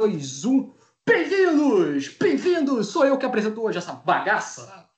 2, 0.00 0.46
1. 0.46 0.72
Bem-vindos! 1.06 2.08
Bem-vindos! 2.18 2.86
Sou 2.86 3.04
eu 3.04 3.18
que 3.18 3.26
apresento 3.26 3.62
hoje 3.62 3.76
essa 3.76 3.92
bagaça. 3.92 4.88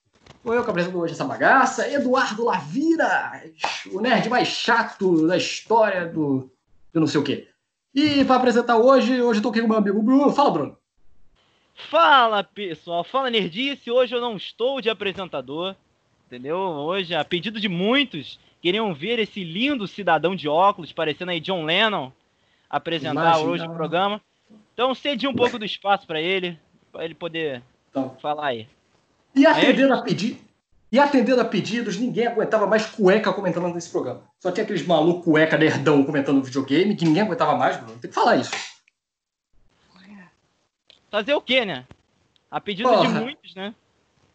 Sou 0.45 0.55
eu 0.55 0.63
que 0.63 0.71
apresento 0.71 0.97
hoje 0.97 1.15
essa 1.15 1.25
bagaça. 1.25 1.91
Eduardo 1.91 2.45
Lavira, 2.45 3.43
o 3.91 4.01
nerd 4.01 4.29
mais 4.29 4.47
chato 4.47 5.27
da 5.27 5.37
história 5.37 6.07
do, 6.07 6.49
do 6.93 7.01
não 7.01 7.09
sei 7.09 7.21
o 7.21 7.25
quê. 7.25 7.49
E 7.93 8.25
para 8.25 8.37
apresentar 8.37 8.77
hoje, 8.77 9.21
hoje 9.21 9.41
eu 9.41 9.43
tô 9.43 9.49
aqui 9.49 9.61
com 9.61 9.67
meu 9.67 9.79
amigo 9.79 10.01
Bruno. 10.01 10.31
Fala, 10.31 10.51
Bruno. 10.53 10.79
Fala, 11.91 12.45
pessoal. 12.45 13.03
Fala, 13.03 13.29
Nerdice. 13.29 13.91
Hoje 13.91 14.15
eu 14.15 14.21
não 14.21 14.37
estou 14.37 14.81
de 14.81 14.89
apresentador, 14.89 15.75
entendeu? 16.29 16.59
Hoje, 16.59 17.13
a 17.13 17.25
pedido 17.25 17.59
de 17.59 17.69
muitos, 17.69 18.39
queriam 18.61 18.95
ver 18.95 19.19
esse 19.19 19.43
lindo 19.43 19.89
cidadão 19.89 20.37
de 20.37 20.49
óculos, 20.49 20.93
parecendo 20.93 21.33
aí 21.33 21.41
John 21.41 21.65
Lennon, 21.65 22.13
apresentar 22.71 23.39
Imagina. 23.39 23.51
hoje 23.51 23.67
o 23.67 23.75
programa. 23.75 24.23
Então 24.75 24.95
cedi 24.95 25.27
um 25.27 25.35
pouco 25.35 25.59
do 25.59 25.65
espaço 25.65 26.07
para 26.07 26.21
ele, 26.21 26.59
para 26.91 27.05
ele 27.05 27.15
poder 27.15 27.63
então. 27.91 28.17
falar 28.21 28.47
aí. 28.47 28.69
E 29.35 29.47
atendendo, 29.47 29.95
aí, 29.95 30.01
a 30.01 30.03
pedi 30.03 30.41
e 30.93 30.99
atendendo 30.99 31.41
a 31.41 31.45
pedidos, 31.45 31.97
ninguém 31.97 32.27
aguentava 32.27 32.67
mais 32.67 32.85
cueca 32.85 33.33
comentando 33.33 33.73
nesse 33.73 33.91
programa. 33.91 34.23
Só 34.39 34.53
tinha 34.53 34.63
aqueles 34.63 34.87
malucos 34.87 35.25
cueca 35.25 35.57
nerdão 35.57 36.05
comentando 36.05 36.43
videogame, 36.43 36.95
que 36.95 37.07
ninguém 37.07 37.23
aguentava 37.23 37.57
mais, 37.57 37.79
Bruno. 37.79 37.99
Tem 37.99 38.11
que 38.11 38.15
falar 38.15 38.37
isso. 38.37 38.51
Fazer 41.11 41.35
o 41.35 41.41
quê, 41.41 41.65
né? 41.65 41.87
A 42.51 42.61
pedido 42.61 42.89
porra. 42.89 43.07
de 43.07 43.09
muitos, 43.09 43.55
né? 43.55 43.75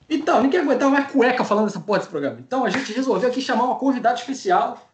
Então, 0.09 0.41
ninguém 0.41 0.61
aguentava 0.61 0.91
mais 0.91 1.11
cueca 1.11 1.43
falando 1.43 1.65
dessa 1.65 1.79
porra 1.79 1.99
desse 1.99 2.09
programa. 2.09 2.39
Então 2.39 2.65
a 2.65 2.69
gente 2.69 2.91
resolveu 2.91 3.29
aqui 3.29 3.41
chamar 3.41 3.65
uma 3.65 3.75
convidada 3.75 4.17
especial 4.17 4.87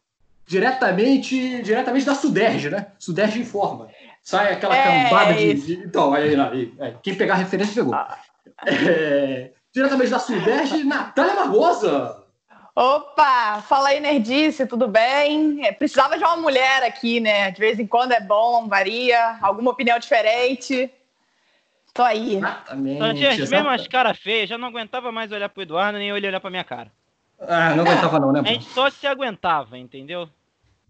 diretamente, 0.46 1.62
diretamente 1.62 2.06
da 2.06 2.16
Suderge, 2.16 2.70
né? 2.70 2.88
Suderge 3.00 3.40
informa. 3.40 3.88
Sai 4.24 4.54
aquela 4.54 4.76
é, 4.76 5.04
cambada 5.04 5.34
de, 5.34 5.54
de, 5.54 5.74
Então, 5.74 6.14
aí, 6.14 6.34
aí, 6.34 6.74
aí, 6.80 6.96
quem 7.04 7.14
pegar 7.14 7.34
a 7.34 7.38
referência 7.38 7.76
pegou. 7.76 7.94
Ah. 7.94 8.18
É, 8.66 9.52
diretamente 9.74 10.10
da 10.10 10.20
Suderge, 10.20 10.86
Natália 10.86 11.36
Barbosa. 11.36 12.24
Opa, 12.74 13.62
fala 13.68 13.90
aí, 13.90 14.00
Nerdice, 14.00 14.66
tudo 14.66 14.88
bem? 14.88 15.66
É, 15.68 15.74
precisava 15.74 16.18
de 16.18 16.24
uma 16.24 16.38
mulher 16.38 16.84
aqui, 16.84 17.20
né? 17.20 17.52
De 17.52 17.60
vez 17.60 17.78
em 17.78 17.86
quando 17.86 18.14
é 18.14 18.22
bom, 18.22 18.68
varia, 18.68 19.38
alguma 19.42 19.72
opinião 19.72 20.00
diferente. 20.00 20.90
Tô 21.94 22.02
aí. 22.02 22.38
Exatamente. 22.38 23.18
Gente, 23.18 23.50
mesmo 23.50 23.70
as 23.70 23.88
caras 23.88 24.18
feias, 24.18 24.50
já 24.50 24.58
não 24.58 24.70
aguentava 24.70 25.12
mais 25.12 25.32
olhar 25.32 25.50
pro 25.50 25.62
Eduardo, 25.62 26.00
nem 26.00 26.10
ele 26.10 26.28
olhar 26.28 26.40
pra 26.40 26.50
minha 26.50 26.64
cara. 26.64 26.92
Ah, 27.40 27.76
não 27.76 27.84
aguentava 27.84 28.20
não, 28.20 28.32
né? 28.32 28.40
A 28.40 28.44
gente 28.46 28.66
só 28.70 28.90
se 28.90 29.06
aguentava, 29.06 29.78
entendeu? 29.78 30.30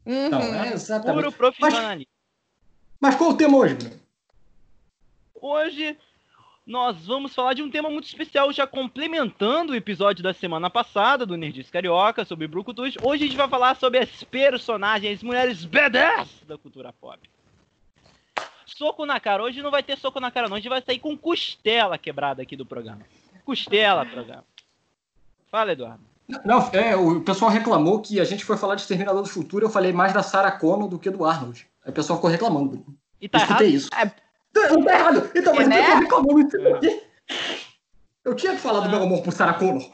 Uhum. 0.05 0.27
Então, 0.27 0.39
é 0.39 0.73
exatamente. 0.73 1.15
Puro 1.15 1.31
profissionalismo. 1.31 2.07
Mas, 2.07 2.12
mas 3.03 3.15
qual 3.15 3.31
o 3.31 3.37
tema 3.37 3.57
hoje, 3.57 3.75
Bruno? 3.75 3.99
Hoje 5.35 5.97
nós 6.65 7.05
vamos 7.05 7.35
falar 7.35 7.53
de 7.53 7.61
um 7.61 7.69
tema 7.69 7.89
muito 7.89 8.05
especial, 8.05 8.53
já 8.53 8.65
complementando 8.65 9.73
o 9.73 9.75
episódio 9.75 10.23
da 10.23 10.33
semana 10.33 10.69
passada 10.69 11.25
do 11.25 11.35
Nerdice 11.35 11.69
Carioca 11.69 12.23
sobre 12.23 12.47
Brucutus. 12.47 12.95
Hoje 13.03 13.25
a 13.25 13.27
gente 13.27 13.35
vai 13.35 13.49
falar 13.49 13.75
sobre 13.75 13.99
as 13.99 14.23
personagens, 14.23 15.17
as 15.17 15.23
mulheres 15.23 15.65
badass 15.65 16.29
da 16.47 16.57
cultura 16.57 16.93
pop 16.93 17.19
soco 18.65 19.05
na 19.05 19.19
cara. 19.19 19.43
Hoje 19.43 19.61
não 19.61 19.69
vai 19.69 19.83
ter 19.83 19.97
soco 19.97 20.21
na 20.21 20.31
cara, 20.31 20.47
não. 20.47 20.55
A 20.55 20.59
gente 20.59 20.69
vai 20.69 20.81
sair 20.81 20.97
com 20.97 21.17
costela 21.17 21.97
quebrada 21.97 22.41
aqui 22.41 22.55
do 22.55 22.65
programa. 22.65 23.01
Costela, 23.43 24.05
programa. 24.05 24.45
Fala, 25.51 25.73
Eduardo. 25.73 26.03
Não, 26.45 26.69
é, 26.71 26.95
o 26.95 27.19
pessoal 27.19 27.51
reclamou 27.51 28.01
que 28.01 28.21
a 28.21 28.23
gente 28.23 28.45
foi 28.45 28.55
falar 28.55 28.75
de 28.75 28.81
Exterminador 28.81 29.21
do 29.21 29.29
Futuro, 29.29 29.65
eu 29.65 29.69
falei 29.69 29.91
mais 29.91 30.13
da 30.13 30.23
Sarah 30.23 30.53
Connor 30.53 30.87
do 30.87 30.97
que 30.97 31.09
do 31.09 31.25
Arnold. 31.25 31.67
Aí 31.83 31.91
o 31.91 31.93
pessoal 31.93 32.17
ficou 32.17 32.29
reclamando. 32.29 32.85
E 33.19 33.29
tá 33.29 33.39
errado? 33.39 33.63
isso. 33.63 33.89
É... 33.93 34.11
Não 34.69 34.83
tá 34.83 34.93
errado. 34.93 35.31
Então, 35.35 35.55
mas 35.55 35.67
é, 35.67 35.71
o 35.71 35.81
pessoal 35.81 35.99
reclamou. 35.99 36.39
É. 36.39 37.03
Eu 38.23 38.35
tinha 38.35 38.53
que 38.53 38.61
falar 38.61 38.81
do 38.81 38.89
meu 38.89 39.03
amor 39.03 39.21
por 39.23 39.33
Sarah 39.33 39.55
Connor. 39.55 39.89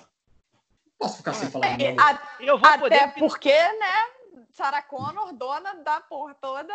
Posso 0.97 1.17
ficar 1.17 1.33
sem 1.33 1.49
falar 1.49 1.71
do 1.71 1.77
meu 1.77 1.91
amor. 1.91 2.21
Eu 2.39 2.57
vou 2.57 2.69
Até 2.69 3.07
poder... 3.07 3.13
porque, 3.19 3.53
né, 3.53 4.45
Sarah 4.51 4.81
Connor, 4.81 5.33
dona 5.33 5.73
da 5.75 6.01
porra 6.01 6.35
toda, 6.39 6.73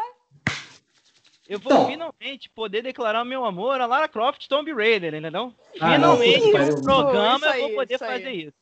eu 1.47 1.59
vou 1.59 1.73
então, 1.73 1.87
finalmente 1.87 2.49
poder 2.49 2.83
declarar 2.83 3.23
meu 3.25 3.45
amor 3.45 3.79
a 3.81 3.87
Lara 3.87 4.09
Croft 4.09 4.49
Tomb 4.49 4.73
Raider, 4.73 5.15
entendeu? 5.15 5.53
Ah, 5.79 5.93
finalmente, 5.93 6.51
no 6.51 6.83
programa 6.83 7.47
aí, 7.49 7.61
eu 7.61 7.69
vou 7.69 7.77
poder 7.77 7.95
isso 7.95 8.05
fazer 8.05 8.31
isso. 8.31 8.57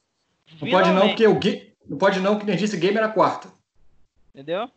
Não 0.61 0.71
pode 0.71 0.91
não, 0.91 1.09
porque 1.09 1.27
o 1.27 1.35
Gui... 1.39 1.73
Não 1.87 1.99
pode 1.99 2.21
não, 2.21 2.39
que 2.39 2.45
nem 2.45 2.57
disse 2.57 2.77
game 2.77 2.97
era 2.97 3.09
quarta. 3.09 3.49
Entendeu? 4.35 4.69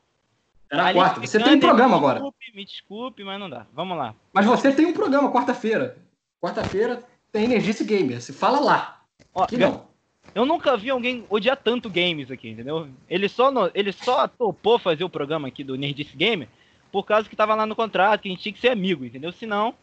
Era 0.75 0.89
a 0.89 0.93
quarta. 0.93 1.21
Você 1.21 1.39
tem 1.39 1.55
um 1.55 1.59
programa 1.59 1.93
me 1.93 1.97
agora. 1.97 2.19
Desculpe, 2.19 2.51
me 2.55 2.65
desculpe, 2.65 3.23
mas 3.23 3.39
não 3.39 3.49
dá. 3.49 3.65
Vamos 3.73 3.97
lá. 3.97 4.13
Mas 4.33 4.45
você 4.45 4.71
tem 4.71 4.85
um 4.85 4.93
programa 4.93 5.31
quarta-feira. 5.31 5.97
Quarta-feira 6.41 7.03
tem 7.31 7.45
Energice 7.45 7.83
Gamer. 7.83 8.21
Se 8.21 8.33
fala 8.33 8.59
lá. 8.59 9.01
Ó, 9.33 9.47
não. 9.51 9.85
Eu 10.33 10.45
nunca 10.45 10.75
vi 10.75 10.89
alguém 10.89 11.25
odiar 11.29 11.57
tanto 11.57 11.89
games 11.89 12.29
aqui, 12.29 12.49
entendeu? 12.49 12.87
Ele 13.09 13.29
só, 13.29 13.51
no, 13.51 13.71
ele 13.73 13.91
só 13.91 14.27
topou 14.27 14.77
fazer 14.77 15.03
o 15.03 15.09
programa 15.09 15.47
aqui 15.47 15.63
do 15.63 15.75
Nerdice 15.75 16.15
Gamer 16.15 16.47
por 16.91 17.03
causa 17.03 17.29
que 17.29 17.35
tava 17.35 17.55
lá 17.55 17.65
no 17.65 17.75
contrato, 17.75 18.21
que 18.21 18.29
a 18.29 18.31
gente 18.31 18.41
tinha 18.41 18.53
que 18.53 18.59
ser 18.59 18.69
amigo, 18.69 19.05
entendeu? 19.05 19.31
Senão. 19.31 19.73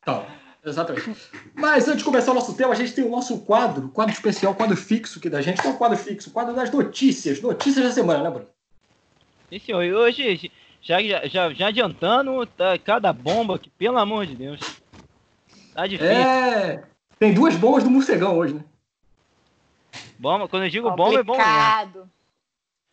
Então, 0.00 0.26
exatamente. 0.64 1.14
Mas 1.54 1.86
antes 1.86 1.98
de 1.98 2.04
começar 2.04 2.32
o 2.32 2.34
nosso 2.34 2.54
tema, 2.54 2.72
a 2.72 2.76
gente 2.76 2.94
tem 2.94 3.04
o 3.04 3.10
nosso 3.10 3.40
quadro, 3.40 3.88
quadro 3.90 4.12
especial, 4.12 4.54
quadro 4.54 4.76
fixo 4.76 5.18
aqui 5.18 5.30
da 5.30 5.40
gente. 5.40 5.62
Qual 5.62 5.72
é 5.72 5.76
o 5.76 5.78
quadro 5.78 5.98
fixo? 5.98 6.30
O 6.30 6.32
quadro 6.32 6.54
das 6.54 6.70
notícias. 6.70 7.40
Notícias 7.40 7.84
da 7.84 7.92
semana, 7.92 8.22
né, 8.24 8.30
Bruno? 8.30 8.48
Sim, 9.52 9.58
senhor. 9.58 9.82
E 9.82 9.92
hoje, 9.92 10.50
já, 10.80 10.98
já, 11.28 11.52
já 11.52 11.66
adiantando, 11.66 12.46
tá 12.46 12.78
cada 12.78 13.12
bomba 13.12 13.58
que, 13.58 13.68
pelo 13.68 13.98
amor 13.98 14.24
de 14.24 14.34
Deus. 14.34 14.58
Tá 15.74 15.86
difícil. 15.86 16.14
É. 16.14 16.82
Tem 17.18 17.34
duas 17.34 17.54
bombas 17.54 17.84
do 17.84 17.90
morcegão 17.90 18.38
hoje, 18.38 18.54
né? 18.54 18.64
Bomba, 20.18 20.48
quando 20.48 20.64
eu 20.64 20.70
digo 20.70 20.90
bomba, 20.92 21.20
é 21.20 21.22
bomba. 21.22 22.08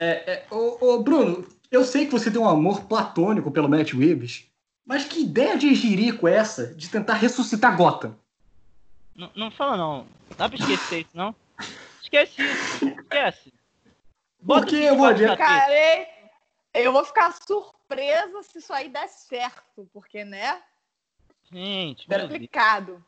É, 0.02 0.34
é, 0.34 0.48
ô, 0.52 0.96
ô, 0.96 1.02
Bruno, 1.02 1.48
eu 1.72 1.86
sei 1.86 2.06
que 2.06 2.12
você 2.12 2.30
tem 2.30 2.42
um 2.42 2.50
amor 2.50 2.86
platônico 2.88 3.52
pelo 3.52 3.70
Matt 3.70 3.94
Reeves, 3.94 4.46
mas 4.86 5.06
que 5.06 5.22
ideia 5.22 5.58
de 5.58 5.74
jirico 5.74 6.28
é 6.28 6.36
essa 6.36 6.74
de 6.74 6.90
tentar 6.90 7.14
ressuscitar 7.14 7.78
Gotham? 7.78 8.18
Não, 9.16 9.32
não 9.34 9.52
fala 9.52 9.78
não. 9.78 10.06
Dá 10.38 10.50
pra 10.50 10.58
esquecer 10.58 11.02
isso, 11.02 11.12
não? 11.14 11.34
Esquece 12.02 12.42
isso. 12.42 12.86
Esquece. 13.02 13.54
Bota 14.42 14.62
Porque 14.62 14.76
eu 14.78 14.98
vou 14.98 15.06
adiante. 15.06 15.42
Eu 16.74 16.92
vou 16.94 17.04
ficar 17.04 17.34
surpresa 17.46 18.44
se 18.44 18.60
isso 18.60 18.72
aí 18.72 18.90
der 18.90 19.08
certo, 19.08 19.90
porque, 19.94 20.24
né? 20.24 20.62
Gente, 21.52 22.06
é 22.10 22.20
complicado. 22.20 23.04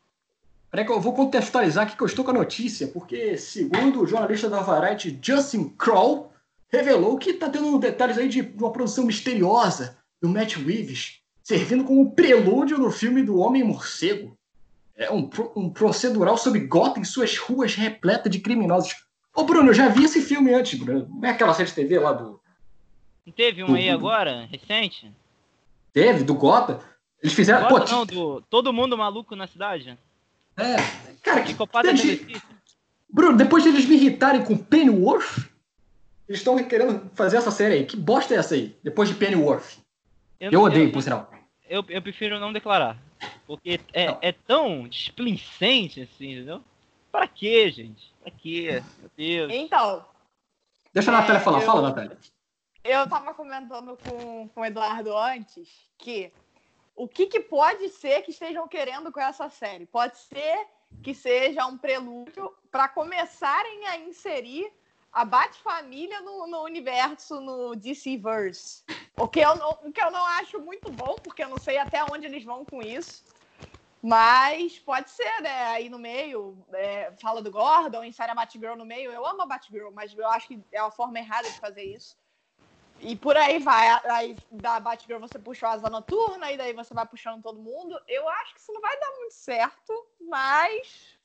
Peraí 0.70 0.86
que 0.86 0.90
eu 0.90 1.00
vou 1.00 1.12
contextualizar 1.12 1.86
aqui 1.86 1.96
que 1.96 2.02
eu 2.02 2.06
estou 2.06 2.24
com 2.24 2.30
a 2.30 2.34
notícia, 2.34 2.88
porque 2.88 3.36
segundo 3.36 4.00
o 4.00 4.06
jornalista 4.06 4.48
da 4.48 4.60
Variety 4.60 5.18
Justin 5.22 5.68
Kroll, 5.76 6.32
revelou 6.68 7.18
que 7.18 7.30
está 7.30 7.50
tendo 7.50 7.78
detalhes 7.78 8.16
aí 8.16 8.28
de 8.28 8.40
uma 8.40 8.72
produção 8.72 9.04
misteriosa 9.04 9.98
do 10.20 10.28
Matt 10.28 10.56
Reeves, 10.56 11.20
servindo 11.42 11.84
como 11.84 12.12
prelúdio 12.12 12.78
no 12.78 12.90
filme 12.90 13.22
do 13.22 13.38
Homem 13.38 13.62
Morcego. 13.62 14.36
É 14.96 15.12
um, 15.12 15.28
um 15.54 15.68
procedural 15.68 16.38
sobre 16.38 16.60
Gotham 16.60 17.02
e 17.02 17.06
suas 17.06 17.36
ruas 17.36 17.74
repletas 17.74 18.32
de 18.32 18.40
criminosos. 18.40 19.04
Ô, 19.34 19.44
Bruno, 19.44 19.70
eu 19.70 19.74
já 19.74 19.88
vi 19.88 20.04
esse 20.04 20.22
filme 20.22 20.54
antes, 20.54 20.78
Bruno. 20.78 21.08
Não 21.08 21.28
é 21.28 21.32
aquela 21.32 21.54
série 21.54 21.68
de 21.68 21.74
TV 21.74 21.98
lá 21.98 22.12
do. 22.12 22.40
Não 23.26 23.32
teve 23.32 23.62
um 23.62 23.68
do, 23.68 23.74
aí 23.74 23.88
agora, 23.88 24.48
recente? 24.50 25.10
Teve, 25.92 26.24
do 26.24 26.34
Gotham. 26.34 26.80
Eles 27.22 27.34
fizeram. 27.34 27.68
Gotham, 27.68 27.86
pô, 27.86 27.92
não, 27.92 28.06
do 28.06 28.40
Todo 28.42 28.72
Mundo 28.72 28.98
Maluco 28.98 29.36
na 29.36 29.46
Cidade? 29.46 29.96
É. 30.56 30.76
Cara, 31.22 31.42
que. 31.42 31.54
Desde... 31.82 32.42
Bruno, 33.08 33.36
depois 33.36 33.62
de 33.62 33.68
eles 33.68 33.86
me 33.86 33.94
irritarem 33.94 34.44
com 34.44 34.56
Pennyworth, 34.56 35.48
eles 36.28 36.40
estão 36.40 36.62
querendo 36.64 37.10
fazer 37.14 37.36
essa 37.36 37.50
série 37.50 37.74
aí. 37.74 37.86
Que 37.86 37.96
bosta 37.96 38.34
é 38.34 38.38
essa 38.38 38.54
aí? 38.54 38.76
Depois 38.82 39.08
de 39.08 39.14
Pennyworth. 39.14 39.78
Eu, 40.40 40.50
eu 40.50 40.62
odeio, 40.62 40.88
eu, 40.88 40.92
por 40.92 41.02
sinal. 41.02 41.30
Eu, 41.68 41.84
eu 41.88 42.02
prefiro 42.02 42.40
não 42.40 42.52
declarar. 42.52 42.98
Porque 43.46 43.78
é, 43.92 44.16
é 44.20 44.32
tão 44.32 44.88
displicente 44.88 46.00
assim, 46.00 46.32
entendeu? 46.32 46.62
Pra 47.12 47.28
quê, 47.28 47.70
gente? 47.70 48.12
Pra 48.22 48.30
quê? 48.30 48.82
Meu 48.98 49.10
Deus. 49.16 49.52
Então. 49.52 50.04
Deixa 50.92 51.10
a 51.10 51.12
Natália 51.12 51.38
é, 51.38 51.42
falar. 51.42 51.60
Eu, 51.60 51.66
Fala, 51.66 51.82
Natália. 51.82 52.16
Eu 52.84 53.08
tava 53.08 53.32
comentando 53.32 53.96
com, 53.96 54.48
com 54.48 54.60
o 54.60 54.64
Eduardo 54.64 55.16
antes 55.16 55.68
que 55.96 56.32
o 56.96 57.06
que, 57.06 57.26
que 57.26 57.40
pode 57.40 57.88
ser 57.88 58.22
que 58.22 58.32
estejam 58.32 58.66
querendo 58.66 59.12
com 59.12 59.20
essa 59.20 59.48
série? 59.48 59.86
Pode 59.86 60.18
ser 60.18 60.66
que 61.02 61.14
seja 61.14 61.66
um 61.66 61.78
prelúdio 61.78 62.52
para 62.70 62.88
começarem 62.88 63.86
a 63.86 63.98
inserir 63.98 64.70
a 65.12 65.24
Bat-Família 65.24 66.20
no, 66.22 66.46
no, 66.46 66.62
universo, 66.62 67.40
no 67.40 67.76
DC-Verse. 67.76 68.82
O, 69.16 69.28
que 69.28 69.40
eu 69.40 69.52
o 69.84 69.92
que 69.92 70.02
eu 70.02 70.10
não 70.10 70.24
acho 70.26 70.60
muito 70.60 70.90
bom, 70.90 71.16
porque 71.22 71.44
eu 71.44 71.48
não 71.48 71.58
sei 71.58 71.78
até 71.78 72.02
onde 72.04 72.26
eles 72.26 72.44
vão 72.44 72.64
com 72.64 72.82
isso. 72.82 73.24
Mas 74.02 74.78
pode 74.80 75.10
ser, 75.10 75.40
né? 75.40 75.66
Aí 75.66 75.88
no 75.88 75.98
meio, 75.98 76.58
é, 76.72 77.12
fala 77.20 77.40
do 77.40 77.50
Gordon, 77.50 78.02
insere 78.02 78.32
a 78.32 78.34
Batgirl 78.34 78.74
no 78.74 78.84
meio. 78.84 79.12
Eu 79.12 79.24
amo 79.24 79.42
a 79.42 79.46
Batgirl, 79.46 79.92
mas 79.92 80.12
eu 80.16 80.26
acho 80.28 80.48
que 80.48 80.60
é 80.72 80.82
uma 80.82 80.90
forma 80.90 81.18
errada 81.18 81.48
de 81.48 81.60
fazer 81.60 81.84
isso. 81.84 82.16
E 83.02 83.16
por 83.16 83.36
aí 83.36 83.58
vai. 83.58 83.88
Aí 84.10 84.36
da 84.50 84.78
Batgirl 84.78 85.18
você 85.18 85.38
puxa 85.38 85.66
o 85.66 85.70
asa 85.70 85.90
noturna, 85.90 86.50
e 86.52 86.56
daí 86.56 86.72
você 86.72 86.94
vai 86.94 87.04
puxando 87.06 87.42
todo 87.42 87.60
mundo. 87.60 87.98
Eu 88.08 88.28
acho 88.28 88.54
que 88.54 88.60
isso 88.60 88.72
não 88.72 88.80
vai 88.80 88.98
dar 88.98 89.10
muito 89.18 89.34
certo, 89.34 89.92
mas 90.20 91.16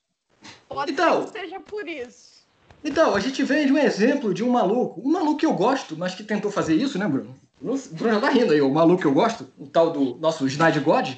pode 0.68 0.92
Então. 0.92 1.28
ser 1.28 1.32
que 1.34 1.40
seja 1.40 1.60
por 1.60 1.88
isso. 1.88 2.38
Então, 2.84 3.16
a 3.16 3.20
gente 3.20 3.44
vem 3.44 3.66
de 3.66 3.74
um 3.74 3.78
exemplo 3.78 4.34
de 4.34 4.44
um 4.44 4.50
maluco. 4.50 5.02
Um 5.02 5.12
maluco 5.12 5.38
que 5.38 5.46
eu 5.46 5.54
gosto, 5.54 5.96
mas 5.98 6.16
que 6.16 6.24
tentou 6.24 6.52
fazer 6.52 6.76
isso, 6.76 6.98
né, 6.98 7.08
Bruno? 7.08 7.36
O 7.62 7.76
Bruno 7.96 8.14
já 8.16 8.22
tá 8.22 8.30
rindo 8.30 8.54
aí, 8.54 8.62
o 8.62 8.70
maluco 8.70 9.02
que 9.02 9.08
eu 9.08 9.14
gosto, 9.14 9.52
o 9.58 9.68
tal 9.68 9.92
do 9.92 10.16
nosso 10.20 10.46
Snyder 10.48 10.84
God. 10.84 11.10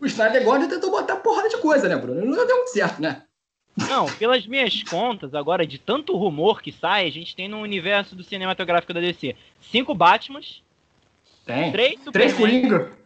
O 0.00 0.06
Snyder 0.06 0.42
God 0.44 0.68
tentou 0.68 0.90
botar 0.90 1.16
porrada 1.16 1.48
de 1.48 1.58
coisa, 1.58 1.88
né, 1.88 1.96
Bruno? 1.96 2.24
Não 2.24 2.46
deu 2.46 2.56
muito 2.56 2.70
certo, 2.72 3.00
né? 3.00 3.22
Não, 3.76 4.06
pelas 4.06 4.46
minhas 4.46 4.82
contas, 4.84 5.34
agora, 5.34 5.66
de 5.66 5.78
tanto 5.78 6.16
rumor 6.16 6.62
que 6.62 6.70
sai, 6.70 7.06
a 7.06 7.10
gente 7.10 7.34
tem 7.34 7.48
no 7.48 7.60
universo 7.60 8.14
do 8.14 8.22
cinematográfico 8.22 8.94
da 8.94 9.00
DC 9.00 9.34
cinco 9.60 9.94
Batmans, 9.94 10.62
Tem. 11.44 11.72
três 11.72 12.00
Três 12.12 12.32
Superman, 12.32 12.68
Coringa. 12.68 12.98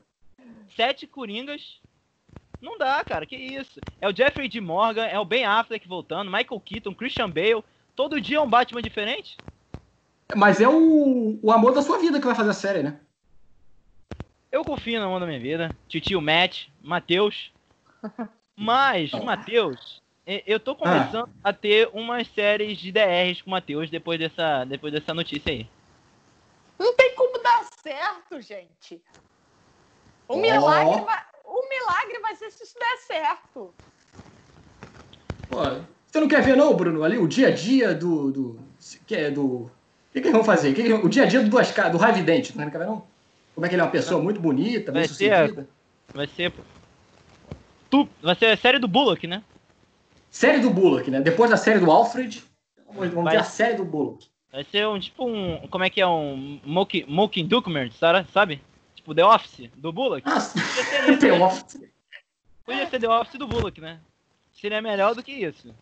sete 0.76 1.06
Coringas. 1.06 1.81
Não 2.61 2.76
dá, 2.76 3.03
cara, 3.05 3.25
que 3.25 3.37
isso. 3.37 3.81
É 4.00 4.09
o 4.09 4.15
Jeffrey 4.15 4.49
D. 4.49 4.61
Morgan, 4.61 5.06
é 5.06 5.19
o 5.19 5.25
Ben 5.25 5.44
Affleck 5.44 5.87
voltando, 5.88 6.31
Michael 6.31 6.61
Keaton, 6.61 6.94
Christian 6.94 7.31
Bale. 7.31 7.65
Todo 7.97 8.20
dia 8.20 8.37
é 8.37 8.41
um 8.41 8.50
Batman 8.50 8.82
diferente? 8.82 9.37
Mas 10.37 10.61
é 10.61 10.69
o, 10.69 11.38
o 11.43 11.50
amor 11.53 11.73
da 11.73 11.81
sua 11.82 11.99
vida 11.99 12.20
que 12.20 12.26
vai 12.26 12.35
fazer 12.35 12.50
a 12.50 12.55
série, 12.55 12.82
né? 12.82 13.00
Eu 14.53 14.65
confio 14.65 15.00
na 15.00 15.09
mão 15.09 15.19
da 15.20 15.26
minha 15.26 15.41
vida. 15.41 15.75
Titio 15.88 16.20
Matt, 16.20 16.67
Matheus. 16.82 17.50
Mas, 18.56 19.12
Matheus, 19.12 20.03
eu 20.46 20.60
tô 20.60 20.75
começando 20.75 21.28
a 21.42 21.52
ter 21.52 21.88
umas 21.94 22.26
séries 22.28 22.76
de 22.78 22.92
DRs 22.92 23.40
com 23.40 23.48
o 23.48 23.52
Matheus 23.52 23.88
depois 23.88 24.19
dessa, 24.20 24.64
depois 24.64 24.92
dessa 24.92 25.14
notícia 25.14 25.50
aí. 25.50 25.66
Não 26.78 26.94
tem 26.94 27.14
como 27.14 27.42
dar 27.42 27.64
certo, 27.82 28.40
gente. 28.40 29.00
O, 30.28 30.34
Ó. 30.34 30.40
milagre, 30.40 31.00
vai, 31.04 31.22
o 31.46 31.69
milagre 31.69 32.19
vai 32.20 32.36
ser 32.36 32.50
se 32.50 32.62
isso 32.62 32.78
der 32.78 32.96
certo. 32.98 33.75
Pô, 35.48 35.56
você 36.06 36.20
não 36.20 36.28
quer 36.28 36.42
ver, 36.42 36.56
não, 36.56 36.74
Bruno? 36.74 37.02
Ali 37.02 37.16
o 37.16 37.26
dia 37.26 37.48
a 37.48 37.50
dia 37.50 37.94
do. 37.94 38.31
do 38.31 38.60
que 39.06 39.14
é 39.16 39.31
do. 39.31 39.46
O 39.46 39.70
que, 40.12 40.20
que 40.20 40.28
eles 40.28 40.32
vão 40.32 40.44
fazer? 40.44 40.72
O 40.72 40.74
que 40.74 40.82
que- 40.82 40.92
o 40.92 41.08
dia 41.08 41.22
a 41.22 41.26
dia 41.26 41.42
do 41.42 41.48
duas 41.48 41.70
caras, 41.72 41.92
do 41.92 41.98
Ravi 41.98 42.22
Dent, 42.22 42.54
não 42.54 42.70
quer 42.70 42.78
ver, 42.78 42.86
não? 42.86 43.06
Como 43.54 43.64
é 43.64 43.69
que 43.69 43.74
ele 43.74 43.81
é 43.82 43.84
uma 43.84 43.90
pessoa 43.90 44.22
muito 44.22 44.40
bonita, 44.40 44.92
bem 44.92 45.02
Vai 45.02 45.08
ser- 45.08 45.34
sucedida. 45.34 45.69
Vai 46.12 46.26
ser. 46.26 46.52
Tu, 47.90 48.08
vai 48.22 48.34
ser 48.34 48.46
a 48.46 48.56
série 48.56 48.78
do 48.78 48.86
Bullock, 48.86 49.26
né? 49.26 49.42
Série 50.30 50.60
do 50.60 50.70
Bullock, 50.70 51.10
né? 51.10 51.20
Depois 51.20 51.50
da 51.50 51.56
série 51.56 51.78
do 51.80 51.90
Alfred, 51.90 52.42
vamos 52.92 53.12
Vai- 53.25 53.34
ver 53.36 53.40
a 53.40 53.44
série 53.44 53.76
do 53.76 53.84
Bullock. 53.84 54.26
Vai 54.52 54.64
ser 54.64 54.86
um 54.88 54.98
tipo 54.98 55.26
um. 55.28 55.66
Como 55.69 55.84
é 55.84 55.90
que 55.90 56.00
é? 56.00 56.06
Um 56.06 56.60
Moking, 56.64 57.04
Moking 57.06 57.46
Document, 57.46 57.90
sabe? 57.92 58.26
sabe? 58.32 58.62
Tipo 58.94 59.14
The 59.14 59.25
Office 59.25 59.70
do 59.76 59.92
Bullock. 59.92 60.22
Ah, 60.26 60.40
Podia 60.40 60.84
ser 60.84 61.10
isso, 61.10 61.19
The 61.20 61.30
né? 61.38 61.44
Office. 61.44 61.80
Podia 62.64 62.86
ser 62.88 63.00
The 63.00 63.08
Office 63.08 63.38
do 63.38 63.46
Bullock, 63.46 63.80
né? 63.80 64.00
Seria 64.52 64.80
melhor 64.82 65.14
do 65.14 65.22
que 65.22 65.32
isso. 65.32 65.75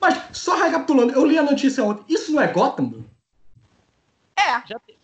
Mas, 0.00 0.36
só 0.36 0.54
recapitulando, 0.56 1.12
eu 1.12 1.24
li 1.26 1.36
a 1.38 1.42
notícia 1.42 1.82
ontem. 1.82 2.04
Isso 2.12 2.30
não 2.32 2.40
é 2.40 2.46
Gotham? 2.46 3.04
É, 4.36 4.66
Já 4.68 4.78
tem. 4.78 4.96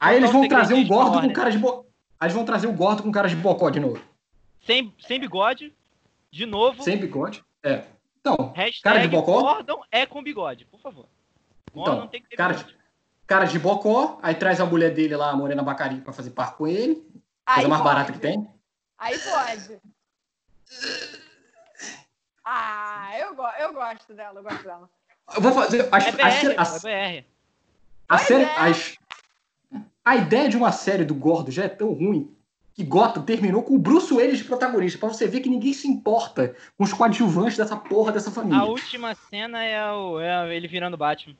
Aí 0.00 0.16
eles 0.16 0.30
Qual 0.30 0.40
vão 0.40 0.48
trazer 0.48 0.74
um 0.74 0.86
gordo 0.86 1.20
com 1.20 1.32
cara 1.32 1.50
de 1.50 1.58
bo... 1.58 1.86
Aí 2.20 2.26
eles 2.26 2.34
vão 2.34 2.44
trazer 2.44 2.66
o 2.66 2.72
gordo 2.72 3.02
com 3.02 3.12
cara 3.12 3.28
de 3.28 3.36
bocó 3.36 3.70
de 3.70 3.80
novo. 3.80 4.02
Sem, 4.66 4.92
sem 5.06 5.20
bigode. 5.20 5.72
De 6.34 6.46
novo. 6.46 6.82
Sem 6.82 6.96
bigode. 6.98 7.44
É. 7.62 7.84
Então, 8.20 8.52
Hashtag 8.56 8.82
cara 8.82 8.98
de 9.00 9.06
bocó. 9.08 9.40
Gordon 9.40 9.84
é 9.92 10.04
com 10.04 10.20
bigode, 10.20 10.64
por 10.64 10.80
favor. 10.80 11.06
Então, 11.72 12.08
tem 12.08 12.20
que 12.20 12.28
ter 12.30 12.34
cara 12.36 12.54
bigode. 12.54 12.76
cara 13.24 13.44
de 13.44 13.56
bocó, 13.56 14.18
aí 14.20 14.34
traz 14.34 14.60
a 14.60 14.66
mulher 14.66 14.92
dele 14.92 15.14
lá, 15.14 15.30
a 15.30 15.36
Morena 15.36 15.62
Bacari, 15.62 16.00
pra 16.00 16.12
fazer 16.12 16.30
par 16.30 16.56
com 16.56 16.66
ele. 16.66 17.06
aí 17.46 17.54
Coisa 17.54 17.68
mais 17.68 17.82
pode. 17.82 17.94
barata 17.94 18.12
que 18.12 18.18
tem. 18.18 18.50
Aí 18.98 19.16
pode. 19.16 19.80
Ah, 22.44 23.10
eu, 23.20 23.34
go 23.36 23.46
eu 23.60 23.72
gosto 23.72 24.12
dela, 24.12 24.40
eu 24.40 24.42
gosto 24.42 24.64
dela. 24.64 24.90
Eu 25.36 25.40
vou 25.40 25.52
fazer. 25.52 25.88
As, 25.92 26.06
É 26.06 26.12
BR, 26.12 26.22
as- 26.58 26.84
é 26.84 27.20
BR. 27.20 27.26
a 28.08 28.16
Pois 28.16 28.22
série. 28.26 28.44
é. 28.44 28.58
as- 28.58 28.98
a 30.04 30.16
ideia 30.16 30.48
de 30.48 30.56
uma 30.56 30.72
série 30.72 31.04
do 31.04 31.14
Gordo 31.14 31.52
já 31.52 31.64
é 31.64 31.68
tão 31.68 31.92
ruim 31.92 32.36
que 32.74 32.82
Gotham 32.84 33.22
terminou 33.22 33.62
com 33.62 33.74
o 33.74 33.78
Bruce 33.78 34.12
Willis 34.12 34.38
de 34.38 34.44
protagonista, 34.44 34.98
pra 34.98 35.08
você 35.08 35.26
ver 35.28 35.40
que 35.40 35.48
ninguém 35.48 35.72
se 35.72 35.86
importa 35.86 36.56
com 36.76 36.82
os 36.84 36.92
coadjuvantes 36.92 37.56
dessa 37.56 37.76
porra 37.76 38.10
dessa 38.12 38.30
família. 38.32 38.58
A 38.60 38.64
última 38.64 39.14
cena 39.14 39.62
é, 39.64 39.90
o, 39.92 40.18
é 40.20 40.54
ele 40.56 40.66
virando 40.66 40.96
Batman. 40.96 41.36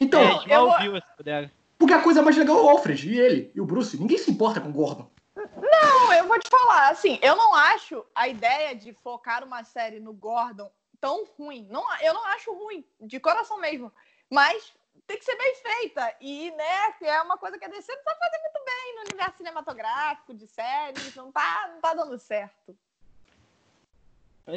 Então, 0.00 0.20
é, 0.20 0.26
a 0.26 0.30
gente 0.32 0.50
eu 0.50 0.66
mal 0.66 0.68
vou- 0.70 0.80
viu 0.80 0.96
essa 0.96 1.08
bodega. 1.16 1.50
porque 1.78 1.94
a 1.94 2.02
coisa 2.02 2.22
mais 2.22 2.36
legal 2.36 2.58
é 2.58 2.62
o 2.62 2.68
Alfred 2.68 3.10
e 3.10 3.18
ele 3.18 3.50
e 3.54 3.60
o 3.60 3.64
Bruce. 3.64 3.98
Ninguém 3.98 4.18
se 4.18 4.30
importa 4.30 4.60
com 4.60 4.68
o 4.68 4.72
Gordon. 4.72 5.10
Não, 5.36 6.12
eu 6.12 6.26
vou 6.26 6.38
te 6.38 6.48
falar, 6.50 6.90
assim, 6.90 7.18
eu 7.22 7.34
não 7.34 7.54
acho 7.54 8.04
a 8.14 8.28
ideia 8.28 8.74
de 8.76 8.92
focar 8.92 9.42
uma 9.44 9.64
série 9.64 9.98
no 10.00 10.12
Gordon 10.12 10.70
tão 11.00 11.24
ruim. 11.38 11.66
Não, 11.70 11.82
eu 12.02 12.12
não 12.12 12.26
acho 12.26 12.52
ruim, 12.52 12.84
de 13.00 13.18
coração 13.18 13.58
mesmo. 13.58 13.90
Mas 14.30 14.72
tem 15.06 15.18
que 15.18 15.24
ser 15.24 15.36
bem 15.36 15.54
feita. 15.54 16.14
E, 16.20 16.50
né, 16.52 16.92
que 16.98 17.04
é 17.04 17.20
uma 17.22 17.36
coisa 17.38 17.58
que 17.58 17.64
a 17.64 17.68
DC 17.68 17.94
não 17.94 18.02
sabe 18.02 18.18
fazer 18.18 18.38
muito 18.42 18.64
bem 18.64 18.94
no 18.96 19.00
universo 19.02 19.36
cinematográfico, 19.38 20.34
de 20.34 20.46
séries. 20.46 21.14
Não 21.14 21.30
tá, 21.32 21.70
não 21.72 21.80
tá 21.80 21.94
dando 21.94 22.18
certo. 22.18 22.76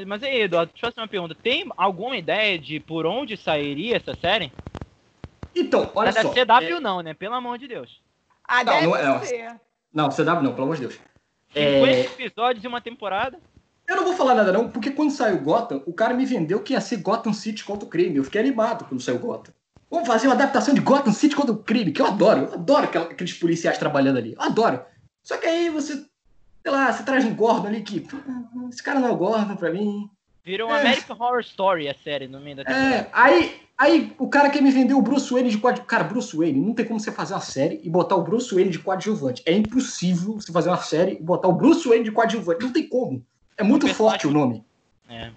Mas- 0.08 0.24
aí, 0.24 0.42
Eduardo, 0.42 0.72
deixa 0.72 0.86
eu 0.88 0.92
fazer 0.92 1.02
uma 1.02 1.08
pergunta. 1.08 1.36
Tem 1.36 1.70
alguma 1.76 2.16
ideia 2.16 2.58
de 2.58 2.80
por 2.80 3.06
onde 3.06 3.36
sairia 3.36 3.98
essa 3.98 4.16
série? 4.16 4.52
Então, 5.54 5.92
olha 5.94 6.10
é 6.10 6.14
da 6.14 6.22
só. 6.22 6.30
CW 6.30 6.78
é- 6.78 6.80
não, 6.80 7.02
né? 7.02 7.14
Pelo 7.14 7.36
amor 7.36 7.58
de 7.58 7.68
Deus. 7.68 8.02
Ah, 8.48 8.64
Não, 8.64 8.82
não 8.82 8.96
é- 8.96 9.26
ser. 9.26 9.60
Não, 9.94 10.10
CW 10.10 10.42
não, 10.44 10.54
pelo 10.54 10.64
amor 10.64 10.76
de 10.76 10.82
Deus. 10.88 10.94
50 11.54 11.60
É, 11.90 12.02
episódios 12.06 12.64
em 12.64 12.68
uma 12.68 12.80
temporada? 12.80 13.38
Eu 13.86 13.98
não 13.98 14.06
vou 14.06 14.14
falar 14.16 14.36
nada 14.36 14.54
não, 14.54 14.70
porque 14.72 14.92
quando 14.92 15.12
saiu 15.12 15.42
Gotham, 15.42 15.84
o 15.86 15.94
cara 15.94 16.14
me 16.14 16.26
vendeu 16.26 16.64
que 16.64 16.72
ia 16.72 16.80
ser 16.80 16.98
Gotham 16.98 17.34
City 17.34 17.66
contra 17.66 17.86
o 17.86 17.90
crime. 17.90 18.16
Eu 18.16 18.24
fiquei 18.24 18.40
animado 18.40 18.86
quando 18.86 19.02
saiu 19.02 19.20
Gotham. 19.20 19.54
Vamos 19.92 20.08
fazer 20.08 20.28
uma 20.28 20.36
adaptação 20.36 20.74
de 20.74 20.80
Gotham 20.80 21.12
City 21.12 21.36
contra 21.36 21.52
o 21.52 21.58
crime, 21.58 21.92
que 21.92 22.02
eu 22.02 22.06
adoro. 22.08 22.46
Eu 22.46 22.54
adoro 22.54 22.86
aqueles 22.86 23.34
policiais 23.34 23.78
trabalhando 23.78 24.18
ali. 24.18 24.34
Eu 24.34 24.42
adoro. 24.42 24.82
Só 25.22 25.36
que 25.38 25.46
aí 25.46 25.70
você, 25.70 25.94
sei 25.96 26.72
lá, 26.72 26.92
você 26.92 27.04
traz 27.04 27.26
um 27.26 27.36
Gordon 27.36 27.68
ali 27.68 27.82
que... 27.82 28.08
"Ah, 28.28 28.70
Esse 28.70 28.82
cara 28.82 29.00
não 29.02 29.10
é 29.10 29.12
o 29.12 29.18
Gordon 29.18 29.56
pra 29.58 29.70
mim. 29.70 30.10
Virou 30.44 30.74
É. 30.74 30.80
American 30.80 31.18
Horror 31.20 31.42
Story 31.42 31.90
a 31.90 31.94
série 31.94 32.28
no 32.28 32.40
meio 32.40 32.56
da 32.56 32.64
temporada. 32.64 32.96
É, 32.96 33.10
aí, 33.14 33.62
aí 33.78 34.16
o 34.18 34.28
cara 34.30 34.50
quer 34.50 34.62
me 34.62 34.72
vender 34.72 34.94
o 34.94 35.02
Bruce 35.02 35.32
Wayne 35.32 35.50
de 35.52 35.58
coadjuvante. 35.58 35.88
Cara, 35.90 36.04
Bruce 36.06 36.36
Wayne, 36.36 36.60
não 36.62 36.74
tem 36.74 36.86
como 36.86 37.00
você 37.00 37.12
fazer 37.12 37.34
uma 37.34 37.42
série 37.42 37.80
e 37.84 37.90
botar 37.90 38.16
o 38.16 38.24
Bruce 38.24 38.52
Wayne 38.56 38.72
de 38.72 38.80
coadjuvante. 38.80 39.44
É 39.46 39.52
impossível 39.52 40.36
você 40.36 40.52
fazer 40.54 40.70
uma 40.70 40.82
série 40.82 41.18
e 41.18 41.22
botar 41.22 41.48
o 41.50 41.54
Bruce 41.54 41.88
Wayne 41.88 42.06
de 42.06 42.12
coadjuvante. 42.12 42.64
Não 42.64 42.72
tem 42.72 42.88
como. 42.88 43.24
É 43.58 43.62
muito 43.64 43.88
forte 43.94 44.26
o 44.26 44.32
nome. 44.32 44.64
É. 45.10 45.30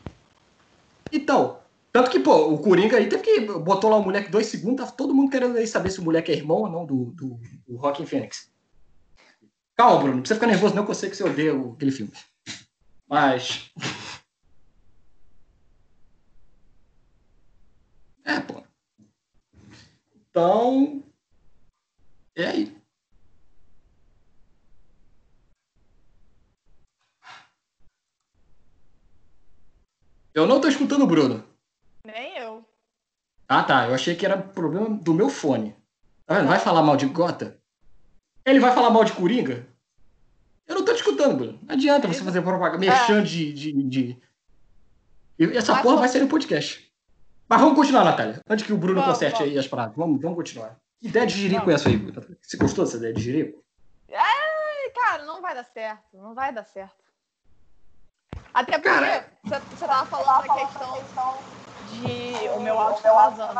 Então, 1.12 1.58
tanto 1.94 2.10
que, 2.10 2.18
pô, 2.18 2.52
o 2.52 2.58
Coringa 2.58 2.96
aí 2.96 3.08
teve 3.08 3.22
que. 3.22 3.40
Botou 3.40 3.88
lá 3.88 3.96
o 3.96 4.02
moleque 4.02 4.28
dois 4.28 4.48
segundos, 4.48 4.84
tá 4.84 4.90
todo 4.90 5.14
mundo 5.14 5.30
querendo 5.30 5.56
aí 5.56 5.64
saber 5.64 5.90
se 5.90 6.00
o 6.00 6.02
moleque 6.02 6.32
é 6.32 6.34
irmão 6.34 6.62
ou 6.62 6.68
não 6.68 6.84
do, 6.84 7.12
do, 7.12 7.40
do 7.68 7.76
Rockin' 7.76 8.04
Phoenix. 8.04 8.52
Calma, 9.76 9.98
Bruno, 9.98 10.14
não 10.14 10.20
precisa 10.22 10.40
ficar 10.40 10.48
nervoso, 10.48 10.74
não, 10.74 10.84
que 10.84 10.90
eu 10.90 10.94
sei 10.96 11.08
que 11.08 11.16
você 11.16 11.22
odeia 11.22 11.52
aquele 11.52 11.92
filme. 11.92 12.12
Mas. 13.08 13.70
É, 18.26 18.40
pô. 18.40 18.62
Então. 20.30 21.02
É 22.34 22.46
aí. 22.46 22.76
Eu 30.32 30.46
não 30.46 30.58
tô 30.58 30.66
escutando 30.68 31.02
o 31.02 31.06
Bruno. 31.06 31.53
Nem 32.04 32.36
eu. 32.38 32.64
Ah, 33.48 33.62
tá. 33.62 33.86
Eu 33.88 33.94
achei 33.94 34.14
que 34.14 34.24
era 34.24 34.36
problema 34.38 34.88
do 34.90 35.14
meu 35.14 35.28
fone. 35.28 35.74
Tá 36.26 36.34
vendo? 36.36 36.48
Vai 36.48 36.58
falar 36.58 36.82
mal 36.82 36.96
de 36.96 37.06
Gota? 37.06 37.58
Ele 38.44 38.60
vai 38.60 38.72
falar 38.74 38.90
mal 38.90 39.04
de 39.04 39.12
Coringa? 39.12 39.66
Eu 40.66 40.76
não 40.76 40.84
tô 40.84 40.92
te 40.92 40.98
escutando, 40.98 41.36
Bruno. 41.36 41.58
Não 41.62 41.74
adianta 41.74 42.08
você 42.08 42.22
fazer 42.22 42.42
propaganda, 42.42 42.78
merchan 42.78 43.22
de, 43.22 43.52
de, 43.52 43.72
de... 43.82 44.22
E 45.38 45.56
essa 45.56 45.72
Mas 45.74 45.82
porra 45.82 45.96
vai 45.96 46.08
ser 46.08 46.20
no 46.20 46.28
podcast. 46.28 46.90
Mas 47.48 47.60
vamos 47.60 47.76
continuar, 47.76 48.04
Natália. 48.04 48.40
Antes 48.48 48.64
que 48.64 48.72
o 48.72 48.78
Bruno 48.78 49.00
Vamos, 49.00 49.14
conserte 49.14 49.38
vamos. 49.38 49.52
aí 49.52 49.58
as 49.58 49.66
paradas. 49.68 49.94
Vamos, 49.96 50.20
vamos 50.20 50.36
continuar. 50.36 50.78
Que 51.00 51.08
ideia 51.08 51.26
de 51.26 51.34
jirico 51.34 51.66
Vamos. 51.66 51.72
é 51.72 51.74
essa 51.74 51.88
aí, 51.90 51.96
Bruno? 51.98 52.36
Você 52.40 52.56
gostou 52.56 52.84
dessa 52.84 52.96
ideia 52.96 53.12
de 53.12 53.22
jirico? 53.22 53.62
E, 54.08 54.90
cara, 54.90 55.24
não 55.24 55.42
vai 55.42 55.54
dar 55.54 55.64
certo. 55.64 56.16
Não 56.16 56.34
vai 56.34 56.52
dar 56.52 56.64
certo. 56.64 57.04
Até 58.54 58.72
porque 58.78 58.88
Cara- 58.88 59.28
você 59.44 59.60
você 59.60 59.86
tava 59.86 60.06
falando 60.06 60.46
da 60.46 60.54
questão 60.54 61.04
de. 61.94 62.48
O 62.56 62.60
meu 62.60 62.78
áudio 62.78 63.02
tá 63.02 63.12
vazando. 63.12 63.54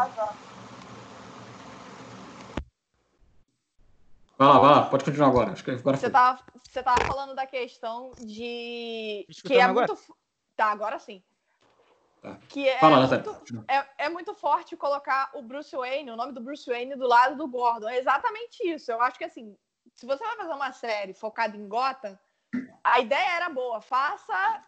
Vai 4.36 4.48
lá, 4.48 4.58
vai 4.58 4.70
lá. 4.70 4.82
Pode 4.86 5.04
continuar 5.04 5.28
agora. 5.28 5.52
Acho 5.52 5.64
que 5.64 5.70
agora 5.70 5.96
Você 5.96 6.02
foi. 6.06 6.10
tava, 6.10 6.40
você 6.62 6.82
tava 6.82 7.04
falando 7.04 7.34
da 7.34 7.46
questão 7.46 8.12
de. 8.18 9.24
Me 9.28 9.34
Que 9.44 9.54
é 9.58 9.62
agora? 9.62 9.86
muito. 9.86 10.14
Tá, 10.56 10.66
agora 10.66 10.98
sim. 10.98 11.22
Tá. 12.20 12.38
Que 12.48 12.68
é, 12.68 12.78
Fala, 12.78 13.00
Natália. 13.00 13.24
muito, 13.24 13.64
é, 13.68 13.86
é 14.06 14.08
muito 14.08 14.34
forte 14.34 14.76
colocar 14.76 15.30
o 15.34 15.42
Bruce 15.42 15.76
Wayne, 15.76 16.10
o 16.10 16.16
nome 16.16 16.32
do 16.32 16.40
Bruce 16.40 16.68
Wayne, 16.68 16.96
do 16.96 17.06
lado 17.06 17.36
do 17.36 17.46
Gordon. 17.46 17.88
É 17.88 17.98
exatamente 17.98 18.66
isso. 18.66 18.90
Eu 18.90 19.00
acho 19.02 19.18
que, 19.18 19.24
assim, 19.24 19.56
se 19.94 20.06
você 20.06 20.24
vai 20.24 20.36
fazer 20.36 20.52
uma 20.54 20.72
série 20.72 21.12
focada 21.12 21.56
em 21.56 21.68
Gotham, 21.68 22.18
a 22.82 23.00
ideia 23.00 23.36
era 23.36 23.48
boa. 23.48 23.80
Faça 23.80 24.62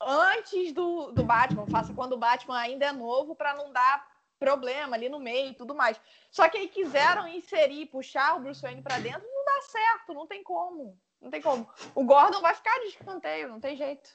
antes 0.00 0.72
do, 0.72 1.12
do 1.12 1.24
Batman, 1.24 1.66
faça 1.66 1.92
quando 1.94 2.14
o 2.14 2.18
Batman 2.18 2.58
ainda 2.58 2.86
é 2.86 2.92
novo, 2.92 3.34
para 3.34 3.54
não 3.54 3.72
dar 3.72 4.06
problema 4.38 4.96
ali 4.96 5.08
no 5.08 5.20
meio 5.20 5.50
e 5.50 5.54
tudo 5.54 5.74
mais. 5.74 6.00
Só 6.30 6.48
que 6.48 6.58
aí 6.58 6.68
quiseram 6.68 7.26
inserir, 7.28 7.86
puxar 7.86 8.36
o 8.36 8.40
Bruce 8.40 8.60
Wayne 8.60 8.82
para 8.82 8.98
dentro, 8.98 9.22
não 9.22 9.44
dá 9.44 9.62
certo, 9.62 10.14
não 10.14 10.26
tem 10.26 10.42
como. 10.42 10.98
Não 11.20 11.30
tem 11.30 11.40
como. 11.40 11.66
O 11.94 12.04
Gordon 12.04 12.40
vai 12.40 12.54
ficar 12.54 12.78
de 12.80 12.88
escanteio, 12.88 13.48
não 13.48 13.58
tem 13.58 13.76
jeito. 13.76 14.10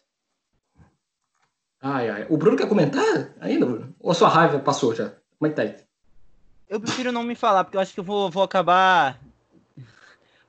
Ai, 1.81 2.09
ai. 2.09 2.27
O 2.29 2.37
Bruno 2.37 2.57
quer 2.57 2.69
comentar 2.69 3.33
ainda, 3.39 3.65
Bruno? 3.65 3.95
Ou 3.99 4.11
a 4.11 4.13
sua 4.13 4.27
raiva 4.27 4.59
passou 4.59 4.93
já? 4.93 5.09
Como 5.39 5.47
é 5.47 5.49
que 5.49 5.55
tá 5.55 5.61
aí? 5.63 5.75
Eu 6.67 6.79
prefiro 6.79 7.11
não 7.11 7.23
me 7.23 7.33
falar, 7.33 7.63
porque 7.63 7.77
eu 7.77 7.81
acho 7.81 7.93
que 7.93 7.99
eu 7.99 8.03
vou, 8.03 8.29
vou 8.29 8.43
acabar 8.43 9.19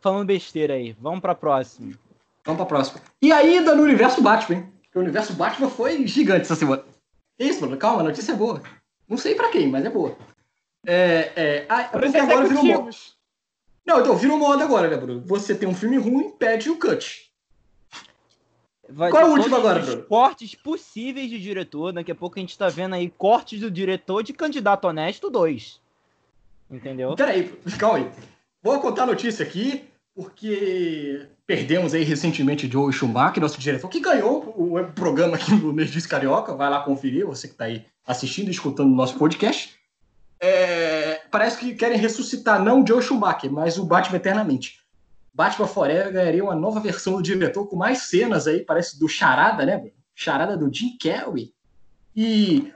falando 0.00 0.26
besteira 0.26 0.74
aí. 0.74 0.92
Vamos 0.92 1.20
pra 1.20 1.34
próxima. 1.34 1.94
Vamos 2.44 2.58
pra 2.58 2.66
próxima. 2.66 3.00
E 3.20 3.32
ainda 3.32 3.74
no 3.74 3.82
universo 3.82 4.22
Batman, 4.22 4.58
hein? 4.58 4.72
Porque 4.82 4.98
o 4.98 5.02
universo 5.02 5.34
Batman 5.34 5.70
foi 5.70 6.06
gigante 6.06 6.42
essa 6.42 6.56
semana. 6.56 6.84
Isso, 7.38 7.60
Bruno, 7.60 7.76
calma, 7.76 8.00
a 8.00 8.04
notícia 8.04 8.32
é 8.32 8.36
boa. 8.36 8.62
Não 9.08 9.16
sei 9.16 9.34
pra 9.34 9.50
quem, 9.50 9.68
mas 9.68 9.84
é 9.84 9.90
boa. 9.90 10.16
É, 10.86 11.32
é, 11.36 11.66
ah, 11.68 11.84
porque 11.84 12.16
agora 12.16 12.46
virou 12.46 12.64
moda. 12.64 12.90
Não, 13.86 14.00
então 14.00 14.16
virou 14.16 14.38
moda 14.38 14.64
agora, 14.64 14.88
né, 14.88 14.96
Bruno? 14.96 15.22
Você 15.26 15.54
tem 15.54 15.68
um 15.68 15.74
filme 15.74 15.96
ruim, 15.98 16.30
pede 16.30 16.70
o 16.70 16.78
cut. 16.78 17.30
Vai 18.88 19.10
Qual 19.10 19.22
é 19.22 19.26
o 19.26 19.32
último 19.32 19.56
agora, 19.56 19.80
Bruno? 19.80 20.02
Cortes 20.02 20.54
possíveis 20.54 21.30
de 21.30 21.40
diretor. 21.40 21.92
Daqui 21.92 22.10
a 22.10 22.14
pouco 22.14 22.38
a 22.38 22.40
gente 22.40 22.58
tá 22.58 22.68
vendo 22.68 22.94
aí 22.94 23.08
cortes 23.10 23.60
do 23.60 23.70
diretor 23.70 24.22
de 24.22 24.32
Candidato 24.32 24.86
Honesto 24.86 25.30
2. 25.30 25.80
Entendeu? 26.70 27.14
Peraí, 27.14 27.48
calma 27.78 27.98
aí. 27.98 28.10
Vou 28.62 28.80
contar 28.80 29.04
a 29.04 29.06
notícia 29.06 29.44
aqui, 29.44 29.88
porque 30.20 31.26
perdemos 31.46 31.94
aí 31.94 32.04
recentemente 32.04 32.70
Joe 32.70 32.92
Schumacher, 32.92 33.40
nosso 33.40 33.58
diretor, 33.58 33.88
que 33.88 34.00
ganhou 34.00 34.54
o 34.54 34.84
programa 34.92 35.36
aqui 35.36 35.54
no 35.54 35.72
Nerdice 35.72 36.06
Carioca. 36.06 36.54
Vai 36.54 36.68
lá 36.68 36.82
conferir, 36.82 37.26
você 37.26 37.48
que 37.48 37.54
tá 37.54 37.64
aí 37.64 37.86
assistindo 38.06 38.48
e 38.48 38.50
escutando 38.50 38.92
o 38.92 38.94
nosso 38.94 39.16
podcast. 39.16 39.74
É, 40.38 41.22
parece 41.30 41.56
que 41.56 41.74
querem 41.74 41.96
ressuscitar 41.96 42.62
não 42.62 42.82
o 42.82 42.86
Joe 42.86 43.02
Schumacher, 43.02 43.50
mas 43.50 43.78
o 43.78 43.86
Batman 43.86 44.18
eternamente. 44.18 44.80
Batman 45.32 45.66
Forever 45.66 46.12
ganharia 46.12 46.44
uma 46.44 46.54
nova 46.54 46.80
versão 46.80 47.14
do 47.14 47.22
diretor 47.22 47.66
com 47.66 47.76
mais 47.76 48.02
cenas 48.02 48.46
aí, 48.46 48.60
parece 48.60 49.00
do 49.00 49.08
Charada, 49.08 49.64
né? 49.64 49.90
Charada 50.14 50.54
do 50.54 50.70
Jim 50.72 50.98
Carrey. 51.02 51.54
E, 52.14 52.70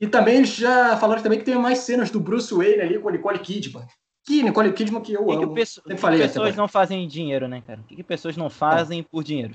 e 0.00 0.06
também 0.06 0.44
já 0.44 0.96
falaram 0.96 1.22
também 1.22 1.40
que 1.40 1.44
tem 1.44 1.56
mais 1.56 1.80
cenas 1.80 2.08
do 2.08 2.20
Bruce 2.20 2.54
Wayne 2.54 2.82
ali 2.82 2.98
com 3.00 3.08
a 3.08 3.12
Nicole 3.12 3.40
Kidman. 3.40 3.84
Que 4.24 4.42
Nicole 4.42 4.72
Kidman 4.72 5.02
que 5.02 5.12
eu 5.12 5.22
O 5.22 5.26
que, 5.26 5.36
que, 5.36 5.44
amo. 5.44 5.66
Sempre 5.66 5.94
que 5.94 6.00
falei 6.00 6.18
até 6.20 6.28
pessoas 6.28 6.56
não 6.56 6.66
fazem 6.66 7.06
dinheiro, 7.06 7.46
né, 7.46 7.62
cara? 7.66 7.80
O 7.80 7.84
que, 7.84 7.96
que 7.96 8.02
pessoas 8.02 8.36
não 8.36 8.48
fazem 8.48 9.02
por 9.02 9.22
dinheiro? 9.22 9.54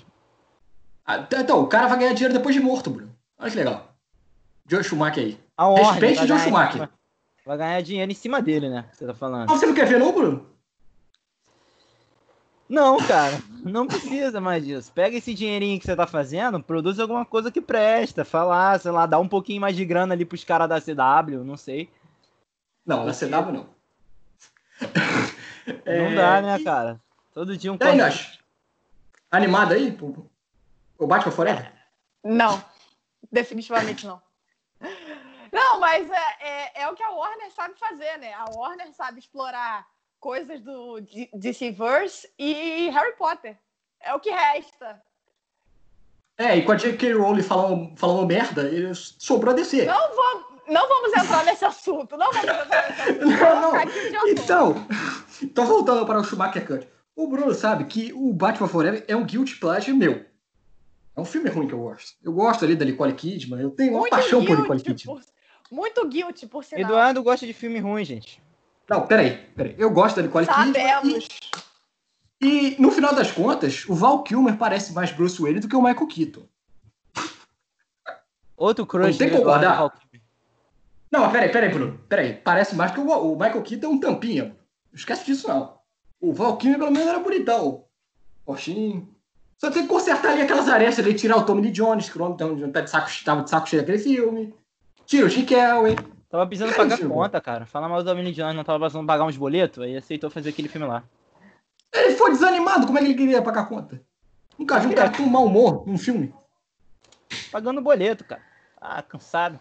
Ah, 1.05 1.25
Então, 1.39 1.61
o 1.61 1.67
cara 1.67 1.87
vai 1.87 1.97
ganhar 1.97 2.13
dinheiro 2.13 2.33
depois 2.35 2.53
de 2.53 2.61
morto, 2.61 2.89
Bruno. 2.91 3.11
Olha 3.39 3.49
que 3.49 3.57
legal. 3.57 3.91
Joe 4.67 4.83
Schumacher 4.83 5.23
aí. 5.23 5.39
A 5.57 5.67
Warner 5.67 5.91
Respeite 5.93 6.27
ganhar- 6.27 6.43
Schumacher. 6.43 6.89
Vai 7.45 7.57
ganhar 7.57 7.81
dinheiro 7.81 8.11
em 8.11 8.15
cima 8.15 8.41
dele, 8.43 8.69
né? 8.69 8.85
que 8.91 8.97
Você 8.97 9.07
tá 9.07 9.13
falando. 9.15 9.49
Ah, 9.49 9.55
você 9.57 9.65
não 9.65 9.73
quer 9.73 9.87
ver 9.87 9.99
não, 9.99 10.13
Bruno? 10.13 10.45
Não, 12.69 12.97
cara, 12.99 13.41
não 13.65 13.87
precisa 13.87 14.39
mais 14.39 14.63
disso. 14.63 14.91
Pega 14.93 15.17
esse 15.17 15.33
dinheirinho 15.33 15.79
que 15.79 15.85
você 15.87 15.95
tá 15.95 16.05
fazendo, 16.05 16.61
produz 16.61 16.99
alguma 16.99 17.25
coisa 17.25 17.51
que 17.51 17.59
presta. 17.59 18.23
Falar, 18.23 18.79
sei 18.79 18.91
lá, 18.91 19.07
dá 19.07 19.17
um 19.17 19.27
pouquinho 19.27 19.59
mais 19.61 19.75
de 19.75 19.83
grana 19.83 20.13
ali 20.13 20.23
pros 20.23 20.43
caras 20.43 20.69
da 20.69 20.79
CW, 20.79 21.43
não 21.43 21.57
sei. 21.57 21.89
Não, 22.85 23.03
na 23.05 23.11
CW 23.13 23.51
não. 23.51 23.78
Não 25.85 26.15
dá, 26.15 26.41
né, 26.41 26.63
cara? 26.63 26.99
Todo 27.33 27.55
dia 27.57 27.71
um 27.71 27.77
E 27.79 27.83
aí, 27.83 27.95
Nash? 27.95 28.39
Animado 29.31 29.73
aí? 29.73 29.91
pro- 29.91 30.29
O 30.97 31.05
Batman 31.07 31.31
Forever? 31.31 31.71
Não, 32.23 32.63
definitivamente 33.31 34.05
não. 34.05 34.21
Não, 35.51 35.79
mas 35.79 36.09
é, 36.09 36.35
é, 36.41 36.81
é 36.83 36.87
o 36.89 36.95
que 36.95 37.03
a 37.03 37.09
Warner 37.11 37.51
sabe 37.51 37.77
fazer, 37.79 38.17
né? 38.17 38.33
A 38.33 38.45
Warner 38.55 38.91
sabe 38.93 39.19
explorar 39.19 39.85
coisas 40.19 40.59
do 40.61 40.99
DC-Verse 41.33 42.29
e 42.37 42.89
Harry 42.89 43.15
Potter. 43.15 43.57
É 44.01 44.13
o 44.13 44.19
que 44.19 44.29
resta. 44.31 45.01
É, 46.37 46.55
e 46.57 46.63
com 46.63 46.71
a 46.71 46.75
J.K. 46.75 47.13
Rowling 47.13 47.43
falando, 47.43 47.97
falando 47.97 48.25
merda, 48.25 48.61
ele 48.63 48.93
sobrou 48.95 49.53
a 49.53 49.55
DC. 49.55 49.85
Não 49.85 50.15
vamos, 50.15 50.58
não 50.69 50.87
vamos 50.87 51.13
entrar 51.13 51.43
nesse 51.45 51.65
assunto. 51.65 52.15
Não 52.17 52.31
vamos 52.31 52.43
entrar 52.43 52.65
nesse 52.65 53.01
assunto. 53.01 53.25
Não, 53.39 53.61
não. 53.61 54.27
Então, 54.27 54.87
então 55.41 55.65
voltando 55.65 56.05
para 56.05 56.19
o 56.19 56.23
Schumacher 56.23 56.65
Cut. 56.65 56.87
O 57.15 57.27
Bruno 57.27 57.53
sabe 57.53 57.85
que 57.85 58.13
o 58.13 58.31
Batman 58.31 58.67
Forever 58.67 59.03
é 59.07 59.15
um 59.15 59.25
guilty 59.25 59.55
pleasure 59.57 59.93
meu. 59.93 60.25
É 61.15 61.19
um 61.19 61.25
filme 61.25 61.49
ruim 61.49 61.67
que 61.67 61.73
eu 61.73 61.79
gosto. 61.79 62.17
Eu 62.23 62.31
gosto 62.31 62.63
ali 62.63 62.75
da 62.75 62.85
Nicole 62.85 63.13
Kidman, 63.13 63.59
eu 63.59 63.71
tenho 63.71 63.91
uma 63.91 63.99
muito 63.99 64.11
paixão 64.11 64.45
por 64.45 64.57
Nicole 64.57 64.81
Kidman. 64.81 65.15
por, 65.15 65.21
muito 65.69 66.07
guilty, 66.07 66.47
por 66.47 66.63
sinal. 66.63 66.85
Eduardo 66.85 67.21
gosta 67.21 67.45
de 67.45 67.53
filme 67.53 67.79
ruim, 67.79 68.05
gente. 68.05 68.41
Não, 68.89 69.05
peraí, 69.05 69.37
peraí. 69.55 69.75
Eu 69.77 69.89
gosto 69.89 70.15
da 70.15 70.21
Nicole 70.21 70.47
Kidman. 70.47 70.65
Sabemos. 70.65 71.27
E, 72.41 72.75
e 72.77 72.81
no 72.81 72.89
final 72.91 73.13
das 73.13 73.31
contas, 73.31 73.83
o 73.89 73.93
Val 73.93 74.23
Kilmer 74.23 74.57
parece 74.57 74.93
mais 74.93 75.11
Bruce 75.11 75.41
Wayne 75.41 75.59
do 75.59 75.67
que 75.67 75.75
o 75.75 75.81
Michael 75.81 76.07
Keaton. 76.07 76.47
Outro 78.55 78.85
crush 78.85 79.11
Não 79.11 79.17
tem 79.17 79.29
que 79.29 79.37
concordar. 79.37 79.91
Valkyrie. 81.11 81.11
Não, 81.11 81.31
peraí, 81.31 81.49
peraí, 81.49 81.69
Bruno. 81.69 81.99
Peraí. 82.07 82.33
Parece 82.33 82.75
mais 82.75 82.91
que 82.91 82.99
o, 82.99 83.07
o 83.07 83.35
Michael 83.35 83.61
Keaton 83.61 83.87
é 83.87 83.89
um 83.89 83.99
tampinha. 83.99 84.43
Não 84.45 84.95
esquece 84.95 85.25
disso, 85.25 85.47
não. 85.47 85.77
O 86.19 86.33
Val 86.33 86.57
Kilmer, 86.57 86.79
pelo 86.79 86.91
menos, 86.91 87.07
era 87.07 87.19
bonitão. 87.19 87.85
Roxinho. 88.45 89.07
Só 89.57 89.69
tem 89.69 89.83
que 89.83 89.89
consertar 89.89 90.31
ali 90.31 90.41
aquelas 90.41 90.69
arestas 90.69 91.05
ali, 91.05 91.13
tirar 91.13 91.37
o 91.37 91.45
Tommy 91.45 91.61
Lee 91.61 91.71
Jones, 91.71 92.09
que 92.09 92.17
o 92.17 92.23
homem 92.23 92.71
tá 92.71 92.81
de 92.81 92.89
saco, 92.89 93.09
tava 93.25 93.43
de 93.43 93.49
saco 93.49 93.67
cheio 93.67 93.81
daquele 93.81 93.99
filme. 93.99 94.53
Tira 95.05 95.25
o 95.25 95.29
Jim 95.29 95.45
Kelly. 95.45 95.95
Tava 96.29 96.45
precisando 96.47 96.75
pagar 96.75 96.97
Gil. 96.97 97.09
conta, 97.09 97.41
cara. 97.41 97.65
Fala 97.65 97.89
mal 97.89 98.01
do 98.01 98.05
Dominic 98.05 98.35
Jones, 98.35 98.55
não 98.55 98.63
tava 98.63 98.79
precisando 98.79 99.07
pagar 99.07 99.25
uns 99.25 99.35
boletos, 99.35 99.83
aí 99.83 99.97
aceitou 99.97 100.29
fazer 100.29 100.49
aquele 100.49 100.69
filme 100.69 100.87
lá. 100.87 101.03
Ele 101.93 102.15
foi 102.15 102.31
desanimado, 102.31 102.85
como 102.85 102.99
é 102.99 103.01
que 103.01 103.07
ele 103.07 103.15
queria 103.15 103.41
pagar 103.41 103.67
conta? 103.67 104.01
Nunca 104.57 104.79
vi 104.79 104.87
um 104.87 104.93
cara 104.93 105.09
com 105.09 105.23
mau 105.23 105.45
humor 105.45 105.83
num 105.87 105.97
filme. 105.97 106.33
Pagando 107.51 107.81
boleto, 107.81 108.23
cara. 108.23 108.41
Ah, 108.79 109.01
cansado. 109.01 109.59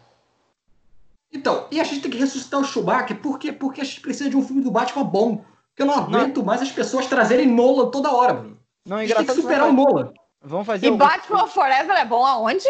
Então, 1.33 1.69
e 1.71 1.81
a 1.81 1.85
gente 1.85 2.01
tem 2.01 2.11
que 2.11 2.17
ressuscitar 2.17 2.61
o 2.61 2.65
Schumacher, 2.65 3.21
por 3.21 3.39
quê? 3.39 3.53
Porque 3.53 3.81
a 3.81 3.85
gente 3.85 4.01
precisa 4.01 4.31
de 4.31 4.37
um 4.37 4.43
filme 4.43 4.63
do 4.63 4.71
Batman 4.71 5.05
bom. 5.05 5.37
Porque 5.69 5.83
eu 5.83 5.87
não 5.87 5.95
aguento 5.95 6.43
mais 6.43 6.63
as 6.63 6.73
pessoas 6.73 7.07
trazerem 7.07 7.47
Nolan 7.47 7.91
toda 7.91 8.13
hora, 8.13 8.33
Bruno. 8.35 8.59
Não, 8.87 8.97
A 8.97 9.07
gente 9.07 9.15
tem 9.17 9.27
que 9.27 9.35
superar 9.35 9.69
o 9.69 9.75
vamos, 9.77 9.85
Nolan. 9.85 10.13
vamos 10.41 10.67
fazer 10.67 10.87
E 10.87 10.91
o- 10.91 10.97
Batman 10.97 11.47
Forever 11.47 11.97
é 11.97 12.05
bom 12.05 12.25
aonde? 12.25 12.67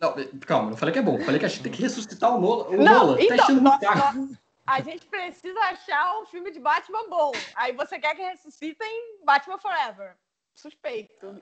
Não, 0.00 0.14
calma, 0.46 0.70
não 0.70 0.76
falei 0.76 0.92
que 0.92 0.98
é 0.98 1.02
bom. 1.02 1.18
Falei 1.20 1.38
que 1.38 1.46
a 1.46 1.48
gente 1.48 1.62
tem 1.62 1.72
que 1.72 1.80
ressuscitar 1.80 2.34
o 2.34 2.40
Nolan. 2.40 2.64
O 2.68 2.76
Não, 2.76 3.06
Nolan 3.06 3.16
tá 3.16 3.22
então, 3.22 3.36
enchendo 3.36 3.60
nós- 3.62 3.80
nós- 3.80 4.38
a 4.66 4.80
gente 4.80 5.06
precisa 5.06 5.58
achar 5.60 6.20
um 6.20 6.26
filme 6.26 6.50
de 6.50 6.58
Batman 6.58 7.08
bom. 7.08 7.30
Aí 7.54 7.72
você 7.72 7.98
quer 7.98 8.14
que 8.16 8.22
ressuscitem 8.22 8.88
Batman 9.24 9.58
Forever. 9.58 10.16
Suspeito, 10.54 11.34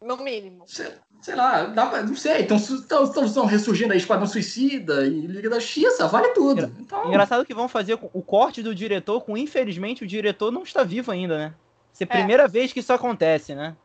no 0.00 0.16
mínimo. 0.18 0.64
Sei, 0.68 0.86
sei 1.20 1.34
lá, 1.34 1.64
dá 1.64 1.86
pra- 1.86 2.02
não 2.02 2.14
sei. 2.14 2.46
Estão 2.46 3.44
ressurgindo 3.44 3.92
aí 3.92 3.98
Esquadrão 3.98 4.26
Suicida 4.26 5.04
e 5.06 5.26
Liga 5.26 5.50
da 5.50 5.58
Justiça, 5.58 6.06
vale 6.06 6.28
tudo. 6.28 6.72
Então, 6.78 7.06
Engraçado 7.08 7.44
que 7.44 7.52
vão 7.54 7.68
fazer 7.68 7.96
com- 7.96 8.08
o 8.12 8.22
corte 8.22 8.62
do 8.62 8.74
diretor 8.74 9.20
com, 9.22 9.36
infelizmente, 9.36 10.04
o 10.04 10.06
diretor 10.06 10.50
não 10.52 10.62
está 10.62 10.84
vivo 10.84 11.10
ainda, 11.10 11.36
né? 11.36 11.54
Ser 11.92 12.04
a 12.04 12.06
É. 12.14 12.18
primeira 12.18 12.46
vez 12.48 12.72
que 12.72 12.78
isso 12.80 12.92
acontece, 12.92 13.54
né? 13.54 13.76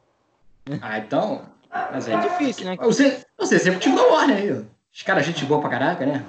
Ah, 0.81 0.99
então. 0.99 1.41
Mas 1.91 2.07
É 2.07 2.17
difícil, 2.19 2.65
né? 2.65 2.77
Você, 2.79 3.25
você 3.37 3.55
é 3.55 3.57
executivo 3.57 3.95
da 3.97 4.03
Warner 4.03 4.37
aí, 4.37 4.51
ó. 4.53 4.61
Os 4.93 5.01
caras, 5.03 5.25
gente 5.25 5.43
boa 5.45 5.59
pra 5.59 5.69
caraca, 5.69 6.05
né? 6.05 6.23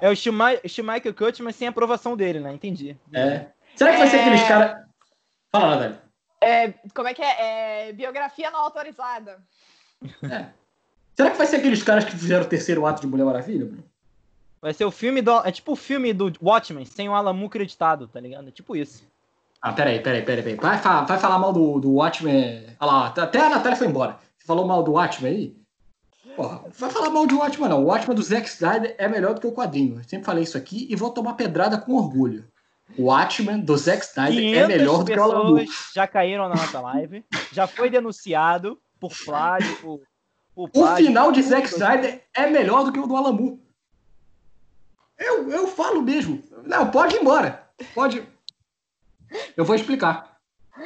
É 0.00 0.10
o 0.10 0.16
Schumacher 0.16 1.14
Cut, 1.14 1.42
mas 1.42 1.54
sem 1.56 1.68
aprovação 1.68 2.16
dele, 2.16 2.40
né? 2.40 2.52
Entendi. 2.52 2.96
É. 3.12 3.46
Será 3.76 3.92
que 3.92 3.98
vai 3.98 4.08
ser 4.08 4.16
É. 4.16 4.20
aqueles 4.22 4.42
caras. 4.42 4.82
Fala, 5.52 5.70
Natália. 5.76 6.01
É, 6.42 6.74
como 6.94 7.08
é 7.08 7.14
que 7.14 7.22
é? 7.22 7.88
É, 7.88 7.92
Biografia 7.92 8.50
não 8.50 8.60
autorizada. 8.60 9.38
É. 10.24 10.46
Será 11.16 11.30
que 11.30 11.38
vai 11.38 11.46
ser 11.46 11.56
aqueles 11.56 11.82
caras 11.82 12.04
que 12.04 12.12
fizeram 12.12 12.44
o 12.44 12.48
terceiro 12.48 12.84
ato 12.86 13.00
de 13.00 13.06
Mulher 13.06 13.24
Maravilha, 13.24 13.66
Bruno? 13.66 13.84
Vai 14.60 14.72
ser 14.74 14.84
o 14.84 14.90
filme 14.90 15.20
do. 15.22 15.38
É 15.44 15.52
tipo 15.52 15.72
o 15.72 15.76
filme 15.76 16.12
do 16.12 16.32
Watchmen, 16.40 16.84
sem 16.84 17.08
o 17.08 17.14
Alamu 17.14 17.48
creditado, 17.48 18.06
tá 18.08 18.20
ligado? 18.20 18.48
É 18.48 18.50
tipo 18.50 18.74
isso. 18.76 19.04
Ah, 19.60 19.72
peraí, 19.72 20.00
peraí, 20.00 20.22
peraí, 20.22 20.42
peraí. 20.42 20.56
Vai, 20.58 20.78
fa- 20.78 21.02
vai 21.02 21.18
falar 21.18 21.38
mal 21.38 21.52
do, 21.52 21.78
do 21.78 21.92
Watchmen. 21.94 22.66
Olha 22.80 22.90
lá, 22.92 23.06
até 23.06 23.40
a 23.40 23.48
Natália 23.48 23.76
foi 23.76 23.86
embora. 23.86 24.18
Você 24.38 24.46
falou 24.46 24.66
mal 24.66 24.82
do 24.82 24.92
Watchmen 24.92 25.30
aí? 25.32 25.56
Porra, 26.34 26.62
vai 26.78 26.90
falar 26.90 27.10
mal 27.10 27.26
de 27.26 27.34
Watchmen 27.34 27.68
não. 27.68 27.82
O 27.82 27.86
Watchmen 27.86 28.16
do 28.16 28.22
Zack 28.22 28.48
Snyder 28.48 28.94
é 28.98 29.06
melhor 29.08 29.34
do 29.34 29.40
que 29.40 29.46
o 29.46 29.52
quadrinho. 29.52 29.98
Eu 29.98 30.04
sempre 30.04 30.24
falei 30.24 30.42
isso 30.44 30.56
aqui 30.56 30.86
e 30.90 30.96
vou 30.96 31.10
tomar 31.10 31.34
pedrada 31.34 31.76
com 31.78 31.92
orgulho. 31.94 32.44
O 32.96 33.04
Watchmen 33.04 33.60
do 33.60 33.76
Zack 33.76 34.04
Snyder 34.04 34.38
é 34.38 34.66
500 34.66 34.68
melhor 34.68 34.98
do 34.98 35.04
que 35.04 35.18
o 35.18 35.22
Alan 35.22 35.64
já 35.94 36.06
caíram 36.06 36.48
na 36.48 36.56
nossa 36.56 36.80
live. 36.80 37.24
Já 37.52 37.66
foi 37.66 37.88
denunciado 37.88 38.78
por 39.00 39.12
plágio, 39.24 39.76
por, 39.76 40.00
O, 40.54 40.68
o 40.72 40.96
final 40.96 41.32
de 41.32 41.42
Zack 41.42 41.66
Snyder 41.68 42.22
é 42.34 42.46
melhor 42.46 42.84
do 42.84 42.92
que 42.92 42.98
o 42.98 43.06
do 43.06 43.16
Alamu. 43.16 43.60
Eu, 45.18 45.50
eu 45.50 45.66
falo 45.68 46.02
mesmo. 46.02 46.42
Não, 46.64 46.90
pode 46.90 47.16
ir 47.16 47.20
embora. 47.20 47.66
Pode. 47.94 48.26
Eu 49.56 49.64
vou 49.64 49.74
explicar. 49.74 50.32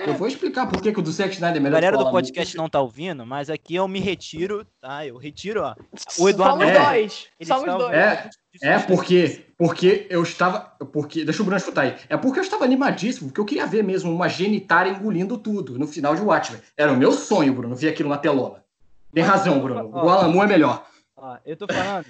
Eu 0.05 0.15
vou 0.15 0.27
explicar 0.27 0.67
por 0.67 0.83
que, 0.83 0.93
que 0.93 0.99
o 0.99 1.03
do 1.03 1.13
Zack 1.13 1.35
Snyder 1.35 1.57
é 1.57 1.61
melhor. 1.61 1.79
A 1.79 1.81
galera 1.81 1.97
do 1.97 2.11
podcast 2.11 2.57
não 2.57 2.69
tá 2.69 2.81
ouvindo, 2.81 3.25
mas 3.25 3.49
aqui 3.49 3.77
eu 3.77 3.87
me 3.87 4.01
retiro, 4.01 4.67
tá? 4.81 5.07
Eu 5.07 5.17
retiro, 5.17 5.63
ó. 5.63 5.75
O 6.19 6.29
Eduardo. 6.29 6.59
Somos 6.59 6.77
é, 6.77 6.85
dois. 6.85 7.29
Somos 7.43 7.65
dois. 7.65 7.95
É, 7.95 8.31
é 8.63 8.79
porque, 8.81 9.46
porque 9.59 10.07
eu 10.11 10.23
estava. 10.23 10.61
Porque, 10.93 11.25
deixa 11.25 11.41
o 11.41 11.45
Bruno 11.45 11.57
escutar 11.57 11.83
aí. 11.83 11.97
É 12.09 12.17
porque 12.17 12.39
eu 12.39 12.43
estava 12.43 12.65
animadíssimo, 12.65 13.29
porque 13.29 13.41
eu 13.41 13.45
queria 13.45 13.67
ver 13.67 13.83
mesmo 13.83 14.13
uma 14.13 14.29
genitária 14.29 14.91
engolindo 14.91 15.39
tudo 15.39 15.79
no 15.79 15.87
final 15.87 16.15
de 16.15 16.21
Watchmen. 16.21 16.61
Era 16.77 16.93
o 16.93 16.97
meu 16.97 17.13
sonho, 17.13 17.55
Bruno, 17.55 17.75
ver 17.75 17.89
aquilo 17.89 18.11
na 18.11 18.19
telona. 18.19 18.65
Tem 19.13 19.25
razão, 19.25 19.59
Bruno. 19.61 19.89
O 19.89 20.11
Alamu 20.11 20.43
é 20.43 20.47
melhor. 20.47 20.87
Ó, 21.17 21.39
eu 21.47 21.57
tô 21.57 21.67
falando. 21.67 22.07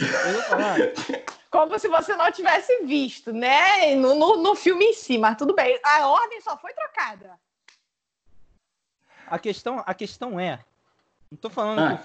Eu 0.00 0.34
tô 0.34 0.42
falando. 0.42 0.92
Como 1.50 1.78
se 1.78 1.88
você 1.88 2.16
não 2.16 2.30
tivesse 2.32 2.84
visto, 2.84 3.32
né? 3.32 3.94
No, 3.94 4.14
no, 4.14 4.36
no 4.42 4.54
filme 4.56 4.84
em 4.84 4.94
si, 4.94 5.18
mas 5.18 5.36
tudo 5.36 5.54
bem. 5.54 5.78
A 5.84 6.08
ordem 6.08 6.40
só 6.40 6.56
foi 6.56 6.72
trocada. 6.72 7.38
A 9.28 9.38
questão, 9.38 9.82
a 9.86 9.94
questão 9.94 10.40
é. 10.40 10.58
Não 11.30 11.38
tô 11.38 11.48
falando 11.48 11.80
ah. 11.80 12.04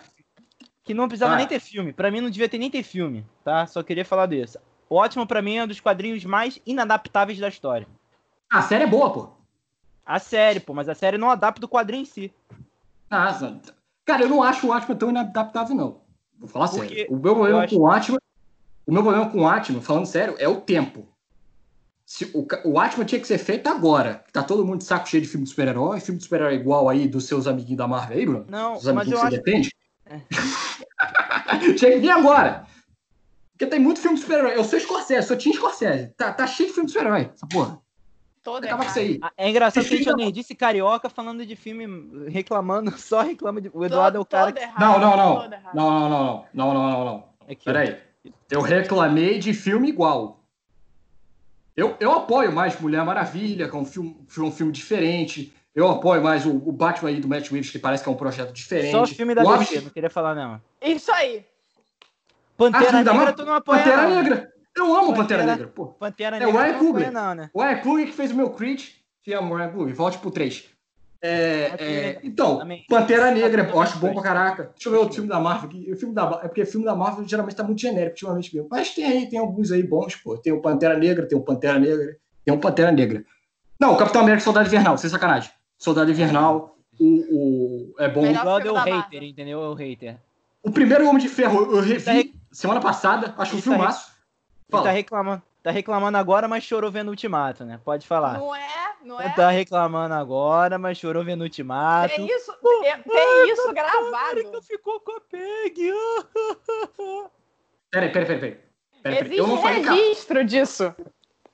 que, 0.60 0.70
que, 0.84 0.94
não 0.94 1.08
precisava 1.08 1.34
ah. 1.34 1.38
nem 1.38 1.48
ter 1.48 1.60
filme. 1.60 1.92
Para 1.92 2.12
mim 2.12 2.22
não 2.22 2.30
devia 2.30 2.48
ter 2.48 2.60
nem 2.60 2.70
ter 2.70 2.84
filme, 2.84 3.26
tá? 3.44 3.66
Só 3.66 3.82
queria 3.82 4.06
falar 4.06 4.28
disso. 4.28 4.60
O 4.90 4.96
Ótimo 4.96 5.26
para 5.26 5.42
mim 5.42 5.58
é 5.58 5.64
um 5.64 5.68
dos 5.68 5.80
quadrinhos 5.80 6.24
mais 6.26 6.60
inadaptáveis 6.66 7.40
da 7.40 7.50
história. 7.50 7.88
A 8.50 8.62
série 8.62 8.84
é 8.84 8.88
boa, 8.88 9.12
pô. 9.12 9.30
A 10.06 10.20
série, 10.20 10.60
pô, 10.60 10.74
mas 10.74 10.88
a 10.88 10.96
série 10.96 11.18
não 11.18 11.30
adapta 11.30 11.66
o 11.66 11.70
quadrinho 11.70 12.04
em 12.04 12.06
si. 12.06 12.32
Ah, 13.10 13.36
cara, 14.06 14.24
eu 14.24 14.30
não 14.30 14.44
acho 14.44 14.68
o 14.68 14.72
Ótimo 14.72 14.96
tão 14.96 15.10
inadaptável, 15.10 15.76
não. 15.76 16.02
Vou 16.38 16.48
falar 16.50 16.68
Porque 16.70 16.96
sério. 16.96 17.14
O 17.14 17.18
meu 17.18 17.34
problema 17.34 17.64
acho... 17.64 17.76
com 17.76 17.82
o 17.82 17.90
Atman 17.90 18.20
o 18.86 18.92
meu 18.92 19.02
problema 19.02 19.30
com 19.30 19.42
o 19.42 19.48
Atman, 19.48 19.82
falando 19.82 20.06
sério, 20.06 20.36
é 20.38 20.48
o 20.48 20.62
tempo. 20.62 21.08
Se, 22.06 22.26
o, 22.36 22.46
o 22.66 22.80
Atman 22.80 23.06
tinha 23.06 23.20
que 23.20 23.28
ser 23.28 23.40
feito 23.40 23.68
agora. 23.68 24.24
Tá 24.32 24.44
todo 24.44 24.64
mundo 24.64 24.78
de 24.78 24.84
saco 24.84 25.10
cheio 25.10 25.24
de 25.24 25.28
filme 25.28 25.44
de 25.44 25.50
super-herói, 25.50 26.00
filme 26.00 26.20
de 26.20 26.24
super-herói 26.24 26.54
igual 26.54 26.88
aí 26.88 27.08
dos 27.08 27.26
seus 27.26 27.48
amiguinhos 27.48 27.80
da 27.80 27.88
Marvel 27.88 28.18
aí, 28.18 28.26
Bruno? 28.26 28.46
Não, 28.48 28.74
Os 28.74 28.86
mas 28.86 29.10
eu 29.10 29.20
acho... 29.20 29.32
depende. 29.32 29.72
É. 30.06 30.20
tinha 31.74 31.94
que 31.94 31.98
vir 32.00 32.12
agora. 32.12 32.68
Porque 33.56 33.68
tem 33.68 33.80
muito 33.80 34.02
filme 34.02 34.18
de 34.18 34.22
super-herói. 34.22 34.58
Eu 34.58 34.66
sou 34.66 34.78
Scorsese, 34.78 35.28
sou 35.28 35.38
Tim 35.38 35.54
Scorsese. 35.54 36.08
Tá, 36.18 36.34
tá 36.34 36.46
cheio 36.46 36.68
de 36.68 36.76
filme 36.76 36.88
de 36.88 36.92
super-herói, 36.92 37.32
essa 37.34 37.48
porra. 37.48 37.82
Todo 38.44 38.66
Acaba 38.66 38.84
com 38.84 38.90
isso 38.90 39.00
aí. 39.00 39.20
É 39.38 39.50
engraçado 39.50 39.88
que 39.88 39.96
a 39.96 39.98
gente 39.98 40.32
disse 40.32 40.54
carioca 40.54 41.10
falando 41.10 41.44
de 41.46 41.56
filme, 41.56 42.30
reclamando, 42.30 42.92
só 43.00 43.22
reclama 43.22 43.62
de. 43.62 43.72
O 43.74 43.84
Eduardo 43.84 44.18
é 44.18 44.22
o 44.22 44.26
cara. 44.26 44.52
Que... 44.52 44.60
Não, 44.80 45.00
não, 45.00 45.18
não. 45.18 45.50
Não, 45.74 45.90
não, 45.90 46.10
não, 46.10 46.46
não, 46.54 46.74
não, 46.74 46.74
não, 46.74 47.06
não. 47.06 47.24
Aqui, 47.50 47.66
Peraí. 47.66 47.98
Eu 48.52 48.62
reclamei 48.62 49.40
de 49.40 49.54
filme 49.54 49.88
igual. 49.88 50.44
Eu, 51.76 51.96
eu 52.00 52.12
apoio 52.12 52.52
mais 52.52 52.80
Mulher 52.80 53.04
Maravilha, 53.04 53.70
que 53.70 53.76
é 53.76 53.80
um 53.80 53.86
filme, 53.86 54.16
um 54.38 54.52
filme 54.52 54.72
diferente. 54.72 55.54
Eu 55.74 55.90
apoio 55.90 56.22
mais 56.22 56.46
o, 56.46 56.52
o 56.52 56.72
Batman 56.72 57.10
aí 57.10 57.20
do 57.20 57.28
Matt 57.28 57.50
Reeves, 57.50 57.70
que 57.70 57.80
parece 57.80 58.04
que 58.04 58.10
é 58.10 58.12
um 58.12 58.16
projeto 58.16 58.54
diferente. 58.54 58.92
Só 58.92 59.04
o 59.04 59.08
filme 59.08 59.34
da 59.34 59.44
o 59.44 59.58
DC, 59.58 59.82
não 59.82 59.90
queria 59.90 60.10
falar 60.10 60.36
não. 60.36 60.62
Isso 60.82 61.12
aí. 61.12 61.44
Pantera 62.58 62.98
ah, 63.00 63.04
Negra, 63.04 63.34
tu 63.34 63.46
não 63.46 63.54
apoia 63.54 63.84
Pantera 63.84 64.02
não, 64.04 64.16
Negra. 64.16 64.54
Eu 64.76 64.86
amo 64.86 65.14
Pantera, 65.14 65.16
Pantera 65.16 65.46
Negra, 65.46 65.68
pô. 65.68 65.86
Pantera 65.88 66.40
Negra 66.40 66.50
é 66.50 66.54
o 66.54 66.58
Ryan 66.58 66.80
Coogler. 66.80 67.12
Não, 67.12 67.36
né? 67.36 67.50
O 67.54 67.62
Ryan 67.62 67.78
Coogler 67.78 68.08
que 68.08 68.14
fez 68.14 68.32
o 68.32 68.36
meu 68.36 68.50
Creed. 68.52 68.82
Te 69.24 69.34
amo, 69.34 69.56
Ryan 69.56 69.70
Coogler. 69.70 69.96
Volte 69.96 70.18
pro 70.18 70.32
3. 70.32 70.76
É, 71.22 71.74
é, 71.80 72.20
então, 72.24 72.62
Pantera 72.88 73.32
Negra, 73.32 73.68
eu 73.68 73.82
acho 73.82 73.98
bom 73.98 74.14
pra 74.14 74.22
caraca. 74.22 74.72
Deixa 74.76 74.90
eu 74.90 74.92
ver 74.92 75.00
outro 75.00 75.16
filme 75.16 75.30
da 75.30 75.40
Marvel 75.40 75.70
aqui. 75.70 75.92
O 75.92 75.98
filme 75.98 76.14
da, 76.14 76.42
é 76.44 76.48
porque 76.48 76.62
o 76.62 76.68
filme 76.68 76.86
da 76.86 76.94
Marvel 76.94 77.28
geralmente 77.28 77.56
tá 77.56 77.64
muito 77.64 77.82
genérico 77.82 78.12
ultimamente 78.12 78.54
mesmo. 78.54 78.70
Mas 78.70 78.94
tem 78.94 79.06
aí, 79.06 79.28
tem 79.28 79.40
alguns 79.40 79.72
aí 79.72 79.82
bons, 79.82 80.16
pô. 80.16 80.38
Tem 80.38 80.54
o 80.54 80.62
Pantera 80.62 80.96
Negra, 80.98 81.28
tem 81.28 81.38
o 81.38 81.42
Pantera 81.42 81.80
Negra, 81.80 82.18
tem 82.44 82.54
o 82.54 82.60
Pantera 82.60 82.92
Negra. 82.92 83.26
Não, 83.80 83.94
o 83.94 83.98
Capitão 83.98 84.22
América 84.22 84.44
Soldado 84.44 84.68
Invernal, 84.68 84.98
sem 84.98 85.10
sacanagem. 85.10 85.50
Soldado 85.80 86.12
Invernal, 86.12 86.78
o, 87.00 87.06
o 87.06 87.96
é 87.98 88.08
bom. 88.08 88.22
O 88.22 88.26
é 88.26 88.72
o 88.72 88.76
hater, 88.76 89.24
entendeu? 89.24 89.64
É 89.64 89.70
o 89.70 89.74
hater. 89.74 90.18
O 90.62 90.72
primeiro 90.72 91.08
Homem 91.08 91.22
de 91.22 91.30
Ferro 91.30 91.76
eu 91.76 91.82
revi 91.82 92.04
tá 92.04 92.14
semana 92.56 92.82
passada, 92.82 93.34
acho 93.38 93.56
um 93.56 93.60
tá 93.60 93.64
filmaço. 93.64 94.16
Fala. 94.70 94.84
Tá 94.84 94.92
reclamando, 94.92 95.44
tá 95.62 95.72
reclamando 95.72 96.18
agora, 96.18 96.48
mas 96.48 96.64
chorou 96.64 96.92
vendo 96.92 97.08
o 97.08 97.12
Ultimato, 97.12 97.64
né? 97.64 97.80
Pode 97.84 98.08
falar. 98.08 98.40
Não 98.40 98.56
é 98.56 98.86
não 99.06 99.22
é? 99.22 99.30
Tá 99.30 99.52
reclamando 99.52 100.16
agora, 100.16 100.80
mas 100.80 100.98
chorou 100.98 101.24
vendo 101.24 101.42
o 101.42 101.44
ultimato. 101.44 102.16
Tem 102.16 102.26
isso, 102.26 102.52
tem, 102.82 103.04
tem 103.04 103.52
isso 103.52 103.72
gravado. 103.72 104.52
Que 104.52 104.62
ficou 104.64 105.00
com 105.00 105.12
a 105.12 105.22
Peg. 105.22 105.92
Peraí, 107.92 108.12
peraí, 108.12 108.26
peraí. 108.26 108.60
peraí. 109.04 109.20
Existe 109.20 109.38
eu 109.38 109.48
não 109.48 109.62
falei 109.62 109.82
registro 109.84 110.40
que... 110.40 110.46
disso. 110.46 110.96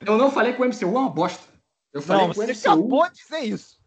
Eu 0.00 0.18
não 0.18 0.30
falei 0.30 0.54
que 0.54 0.62
o 0.62 0.64
MCU 0.64 0.96
é 0.96 1.00
uma 1.00 1.10
bosta. 1.10 1.44
Eu 1.92 2.00
falei 2.00 2.26
não, 2.26 2.32
que 2.32 2.40
o 2.40 2.42
MCU... 2.42 2.58
acabou 2.58 3.08
de 3.10 3.14
dizer 3.16 3.40
isso. 3.40 3.78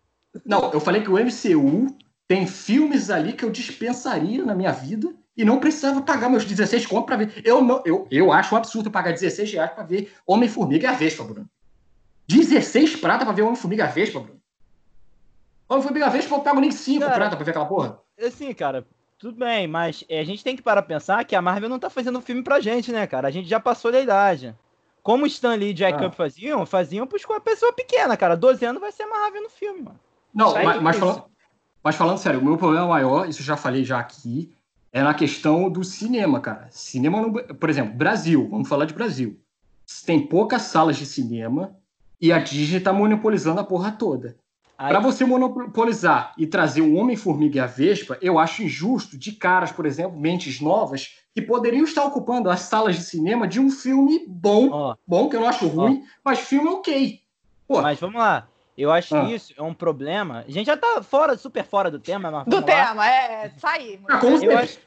Não, 0.45 0.71
eu 0.71 0.79
falei 0.79 1.01
que 1.01 1.09
o 1.09 1.17
MCU 1.17 1.97
tem 2.27 2.47
filmes 2.47 3.09
ali 3.09 3.33
que 3.33 3.43
eu 3.43 3.49
dispensaria 3.49 4.43
na 4.43 4.55
minha 4.55 4.71
vida 4.71 5.13
e 5.37 5.43
não 5.43 5.59
precisava 5.59 6.01
pagar 6.01 6.29
meus 6.29 6.45
16 6.45 6.85
contos 6.85 7.05
pra 7.05 7.17
ver. 7.17 7.41
Eu, 7.43 7.61
não, 7.61 7.81
eu, 7.85 8.07
eu 8.09 8.31
acho 8.31 8.55
um 8.55 8.57
absurdo 8.57 8.89
pagar 8.89 9.11
16 9.11 9.51
reais 9.53 9.71
pra 9.71 9.83
ver 9.83 10.11
Homem-Formiga 10.25 10.87
e 10.87 10.89
a 10.89 10.93
Vespa, 10.93 11.23
Bruno. 11.23 11.49
16 12.27 12.95
prata 12.95 13.25
pra 13.25 13.33
ver 13.33 13.43
Homem-Formiga 13.43 13.85
Vespa, 13.87 14.19
Bruno. 14.19 14.41
Homem-Formiga 15.69 16.09
Vespa 16.09 16.35
eu 16.35 16.39
pago 16.39 16.59
nem 16.59 16.71
5 16.71 16.99
cara, 16.99 17.15
prata 17.15 17.35
pra 17.35 17.45
ver 17.45 17.51
aquela 17.51 17.65
porra. 17.65 17.99
Assim, 18.19 18.53
cara, 18.53 18.85
tudo 19.19 19.37
bem, 19.37 19.67
mas 19.67 20.03
a 20.09 20.23
gente 20.23 20.43
tem 20.43 20.55
que 20.55 20.61
parar 20.61 20.81
pra 20.81 20.95
pensar 20.95 21.25
que 21.25 21.35
a 21.35 21.41
Marvel 21.41 21.69
não 21.69 21.79
tá 21.79 21.89
fazendo 21.89 22.21
filme 22.21 22.43
pra 22.43 22.59
gente, 22.59 22.91
né, 22.91 23.05
cara? 23.05 23.27
A 23.27 23.31
gente 23.31 23.47
já 23.47 23.59
passou 23.59 23.91
da 23.91 23.99
idade. 23.99 24.55
Como 25.03 25.27
Stan 25.27 25.53
Lee 25.53 25.69
e 25.69 25.73
Jack 25.73 26.03
ah. 26.03 26.07
Up 26.07 26.15
faziam, 26.15 26.65
faziam 26.65 27.05
pros 27.05 27.23
com 27.25 27.33
a 27.33 27.39
pessoa 27.39 27.71
pequena, 27.71 28.17
cara. 28.17 28.35
12 28.35 28.65
anos 28.65 28.81
vai 28.81 28.91
ser 28.91 29.03
a 29.03 29.07
Marvel 29.07 29.43
no 29.43 29.49
filme, 29.49 29.81
mano. 29.83 29.99
Não, 30.33 30.53
mas, 30.53 30.81
mas, 30.81 30.97
falando, 30.97 31.25
mas 31.85 31.95
falando 31.95 32.17
sério, 32.17 32.39
o 32.39 32.43
meu 32.43 32.57
problema 32.57 32.87
maior, 32.87 33.29
isso 33.29 33.41
eu 33.41 33.45
já 33.45 33.55
falei 33.55 33.83
já 33.83 33.99
aqui, 33.99 34.51
é 34.91 35.03
na 35.03 35.13
questão 35.13 35.69
do 35.69 35.83
cinema, 35.83 36.39
cara. 36.39 36.67
Cinema, 36.71 37.21
no, 37.21 37.31
por 37.31 37.69
exemplo, 37.69 37.93
Brasil, 37.93 38.47
vamos 38.49 38.67
falar 38.67 38.85
de 38.85 38.93
Brasil. 38.95 39.39
Tem 40.03 40.25
poucas 40.25 40.63
salas 40.63 40.97
de 40.97 41.05
cinema 41.05 41.75
e 42.19 42.31
a 42.31 42.39
Disney 42.39 42.79
tá 42.79 42.91
monopolizando 42.91 43.59
a 43.59 43.63
porra 43.63 43.91
toda. 43.91 44.35
Para 44.75 44.99
você 44.99 45.25
monopolizar 45.25 46.33
e 46.39 46.47
trazer 46.47 46.81
o 46.81 46.95
Homem-Formiga 46.95 47.57
e 47.57 47.59
a 47.59 47.67
Vespa, 47.67 48.17
eu 48.19 48.39
acho 48.39 48.63
injusto 48.63 49.15
de 49.15 49.33
caras, 49.33 49.71
por 49.71 49.85
exemplo, 49.85 50.19
mentes 50.19 50.59
novas, 50.59 51.19
que 51.35 51.41
poderiam 51.41 51.83
estar 51.83 52.03
ocupando 52.03 52.49
as 52.49 52.61
salas 52.61 52.95
de 52.95 53.03
cinema 53.03 53.47
de 53.47 53.59
um 53.59 53.69
filme 53.69 54.25
bom, 54.27 54.69
oh. 54.71 54.95
bom, 55.05 55.29
que 55.29 55.35
eu 55.35 55.41
não 55.41 55.47
acho 55.47 55.67
ruim, 55.67 56.01
oh. 56.03 56.07
mas 56.25 56.39
filme 56.39 56.67
ok. 56.67 57.19
Pô. 57.67 57.81
Mas 57.81 57.99
vamos 57.99 58.15
lá. 58.15 58.47
Eu 58.77 58.91
acho 58.91 59.15
ah. 59.15 59.25
que 59.25 59.33
isso 59.33 59.53
é 59.57 59.61
um 59.61 59.73
problema. 59.73 60.43
A 60.47 60.51
gente 60.51 60.65
já 60.65 60.75
tá 60.75 61.01
fora, 61.01 61.37
super 61.37 61.63
fora 61.63 61.89
do 61.89 61.99
tema, 61.99 62.29
mas 62.29 62.45
Do 62.45 62.61
tema, 62.61 62.93
lá. 62.93 63.07
é, 63.07 63.49
sair. 63.57 63.99
Ah, 64.07 64.19
como 64.19 64.43
eu 64.43 64.57
acho, 64.57 64.79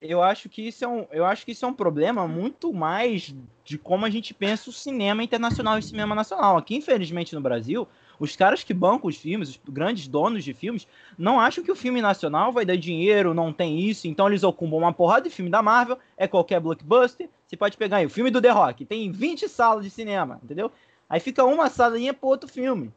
eu 0.00 0.22
acho 0.22 0.48
que 0.48 0.68
isso 0.68 0.84
é 0.84 0.88
um, 0.88 1.06
eu 1.10 1.24
acho 1.24 1.44
que 1.44 1.52
isso 1.52 1.64
é 1.64 1.68
um 1.68 1.72
problema 1.72 2.28
muito 2.28 2.72
mais 2.72 3.34
de 3.64 3.78
como 3.78 4.04
a 4.04 4.10
gente 4.10 4.34
pensa 4.34 4.68
o 4.70 4.72
cinema 4.72 5.22
internacional 5.24 5.76
e 5.76 5.80
o 5.80 5.82
cinema 5.82 6.14
nacional. 6.14 6.56
Aqui, 6.56 6.76
infelizmente, 6.76 7.34
no 7.34 7.40
Brasil, 7.40 7.88
os 8.20 8.36
caras 8.36 8.62
que 8.62 8.74
bancam 8.74 9.08
os 9.08 9.16
filmes, 9.16 9.48
os 9.48 9.60
grandes 9.68 10.06
donos 10.06 10.44
de 10.44 10.52
filmes, 10.52 10.86
não 11.18 11.40
acham 11.40 11.64
que 11.64 11.72
o 11.72 11.76
filme 11.76 12.00
nacional 12.02 12.52
vai 12.52 12.64
dar 12.64 12.76
dinheiro, 12.76 13.34
não 13.34 13.52
tem 13.52 13.80
isso, 13.80 14.06
então 14.06 14.28
eles 14.28 14.42
ocupam 14.42 14.76
uma 14.76 14.92
porrada 14.92 15.28
de 15.28 15.34
filme 15.34 15.50
da 15.50 15.62
Marvel, 15.62 15.98
é 16.16 16.28
qualquer 16.28 16.60
blockbuster. 16.60 17.28
Você 17.46 17.56
pode 17.56 17.76
pegar 17.76 17.96
aí 17.96 18.06
o 18.06 18.10
filme 18.10 18.30
do 18.30 18.42
The 18.42 18.50
Rock, 18.50 18.84
tem 18.84 19.10
20 19.10 19.48
salas 19.48 19.84
de 19.84 19.90
cinema, 19.90 20.38
entendeu? 20.42 20.70
Aí 21.08 21.18
fica 21.18 21.44
uma 21.44 21.68
salinha 21.68 22.12
pro 22.12 22.28
outro 22.28 22.48
filme. 22.48 22.92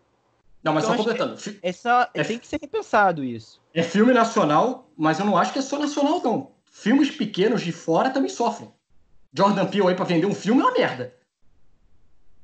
Não, 0.67 0.73
mas 0.73 0.83
então, 0.83 0.97
só 0.97 1.03
completando. 1.03 1.37
É, 1.61 1.71
só, 1.71 2.07
é, 2.13 2.23
tem 2.23 2.37
que 2.37 2.47
ser 2.47 2.59
repensado 2.61 3.23
isso. 3.23 3.59
É 3.73 3.81
filme 3.81 4.13
nacional, 4.13 4.89
mas 4.97 5.19
eu 5.19 5.25
não 5.25 5.37
acho 5.37 5.53
que 5.53 5.59
é 5.59 5.61
só 5.61 5.79
nacional, 5.79 6.21
não 6.23 6.57
filmes 6.77 7.09
pequenos 7.09 7.63
de 7.63 7.71
fora 7.71 8.11
também 8.11 8.29
sofrem. 8.29 8.71
Jordan 9.33 9.65
Peele 9.65 9.87
aí 9.87 9.95
pra 9.95 10.05
vender 10.05 10.27
um 10.27 10.35
filme 10.35 10.61
é 10.61 10.65
uma 10.65 10.73
merda. 10.73 11.13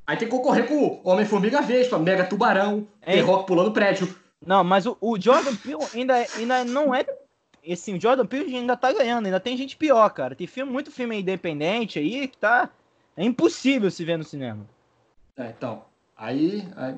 Aí 0.08 0.18
tem 0.18 0.28
que 0.28 0.36
concorrer 0.36 0.68
com 0.68 1.02
Homem-Formiga 1.04 1.62
Vespa, 1.62 2.00
Mega 2.00 2.26
Tubarão, 2.26 2.88
The 3.06 3.22
Rock 3.22 3.46
pulando 3.46 3.72
prédio. 3.72 4.14
Não, 4.46 4.64
mas 4.64 4.86
o, 4.86 4.98
o 5.00 5.20
Jordan 5.20 5.56
Peele 5.56 5.86
ainda, 5.94 6.16
ainda 6.36 6.66
não 6.66 6.94
é. 6.94 7.06
Assim, 7.72 7.96
o 7.96 8.02
Jordan 8.02 8.26
Peele 8.26 8.56
ainda 8.56 8.76
tá 8.76 8.92
ganhando, 8.92 9.28
ainda 9.28 9.40
tem 9.40 9.56
gente 9.56 9.78
pior, 9.78 10.10
cara. 10.10 10.36
Tem 10.36 10.48
filme, 10.48 10.72
muito 10.72 10.92
filme 10.92 11.20
independente 11.20 12.00
aí 12.00 12.28
que 12.28 12.38
tá. 12.38 12.70
É 13.16 13.24
impossível 13.24 13.92
se 13.92 14.04
ver 14.04 14.18
no 14.18 14.24
cinema. 14.24 14.68
É, 15.38 15.50
então. 15.56 15.86
Aí. 16.18 16.68
aí 16.76 16.94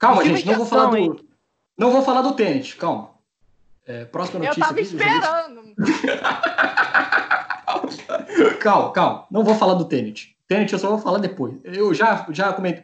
calma, 0.00 0.24
gente, 0.24 0.44
não 0.44 0.56
vou 0.56 0.66
falar 0.66 0.90
do. 0.90 1.24
Não 1.78 1.92
vou 1.92 2.02
falar 2.02 2.22
do 2.22 2.32
tênis, 2.32 2.74
calma. 2.74 3.10
É, 3.90 4.04
próxima 4.04 4.38
notícia. 4.38 4.60
Eu 4.60 4.66
tava 4.66 4.80
esperando. 4.80 5.74
calma, 8.60 8.92
calma. 8.92 9.26
Não 9.30 9.42
vou 9.42 9.56
falar 9.56 9.74
do 9.74 9.84
Tenet. 9.84 10.36
Tenet 10.46 10.72
eu 10.72 10.78
só 10.78 10.90
vou 10.90 10.98
falar 10.98 11.18
depois. 11.18 11.56
Eu 11.64 11.92
já, 11.92 12.24
já 12.30 12.52
comentei, 12.52 12.80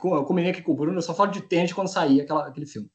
aqui 0.50 0.62
com 0.62 0.72
o 0.72 0.74
Bruno, 0.74 0.98
eu 0.98 1.02
só 1.02 1.14
falo 1.14 1.30
de 1.30 1.42
Tenet 1.42 1.72
quando 1.74 1.88
sair 1.88 2.22
aquela, 2.22 2.48
aquele 2.48 2.66
filme. 2.66 2.90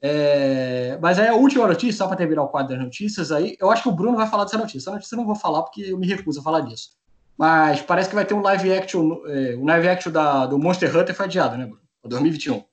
É, 0.00 0.96
mas 1.02 1.18
aí 1.18 1.28
a 1.28 1.34
última 1.34 1.66
notícia, 1.66 1.98
só 1.98 2.06
para 2.06 2.16
terminar 2.16 2.44
o 2.44 2.48
quadro 2.48 2.74
das 2.74 2.82
notícias 2.82 3.30
aí, 3.32 3.56
eu 3.60 3.70
acho 3.70 3.82
que 3.82 3.88
o 3.88 3.92
Bruno 3.92 4.16
vai 4.16 4.28
falar 4.28 4.44
dessa 4.44 4.56
notícia. 4.56 4.78
Essa 4.78 4.92
notícia 4.92 5.14
eu 5.14 5.18
não 5.18 5.26
vou 5.26 5.34
falar 5.34 5.62
porque 5.62 5.82
eu 5.82 5.98
me 5.98 6.06
recuso 6.06 6.40
a 6.40 6.42
falar 6.42 6.60
disso. 6.60 6.90
Mas 7.36 7.82
parece 7.82 8.08
que 8.08 8.14
vai 8.14 8.24
ter 8.24 8.34
um 8.34 8.40
live 8.40 8.72
action, 8.72 9.18
é, 9.26 9.54
o 9.54 9.66
live 9.66 9.88
action 9.88 10.12
da, 10.12 10.46
do 10.46 10.58
Monster 10.58 10.96
Hunter 10.96 11.14
foi 11.14 11.26
adiado, 11.26 11.58
né, 11.58 11.66
Bruno? 11.66 11.82
2021. 12.04 12.64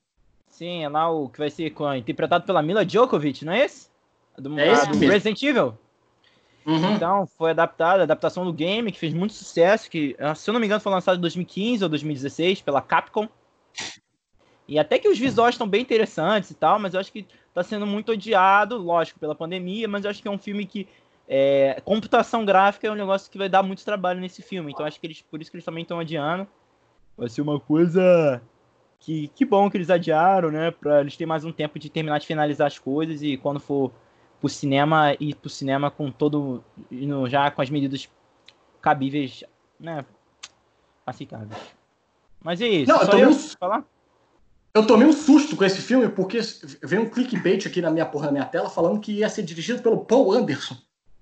Sim, 0.56 0.84
é 0.84 0.88
lá 0.88 1.10
o 1.10 1.28
que 1.28 1.38
vai 1.38 1.50
ser 1.50 1.68
com, 1.68 1.94
interpretado 1.94 2.46
pela 2.46 2.62
Mila 2.62 2.82
Djokovic, 2.82 3.44
não 3.44 3.52
é 3.52 3.66
esse? 3.66 3.90
Do, 4.38 4.58
É 4.58 4.72
esse 4.72 4.90
do. 4.90 4.98
Resident 4.98 5.42
Evil. 5.42 5.76
Uhum. 6.64 6.94
Então, 6.94 7.26
foi 7.26 7.50
adaptado, 7.50 8.00
adaptação 8.00 8.42
do 8.42 8.54
game, 8.54 8.90
que 8.90 8.98
fez 8.98 9.12
muito 9.12 9.34
sucesso, 9.34 9.90
que, 9.90 10.16
ah, 10.18 10.34
se 10.34 10.48
eu 10.48 10.54
não 10.54 10.60
me 10.60 10.64
engano, 10.64 10.80
foi 10.80 10.90
lançado 10.90 11.18
em 11.18 11.20
2015 11.20 11.84
ou 11.84 11.90
2016 11.90 12.62
pela 12.62 12.80
Capcom. 12.80 13.28
E 14.66 14.78
até 14.78 14.98
que 14.98 15.10
os 15.10 15.18
visuais 15.18 15.54
estão 15.54 15.68
bem 15.68 15.82
interessantes 15.82 16.50
e 16.50 16.54
tal, 16.54 16.78
mas 16.78 16.94
eu 16.94 17.00
acho 17.00 17.12
que 17.12 17.26
tá 17.52 17.62
sendo 17.62 17.86
muito 17.86 18.12
odiado, 18.12 18.78
lógico, 18.78 19.20
pela 19.20 19.34
pandemia, 19.34 19.86
mas 19.86 20.04
eu 20.04 20.10
acho 20.10 20.22
que 20.22 20.28
é 20.28 20.30
um 20.30 20.38
filme 20.38 20.64
que 20.64 20.88
é, 21.28 21.82
computação 21.84 22.46
gráfica 22.46 22.86
é 22.86 22.90
um 22.90 22.94
negócio 22.94 23.30
que 23.30 23.36
vai 23.36 23.50
dar 23.50 23.62
muito 23.62 23.84
trabalho 23.84 24.20
nesse 24.20 24.40
filme. 24.40 24.72
Então 24.72 24.86
acho 24.86 24.98
que 24.98 25.06
eles, 25.06 25.20
por 25.20 25.38
isso 25.42 25.50
que 25.50 25.58
eles 25.58 25.66
também 25.66 25.82
estão 25.82 26.00
adiando. 26.00 26.48
Vai 27.14 27.28
ser 27.28 27.42
uma 27.42 27.60
coisa 27.60 28.40
que, 29.00 29.28
que 29.28 29.44
bom 29.44 29.70
que 29.70 29.76
eles 29.76 29.90
adiaram, 29.90 30.50
né? 30.50 30.70
Pra 30.70 31.00
eles 31.00 31.16
terem 31.16 31.28
mais 31.28 31.44
um 31.44 31.52
tempo 31.52 31.78
de 31.78 31.88
terminar 31.88 32.18
de 32.18 32.26
finalizar 32.26 32.66
as 32.66 32.78
coisas 32.78 33.22
e 33.22 33.36
quando 33.36 33.60
for 33.60 33.92
pro 34.40 34.48
cinema, 34.48 35.14
ir 35.18 35.34
pro 35.34 35.48
cinema 35.50 35.90
com 35.90 36.10
todo. 36.10 36.62
já 37.28 37.50
com 37.50 37.62
as 37.62 37.70
medidas 37.70 38.08
cabíveis, 38.80 39.44
né? 39.78 40.04
Aceitáveis. 41.06 41.60
Mas 42.42 42.60
é 42.60 42.68
isso. 42.68 42.92
Não, 42.92 43.00
eu 43.02 43.08
eu 43.18 43.30
meio- 43.30 43.38
falar? 43.58 43.84
Eu 44.74 44.86
tomei 44.86 45.06
um 45.08 45.12
susto 45.12 45.56
com 45.56 45.64
esse 45.64 45.80
filme 45.80 46.08
porque 46.08 46.38
veio 46.82 47.02
um 47.02 47.08
clickbait 47.08 47.66
aqui 47.66 47.80
na 47.80 47.90
minha 47.90 48.04
porra 48.04 48.26
na 48.26 48.32
minha 48.32 48.44
tela 48.44 48.68
falando 48.68 49.00
que 49.00 49.10
ia 49.12 49.28
ser 49.28 49.42
dirigido 49.42 49.82
pelo 49.82 50.04
Paul 50.04 50.32
Anderson. 50.32 50.76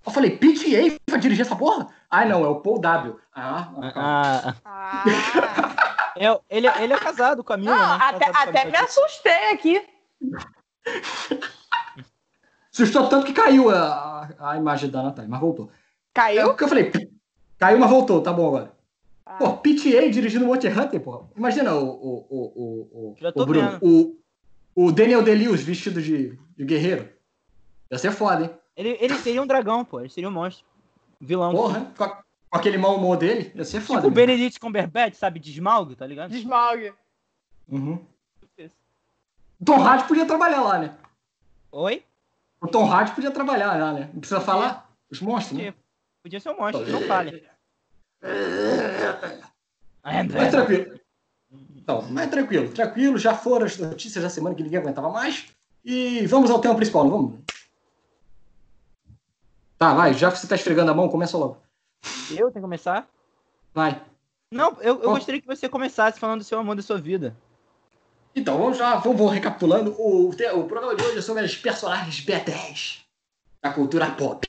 Eu 0.04 0.12
falei, 0.12 0.32
PTA 0.36 0.98
vai 1.08 1.20
dirigir 1.20 1.46
essa 1.46 1.56
porra? 1.56 1.86
Ai, 2.10 2.28
não, 2.28 2.44
é 2.44 2.48
o 2.48 2.56
Paul 2.60 2.80
W. 2.80 3.16
Ah, 3.32 3.72
ah, 3.94 4.54
ah. 4.64 5.04
Ah, 6.14 6.20
Ah, 6.20 6.40
é, 6.50 6.56
ele, 6.56 6.66
ele 6.68 6.92
é 6.92 6.98
casado 6.98 7.42
com 7.42 7.52
a 7.52 7.56
Mila, 7.56 7.76
não, 7.76 7.98
né? 7.98 8.04
até, 8.04 8.30
até 8.30 8.64
Mila 8.64 8.78
me 8.78 8.84
assustei 8.84 9.52
aqui. 9.52 9.84
Assustou 12.72 13.08
tanto 13.08 13.26
que 13.26 13.32
caiu 13.32 13.70
a, 13.70 14.28
a, 14.38 14.56
imagem 14.56 14.90
da 14.90 15.02
Natália, 15.02 15.30
mas 15.30 15.40
voltou. 15.40 15.70
É 15.70 15.70
Caiu? 16.12 16.48
o 16.48 16.56
que 16.56 16.64
eu 16.64 16.68
falei, 16.68 16.92
caiu, 17.58 17.78
mas 17.78 17.90
voltou, 17.90 18.20
tá 18.20 18.32
bom 18.32 18.48
agora. 18.48 18.72
Ah, 19.26 19.38
Pô, 19.38 19.56
PTA 19.56 20.10
dirigindo 20.10 20.44
Monster 20.44 20.76
Hunter, 20.78 21.00
pô. 21.00 21.26
Imagina 21.36 21.74
o, 21.74 21.84
o, 21.88 22.26
o, 22.28 22.42
o, 22.54 23.16
o, 23.20 23.42
o 23.42 23.46
Bruno, 23.46 23.78
o, 23.80 24.18
o 24.74 24.92
Daniel 24.92 25.22
Day-Lewis 25.22 25.62
vestido 25.62 26.02
de, 26.02 26.38
de 26.56 26.64
guerreiro. 26.64 27.08
Ia 27.90 27.98
ser 27.98 28.12
foda, 28.12 28.42
hein? 28.44 28.50
Ele, 28.76 28.96
ele 29.00 29.14
seria 29.16 29.40
um 29.40 29.46
dragão, 29.46 29.84
pô. 29.84 30.00
Ele 30.00 30.08
seria 30.08 30.28
um 30.28 30.32
monstro. 30.32 30.66
Vilão. 31.20 31.52
Porra, 31.52 31.92
com, 31.96 32.04
a- 32.04 32.22
aquele 32.54 32.78
mau 32.78 32.96
humor 32.96 33.16
dele, 33.16 33.50
ia 33.54 33.64
ser 33.64 33.80
foda. 33.80 34.02
Tipo 34.02 34.06
o 34.06 34.10
né? 34.10 34.26
Benedict 34.26 34.60
Cumberbatch, 34.60 35.16
sabe? 35.16 35.40
De 35.40 35.50
Smaug, 35.50 35.96
tá 35.96 36.06
ligado? 36.06 36.30
Desmalgue. 36.30 36.94
Uhum. 37.68 37.98
O 39.60 39.64
Tom 39.64 39.82
Hardy 39.82 40.04
podia 40.06 40.26
trabalhar 40.26 40.62
lá, 40.62 40.78
né? 40.78 40.96
Oi? 41.72 42.04
O 42.60 42.68
Tom 42.68 42.86
Hardy 42.86 43.12
podia 43.12 43.30
trabalhar 43.30 43.76
lá, 43.76 43.92
né? 43.92 44.10
Não 44.12 44.20
precisa 44.20 44.40
falar 44.40 44.90
os 45.10 45.20
monstros, 45.20 45.58
né? 45.58 45.64
Podia, 45.64 45.82
podia 46.22 46.40
ser 46.40 46.50
um 46.50 46.58
monstro, 46.58 46.86
não 46.86 47.00
falha. 47.02 47.42
Mas 50.02 50.50
tranquilo. 50.50 51.00
Então, 51.76 52.02
mas 52.10 52.30
tranquilo, 52.30 52.68
tranquilo. 52.70 53.18
Já 53.18 53.34
foram 53.34 53.66
as 53.66 53.78
notícias 53.78 54.22
da 54.22 54.30
semana 54.30 54.54
que 54.54 54.62
ninguém 54.62 54.78
aguentava 54.78 55.10
mais. 55.10 55.46
E 55.84 56.26
vamos 56.26 56.50
ao 56.50 56.60
tema 56.60 56.74
principal, 56.74 57.04
não 57.04 57.10
vamos? 57.10 57.40
Tá, 59.78 59.92
vai. 59.92 60.14
Já 60.14 60.30
que 60.30 60.38
você 60.38 60.46
tá 60.46 60.54
esfregando 60.54 60.90
a 60.90 60.94
mão, 60.94 61.08
começa 61.08 61.36
logo. 61.36 61.63
Eu 62.30 62.36
tenho 62.36 62.52
que 62.52 62.60
começar? 62.60 63.08
Vai. 63.72 64.00
Não, 64.50 64.76
eu, 64.80 65.02
eu 65.02 65.10
gostaria 65.10 65.40
que 65.40 65.46
você 65.46 65.68
começasse 65.68 66.18
falando 66.20 66.38
do 66.40 66.44
seu 66.44 66.58
amor 66.58 66.76
da 66.76 66.82
sua 66.82 66.98
vida. 66.98 67.36
Então, 68.36 68.58
vamos 68.58 68.78
já, 68.78 68.96
vamos, 68.96 69.18
vamos 69.18 69.32
recapitulando. 69.32 69.94
O, 69.98 70.28
o 70.30 70.64
programa 70.68 70.94
de 70.94 71.02
hoje 71.04 71.18
é 71.18 71.22
sobre 71.22 71.44
as 71.44 71.56
personagens 71.56 72.24
B10 72.24 73.00
da 73.62 73.72
cultura 73.72 74.10
pop. 74.10 74.46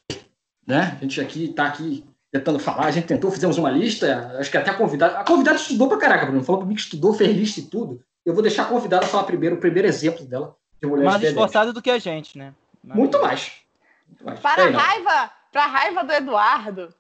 Né? 0.66 0.98
A 1.00 1.04
gente 1.04 1.22
aqui 1.22 1.50
tá 1.50 1.68
aqui 1.68 2.04
tentando 2.32 2.60
falar, 2.60 2.86
a 2.86 2.92
gente 2.92 3.06
tentou, 3.08 3.32
fizemos 3.32 3.58
uma 3.58 3.70
lista, 3.70 4.36
acho 4.40 4.50
que 4.52 4.58
até 4.58 4.72
a 4.72 4.74
convidada. 4.74 5.20
A 5.20 5.24
convidada 5.24 5.58
estudou 5.58 5.88
pra 5.88 5.98
caraca, 5.98 6.26
Bruno. 6.26 6.44
Falou 6.44 6.62
pra 6.62 6.68
mim 6.68 6.76
que 6.76 6.82
estudou, 6.82 7.14
fez 7.14 7.36
lista 7.36 7.60
e 7.60 7.64
tudo. 7.64 8.04
Eu 8.26 8.34
vou 8.34 8.42
deixar 8.42 8.64
a 8.64 8.66
convidada 8.66 9.06
falar 9.06 9.24
primeiro, 9.24 9.56
o 9.56 9.60
primeiro 9.60 9.88
exemplo 9.88 10.26
dela 10.26 10.56
de 10.82 10.88
mulheres 10.88 11.12
Mais 11.12 11.22
B10. 11.24 11.28
esforçado 11.30 11.72
do 11.74 11.82
que 11.82 11.92
a 11.92 12.00
gente, 12.00 12.38
né? 12.38 12.54
Mas- 12.84 12.98
Muito 12.98 13.22
mais. 13.22 13.52
Muito 14.10 14.26
mais. 14.26 14.40
Para 14.40 14.64
a 14.66 14.72
raiva, 14.72 15.32
para 15.52 15.64
a 15.64 15.68
raiva 15.68 16.04
do 16.04 16.12
Eduardo, 16.12 16.94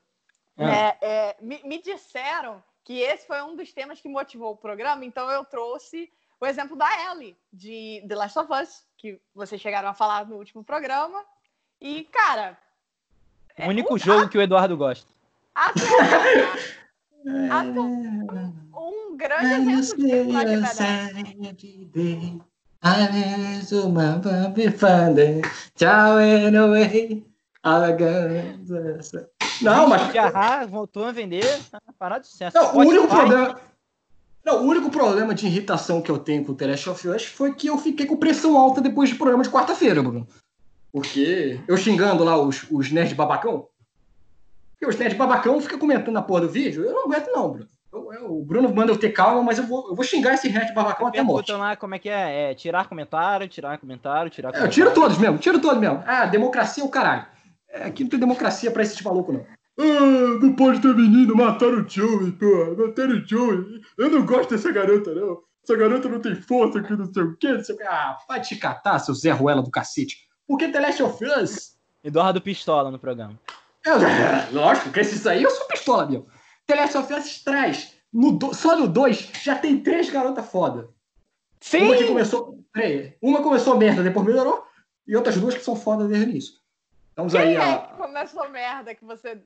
Ah. 0.57 0.75
é, 0.75 0.97
é, 1.01 1.35
me, 1.41 1.61
me 1.63 1.81
disseram 1.81 2.63
que 2.83 2.99
esse 2.99 3.25
foi 3.27 3.41
um 3.41 3.55
dos 3.55 3.73
temas 3.73 3.99
que 3.99 4.07
motivou 4.07 4.53
o 4.53 4.57
programa, 4.57 5.03
então 5.03 5.29
eu 5.29 5.43
trouxe 5.43 6.09
o 6.39 6.45
exemplo 6.45 6.75
da 6.75 6.87
Ellie, 7.11 7.35
de 7.51 8.03
The 8.07 8.15
Last 8.15 8.37
of 8.39 8.51
Us, 8.53 8.85
que 8.97 9.19
vocês 9.33 9.59
chegaram 9.59 9.89
a 9.89 9.93
falar 9.93 10.25
no 10.27 10.35
último 10.35 10.63
programa. 10.63 11.23
E, 11.81 12.03
cara, 12.05 12.57
O 13.57 13.69
único 13.69 13.97
jogo 13.97 14.29
que 14.29 14.37
o 14.37 14.41
Eduardo 14.41 14.75
gosta. 14.77 15.09
atualmente, 17.49 18.63
um 18.73 19.17
grande 19.17 19.45
exemplo 19.45 19.81
de. 21.53 22.39
Não, 29.61 29.87
mas 29.87 30.01
De 30.11 30.67
voltou 30.69 31.05
a 31.05 31.11
vender, 31.11 31.45
tá 31.71 31.79
parado 31.97 32.21
de 32.23 32.27
sucesso. 32.29 32.55
Não, 32.57 32.75
o 32.75 32.79
único 32.79 33.07
problema. 33.07 33.59
Não, 34.43 34.63
o 34.63 34.67
único 34.67 34.89
problema 34.91 35.33
de 35.33 35.47
irritação 35.47 36.01
que 36.01 36.11
eu 36.11 36.19
tenho 36.19 36.45
com 36.45 36.51
o 36.51 36.55
The 36.55 36.67
Last 36.67 36.89
of 36.89 37.07
Us 37.07 37.25
foi 37.25 37.53
que 37.53 37.67
eu 37.67 37.77
fiquei 37.77 38.05
com 38.05 38.15
pressão 38.17 38.57
alta 38.57 38.79
depois 38.79 39.09
do 39.09 39.15
programa 39.17 39.43
de 39.43 39.49
quarta-feira, 39.49 40.03
Bruno. 40.03 40.27
Porque 40.91 41.59
eu 41.67 41.75
xingando 41.75 42.23
lá 42.23 42.37
os, 42.37 42.65
os 42.69 42.91
nerds 42.91 43.13
babacão. 43.13 43.67
Porque 44.73 44.85
os 44.93 44.97
nerds 44.99 45.17
babacão 45.17 45.59
ficam 45.59 45.79
comentando 45.79 46.13
na 46.13 46.21
porra 46.21 46.41
do 46.41 46.49
vídeo. 46.49 46.83
Eu 46.85 46.93
não 46.93 47.05
aguento, 47.05 47.27
não, 47.31 47.49
Bruno. 47.49 47.67
Eu- 47.91 48.13
eu- 48.13 48.37
o 48.39 48.43
Bruno 48.45 48.73
manda 48.75 48.91
eu 48.91 48.97
ter 48.97 49.09
calma, 49.09 49.41
mas 49.41 49.57
eu 49.57 49.65
vou, 49.65 49.87
eu 49.89 49.95
vou 49.95 50.03
xingar 50.05 50.33
esse 50.33 50.49
nerd 50.49 50.73
babacão 50.73 51.07
até 51.07 51.19
a 51.19 51.23
morte. 51.23 51.51
Lá 51.51 51.75
como 51.75 51.95
é 51.95 51.99
que 51.99 52.09
é, 52.09 52.51
é 52.51 52.53
tirar 52.53 52.87
comentário, 52.87 53.47
tirar 53.47 53.77
comentário, 53.77 54.29
tirar 54.29 54.49
É, 54.49 54.51
eu 54.51 54.53
comentário. 54.53 54.73
tiro 54.73 54.93
todos 54.93 55.17
mesmo, 55.17 55.37
tiro 55.37 55.59
todos 55.59 55.79
mesmo. 55.79 56.03
Ah, 56.05 56.25
democracia 56.25 56.83
é 56.83 56.85
o 56.85 56.89
caralho. 56.89 57.25
Aqui 57.83 58.03
não 58.03 58.09
tem 58.09 58.19
democracia 58.19 58.71
pra 58.71 58.83
esses 58.83 59.01
malucos, 59.01 59.35
não. 59.35 59.45
Ah, 59.77 60.39
não 60.41 60.55
pode 60.55 60.81
ter 60.81 60.95
menino, 60.95 61.35
mataram 61.35 61.83
o 61.83 61.89
Joey, 61.89 62.31
pô, 62.31 62.75
mataram 62.77 63.15
o 63.17 63.27
Joey. 63.27 63.81
Eu 63.97 64.09
não 64.09 64.25
gosto 64.25 64.51
dessa 64.51 64.71
garota, 64.71 65.13
não. 65.13 65.41
Essa 65.63 65.75
garota 65.75 66.07
não 66.07 66.19
tem 66.21 66.35
força, 66.35 66.81
que 66.81 66.93
não 66.95 67.11
sei 67.11 67.23
o 67.23 67.35
quê, 67.37 67.51
não 67.53 67.63
sei 67.63 67.75
o 67.75 67.77
quê. 67.77 67.83
Ah, 67.87 68.17
vai 68.27 68.39
te 68.39 68.55
catar, 68.55 68.99
seu 68.99 69.13
Zé 69.13 69.31
Ruela 69.31 69.61
do 69.61 69.71
cacete. 69.71 70.17
Porque 70.47 70.67
The 70.69 70.79
Last 70.79 71.03
of 71.03 71.25
Us... 71.25 71.75
Eduardo 72.03 72.39
Pistola 72.39 72.91
no 72.91 72.99
programa. 72.99 73.37
Eu, 73.83 73.95
é, 73.99 74.47
lógico, 74.53 74.91
que 74.91 74.99
esses 74.99 75.25
aí 75.27 75.43
eu 75.43 75.49
sou 75.49 75.67
pistola, 75.67 76.05
meu. 76.05 76.27
The 76.67 76.75
Last 76.75 76.97
of 76.97 77.13
Us 77.13 77.43
traz, 77.43 77.93
no 78.13 78.31
do- 78.31 78.53
só 78.53 78.77
no 78.77 78.87
2, 78.87 79.31
já 79.43 79.55
tem 79.55 79.81
três 79.81 80.09
garotas 80.09 80.45
foda. 80.45 80.87
Sim! 81.59 81.81
Uma 81.85 81.95
que 81.97 82.05
começou. 82.07 82.63
Peraí, 82.71 83.15
uma 83.21 83.41
começou 83.41 83.77
merda, 83.77 84.03
depois 84.03 84.25
melhorou, 84.25 84.63
e 85.07 85.15
outras 85.15 85.35
duas 85.37 85.55
que 85.55 85.63
são 85.63 85.75
foda 85.75 86.07
desde 86.07 86.25
o 86.25 86.29
início. 86.29 86.53
Estamos 87.15 87.33
aí 87.35 87.47
Quem 87.47 87.55
é 87.55 87.73
a. 87.73 87.77
que 87.77 87.93
começou 87.95 88.49
merda 88.49 88.93
que 88.93 89.05
você 89.05 89.37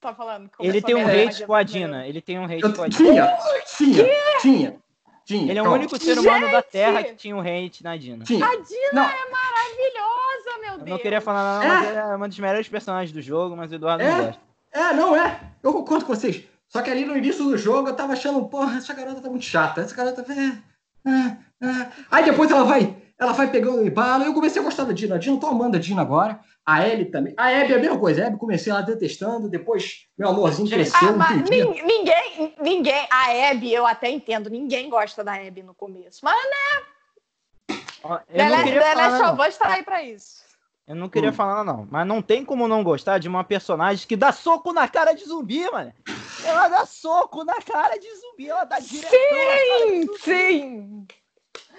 tá 0.00 0.14
falando? 0.14 0.48
que 0.48 0.54
Ele 0.66 0.80
começou 0.80 0.86
tem 0.86 0.96
um 0.96 1.26
hate 1.28 1.46
com 1.46 1.54
a? 1.54 1.62
Dina. 1.62 2.06
Ele 2.06 2.20
tem 2.22 2.38
um 2.38 2.44
hate 2.44 2.62
Eu 2.62 2.72
com 2.72 2.82
a 2.82 2.88
Dina. 2.88 3.10
tinha, 3.10 3.38
tinha, 3.76 4.04
tinha, 4.40 4.76
tinha. 5.26 5.50
Ele 5.52 5.58
é 5.58 5.62
o 5.62 5.70
único 5.70 5.98
ser 6.02 6.18
humano 6.18 6.46
da 6.50 6.60
Gente! 6.60 6.70
Terra 6.70 7.02
que 7.04 7.14
tinha 7.16 7.36
um 7.36 7.40
hate 7.40 7.84
na 7.84 7.96
Dina. 7.96 8.24
Tinha. 8.24 8.44
A 8.46 8.56
Dina 8.56 8.90
Não. 8.94 9.02
é 9.04 9.30
maravilhosa, 9.30 10.58
meu 10.60 10.70
Eu 10.72 10.78
Deus! 10.78 10.90
não 10.90 10.98
queria 10.98 11.20
falar 11.20 11.42
nada, 11.60 11.68
não, 11.68 11.80
mas 11.86 11.96
ela 11.96 12.12
é 12.12 12.16
uma 12.16 12.28
dos 12.28 12.38
melhores 12.38 12.68
personagens 12.68 13.12
do 13.12 13.20
jogo, 13.20 13.54
mas 13.54 13.70
o 13.70 13.74
Eduardo 13.74 14.02
não 14.02 14.10
É? 14.10 14.24
gosta. 14.26 14.40
É, 14.72 14.92
não 14.94 15.16
é. 15.16 15.40
Eu 15.62 15.72
concordo 15.74 16.06
com 16.06 16.14
vocês. 16.14 16.42
Só 16.68 16.80
que 16.80 16.88
ali 16.90 17.04
no 17.04 17.16
início 17.16 17.44
do 17.44 17.58
jogo 17.58 17.88
eu 17.88 17.96
tava 17.96 18.12
achando, 18.14 18.42
porra, 18.46 18.78
essa 18.78 18.94
garota 18.94 19.20
tá 19.20 19.28
muito 19.28 19.44
chata. 19.44 19.80
Essa 19.82 19.94
garota. 19.94 20.24
É, 20.32 21.10
é, 21.10 21.66
é. 21.68 21.88
Aí 22.10 22.24
depois 22.24 22.50
ela 22.50 22.64
vai. 22.64 22.96
Ela 23.20 23.32
vai 23.32 23.50
pegando 23.50 23.84
e 23.86 23.90
bala. 23.90 24.24
Eu 24.24 24.32
comecei 24.32 24.62
a 24.62 24.64
gostar 24.64 24.84
da 24.84 24.94
Dina. 24.94 25.16
A 25.16 25.18
Dina, 25.18 25.36
eu 25.36 25.40
tô 25.40 25.46
amando 25.46 25.76
a 25.76 25.80
Dina 25.80 26.00
agora. 26.00 26.40
A 26.64 26.86
Ellie 26.88 27.04
também. 27.04 27.34
A 27.36 27.48
Abby 27.48 27.72
é 27.74 27.76
a 27.76 27.78
mesma 27.78 27.98
coisa. 27.98 28.24
A 28.24 28.26
Abby 28.28 28.38
comecei 28.38 28.72
lá 28.72 28.80
detestando. 28.80 29.46
Depois 29.48 30.06
meu 30.16 30.30
amorzinho 30.30 30.68
cresceu. 30.70 31.16
Ah, 31.20 31.34
ninguém, 31.34 32.54
ninguém, 32.62 33.06
a 33.10 33.50
Abby 33.50 33.72
eu 33.74 33.86
até 33.86 34.08
entendo, 34.10 34.48
ninguém 34.48 34.88
gosta 34.88 35.22
da 35.22 35.34
Abby 35.34 35.62
no 35.62 35.74
começo. 35.74 36.20
Mas 36.22 36.34
Eu 38.02 38.18
The 38.32 38.44
não 38.44 38.50
La- 38.56 38.62
queria 38.62 38.80
The 38.80 38.92
falar, 38.92 39.08
Last 39.10 39.22
não. 39.22 39.34
of 39.34 39.48
Us 39.48 39.56
tá 39.58 39.68
aí 39.68 39.82
pra 39.82 40.02
isso. 40.02 40.40
Eu 40.88 40.96
não 40.96 41.08
queria 41.08 41.28
Hum. 41.30 41.34
falar, 41.34 41.62
não. 41.62 41.86
Mas 41.90 42.06
não 42.06 42.22
tem 42.22 42.42
como 42.44 42.66
não 42.66 42.82
gostar 42.82 43.18
de 43.18 43.28
uma 43.28 43.44
personagem 43.44 44.06
que 44.08 44.16
dá 44.16 44.32
soco 44.32 44.72
na 44.72 44.88
cara 44.88 45.12
de 45.12 45.24
zumbi, 45.24 45.70
mano. 45.70 45.92
Ela 46.44 46.68
dá 46.68 46.86
soco 46.86 47.44
na 47.44 47.60
cara 47.60 47.96
de 47.98 48.08
zumbi. 48.16 48.48
Ela 48.48 48.64
dá 48.64 48.78
direto 48.80 49.12
na 49.12 49.18
cara 49.18 49.86
de 49.86 49.92
Sim, 50.00 50.06
zumbi. 50.06 50.18
sim. 50.18 51.06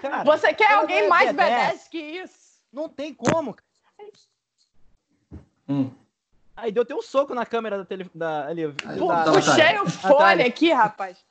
Cara, 0.02 0.24
Você 0.24 0.52
quer 0.54 0.72
alguém 0.74 1.02
é 1.02 1.08
mais 1.08 1.32
badass. 1.32 1.60
badass 1.66 1.88
que 1.88 2.00
isso? 2.00 2.60
Não 2.74 2.90
tem 2.90 3.14
como. 3.14 3.56
Hum. 5.70 5.92
Aí 6.56 6.72
deu 6.72 6.82
até 6.84 6.96
um 6.96 7.02
soco 7.02 7.36
na 7.36 7.46
câmera 7.46 7.78
da 7.78 7.86
tele... 7.86 8.10
da, 8.14 8.48
ali, 8.48 8.66
Aí, 8.86 8.98
Pô, 8.98 9.08
da- 9.08 9.32
puxei 9.32 9.80
o 9.80 9.88
fone 9.88 10.44
aqui, 10.44 10.72
rapaz. 10.72 11.24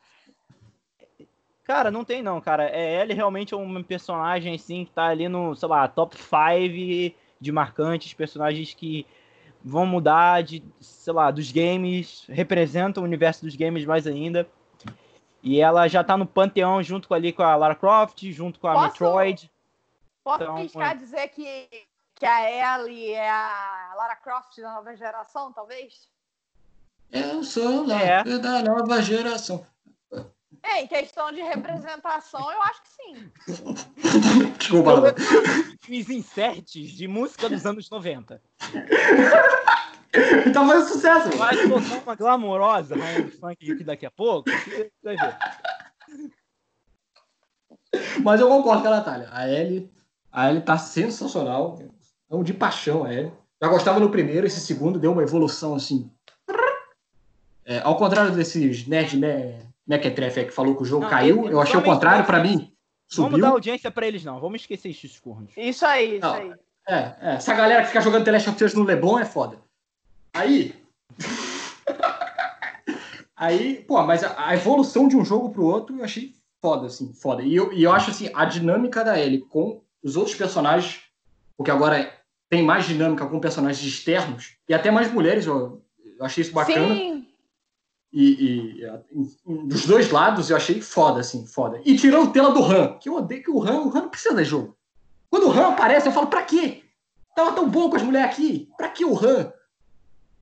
Cara, 1.64 1.90
não 1.90 2.04
tem 2.04 2.22
não, 2.22 2.40
cara. 2.40 2.68
É, 2.68 3.00
ele 3.02 3.12
realmente 3.12 3.54
é 3.54 3.56
um 3.56 3.82
personagem, 3.82 4.54
assim, 4.54 4.84
que 4.84 4.92
tá 4.92 5.06
ali 5.06 5.28
no, 5.28 5.54
sei 5.54 5.68
lá, 5.68 5.86
top 5.88 6.16
5 6.16 7.16
de 7.40 7.52
marcantes, 7.52 8.12
personagens 8.14 8.74
que 8.74 9.06
vão 9.64 9.84
mudar 9.86 10.42
de, 10.42 10.62
sei 10.80 11.12
lá, 11.12 11.30
dos 11.30 11.52
games, 11.52 12.24
representam 12.28 13.02
o 13.02 13.06
universo 13.06 13.44
dos 13.44 13.56
games 13.56 13.84
mais 13.84 14.06
ainda. 14.06 14.48
E 15.42 15.60
ela 15.60 15.88
já 15.88 16.04
tá 16.04 16.16
no 16.16 16.26
panteão 16.26 16.82
junto 16.82 17.08
com 17.08 17.14
ali 17.14 17.32
com 17.32 17.42
a 17.42 17.56
Lara 17.56 17.74
Croft, 17.74 18.22
junto 18.30 18.58
com 18.60 18.68
a 18.68 18.72
Posso- 18.74 18.86
Metroid. 18.88 19.50
Posso 20.22 20.42
Então, 20.42 20.56
arriscar 20.56 20.90
é. 20.92 20.94
dizer 20.96 21.28
que, 21.28 21.68
que 22.14 22.26
a 22.26 22.76
Ellie 22.78 23.12
é 23.12 23.30
a 23.30 23.92
Lara 23.96 24.16
Croft 24.16 24.60
da 24.60 24.74
nova 24.74 24.94
geração, 24.94 25.50
talvez? 25.52 26.08
Eu 27.10 27.42
sou 27.42 27.86
lá, 27.86 28.00
É. 28.00 28.22
da 28.22 28.62
nova 28.62 29.00
geração. 29.02 29.66
É, 30.62 30.82
em 30.82 30.86
questão 30.86 31.32
de 31.32 31.40
representação, 31.40 32.52
eu 32.52 32.62
acho 32.64 32.82
que 32.82 32.88
sim. 32.90 33.32
Desculpa. 34.58 35.14
Fiz 35.80 36.10
inserts 36.10 36.90
de 36.90 37.08
música 37.08 37.48
dos 37.48 37.64
anos 37.64 37.88
90. 37.88 38.42
Tá 40.52 40.66
fazendo 40.66 40.88
sucesso. 40.88 41.36
Vai 41.36 41.56
tocar 41.56 42.02
uma 42.02 42.14
glamourosa 42.14 42.96
rainha 42.96 43.22
do 43.22 43.30
funk 43.30 43.72
aqui 43.72 43.84
daqui 43.84 44.06
a 44.06 44.10
pouco. 44.10 44.50
Vai 45.02 45.16
ver. 45.16 45.36
Mas 48.22 48.40
eu 48.40 48.48
concordo 48.48 48.82
com 48.82 48.88
a 48.88 48.96
Natália. 48.96 49.28
A 49.30 49.48
Ellie, 49.48 49.90
a 50.32 50.50
Ellie 50.50 50.62
tá 50.62 50.78
sensacional. 50.78 51.78
É 52.30 52.34
um 52.34 52.42
de 52.42 52.52
paixão 52.52 53.04
a 53.04 53.12
Ellie. 53.12 53.32
Já 53.62 53.68
gostava 53.68 54.00
no 54.00 54.10
primeiro, 54.10 54.46
esse 54.46 54.60
segundo 54.60 54.98
deu 54.98 55.12
uma 55.12 55.22
evolução 55.22 55.74
assim. 55.74 56.10
É, 57.64 57.80
ao 57.80 57.96
contrário 57.96 58.32
desses 58.32 58.86
nerd 58.86 59.18
né, 59.18 59.60
mequetrefe 59.86 60.40
aí 60.40 60.46
que 60.46 60.52
falou 60.52 60.74
que 60.74 60.82
o 60.82 60.86
jogo 60.86 61.02
Não, 61.02 61.10
caiu, 61.10 61.48
eu 61.48 61.60
achei 61.60 61.78
o 61.78 61.82
contrário, 61.82 62.24
pra 62.24 62.40
mim. 62.40 62.72
Vamos 63.14 63.32
Subiu. 63.32 63.38
dar 63.38 63.50
audiência 63.50 63.90
pra 63.90 64.06
eles, 64.06 64.24
não. 64.24 64.40
Vamos 64.40 64.62
esquecer 64.62 64.88
esses 64.90 65.18
cornos. 65.18 65.52
Isso 65.56 65.84
aí, 65.84 66.16
isso 66.16 66.26
Não. 66.26 66.34
aí. 66.34 66.52
É, 66.88 67.14
é, 67.20 67.34
essa 67.34 67.54
galera 67.54 67.82
que 67.82 67.88
fica 67.88 68.00
jogando 68.00 68.24
The 68.24 68.32
Last 68.32 68.50
of 68.50 68.64
Us 68.64 68.74
no 68.74 68.84
Leblon 68.84 69.18
é 69.18 69.24
foda. 69.24 69.58
Aí. 70.32 70.74
Aí, 73.36 73.84
pô, 73.86 74.02
mas 74.02 74.22
a, 74.22 74.48
a 74.48 74.54
evolução 74.54 75.08
de 75.08 75.16
um 75.16 75.24
jogo 75.24 75.50
pro 75.50 75.64
outro 75.64 75.96
eu 75.98 76.04
achei 76.04 76.34
foda, 76.60 76.86
assim, 76.86 77.12
foda. 77.14 77.42
E 77.42 77.54
eu, 77.54 77.72
e 77.72 77.82
eu 77.82 77.92
acho, 77.92 78.10
assim, 78.10 78.30
a 78.34 78.44
dinâmica 78.44 79.02
da 79.02 79.18
Ellie 79.18 79.40
com 79.40 79.80
os 80.02 80.16
outros 80.16 80.36
personagens, 80.36 81.00
porque 81.56 81.70
agora 81.70 82.12
tem 82.50 82.62
mais 82.62 82.84
dinâmica 82.84 83.26
com 83.26 83.40
personagens 83.40 83.82
externos, 83.86 84.56
e 84.68 84.74
até 84.74 84.90
mais 84.90 85.10
mulheres, 85.12 85.46
eu, 85.46 85.82
eu 86.04 86.24
achei 86.24 86.42
isso 86.42 86.52
bacana. 86.52 86.94
Sim, 86.94 87.26
E, 88.12 88.80
e, 88.82 88.84
em- 89.12 89.66
dos 89.68 89.86
dois 89.86 90.10
lados 90.10 90.50
eu 90.50 90.56
achei 90.56 90.82
foda, 90.82 91.20
assim, 91.20 91.46
foda. 91.46 91.80
E 91.84 91.96
tirando 91.96 92.28
o 92.28 92.32
tela 92.32 92.50
do 92.50 92.62
Han, 92.62 92.98
que 92.98 93.08
eu 93.08 93.14
odeio 93.14 93.42
que 93.42 93.50
o 93.50 93.62
Han, 93.62 93.82
o 93.84 93.88
Han 93.96 94.02
não 94.02 94.08
precisa 94.10 94.34
de 94.34 94.44
jogo. 94.44 94.76
Quando 95.30 95.46
o 95.48 95.52
Han 95.52 95.68
aparece, 95.68 96.08
eu 96.08 96.12
falo, 96.12 96.26
pra 96.26 96.42
quê? 96.42 96.82
Tava 97.36 97.52
tão 97.52 97.68
bom 97.70 97.88
com 97.88 97.96
as 97.96 98.02
mulheres 98.02 98.32
aqui. 98.32 98.68
Pra 98.76 98.88
que 98.88 99.04
o 99.04 99.16
Han? 99.16 99.52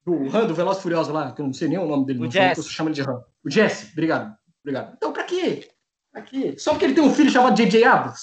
O 0.08 0.36
Han 0.36 0.46
do 0.46 0.54
Veloz 0.54 0.78
Furioso 0.80 1.12
lá, 1.12 1.32
que 1.32 1.40
eu 1.40 1.46
não 1.46 1.52
sei 1.52 1.68
nem 1.68 1.78
o 1.78 1.86
nome 1.86 2.06
dele, 2.06 2.20
O 2.26 2.30
Jesse. 2.30 2.54
que 2.54 2.60
eu 2.60 2.64
só 2.64 2.70
chamo 2.70 2.88
ele 2.88 2.94
de 2.94 3.02
Han. 3.02 3.22
O 3.44 3.50
Jesse, 3.50 3.92
obrigado. 3.92 4.36
Obrigado. 4.62 4.94
Então, 4.96 5.12
pra 5.12 5.24
quê? 5.24 5.68
Pra 6.12 6.22
quê? 6.22 6.54
Só 6.58 6.72
porque 6.72 6.84
ele 6.86 6.94
tem 6.94 7.04
um 7.04 7.14
filho 7.14 7.30
chamado 7.30 7.56
J.J. 7.56 7.84
Abrams? 7.84 8.20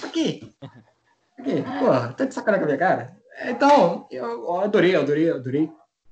Pra 0.00 0.08
quê? 0.10 0.42
Pra 0.60 1.44
quê? 1.44 1.64
Porra, 1.78 2.12
tá 2.12 2.24
de 2.24 2.34
sacanagem 2.34 2.66
com 2.66 2.72
a 2.72 2.76
minha 2.76 2.78
cara? 2.78 3.16
Então, 3.46 4.06
eu, 4.10 4.56
adorei, 4.60 4.94
adorei, 4.94 5.30
adorei. 5.30 5.70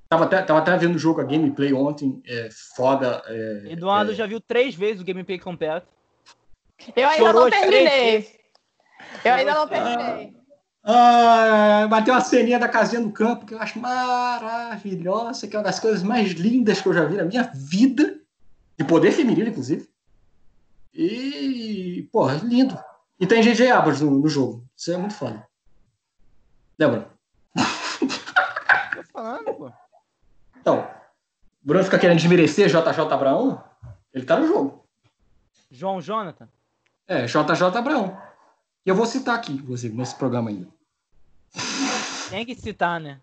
Tava 0.08 0.24
até, 0.24 0.42
tava 0.42 0.58
até 0.58 0.76
vendo 0.76 0.96
o 0.96 0.98
jogo, 0.98 1.20
a 1.20 1.24
gameplay 1.24 1.72
ontem, 1.72 2.20
é 2.26 2.48
foda. 2.76 3.22
É, 3.26 3.72
Eduardo 3.72 4.12
é, 4.12 4.14
já 4.14 4.26
viu 4.26 4.40
três 4.40 4.74
vezes 4.74 5.00
o 5.00 5.04
gameplay 5.04 5.38
completo. 5.38 5.86
eu 6.94 7.08
ainda 7.08 7.24
Chorou 7.26 7.42
não 7.44 7.50
terminei. 7.50 8.40
Eu 9.24 9.32
ainda 9.32 9.54
não 9.54 9.68
terminei. 9.68 10.34
Ah, 10.84 11.86
bateu 11.88 12.12
a 12.12 12.20
ceninha 12.20 12.58
da 12.58 12.68
casinha 12.68 13.00
no 13.00 13.12
campo, 13.12 13.46
que 13.46 13.54
eu 13.54 13.60
acho 13.60 13.78
maravilhosa, 13.78 15.46
que 15.46 15.54
é 15.54 15.58
uma 15.58 15.64
das 15.64 15.78
coisas 15.78 16.02
mais 16.02 16.32
lindas 16.32 16.80
que 16.80 16.88
eu 16.88 16.92
já 16.92 17.04
vi 17.04 17.16
na 17.16 17.24
minha 17.24 17.44
vida, 17.54 18.18
de 18.76 18.84
poder 18.84 19.12
feminino, 19.12 19.48
inclusive. 19.48 19.88
E, 20.92 22.08
porra, 22.12 22.34
lindo. 22.42 22.76
E 23.18 23.26
tem 23.26 23.42
J.J. 23.42 23.70
Abrams 23.70 24.02
no, 24.04 24.10
no 24.10 24.28
jogo. 24.28 24.64
Isso 24.76 24.92
é 24.92 24.96
muito 24.96 25.14
foda. 25.14 25.46
Débora. 26.76 27.08
Tô 27.54 29.02
falando, 29.12 29.54
pô. 29.54 29.72
Então, 30.60 30.80
o 30.80 31.66
Bruno 31.66 31.84
fica 31.84 31.98
querendo 31.98 32.18
desmerecer 32.18 32.66
JJ 32.66 33.00
Abraão? 33.10 33.62
Ele 34.12 34.24
tá 34.24 34.38
no 34.38 34.46
jogo. 34.48 34.84
João 35.70 36.00
Jonathan. 36.00 36.48
É, 37.06 37.26
JJ 37.26 37.62
Abraão. 37.76 38.20
E 38.84 38.88
eu 38.90 38.94
vou 38.94 39.06
citar 39.06 39.36
aqui, 39.36 39.52
inclusive, 39.52 39.94
nesse 39.96 40.14
programa 40.16 40.50
ainda. 40.50 40.68
Tem 42.30 42.44
que 42.44 42.54
citar, 42.54 42.98
né? 43.00 43.20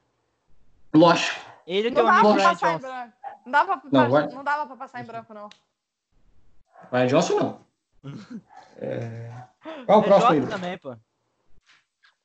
Lógico. 0.94 1.40
Ele 1.68 1.90
Não 1.92 2.02
o 2.02 2.06
dava 2.06 2.20
amigo 2.20 2.34
pra 2.34 2.42
Ryan 2.44 2.50
passar 2.54 2.70
em 2.70 2.74
Johnson. 2.78 2.88
branco. 2.88 3.14
Não 3.46 3.52
dava 3.52 3.78
pra, 3.78 3.90
Não, 3.92 4.02
não, 4.02 4.10
vai- 4.10 4.44
dava 4.44 4.66
pra 4.68 4.76
passar 4.76 5.02
em 5.02 5.06
branco, 5.06 5.34
não. 5.34 5.50
Ryan 6.92 7.08
Johnson 7.08 7.40
não. 7.40 7.60
É... 8.82 9.30
Qual 9.86 10.00
o 10.00 10.04
É 10.04 10.06
próximo 10.06 10.32
aí? 10.32 10.48
Também, 10.48 10.78
pô. 10.78 10.96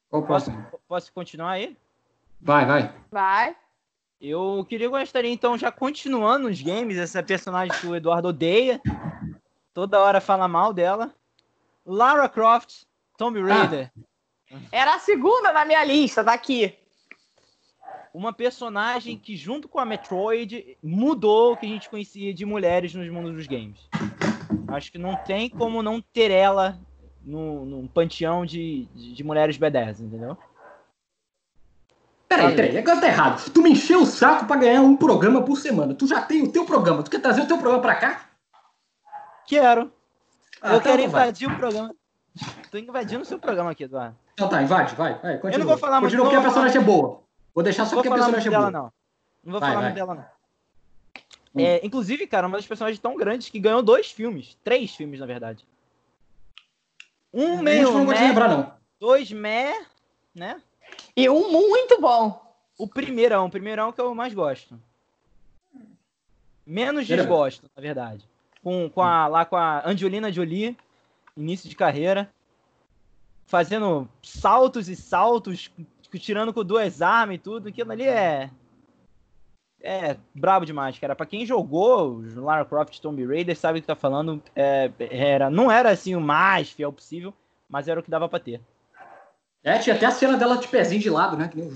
Qual 0.09 0.23
o 0.23 0.27
Posso, 0.27 0.53
próximo? 0.53 0.81
posso 0.87 1.13
continuar 1.13 1.51
aí? 1.51 1.77
Vai, 2.41 2.65
vai. 2.65 2.95
Vai. 3.11 3.57
Eu 4.21 4.65
queria 4.69 4.89
gostaria, 4.89 5.33
então, 5.33 5.59
já 5.59 5.73
continuando 5.73 6.49
nos 6.49 6.63
games, 6.63 6.97
essa 6.97 7.25
personagem 7.25 7.77
que 7.81 7.87
o 7.89 7.97
Eduardo 7.97 8.29
odeia. 8.29 8.81
Toda 9.75 9.99
hora 10.01 10.21
fala 10.21 10.47
mal 10.47 10.73
dela. 10.73 11.13
Lara 11.85 12.29
Croft, 12.29 12.85
Tomb 13.17 13.41
Raider. 13.41 13.91
Era 14.71 14.95
a 14.95 14.99
segunda 14.99 15.53
na 15.53 15.65
minha 15.65 15.85
lista, 15.85 16.23
tá 16.23 16.33
aqui. 16.33 16.77
Uma 18.13 18.33
personagem 18.33 19.19
que, 19.19 19.37
junto 19.37 19.69
com 19.69 19.81
a 19.81 19.85
Metroid, 19.85 20.77
mudou 20.83 21.53
o 21.53 21.57
que 21.57 21.67
a 21.67 21.69
gente 21.69 21.91
conhecia 21.91 22.33
de 22.33 22.45
mulheres 22.45 22.95
nos 22.95 23.11
mundos 23.11 23.35
dos 23.35 23.47
games. 23.47 23.89
Acho 24.69 24.93
que 24.93 24.99
não 24.99 25.17
tem 25.17 25.51
como 25.51 25.83
não 25.83 26.01
ter 26.01 26.31
ela 26.31 26.79
no, 27.25 27.65
num 27.65 27.89
panteão 27.89 28.47
de, 28.47 28.87
de, 28.95 29.15
de 29.15 29.25
mulheres 29.25 29.59
B10, 29.59 30.01
entendeu? 30.01 30.39
Peraí, 32.29 32.55
peraí, 32.55 32.79
agora 32.79 33.01
tá 33.01 33.07
errado. 33.07 33.51
Tu 33.51 33.63
me 33.63 33.71
encheu 33.71 34.03
o 34.03 34.07
saco 34.07 34.47
pra 34.47 34.57
ganhar 34.57 34.81
um 34.81 34.97
programa 34.97 35.43
por 35.43 35.57
semana. 35.57 35.95
Tu 35.95 36.07
já 36.07 36.21
tem 36.23 36.43
o 36.43 36.51
teu 36.51 36.65
programa. 36.65 37.03
Tu 37.03 37.11
quer 37.11 37.21
trazer 37.21 37.43
o 37.43 37.47
teu 37.47 37.59
programa 37.59 37.83
pra 37.83 37.95
cá? 37.95 38.29
Quero. 39.47 39.93
Ah, 40.61 40.73
eu 40.73 40.79
então 40.79 40.81
quero 40.81 41.11
vai. 41.11 41.23
invadir 41.23 41.49
o 41.49 41.57
programa. 41.57 41.95
Tô 42.71 42.79
invadindo 42.79 43.23
o 43.23 43.25
seu 43.27 43.39
programa 43.39 43.71
aqui, 43.71 43.85
Eduardo. 43.85 44.17
Então 44.33 44.49
tá, 44.49 44.63
invade, 44.63 44.95
vai, 44.97 45.15
vai. 45.21 45.39
Continua. 45.39 45.53
Eu 45.55 45.59
não 45.61 45.67
vou 45.67 45.79
falar 45.79 46.01
muito, 46.01 46.11
Continua 46.17 46.25
não 46.25 46.31
porque 46.33 46.47
a 46.47 46.51
personagem 46.51 46.81
é 46.81 46.85
boa. 46.85 47.21
Vou 47.55 47.63
deixar 47.63 47.87
só 47.87 47.95
porque 47.95 48.09
a 48.09 48.13
personagem 48.15 48.49
é 48.49 48.51
dela, 48.51 48.71
boa. 48.71 48.83
não. 48.83 48.93
Não 49.45 49.53
vou 49.53 49.61
Vai, 49.61 49.71
falar 49.71 49.81
vai. 49.83 49.91
muito 49.91 49.95
dela, 49.95 50.15
não. 50.15 50.25
Hum. 51.55 51.61
É, 51.65 51.87
inclusive, 51.87 52.27
cara, 52.27 52.49
uma 52.49 52.57
das 52.57 52.67
personagens 52.67 52.99
tão 52.99 53.17
grandes 53.17 53.49
que 53.49 53.61
ganhou 53.61 53.81
dois 53.83 54.11
filmes. 54.11 54.57
Três 54.65 54.93
filmes, 54.95 55.21
na 55.21 55.27
verdade. 55.27 55.65
Um 57.33 57.59
A 57.59 57.63
meio 57.63 57.93
não 57.93 58.05
vou 58.05 58.15
te 58.15 58.21
lembrar, 58.21 58.49
não. 58.49 58.73
dois 58.99 59.31
meh, 59.31 59.85
né? 60.35 60.61
E 61.17 61.29
um 61.29 61.51
muito 61.53 62.01
bom. 62.01 62.43
O 62.77 62.89
primeirão, 62.89 63.47
o 63.47 63.51
primeirão 63.51 63.93
que 63.93 64.01
eu 64.01 64.13
mais 64.15 64.35
gosto. 64.35 64.79
Menos 66.67 67.05
Primeiro. 67.07 67.23
desgosto, 67.29 67.71
na 67.77 67.81
verdade. 67.83 68.29
Com, 68.63 68.89
com 68.91 69.03
a, 69.03 69.27
lá 69.29 69.45
com 69.45 69.57
a 69.57 69.87
Angelina 69.89 70.33
Jolie, 70.33 70.77
início 71.37 71.69
de 71.69 71.77
carreira. 71.77 72.31
Fazendo 73.47 74.09
saltos 74.23 74.89
e 74.89 74.97
saltos, 74.97 75.71
tirando 76.19 76.53
com 76.53 76.65
duas 76.65 77.03
armas 77.03 77.37
e 77.37 77.39
tudo. 77.39 77.69
Aquilo 77.69 77.93
ali 77.93 78.05
é. 78.05 78.51
É 79.83 80.17
brabo 80.35 80.65
demais, 80.65 80.99
cara. 80.99 81.15
Pra 81.15 81.27
quem 81.27 81.45
jogou 81.45 82.23
Lara 82.37 82.65
Croft 82.65 82.99
Tomb 83.01 83.27
Raider, 83.27 83.55
sabe 83.55 83.79
o 83.79 83.83
que 83.83 83.87
tá 83.87 83.95
falando. 83.95 84.43
É, 84.57 84.91
era, 84.99 85.51
não 85.51 85.71
era 85.71 85.91
assim 85.91 86.15
o 86.15 86.21
mais 86.21 86.71
fiel 86.71 86.91
possível, 86.91 87.35
mas 87.69 87.87
era 87.87 88.01
o 88.01 88.03
que 88.03 88.11
dava 88.11 88.27
pra 88.27 88.39
ter. 88.39 88.63
É, 89.63 89.79
tinha 89.79 89.95
até 89.95 90.07
a 90.07 90.11
cena 90.11 90.39
dela 90.39 90.57
de 90.57 90.69
pezinho 90.69 91.03
de 91.03 91.11
lado, 91.11 91.37
né? 91.37 91.49
Que 91.49 91.59
nem. 91.59 91.73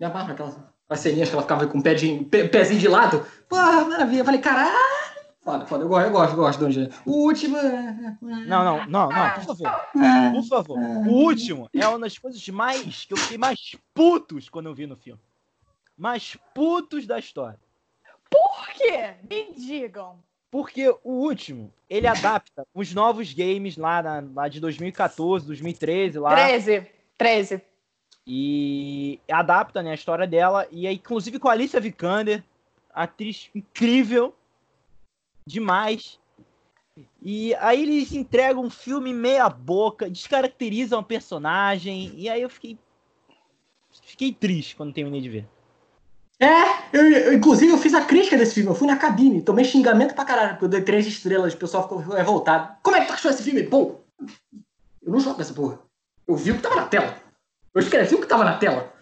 Me 0.00 0.06
amarra 0.06 0.32
aquelas, 0.32 0.58
ceninhas 0.96 1.28
que 1.28 1.34
ela 1.34 1.42
ficava 1.42 1.66
com 1.68 1.78
o 1.78 1.82
pezinho 1.82 2.80
de 2.80 2.88
lado. 2.88 3.24
Porra, 3.48 3.84
maravilha. 3.84 4.20
Eu 4.20 4.24
falei, 4.24 4.40
caralho. 4.40 5.01
Foda, 5.44 5.66
foda. 5.66 5.84
Eu 5.84 5.88
gosto, 5.88 6.06
eu 6.06 6.12
gosto, 6.12 6.30
eu 6.32 6.36
gosto 6.36 6.58
do 6.60 6.66
Angelina. 6.66 6.94
O 7.04 7.10
último... 7.26 7.56
é- 7.56 8.16
Não, 8.46 8.64
não, 8.64 8.86
não, 8.86 9.08
não, 9.08 9.30
por 9.34 9.44
favor. 9.44 9.66
é- 9.96 10.30
Por 10.32 10.44
favor. 10.44 10.78
O 10.78 11.10
último 11.24 11.68
é 11.74 11.86
uma 11.88 11.98
das 11.98 12.16
coisas 12.16 12.46
mais 12.48 13.04
que 13.04 13.12
eu 13.12 13.16
fiquei 13.18 13.38
mais 13.38 13.74
putos 13.92 14.48
quando 14.48 14.66
eu 14.66 14.74
vi 14.74 14.86
no 14.86 14.96
filme. 14.96 15.20
Mais 15.98 16.36
putos 16.54 17.06
da 17.06 17.18
história. 17.18 17.58
Por 18.30 18.68
quê? 18.74 19.14
Me 19.28 19.52
digam. 19.54 20.18
Porque 20.50 20.88
o 21.02 21.10
último, 21.12 21.72
ele 21.88 22.06
adapta 22.06 22.64
os 22.74 22.94
novos 22.94 23.32
games 23.32 23.76
lá, 23.76 24.02
na- 24.02 24.24
lá 24.34 24.48
de 24.48 24.60
2014, 24.60 25.44
2013, 25.46 26.18
lá. 26.18 26.34
13. 26.34 26.86
13. 27.18 27.62
E 28.26 29.18
adapta 29.30 29.82
né, 29.82 29.90
a 29.90 29.94
história 29.94 30.26
dela. 30.26 30.68
E 30.70 30.86
aí, 30.86 30.94
inclusive 30.94 31.38
com 31.40 31.48
a 31.48 31.52
Alicia 31.52 31.80
Vikander, 31.80 32.44
atriz 32.94 33.50
incrível, 33.54 34.34
demais. 35.46 36.18
E 37.22 37.54
aí 37.56 37.82
eles 37.82 38.12
entregam 38.12 38.62
um 38.62 38.70
filme 38.70 39.14
meia 39.14 39.48
boca, 39.48 40.10
descaracterizam 40.10 41.00
a 41.00 41.02
personagem, 41.02 42.12
e 42.16 42.28
aí 42.28 42.42
eu 42.42 42.50
fiquei. 42.50 42.78
Fiquei 44.02 44.32
triste 44.32 44.76
quando 44.76 44.92
terminei 44.92 45.20
de 45.20 45.28
ver. 45.28 45.48
É, 46.40 46.96
eu, 46.96 47.06
eu, 47.06 47.32
inclusive 47.34 47.70
eu 47.70 47.78
fiz 47.78 47.94
a 47.94 48.04
crítica 48.04 48.36
desse 48.36 48.54
filme, 48.54 48.68
eu 48.68 48.74
fui 48.74 48.86
na 48.86 48.96
cabine, 48.96 49.42
tomei 49.42 49.64
xingamento 49.64 50.14
pra 50.14 50.24
caralho, 50.24 50.50
porque 50.50 50.64
eu 50.64 50.68
dei 50.68 50.82
três 50.82 51.06
estrelas, 51.06 51.54
o 51.54 51.56
pessoal 51.56 51.84
ficou 51.84 51.98
revoltado. 51.98 52.76
Como 52.82 52.96
é 52.96 53.00
que 53.00 53.06
tu 53.06 53.12
achou 53.12 53.30
esse 53.30 53.42
filme 53.42 53.62
bom? 53.62 54.00
Eu 55.02 55.12
não 55.12 55.20
jogo 55.20 55.40
essa 55.40 55.54
porra. 55.54 55.78
Eu 56.26 56.34
vi 56.34 56.50
o 56.50 56.56
que 56.56 56.62
tava 56.62 56.76
na 56.76 56.86
tela. 56.86 57.16
Eu 57.74 57.80
escrevi 57.80 58.14
o 58.14 58.20
que 58.20 58.26
tava 58.26 58.44
na 58.44 58.58
tela. 58.58 58.92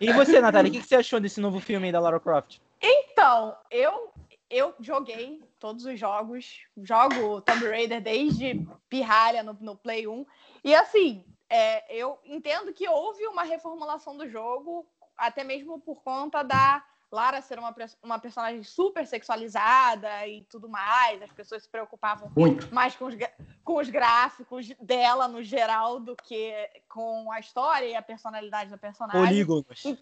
E 0.00 0.12
você, 0.12 0.40
Natália, 0.40 0.70
o 0.70 0.72
que, 0.72 0.80
que 0.80 0.86
você 0.86 0.96
achou 0.96 1.18
desse 1.20 1.40
novo 1.40 1.60
filme 1.60 1.86
aí 1.86 1.92
da 1.92 2.00
Lara 2.00 2.20
Croft? 2.20 2.60
Então, 2.80 3.56
eu 3.70 4.12
eu 4.50 4.74
joguei 4.80 5.42
todos 5.58 5.84
os 5.84 5.98
jogos, 5.98 6.60
jogo 6.76 7.40
Tomb 7.40 7.66
Raider 7.66 8.02
desde 8.02 8.66
pirralha 8.88 9.42
no, 9.42 9.56
no 9.60 9.76
Play 9.76 10.06
1. 10.06 10.26
E 10.62 10.74
assim, 10.74 11.24
é, 11.48 11.94
eu 11.94 12.18
entendo 12.24 12.72
que 12.72 12.88
houve 12.88 13.26
uma 13.26 13.42
reformulação 13.42 14.16
do 14.16 14.28
jogo, 14.28 14.86
até 15.16 15.44
mesmo 15.44 15.80
por 15.80 16.02
conta 16.02 16.42
da 16.42 16.84
Lara 17.10 17.40
ser 17.40 17.58
uma, 17.58 17.74
uma 18.02 18.18
personagem 18.18 18.64
super 18.64 19.06
sexualizada 19.06 20.26
e 20.26 20.42
tudo 20.50 20.68
mais. 20.68 21.22
As 21.22 21.32
pessoas 21.32 21.62
se 21.62 21.68
preocupavam 21.68 22.30
Muito. 22.36 22.74
mais 22.74 22.96
com 22.96 23.06
os, 23.06 23.14
com 23.62 23.76
os 23.76 23.88
gráficos 23.88 24.68
dela 24.80 25.28
no 25.28 25.42
geral 25.42 26.00
do 26.00 26.16
que 26.16 26.52
com 26.88 27.30
a 27.30 27.38
história 27.38 27.86
e 27.86 27.94
a 27.94 28.02
personalidade 28.02 28.70
da 28.70 28.78
personagem. 28.78 29.22
Polígonos. 29.22 29.84
E... 29.84 29.98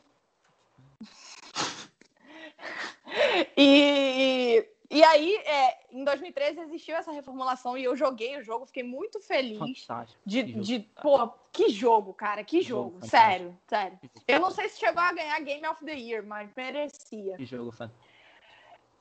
E, 3.57 4.67
e 4.91 5.05
aí, 5.05 5.37
é, 5.37 5.79
em 5.91 6.05
2013 6.05 6.61
existiu 6.61 6.97
essa 6.97 7.13
reformulação 7.13 7.77
e 7.77 7.85
eu 7.85 7.97
joguei 7.97 8.37
o 8.39 8.43
jogo, 8.43 8.67
fiquei 8.67 8.83
muito 8.83 9.21
feliz 9.21 9.59
Fantástico. 9.85 10.21
de, 10.25 10.45
Que 10.45 10.61
de 10.61 10.79
pô, 11.01 11.29
que 11.53 11.69
jogo, 11.69 12.15
cara, 12.15 12.43
que 12.45 12.63
jogo 12.63 12.95
jogo, 12.95 13.07
sério, 13.07 13.59
sério. 13.69 13.99
Eu 14.27 14.41
não 14.41 14.51
sei 14.51 14.69
se 14.69 14.79
chegou 14.81 15.03
a 15.03 15.13
ganhar 15.13 15.39
Game 15.41 15.67
of 15.67 15.85
the 15.85 15.95
Year, 15.95 16.25
mas 16.25 16.51
merecia. 16.57 17.37
Que 17.37 17.45
jogo 17.45 17.71
fantástico. 17.73 18.13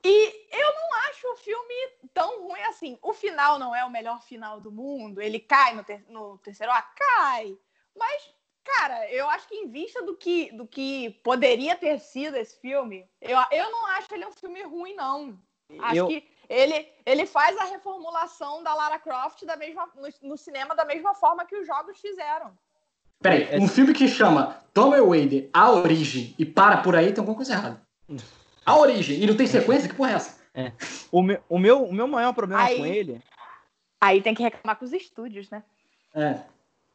E 0.04 0.48
eu 0.52 0.74
não 0.74 0.94
acho 1.10 1.32
o 1.32 1.36
filme 1.36 1.74
tão 2.14 2.48
ruim 2.48 2.62
assim. 2.64 2.98
O 3.04 3.14
final 3.14 3.60
não 3.60 3.76
é 3.76 3.86
o 3.86 3.90
melhor 3.90 4.22
final 4.24 4.60
do 4.60 4.72
mundo, 4.72 5.22
ele 5.22 5.40
cai 5.40 5.76
no, 5.76 5.84
ter- 5.84 6.04
no 6.10 6.38
terceiro 6.40 6.72
ato, 6.72 6.92
cai. 6.96 7.56
Mas, 7.96 8.34
cara, 8.64 9.10
eu 9.12 9.30
acho 9.30 9.48
que 9.48 9.56
em 9.56 9.70
vista 9.70 10.02
do 10.04 10.16
que, 10.16 10.52
do 10.54 10.66
que 10.68 11.10
poderia 11.24 11.76
ter 11.76 12.00
sido 12.00 12.36
esse 12.38 12.60
filme, 12.60 13.06
eu, 13.22 13.38
eu 13.52 13.72
não 13.72 13.88
acho 13.88 14.14
ele 14.14 14.26
um 14.26 14.32
filme 14.32 14.62
ruim, 14.64 14.94
não. 14.96 15.38
Acho 15.80 15.96
Eu, 15.96 16.08
que 16.08 16.28
ele, 16.50 16.88
ele 17.06 17.26
faz 17.26 17.58
a 17.58 17.64
reformulação 17.66 18.62
da 18.62 18.74
Lara 18.74 19.00
Croft 19.00 19.44
da 19.46 19.56
mesma, 19.56 19.90
no, 19.96 20.30
no 20.30 20.38
cinema 20.38 20.76
da 20.76 20.84
mesma 20.84 21.14
forma 21.16 21.46
que 21.46 21.56
os 21.56 21.66
jogos 21.66 22.00
fizeram. 22.00 22.58
Peraí, 23.22 23.44
É- 23.44 23.58
um 23.60 23.68
filme 23.68 23.94
que 23.94 24.08
chama 24.08 24.60
Tomb 24.74 24.98
Raider, 25.10 25.50
A 25.54 25.72
Origem, 25.72 26.36
e 26.38 26.46
para 26.46 26.78
por 26.82 26.96
aí, 26.96 27.14
tem 27.14 27.20
alguma 27.22 27.36
coisa 27.38 27.54
errada. 27.54 27.82
A 28.66 28.76
Origem, 28.78 29.20
e 29.24 29.26
não 29.26 29.36
tem 29.36 29.48
sequência? 29.48 29.90
Que 29.90 29.96
porra 29.96 30.12
é 30.12 30.16
essa? 30.16 30.42
o, 31.12 31.24
meu, 31.24 31.42
o, 31.48 31.58
meu, 31.58 31.84
o 31.86 31.94
meu 31.94 32.08
maior 32.08 32.34
problema 32.34 32.64
Aí- 32.64 32.78
com 32.78 32.86
ele 32.86 33.24
Aí 34.02 34.22
tem 34.22 34.34
que 34.36 34.44
reclamar 34.44 34.78
com 34.78 34.84
os 34.84 34.92
estúdios, 34.92 35.50
né? 35.50 35.64
É. 36.14 36.42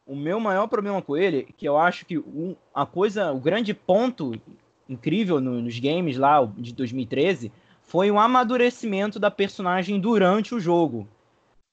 O 0.07 0.15
meu 0.15 0.39
maior 0.39 0.67
problema 0.67 1.01
com 1.01 1.17
ele, 1.17 1.43
que 1.57 1.67
eu 1.67 1.77
acho 1.77 2.05
que 2.05 2.17
um- 2.17 2.55
a 2.73 2.85
coisa, 2.85 3.33
o 3.33 3.39
grande 3.39 3.73
ponto 3.73 4.39
incrível 4.87 5.41
no- 5.41 5.61
nos 5.61 5.77
games 5.79 6.17
lá 6.17 6.49
de 6.57 6.73
2013 6.73 7.51
foi 7.81 8.09
o 8.09 8.17
amadurecimento 8.17 9.19
da 9.19 9.29
personagem 9.29 9.99
durante 9.99 10.55
o 10.55 10.59
jogo. 10.61 11.05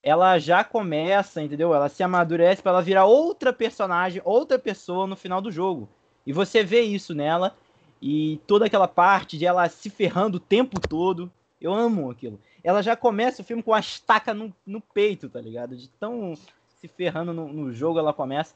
Ela 0.02 0.38
já 0.38 0.64
começa, 0.64 1.40
entendeu? 1.40 1.72
Ela 1.72 1.88
se 1.88 2.02
amadurece 2.02 2.60
para 2.60 2.72
ela 2.72 2.82
virar 2.82 3.04
outra 3.04 3.52
personagem, 3.52 4.20
outra 4.24 4.58
pessoa 4.58 5.06
no 5.06 5.16
final 5.16 5.40
do 5.40 5.50
jogo. 5.52 5.88
E 6.26 6.32
você 6.32 6.64
vê 6.64 6.82
isso 6.82 7.14
nela 7.14 7.56
e 8.02 8.40
toda 8.46 8.66
aquela 8.66 8.88
parte 8.88 9.38
de 9.38 9.46
ela 9.46 9.68
se 9.68 9.88
ferrando 9.88 10.38
o 10.38 10.40
tempo 10.40 10.80
todo. 10.80 11.30
Eu 11.60 11.72
amo 11.72 12.10
aquilo. 12.10 12.38
Ela 12.62 12.82
já 12.82 12.96
começa 12.96 13.42
o 13.42 13.44
filme 13.44 13.62
com 13.62 13.72
a 13.72 13.80
estaca 13.80 14.34
no, 14.34 14.52
no 14.66 14.80
peito, 14.80 15.28
tá 15.28 15.40
ligado? 15.40 15.76
De 15.76 15.88
tão 15.88 16.34
se 16.84 16.88
ferrando 16.88 17.32
no, 17.32 17.48
no 17.52 17.72
jogo 17.72 17.98
ela 17.98 18.12
começa. 18.12 18.54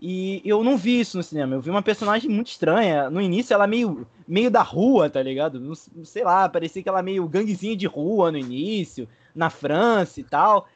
E 0.00 0.40
eu 0.44 0.64
não 0.64 0.78
vi 0.78 1.00
isso 1.00 1.16
no 1.16 1.22
cinema. 1.22 1.54
Eu 1.54 1.60
vi 1.60 1.68
uma 1.68 1.82
personagem 1.82 2.30
muito 2.30 2.48
estranha. 2.48 3.10
No 3.10 3.20
início, 3.20 3.52
ela 3.52 3.66
meio, 3.66 4.06
meio 4.26 4.50
da 4.50 4.62
rua, 4.62 5.10
tá 5.10 5.22
ligado? 5.22 5.60
Não, 5.60 5.74
sei 5.74 6.24
lá, 6.24 6.48
parecia 6.48 6.82
que 6.82 6.88
ela 6.88 7.02
meio 7.02 7.28
ganguezinha 7.28 7.76
de 7.76 7.86
rua 7.86 8.32
no 8.32 8.38
início, 8.38 9.06
na 9.34 9.50
França 9.50 10.18
e 10.18 10.24
tal. 10.24 10.66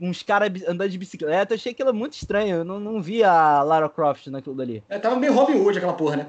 Uns 0.00 0.22
caras 0.22 0.50
andando 0.68 0.90
de 0.90 0.98
bicicleta. 0.98 1.54
Eu 1.54 1.56
achei 1.56 1.72
aquilo 1.72 1.94
muito 1.94 2.12
estranho. 2.14 2.56
Eu 2.56 2.64
não, 2.64 2.78
não 2.78 3.00
vi 3.00 3.24
a 3.24 3.62
Lara 3.62 3.88
Croft 3.88 4.26
naquilo 4.26 4.54
dali. 4.54 4.82
É, 4.88 4.98
tava 4.98 5.16
meio 5.16 5.32
Robin 5.32 5.54
Hood 5.54 5.78
aquela 5.78 5.94
porra, 5.94 6.16
né? 6.16 6.26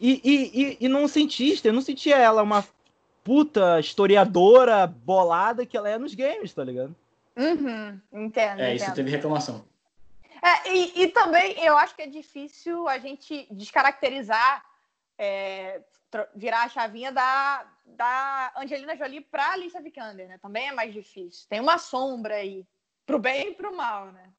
E, 0.00 0.20
e, 0.24 0.62
e, 0.62 0.76
e 0.80 0.88
não 0.88 1.06
cientista, 1.06 1.68
eu 1.68 1.72
não 1.72 1.82
sentia 1.82 2.16
ela 2.16 2.42
uma 2.42 2.64
puta 3.22 3.78
historiadora 3.78 4.86
bolada 4.86 5.64
que 5.64 5.76
ela 5.76 5.88
é 5.88 5.96
nos 5.96 6.14
games, 6.14 6.52
tá 6.52 6.64
ligado? 6.64 6.96
Uhum, 7.36 8.00
entendo, 8.12 8.60
É, 8.60 8.74
isso 8.74 8.84
entendo. 8.84 8.94
teve 8.96 9.10
reclamação. 9.10 9.64
É, 10.42 10.72
e, 10.74 11.02
e 11.02 11.08
também 11.08 11.58
eu 11.64 11.76
acho 11.78 11.94
que 11.94 12.02
é 12.02 12.06
difícil 12.06 12.88
a 12.88 12.98
gente 12.98 13.46
descaracterizar, 13.50 14.64
é, 15.16 15.80
virar 16.34 16.64
a 16.64 16.68
chavinha 16.68 17.12
da, 17.12 17.64
da 17.86 18.52
Angelina 18.56 18.96
Jolie 18.96 19.20
para 19.20 19.52
Alicia 19.52 19.80
Vikander, 19.80 20.28
né? 20.28 20.38
Também 20.38 20.68
é 20.68 20.72
mais 20.72 20.92
difícil. 20.92 21.46
Tem 21.48 21.60
uma 21.60 21.78
sombra 21.78 22.34
aí, 22.34 22.66
pro 23.06 23.18
bem 23.18 23.50
e 23.50 23.54
pro 23.54 23.74
mal, 23.74 24.06
né? 24.12 24.30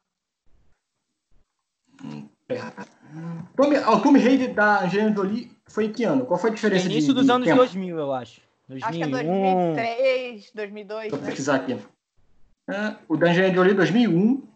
Tomb, 3.56 3.78
ó, 3.86 3.96
o 3.96 4.02
Tomb 4.02 4.20
Raider 4.20 4.54
da 4.54 4.84
Angelina 4.84 5.16
Jolie 5.16 5.52
foi 5.68 5.86
em 5.86 5.94
que 5.94 6.04
ano? 6.04 6.26
Qual 6.26 6.40
foi 6.40 6.52
a 6.52 6.54
diferença 6.54 6.88
de 6.88 6.96
Início 6.96 7.14
dos 7.14 7.26
de 7.26 7.32
anos 7.32 7.48
tempo? 7.48 7.58
2000, 7.58 7.98
eu 7.98 8.14
acho. 8.14 8.42
Acho 8.70 8.98
que 8.98 9.04
é 9.04 9.08
2001. 9.08 9.74
2003, 9.76 10.52
2002, 10.54 11.02
Deixa 11.02 11.16
eu 11.16 11.20
né? 11.20 11.26
pesquisar 11.28 11.56
aqui. 11.56 11.80
É, 12.70 12.96
o 13.10 13.18
da 13.18 13.28
Angelina 13.30 13.54
Jolie 13.54 13.74
2001 13.74 14.48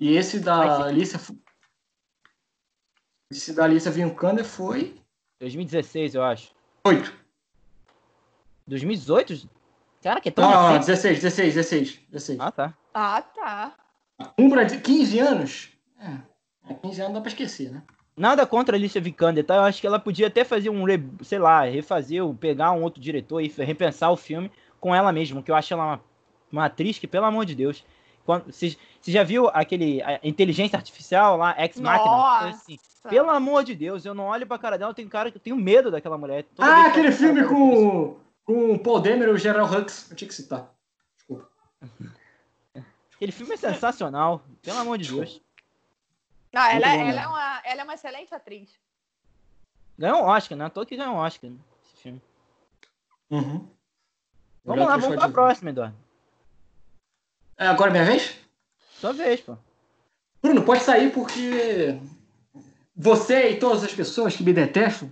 e 0.00 0.16
esse 0.16 0.40
da 0.40 0.84
Alicia 0.86 1.20
esse 3.30 3.52
da 3.54 3.64
Alicia 3.64 3.90
Vikander 3.90 4.44
foi 4.44 5.00
2016, 5.40 6.14
eu 6.14 6.22
acho. 6.22 6.54
8. 6.86 7.12
2018? 8.66 9.48
Cara, 10.02 10.20
que 10.20 10.28
é 10.28 10.32
tão 10.32 10.44
Não, 10.44 10.50
não, 10.52 10.62
não, 10.62 10.68
recente. 10.78 10.86
16, 10.86 11.20
16, 11.22 11.54
16, 11.54 12.00
16. 12.10 12.40
Ah, 12.40 12.50
tá. 12.50 12.74
Ah, 12.92 13.22
tá. 13.22 13.74
Um 14.38 14.50
pra 14.50 14.64
15 14.66 15.18
anos? 15.18 15.70
É, 15.98 16.70
é, 16.70 16.74
15 16.74 17.00
anos 17.00 17.14
dá 17.14 17.20
pra 17.20 17.28
esquecer, 17.30 17.70
né? 17.70 17.82
Nada 18.16 18.46
contra 18.46 18.76
a 18.76 18.78
Alicia 18.78 19.00
Vikander, 19.00 19.44
tá? 19.44 19.56
Eu 19.56 19.62
acho 19.62 19.80
que 19.80 19.86
ela 19.86 19.98
podia 19.98 20.28
até 20.28 20.44
fazer 20.44 20.70
um, 20.70 20.84
re- 20.84 21.02
sei 21.22 21.38
lá, 21.38 21.64
refazer, 21.64 22.24
ou 22.24 22.34
pegar 22.34 22.70
um 22.72 22.82
outro 22.82 23.00
diretor 23.00 23.40
e 23.40 23.48
repensar 23.48 24.10
o 24.10 24.16
filme 24.16 24.50
com 24.78 24.94
ela 24.94 25.10
mesma, 25.12 25.42
que 25.42 25.50
eu 25.50 25.54
acho 25.54 25.72
ela 25.74 25.84
uma, 25.84 26.00
uma 26.50 26.66
atriz 26.66 26.98
que, 26.98 27.06
pelo 27.06 27.26
amor 27.26 27.44
de 27.44 27.54
Deus, 27.54 27.84
quando, 28.24 28.52
você, 28.52 28.76
já 29.06 29.22
viu 29.22 29.48
aquele 29.48 30.02
a 30.02 30.20
inteligência 30.22 30.76
artificial 30.76 31.36
lá, 31.36 31.54
Ex 31.62 31.78
Machina? 31.78 32.10
Nossa. 32.10 32.48
Assim, 32.48 32.78
pelo 33.08 33.30
amor 33.30 33.64
de 33.64 33.74
Deus, 33.74 34.04
eu 34.04 34.14
não 34.14 34.24
olho 34.24 34.46
pra 34.46 34.58
cara 34.58 34.78
dela, 34.78 34.90
eu 34.90 34.94
tenho 34.94 35.08
cara 35.08 35.30
que 35.30 35.36
eu 35.36 35.40
tenho 35.40 35.56
medo 35.56 35.90
daquela 35.90 36.16
mulher. 36.16 36.44
Toda 36.54 36.68
ah, 36.68 36.86
aquele 36.86 37.12
filme 37.12 37.40
ela- 37.40 37.48
com, 37.48 38.16
com 38.44 38.72
o 38.72 38.78
Paul 38.78 39.00
Demer 39.00 39.28
e 39.28 39.32
o 39.32 39.38
General 39.38 39.70
Hux. 39.70 40.10
Eu 40.10 40.16
tinha 40.16 40.28
que 40.28 40.34
citar. 40.34 40.70
Desculpa. 41.16 41.48
Aquele 43.14 43.30
filme 43.30 43.54
é 43.54 43.56
sensacional, 43.56 44.42
pelo 44.60 44.78
amor 44.78 44.98
de 44.98 45.12
Deus. 45.12 45.40
Não, 46.52 46.62
ela, 46.62 46.88
Muito 46.88 46.98
bom, 46.98 47.10
ela, 47.10 47.20
é 47.20 47.26
uma, 47.26 47.62
ela 47.64 47.80
é 47.80 47.84
uma 47.84 47.94
excelente 47.94 48.34
atriz. 48.34 48.70
Ganhou 49.98 50.22
um 50.22 50.26
Oscar, 50.26 50.58
né? 50.58 50.68
Tô 50.68 50.84
que 50.84 50.96
ganhou 50.96 51.14
um 51.14 51.18
Oscar 51.18 51.50
né? 51.50 51.56
esse 51.84 52.02
filme. 52.02 52.22
Uhum. 53.30 53.68
Vamos 54.64 54.86
lá, 54.86 54.96
vamos 54.96 55.16
pra 55.16 55.28
próxima, 55.28 55.70
Eduardo. 55.70 56.03
É, 57.58 57.66
agora 57.66 57.90
é 57.90 57.92
minha 57.92 58.04
vez? 58.04 58.34
Sua 59.00 59.12
vez, 59.12 59.40
pô. 59.40 59.56
Bruno, 60.42 60.62
pode 60.62 60.82
sair 60.82 61.10
porque 61.12 61.98
você 62.96 63.50
e 63.50 63.56
todas 63.58 63.82
as 63.84 63.92
pessoas 63.94 64.36
que 64.36 64.42
me 64.42 64.52
detestam, 64.52 65.10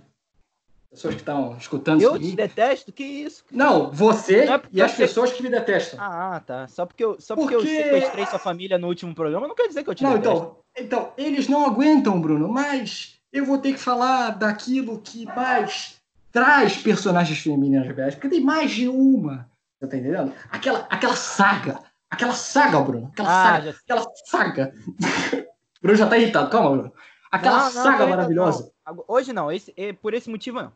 pessoas 0.91 1.15
que 1.15 1.21
estão 1.21 1.57
escutando 1.57 2.01
Eu 2.01 2.11
isso 2.11 2.19
te 2.19 2.27
aqui, 2.27 2.35
detesto? 2.35 2.91
Que 2.91 3.03
isso? 3.03 3.43
não, 3.51 3.91
você 3.91 4.45
Não 4.45 4.53
é 4.55 4.61
e 4.71 4.81
as 4.81 4.91
você- 4.91 4.97
pessoas 4.97 5.31
que 5.31 5.41
me 5.41 5.49
detestam. 5.49 5.99
Ah, 6.01 6.41
tá. 6.45 6.67
Só 6.67 6.85
porque 6.85 7.03
eu, 7.03 7.19
só 7.19 7.35
porque, 7.35 7.55
Porque- 7.55 7.69
eu 7.69 7.83
sequestrei 7.83 8.25
sua 8.27 8.39
família 8.39 8.77
no 8.77 8.87
último 8.87 9.13
programa, 9.15 9.47
não 9.47 9.55
quer 9.55 9.67
dizer 9.67 9.83
que 9.83 9.89
eu 9.89 9.95
te 9.95 10.03
não, 10.03 10.13
detesto. 10.13 10.37
então, 10.37 10.57
então, 10.77 11.13
eles 11.17 11.47
não 11.47 11.65
aguentam, 11.65 12.19
Bruno, 12.21 12.47
mas 12.47 13.15
eu 13.31 13.45
vou 13.45 13.57
ter 13.57 13.73
que 13.73 13.79
falar 13.79 14.31
daquilo 14.31 14.99
que 15.01 15.25
mais 15.25 15.95
traz 16.31 16.77
personagens 16.77 17.39
femininas 17.39 17.87
porque 18.15 18.29
tem 18.29 18.41
mais 18.41 18.71
de 18.71 18.87
uma. 18.87 19.49
Você 19.79 19.87
tá 19.87 19.97
entendendo? 19.97 20.31
Aquela, 20.51 20.87
aquela 20.89 21.15
saga. 21.15 21.79
Aquela 22.13 22.33
saga, 22.33 22.79
Bruno. 22.79 23.09
Aquela 23.11 23.29
Ah, 23.29 23.45
saga. 23.55 23.71
já. 23.71 23.77
Aquela 23.79 24.05
saga. 24.25 24.73
Bruno 25.81 25.97
já 25.97 26.07
tá 26.07 26.17
irritado. 26.17 26.49
Calma, 26.49 26.69
Bruno. 26.71 26.93
Aquela 27.31 27.57
Não, 27.57 27.63
não, 27.65 27.71
saga 27.71 28.03
ainda 28.03 28.07
maravilhosa. 28.07 28.71
não. 28.85 29.03
Hoje 29.07 29.33
não, 29.33 29.51
esse, 29.51 29.73
é 29.75 29.91
por 29.93 30.13
esse 30.13 30.29
motivo 30.29 30.61
não. 30.61 30.71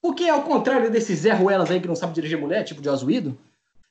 Porque 0.00 0.28
ao 0.28 0.42
contrário 0.42 0.90
desses 0.90 1.20
Zé 1.20 1.32
Ruelas 1.32 1.70
aí 1.70 1.80
que 1.80 1.88
não 1.88 1.96
sabe 1.96 2.12
dirigir 2.14 2.38
mulher, 2.38 2.62
tipo 2.62 2.80
de 2.80 2.88
Azuído, 2.88 3.36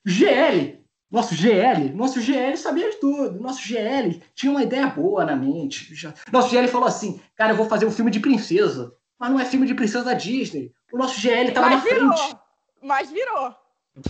GL, 0.06 0.80
nosso 1.12 1.36
GL, 1.36 1.90
nosso 1.94 2.22
GL 2.22 2.56
sabia 2.56 2.90
de 2.90 2.96
tudo. 2.98 3.38
Nosso 3.42 3.62
GL 3.62 4.22
tinha 4.34 4.52
uma 4.52 4.64
ideia 4.64 4.88
boa 4.88 5.26
na 5.26 5.36
mente. 5.36 5.94
Nosso 6.32 6.50
GL 6.50 6.68
falou 6.70 6.88
assim, 6.88 7.20
cara, 7.36 7.52
eu 7.52 7.58
vou 7.58 7.68
fazer 7.68 7.86
um 7.86 7.92
filme 7.92 8.12
de 8.12 8.22
princesa. 8.22 8.94
Mas 9.20 9.30
não 9.30 9.40
é 9.40 9.46
filme 9.46 9.68
de 9.68 9.74
princesa 9.74 10.06
da 10.06 10.14
Disney. 10.14 10.72
O 10.94 10.98
nosso 10.98 11.20
GL 11.20 11.52
tava 11.52 11.70
na 11.70 11.76
Mas 11.78 11.84
virou. 11.84 12.14
frente. 12.18 12.38
Mas 12.82 13.12
virou. 13.12 13.56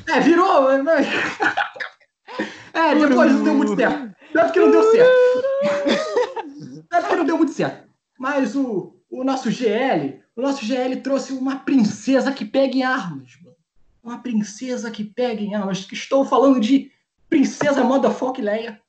É, 0.08 0.20
virou. 0.20 0.84
mas- 0.84 1.08
É, 2.76 2.94
depois 2.94 3.32
não 3.32 3.44
deu 3.44 3.56
muito 3.56 3.76
certo. 3.76 4.16
Tanto 4.34 4.54
que 4.54 4.60
não 4.60 4.72
deu 4.72 4.92
certo. 4.92 5.12
Tanto 6.90 7.08
que 7.08 7.16
não 7.16 7.26
deu 7.26 7.38
muito 7.38 7.54
certo. 7.54 7.88
Mas 8.20 8.56
o, 8.56 8.98
o 9.10 9.24
nosso 9.24 9.50
GL, 9.50 10.22
o 10.36 10.42
nosso 10.42 10.66
GL 10.66 10.98
trouxe 11.02 11.34
uma 11.34 11.58
princesa 11.58 12.32
que 12.34 12.44
pega 12.44 12.76
em 12.76 12.84
armas, 12.84 13.38
mano. 13.42 13.56
Uma 14.04 14.20
princesa 14.20 14.92
que 14.92 15.04
pega 15.04 15.42
em 15.42 15.56
armas. 15.56 15.88
Estou 15.92 16.26
falando 16.26 16.60
de 16.60 16.92
Princesa 17.30 17.84
Motherfuck 17.84 18.40
Leia, 18.42 18.80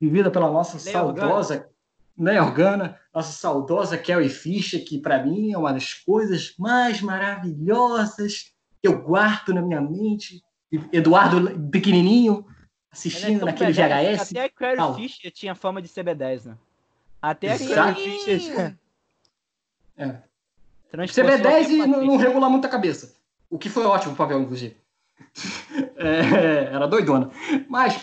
vivida 0.00 0.30
pela 0.30 0.50
nossa 0.50 0.76
Leia 0.76 0.92
saudosa 0.92 1.68
Leia 2.16 2.44
Organa, 2.44 2.96
nossa 3.12 3.32
saudosa 3.32 3.98
Carrie 3.98 4.28
Fisher, 4.28 4.84
que 4.84 4.98
pra 4.98 5.24
mim 5.24 5.52
é 5.52 5.58
uma 5.58 5.72
das 5.72 5.94
coisas 5.94 6.54
mais 6.58 7.00
maravilhosas 7.00 8.52
que 8.80 8.88
eu 8.88 9.02
guardo 9.02 9.52
na 9.52 9.62
minha 9.62 9.80
mente. 9.80 10.42
Eduardo 10.92 11.68
pequenininho 11.70 12.44
É 12.94 12.96
assistindo 12.96 13.38
tão 13.40 13.46
naquele 13.46 13.72
B10, 13.72 14.16
VHS. 14.16 14.30
Até 14.30 14.44
a 14.44 14.48
Carrie. 14.50 15.08
Fisher 15.08 15.30
tinha 15.32 15.54
fama 15.54 15.82
de 15.82 15.88
CB10, 15.88 16.44
né? 16.46 16.56
Até 17.20 17.52
a. 17.52 17.58
Carrie 17.58 18.18
Fisher. 18.20 18.76
É. 19.96 20.16
transportou 20.90 21.32
CB10 21.34 21.68
e 21.70 21.80
a 21.80 21.86
não, 21.86 22.04
não 22.04 22.16
regula 22.16 22.48
muito 22.48 22.66
a 22.66 22.70
cabeça. 22.70 23.14
O 23.50 23.58
que 23.58 23.68
foi 23.68 23.84
ótimo 23.84 24.12
o 24.12 24.16
papel, 24.16 24.40
inclusive. 24.40 24.76
É, 25.96 26.64
era 26.74 26.86
doidona. 26.86 27.30
Mas, 27.68 27.98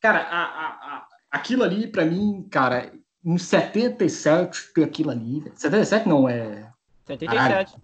cara, 0.00 0.20
a- 0.20 0.44
a- 0.44 0.96
a- 0.96 1.06
aquilo 1.30 1.64
ali, 1.64 1.86
pra 1.88 2.04
mim, 2.04 2.46
cara, 2.50 2.92
em 3.24 3.36
77 3.36 4.72
tem 4.72 4.84
aquilo 4.84 5.10
ali. 5.10 5.40
velho. 5.40 5.52
77 5.56 6.08
não, 6.08 6.28
é. 6.28 6.70
77. 7.06 7.76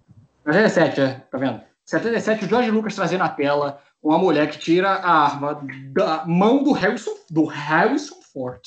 77, 0.45 1.01
é, 1.01 1.13
tá 1.29 1.37
vendo? 1.37 1.61
77, 1.85 2.45
o 2.45 2.47
George 2.47 2.71
Lucas 2.71 2.95
trazendo 2.95 3.19
na 3.19 3.29
tela 3.29 3.81
uma 4.01 4.17
mulher 4.17 4.49
que 4.49 4.57
tira 4.57 4.89
a 4.89 5.11
arma 5.11 5.61
da 5.91 6.25
mão 6.25 6.63
do 6.63 6.71
Harrison, 6.71 7.15
do 7.29 7.45
Harrison 7.45 8.15
Ford, 8.33 8.61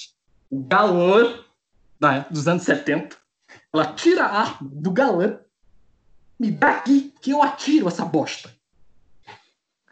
o 0.51 0.61
galã 0.61 1.43
né, 2.01 2.26
dos 2.30 2.47
anos 2.49 2.62
70. 2.64 3.16
Ela 3.72 3.87
tira 3.95 4.24
a 4.24 4.41
arma 4.41 4.70
do 4.72 4.91
galã, 4.91 5.39
me 6.39 6.51
dá 6.51 6.70
aqui 6.70 7.14
que 7.20 7.30
eu 7.30 7.43
atiro 7.43 7.89
essa 7.89 8.05
bosta. 8.05 8.51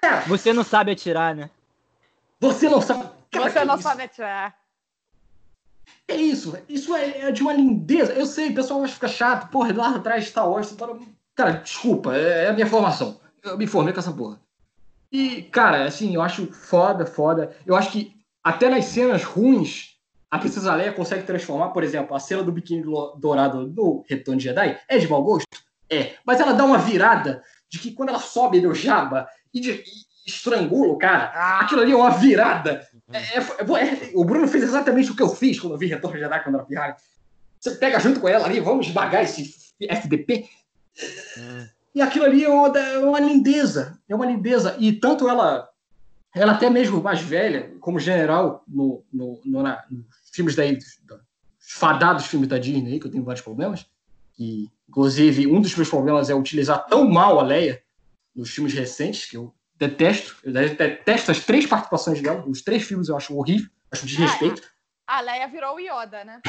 Cara, 0.00 0.22
Você 0.22 0.52
não 0.52 0.64
sabe 0.64 0.92
atirar, 0.92 1.34
né? 1.34 1.50
você 2.40 2.68
não 2.68 2.80
sabe. 2.80 3.08
Cara, 3.30 3.50
Você 3.50 3.64
não 3.64 3.74
isso? 3.74 3.82
sabe 3.82 4.02
atirar. 4.02 4.56
É 6.08 6.16
isso, 6.16 6.50
velho. 6.50 6.64
isso 6.68 6.94
é, 6.94 7.20
é 7.28 7.32
de 7.32 7.42
uma 7.42 7.52
lindeza. 7.52 8.12
Eu 8.12 8.26
sei, 8.26 8.50
o 8.50 8.54
pessoal 8.54 8.80
vai 8.80 8.88
ficar 8.88 9.08
chato. 9.08 9.50
Porra, 9.50 9.72
lá 9.72 9.94
atrás 9.96 10.26
Star 10.26 10.48
Wars. 10.48 10.72
Tá... 10.72 10.88
Cara, 11.34 11.52
desculpa, 11.52 12.16
é, 12.16 12.46
é 12.46 12.48
a 12.48 12.52
minha 12.52 12.66
formação. 12.66 13.20
Eu 13.42 13.56
me 13.56 13.66
formei 13.66 13.92
com 13.92 14.00
essa 14.00 14.12
porra. 14.12 14.40
E, 15.12 15.42
cara, 15.42 15.84
assim, 15.84 16.14
eu 16.14 16.22
acho 16.22 16.46
foda, 16.52 17.04
foda. 17.04 17.56
Eu 17.66 17.74
acho 17.76 17.90
que 17.92 18.14
até 18.42 18.68
nas 18.68 18.84
cenas 18.86 19.22
ruins, 19.24 19.96
a 20.30 20.38
Princesa 20.38 20.74
Leia 20.74 20.92
consegue 20.92 21.24
transformar, 21.24 21.70
por 21.70 21.82
exemplo, 21.82 22.14
a 22.14 22.20
cena 22.20 22.42
do 22.42 22.52
biquíni 22.52 22.82
dourado 23.18 23.66
do 23.66 24.04
Retorno 24.08 24.38
de 24.38 24.44
Jedi 24.44 24.78
é 24.88 24.98
de 24.98 25.08
mau 25.08 25.22
gosto? 25.22 25.48
É. 25.90 26.14
Mas 26.24 26.38
ela 26.40 26.52
dá 26.52 26.64
uma 26.64 26.78
virada 26.78 27.42
de 27.68 27.78
que 27.80 27.90
quando 27.92 28.10
ela 28.10 28.20
sobe 28.20 28.60
no 28.60 28.72
Jabba 28.74 29.26
e, 29.52 29.60
de- 29.60 29.82
e 29.82 29.84
estrangula 30.24 30.92
o 30.92 30.98
cara, 30.98 31.58
aquilo 31.60 31.80
ali 31.80 31.90
é 31.92 31.96
uma 31.96 32.10
virada. 32.10 32.86
É, 33.12 33.18
é- 33.18 33.40
é- 33.40 34.10
o 34.14 34.24
Bruno 34.24 34.46
fez 34.46 34.62
exatamente 34.62 35.10
o 35.10 35.16
que 35.16 35.22
eu 35.22 35.28
fiz 35.34 35.58
quando 35.58 35.72
eu 35.72 35.78
vi 35.78 35.86
Retorno 35.86 36.16
de 36.16 36.22
Jedi 36.22 36.44
quando 36.44 36.54
era 36.54 36.64
pirralho. 36.64 36.94
Você 37.58 37.72
pega 37.72 37.98
junto 37.98 38.20
com 38.20 38.28
ela 38.28 38.46
ali, 38.46 38.60
vamos 38.60 38.86
esmagar 38.86 39.22
esse 39.24 39.52
FDP. 39.80 40.48
E 41.94 42.00
aquilo 42.00 42.24
ali 42.24 42.44
é 42.44 42.48
uma, 42.48 42.78
é 42.78 42.98
uma 42.98 43.20
lindeza. 43.20 43.98
É 44.08 44.14
uma 44.14 44.26
lindeza. 44.26 44.76
E 44.78 44.92
tanto 44.92 45.28
ela, 45.28 45.68
ela 46.34 46.52
até 46.52 46.70
mesmo 46.70 47.02
mais 47.02 47.20
velha, 47.20 47.72
como 47.80 47.98
general 47.98 48.62
no, 48.68 49.04
no, 49.12 49.40
no- 49.44 49.62
na- 49.62 49.84
nos 49.90 50.04
filmes 50.32 50.54
daí, 50.54 50.78
da- 51.04 51.16
os 51.16 51.72
fadados 51.72 52.26
filmes 52.26 52.48
da 52.48 52.58
Disney, 52.58 52.92
aí, 52.94 53.00
que 53.00 53.06
eu 53.06 53.10
tenho 53.10 53.24
vários 53.24 53.42
problemas. 53.44 53.86
Que, 54.34 54.68
inclusive, 54.88 55.46
um 55.46 55.60
dos 55.60 55.74
meus 55.74 55.88
problemas 55.88 56.30
é 56.30 56.34
utilizar 56.34 56.86
tão 56.86 57.08
mal 57.08 57.38
a 57.40 57.42
Leia 57.42 57.82
nos 58.34 58.50
filmes 58.50 58.72
recentes, 58.72 59.28
que 59.28 59.36
eu 59.36 59.52
detesto. 59.76 60.36
Eu 60.44 60.52
detesto 60.52 61.30
as 61.32 61.40
três 61.44 61.66
participações 61.66 62.22
dela. 62.22 62.44
Os 62.46 62.62
três 62.62 62.84
filmes 62.84 63.08
eu 63.08 63.16
acho 63.16 63.36
horrível, 63.36 63.68
acho 63.90 64.06
desrespeito. 64.06 64.62
A 65.06 65.20
Leia 65.20 65.48
virou 65.48 65.74
o 65.74 65.80
Yoda, 65.80 66.24
né? 66.24 66.40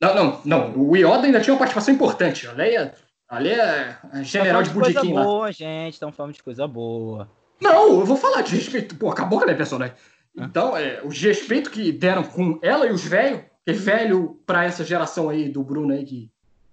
Não, 0.00 0.14
não, 0.14 0.40
não. 0.44 0.76
O 0.78 0.96
Yoda 0.96 1.22
ainda 1.26 1.40
tinha 1.40 1.52
uma 1.52 1.58
participação 1.58 1.92
importante. 1.94 2.46
A 2.46 2.52
Leia, 2.52 2.94
a 3.28 3.38
Leia 3.38 3.62
é 3.62 3.98
a 4.12 4.22
general 4.22 4.62
de 4.62 4.70
Budiquim 4.70 4.94
coisa 4.94 5.14
lá. 5.14 5.24
boa, 5.24 5.52
gente. 5.52 5.94
Estão 5.94 6.12
falando 6.12 6.34
de 6.34 6.42
coisa 6.42 6.66
boa. 6.66 7.28
Não, 7.60 8.00
eu 8.00 8.04
vou 8.04 8.16
falar 8.16 8.42
de 8.42 8.54
respeito. 8.54 8.94
Pô, 8.96 9.10
acabou 9.10 9.38
com 9.38 9.44
a 9.44 9.46
minha 9.46 9.56
personagem. 9.56 9.94
Então, 10.36 10.76
é, 10.76 11.00
o 11.02 11.08
desrespeito 11.08 11.70
que 11.70 11.90
deram 11.90 12.22
com 12.22 12.58
ela 12.62 12.86
e 12.86 12.92
os 12.92 13.04
velhos, 13.04 13.42
que 13.64 13.72
velho 13.72 14.38
pra 14.44 14.64
essa 14.64 14.84
geração 14.84 15.28
aí 15.28 15.48
do 15.48 15.64
Bruno 15.64 15.94
aí, 15.94 16.04
que, 16.04 16.30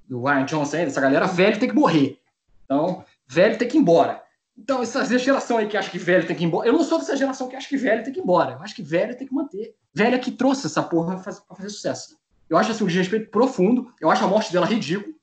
do 0.07 0.21
Ryan 0.21 0.45
Johnson 0.45 0.77
aí, 0.77 0.83
essa 0.83 0.99
galera, 0.99 1.25
velho 1.25 1.59
tem 1.59 1.69
que 1.69 1.75
morrer. 1.75 2.19
Então, 2.65 3.05
velho 3.25 3.57
tem 3.57 3.67
que 3.67 3.77
ir 3.77 3.79
embora. 3.79 4.21
Então, 4.57 4.83
essa 4.83 5.17
geração 5.17 5.57
aí 5.57 5.67
que 5.67 5.77
acha 5.77 5.89
que 5.89 5.97
velho 5.97 6.27
tem 6.27 6.35
que 6.35 6.43
ir 6.43 6.47
embora. 6.47 6.67
Eu 6.67 6.73
não 6.73 6.83
sou 6.83 6.99
dessa 6.99 7.15
geração 7.15 7.47
que 7.47 7.55
acha 7.55 7.67
que 7.67 7.77
velho 7.77 8.03
tem 8.03 8.13
que 8.13 8.19
ir 8.19 8.23
embora. 8.23 8.51
Eu 8.51 8.61
acho 8.61 8.75
que 8.75 8.83
velho 8.83 9.17
tem 9.17 9.25
que 9.25 9.33
manter. 9.33 9.73
Velho 9.93 10.15
é 10.15 10.19
que 10.19 10.31
trouxe 10.31 10.67
essa 10.67 10.83
porra 10.83 11.15
pra 11.15 11.23
fazer, 11.23 11.41
pra 11.47 11.55
fazer 11.55 11.69
sucesso. 11.69 12.17
Eu 12.49 12.57
acho 12.57 12.71
assim, 12.71 12.83
um 12.83 12.87
desrespeito 12.87 13.31
profundo. 13.31 13.91
Eu 13.99 14.11
acho 14.11 14.23
a 14.23 14.27
morte 14.27 14.51
dela 14.51 14.65
ridícula. 14.65 15.13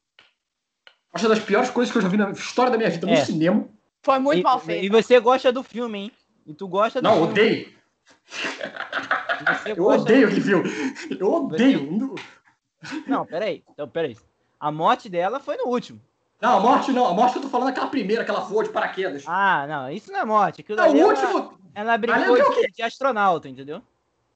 Acho 1.12 1.26
uma 1.26 1.34
das 1.34 1.44
piores 1.44 1.70
coisas 1.70 1.90
que 1.92 1.98
eu 1.98 2.02
já 2.02 2.08
vi 2.08 2.16
na 2.16 2.30
história 2.30 2.70
da 2.70 2.78
minha 2.78 2.90
vida 2.90 3.06
no 3.06 3.12
É. 3.12 3.24
cinema. 3.24 3.68
Foi 4.02 4.18
muito 4.18 4.40
e, 4.40 4.42
mal 4.42 4.58
e 4.58 4.60
feito. 4.60 4.92
você 4.92 5.18
gosta 5.20 5.52
do 5.52 5.62
filme, 5.62 5.98
hein? 5.98 6.12
E 6.46 6.54
tu 6.54 6.66
gosta 6.68 7.00
do 7.00 7.04
Não, 7.04 7.14
filme. 7.14 7.30
odeio. 7.30 7.68
E 9.66 9.70
Eu 9.70 9.84
odeio 9.86 10.20
do- 10.20 10.26
aquele 10.26 10.40
filme. 10.40 10.70
Eu 11.18 11.32
odeio. 11.32 12.16
Não, 13.06 13.26
peraí. 13.26 13.62
Então, 13.70 13.88
peraí. 13.88 14.16
A 14.58 14.70
morte 14.70 15.08
dela 15.08 15.40
foi 15.40 15.56
no 15.56 15.66
último. 15.66 16.00
Não, 16.40 16.56
a 16.56 16.60
morte 16.60 16.92
não. 16.92 17.06
A 17.06 17.12
morte 17.12 17.36
eu 17.36 17.42
tô 17.42 17.48
falando 17.48 17.68
aquela 17.68 17.88
primeira, 17.88 18.22
aquela 18.22 18.40
voa 18.40 18.64
de 18.64 18.70
paraquedas. 18.70 19.24
Ah, 19.26 19.66
não. 19.66 19.90
Isso 19.90 20.10
não 20.10 20.20
é 20.20 20.24
morte. 20.24 20.60
Aquilo 20.62 20.78
Não, 20.78 20.90
o 20.92 20.96
ela- 20.96 21.08
último. 21.08 21.58
Ela, 21.74 21.92
Ali 21.92 22.00
brincou 22.06 22.36
é 22.36 22.66
de, 22.66 22.72
de 22.72 22.82
astronauta, 22.82 23.48
entendeu? 23.48 23.82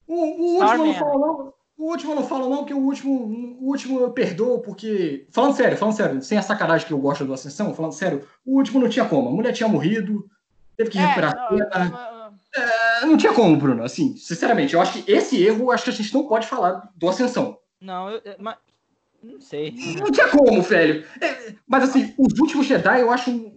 O, 0.07 0.14
o 0.14 0.61
último 0.62 0.85
não 0.87 0.95
falo, 0.95 1.18
não. 1.18 1.55
O 1.77 1.91
último 1.91 2.12
eu 2.12 2.16
não 2.16 2.27
falo, 2.27 2.49
não, 2.49 2.59
porque 2.59 2.75
o 2.75 2.79
último, 2.79 3.12
o 3.61 3.68
último 3.68 4.01
eu 4.01 4.11
perdoo, 4.12 4.61
porque. 4.61 5.27
Falando 5.31 5.57
sério, 5.57 5.77
falando 5.77 5.97
sério, 5.97 6.22
sem 6.22 6.39
a 6.39 6.43
sacanagem 6.43 6.87
que 6.87 6.93
eu 6.93 6.99
gosto 6.99 7.25
do 7.25 7.33
Ascensão, 7.33 7.75
falando 7.75 7.93
sério, 7.93 8.27
o 8.47 8.57
último 8.57 8.79
não 8.81 8.89
tinha 8.89 9.05
como. 9.05 9.29
A 9.29 9.33
mulher 9.33 9.53
tinha 9.53 9.68
morrido, 9.68 10.29
teve 10.77 10.91
que 10.91 10.99
É, 10.99 11.03
recuperar 11.03 11.35
não, 11.35 11.59
a 11.72 11.79
não, 11.85 11.91
não. 11.91 12.35
É, 12.55 13.07
Não 13.07 13.16
tinha 13.16 13.33
como, 13.33 13.57
Bruno. 13.57 13.83
Assim, 13.83 14.16
sinceramente, 14.16 14.75
eu 14.75 14.81
acho 14.81 15.03
que 15.03 15.11
esse 15.11 15.43
erro, 15.43 15.72
acho 15.72 15.85
que 15.85 15.91
a 15.91 15.93
gente 15.93 16.14
não 16.14 16.29
pode 16.29 16.47
falar 16.47 16.89
do 16.95 17.09
Ascensão. 17.09 17.59
Não, 17.81 18.09
eu, 18.09 18.22
mas, 18.39 18.57
não 19.20 19.41
sei. 19.41 19.75
Não 19.99 20.12
tinha 20.12 20.29
como, 20.29 20.62
velho. 20.62 21.05
É, 21.20 21.55
mas 21.66 21.85
assim, 21.85 22.14
os 22.16 22.39
últimos 22.39 22.66
Jedi, 22.66 23.01
eu 23.01 23.11
acho. 23.11 23.53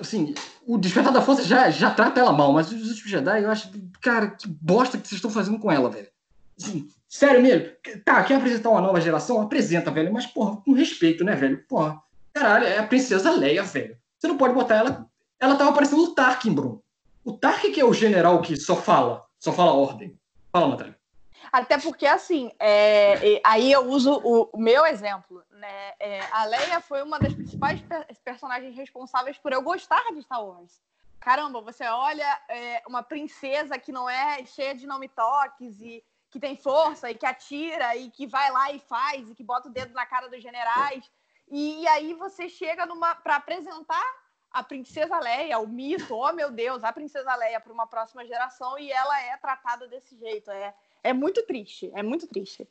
Assim, 0.00 0.34
o 0.66 0.76
Despertar 0.78 1.12
da 1.12 1.22
Força 1.22 1.44
já, 1.44 1.70
já 1.70 1.90
trata 1.90 2.18
ela 2.18 2.32
mal, 2.32 2.52
mas 2.52 2.72
os 2.72 2.88
últimos 2.88 3.10
Jedi, 3.10 3.44
eu 3.44 3.50
acho. 3.50 3.70
Cara, 4.00 4.30
que 4.30 4.48
bosta 4.48 4.98
que 4.98 5.06
vocês 5.06 5.18
estão 5.18 5.30
fazendo 5.30 5.60
com 5.60 5.70
ela, 5.70 5.88
velho. 5.88 6.08
Assim, 6.60 6.88
sério 7.12 7.42
mesmo. 7.42 7.70
Tá, 8.04 8.24
quer 8.24 8.36
apresentar 8.36 8.70
uma 8.70 8.80
nova 8.80 9.00
geração? 9.00 9.40
Apresenta, 9.40 9.90
velho. 9.90 10.12
Mas, 10.12 10.26
porra, 10.26 10.56
com 10.62 10.72
respeito, 10.72 11.22
né, 11.22 11.34
velho? 11.36 11.62
Porra. 11.68 12.02
Caralho, 12.32 12.66
é 12.66 12.78
a 12.78 12.86
princesa 12.86 13.30
Leia, 13.30 13.62
velho. 13.62 13.98
Você 14.18 14.26
não 14.26 14.38
pode 14.38 14.54
botar 14.54 14.76
ela. 14.76 15.06
Ela 15.38 15.56
tava 15.56 15.74
parecendo 15.74 16.02
o 16.02 16.14
Tarkin, 16.14 16.54
Bruno. 16.54 16.82
O 17.22 17.32
Tarkin 17.32 17.70
que 17.70 17.80
é 17.80 17.84
o 17.84 17.92
general 17.92 18.40
que 18.40 18.56
só 18.56 18.74
fala, 18.74 19.26
só 19.38 19.52
fala 19.52 19.74
ordem. 19.74 20.18
Fala, 20.50 20.68
Natália. 20.68 20.98
Até 21.52 21.76
porque, 21.76 22.06
assim, 22.06 22.50
é, 22.58 23.40
aí 23.44 23.70
eu 23.70 23.86
uso 23.88 24.20
o, 24.24 24.58
meu 24.58 24.86
exemplo. 24.86 25.42
Né? 25.50 25.92
É, 26.00 26.20
a 26.32 26.44
Leia 26.46 26.80
foi 26.80 27.02
uma 27.02 27.18
das 27.18 27.34
principais 27.34 27.80
per- 27.82 28.06
personagens 28.24 28.74
responsáveis 28.74 29.36
por 29.36 29.52
eu 29.52 29.60
gostar 29.60 30.02
de 30.14 30.22
Star 30.22 30.44
Wars. 30.44 30.80
Caramba, 31.20 31.60
você 31.60 31.84
olha 31.84 32.26
é, 32.48 32.82
uma 32.86 33.02
princesa 33.02 33.78
que 33.78 33.92
não 33.92 34.08
é 34.08 34.44
cheia 34.46 34.74
de 34.74 34.86
não 34.86 34.98
me 34.98 35.08
toques 35.08 35.80
e 35.80 36.02
que 36.32 36.40
tem 36.40 36.56
força 36.56 37.10
e 37.10 37.14
que 37.14 37.26
atira 37.26 37.94
e 37.94 38.10
que 38.10 38.26
vai 38.26 38.50
lá 38.50 38.72
e 38.72 38.78
faz 38.78 39.28
e 39.28 39.34
que 39.34 39.44
bota 39.44 39.68
o 39.68 39.72
dedo 39.72 39.92
na 39.92 40.06
cara 40.06 40.28
dos 40.28 40.42
generais. 40.42 41.04
E, 41.50 41.86
aí 41.88 42.14
você 42.14 42.48
chega 42.48 42.86
numa 42.86 43.14
para 43.14 43.36
apresentar 43.36 44.02
a 44.50 44.62
princesa 44.62 45.20
Leia, 45.20 45.58
o 45.58 45.66
mito, 45.66 46.14
oh 46.14 46.32
meu 46.32 46.50
Deus, 46.50 46.82
a 46.82 46.92
princesa 46.92 47.34
Leia 47.36 47.60
para 47.60 47.72
uma 47.72 47.86
próxima 47.86 48.24
geração 48.24 48.78
e 48.78 48.90
ela 48.90 49.20
é 49.20 49.36
tratada 49.36 49.86
desse 49.86 50.16
jeito. 50.18 50.50
É, 50.50 50.74
é 51.04 51.12
muito 51.12 51.42
triste, 51.42 51.90
é 51.94 52.02
muito 52.02 52.26
triste. 52.26 52.66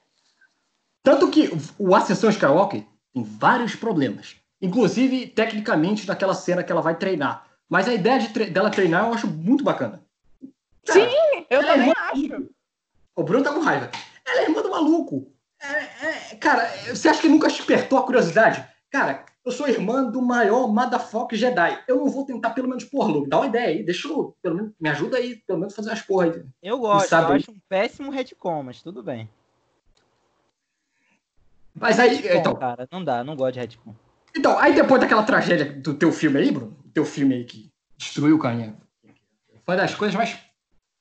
Tanto 1.04 1.30
que 1.30 1.50
o 1.78 1.96
Ascensão 1.96 2.32
Skywalker 2.32 2.84
tem 3.14 3.24
vários 3.24 3.76
problemas. 3.76 4.38
Inclusive, 4.60 5.28
tecnicamente, 5.28 6.08
naquela 6.08 6.34
cena 6.34 6.64
que 6.64 6.72
ela 6.72 6.82
vai 6.82 6.96
treinar. 6.96 7.46
Mas 7.70 7.88
a 7.88 7.94
ideia 7.94 8.20
de 8.20 8.30
tre 8.30 8.50
dela 8.50 8.72
treinar 8.72 9.08
eu 9.08 9.14
acho 9.14 9.28
muito 9.28 9.64
bacana. 9.64 10.04
Cara, 10.86 11.00
Sim, 11.00 11.46
eu 11.50 11.62
é 11.62 11.66
também 11.66 11.90
é 11.90 11.94
acho. 11.96 12.50
O 13.16 13.24
Bruno 13.24 13.44
tá 13.44 13.54
com 13.54 13.60
raiva. 13.60 13.92
Ela 14.26 14.42
é 14.42 14.44
irmã 14.44 14.62
do 14.62 14.70
maluco. 14.70 15.32
É, 15.62 16.32
é, 16.32 16.36
cara, 16.36 16.68
você 16.88 17.10
acha 17.10 17.22
que 17.22 17.30
nunca 17.30 17.48
despertou 17.48 18.00
a 18.00 18.04
curiosidade? 18.04 18.66
Cara, 18.90 19.26
eu 19.46 19.52
sou 19.52 19.68
irmã 19.68 20.04
do 20.04 20.22
maior 20.22 20.68
motherfucker 20.68 21.38
Jedi. 21.38 21.84
Eu 21.88 21.98
não 21.98 22.10
vou 22.10 22.26
tentar 22.26 22.52
pelo 22.52 22.68
menos, 22.68 22.84
porra, 22.84 23.12
Luke, 23.12 23.30
dá 23.30 23.38
uma 23.38 23.48
ideia 23.48 23.68
aí. 23.68 23.84
Deixa 23.84 24.08
eu, 24.08 24.36
pelo 24.42 24.56
menos, 24.56 24.72
me 24.80 24.90
ajuda 24.90 25.18
aí, 25.18 25.36
pelo 25.48 25.60
menos 25.60 25.76
fazer 25.76 25.92
as 25.92 26.02
porra 26.02 26.26
aí. 26.26 26.44
Eu 26.62 26.80
gosto, 26.80 27.12
eu 27.14 27.28
acho 27.28 27.52
um 27.52 27.60
péssimo 27.68 28.12
retcon, 28.12 28.64
mas 28.64 28.82
tudo 28.82 29.04
bem. 29.04 29.30
Mas 31.74 32.00
aí, 32.00 32.16
retcon, 32.16 32.38
então... 32.40 32.56
Cara, 32.56 32.88
não 32.92 33.04
dá, 33.04 33.24
não 33.24 33.36
gosto 33.36 33.54
de 33.54 33.60
retcon. 33.60 33.96
Então, 34.36 34.58
aí 34.58 34.74
depois 34.74 35.02
daquela 35.02 35.24
tragédia 35.24 35.66
do 35.66 35.94
teu 35.94 36.12
filme 36.12 36.40
aí, 36.40 36.52
Bruno, 36.52 36.78
teu 36.94 37.06
filme 37.06 37.36
aí 37.36 37.44
que 37.44 37.72
destruiu 37.98 38.36
o 38.38 38.40
caminho, 38.40 38.78
foi 39.66 39.76
das 39.76 39.94
coisas 39.94 40.16
mais 40.16 40.38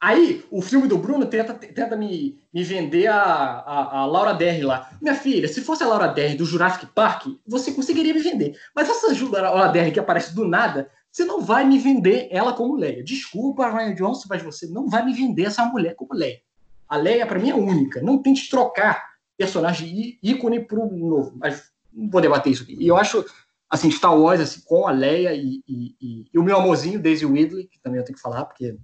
Aí, 0.01 0.43
o 0.51 0.63
filme 0.63 0.89
do 0.89 0.97
Bruno 0.97 1.27
tenta, 1.27 1.53
tenta 1.53 1.95
me, 1.95 2.39
me 2.55 2.65
vender 2.65 3.07
a, 3.09 3.23
a, 3.23 3.99
a, 3.99 4.07
Laura 4.07 4.33
Derry 4.33 4.63
lá. 4.63 4.91
Minha 5.01 5.15
filha, 5.15 5.47
se 5.47 5.61
fosse 5.61 5.83
a 5.83 5.87
Laura 5.87 6.09
Derry 6.09 6.37
do 6.37 6.47
Jurassic 6.47 6.87
Park, 6.95 7.27
você 7.47 7.71
conseguiria 7.73 8.15
me 8.15 8.21
vender. 8.21 8.59
Mas 8.75 8.89
essa 8.89 9.13
Laura 9.29 9.69
Derry 9.69 9.93
que 9.93 10.01
aparece 10.01 10.35
do 10.35 10.49
nada, 10.49 10.91
você 11.13 11.23
não 11.27 11.43
vai 11.43 11.67
me 11.67 11.79
vender 11.79 12.29
ela 12.31 12.55
como 12.55 12.77
Leia. 12.77 13.05
Desculpa, 13.05 13.71
Ryan 13.71 13.95
Johnson, 13.95 14.27
mas 14.31 14.43
você 14.43 14.67
não 14.69 14.89
vai 14.89 15.05
me 15.05 15.13
vender 15.13 15.45
essa 15.45 15.67
mulher 15.67 15.95
como 15.95 16.15
Leia. 16.15 16.41
A 16.89 16.97
Leia, 16.97 17.27
para 17.27 17.39
mim, 17.39 17.51
é 17.51 17.55
única. 17.55 18.01
Não 18.01 18.23
tente 18.23 18.49
trocar 18.49 19.11
personagem 19.37 20.19
ícone 20.23 20.65
pro 20.65 20.87
novo. 20.87 21.35
Mas 21.37 21.71
não 21.93 22.09
vou 22.09 22.23
debater 22.23 22.53
isso 22.53 22.63
aqui. 22.63 22.75
E 22.81 22.89
eu 22.89 22.97
acho, 22.97 23.23
assim, 23.69 23.91
Star 23.91 24.19
Wars, 24.19 24.41
assim, 24.41 24.63
com 24.65 24.89
a 24.89 24.93
Leia 24.93 25.35
e, 25.35 25.63
e, 25.69 25.95
e, 26.01 26.27
e 26.33 26.39
o 26.39 26.43
meu 26.43 26.57
amorzinho, 26.57 26.99
Daisy 26.99 27.27
Ridley, 27.27 27.67
que 27.67 27.79
também 27.83 27.99
eu 27.99 28.05
tenho 28.05 28.17
que 28.17 28.23
falar, 28.23 28.47
porque 28.47 28.79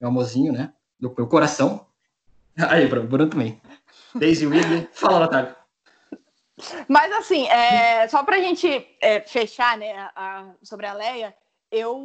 meu 0.00 0.08
amorzinho, 0.08 0.52
né? 0.52 0.72
Do 0.98 1.14
meu 1.16 1.28
coração. 1.28 1.86
Aí, 2.70 2.86
Bruno, 2.88 3.08
Bruno 3.08 3.30
também. 3.30 3.60
Daisy 4.14 4.46
Ridley. 4.46 4.88
Fala, 4.92 5.20
Natália. 5.20 5.56
Mas 6.88 7.12
assim, 7.12 7.46
é, 7.48 8.06
só 8.08 8.22
pra 8.22 8.40
gente 8.40 8.68
é, 9.00 9.20
fechar, 9.20 9.78
né, 9.78 10.10
a, 10.14 10.52
sobre 10.62 10.86
a 10.86 10.92
Leia, 10.92 11.34
eu 11.70 11.96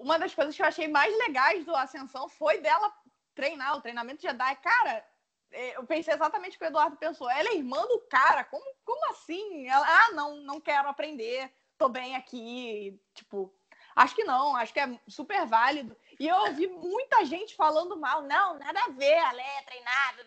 uma 0.00 0.18
das 0.18 0.34
coisas 0.34 0.54
que 0.54 0.62
eu 0.62 0.66
achei 0.66 0.88
mais 0.88 1.16
legais 1.16 1.64
do 1.64 1.74
Ascensão 1.74 2.28
foi 2.28 2.60
dela 2.60 2.92
treinar, 3.34 3.76
o 3.76 3.80
treinamento 3.80 4.20
de 4.20 4.28
Jedi. 4.28 4.56
Cara, 4.56 5.04
é, 5.52 5.76
eu 5.76 5.84
pensei 5.84 6.12
exatamente 6.12 6.56
o 6.56 6.58
que 6.58 6.64
o 6.64 6.68
Eduardo 6.68 6.96
pensou. 6.96 7.30
Ela 7.30 7.50
é 7.50 7.56
irmã 7.56 7.80
do 7.86 8.00
cara, 8.10 8.44
como, 8.44 8.64
como 8.84 9.10
assim? 9.12 9.66
Ela, 9.68 9.86
ah, 9.86 10.12
não, 10.12 10.36
não 10.42 10.60
quero 10.60 10.88
aprender, 10.88 11.50
tô 11.78 11.88
bem 11.88 12.16
aqui, 12.16 13.00
tipo, 13.14 13.54
acho 13.96 14.14
que 14.14 14.24
não, 14.24 14.54
acho 14.54 14.72
que 14.72 14.80
é 14.80 15.00
super 15.08 15.46
válido. 15.46 15.96
E 16.20 16.28
eu 16.28 16.36
ouvi 16.36 16.66
muita 16.66 17.24
gente 17.24 17.56
falando 17.56 17.98
mal. 17.98 18.22
Não, 18.22 18.58
nada 18.58 18.80
a 18.86 18.90
ver, 18.90 19.18
a 19.18 19.32
Leia 19.32 19.62
treinada. 19.66 20.26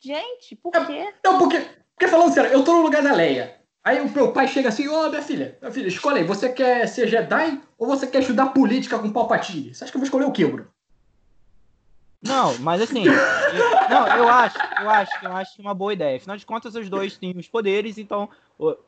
Gente, 0.00 0.56
por 0.56 0.74
é, 0.74 0.84
quê? 0.84 1.14
Não, 1.24 1.38
porque, 1.38 1.60
porque 1.94 2.08
falando 2.08 2.34
sério, 2.34 2.50
eu 2.50 2.64
tô 2.64 2.72
no 2.72 2.82
lugar 2.82 3.02
da 3.02 3.12
Leia. 3.12 3.60
Aí 3.82 4.00
o 4.00 4.10
meu 4.10 4.32
pai 4.32 4.48
chega 4.48 4.70
assim, 4.70 4.88
ô 4.88 5.06
oh, 5.06 5.10
minha 5.10 5.22
filha, 5.22 5.58
minha 5.60 5.70
filha, 5.70 5.88
escolhe 5.88 6.20
aí, 6.20 6.24
você 6.24 6.50
quer 6.50 6.86
ser 6.88 7.06
Jedi 7.06 7.60
ou 7.78 7.86
você 7.86 8.06
quer 8.06 8.20
estudar 8.20 8.46
política 8.46 8.98
com 8.98 9.12
Palpatine? 9.12 9.74
Você 9.74 9.84
acha 9.84 9.92
que 9.92 9.96
eu 9.96 10.00
vou 10.00 10.06
escolher 10.06 10.24
o 10.24 10.32
quê, 10.32 10.46
Bruno? 10.46 10.70
Não, 12.22 12.58
mas 12.60 12.80
assim, 12.80 13.04
eu, 13.04 13.12
não, 13.90 14.06
eu 14.16 14.26
acho, 14.26 14.56
eu 14.80 14.88
acho, 14.88 15.12
eu 15.22 15.32
acho 15.32 15.60
uma 15.60 15.74
boa 15.74 15.92
ideia. 15.92 16.16
Afinal 16.16 16.38
de 16.38 16.46
contas, 16.46 16.74
os 16.74 16.88
dois 16.88 17.18
têm 17.18 17.36
os 17.36 17.46
poderes, 17.46 17.98
então 17.98 18.30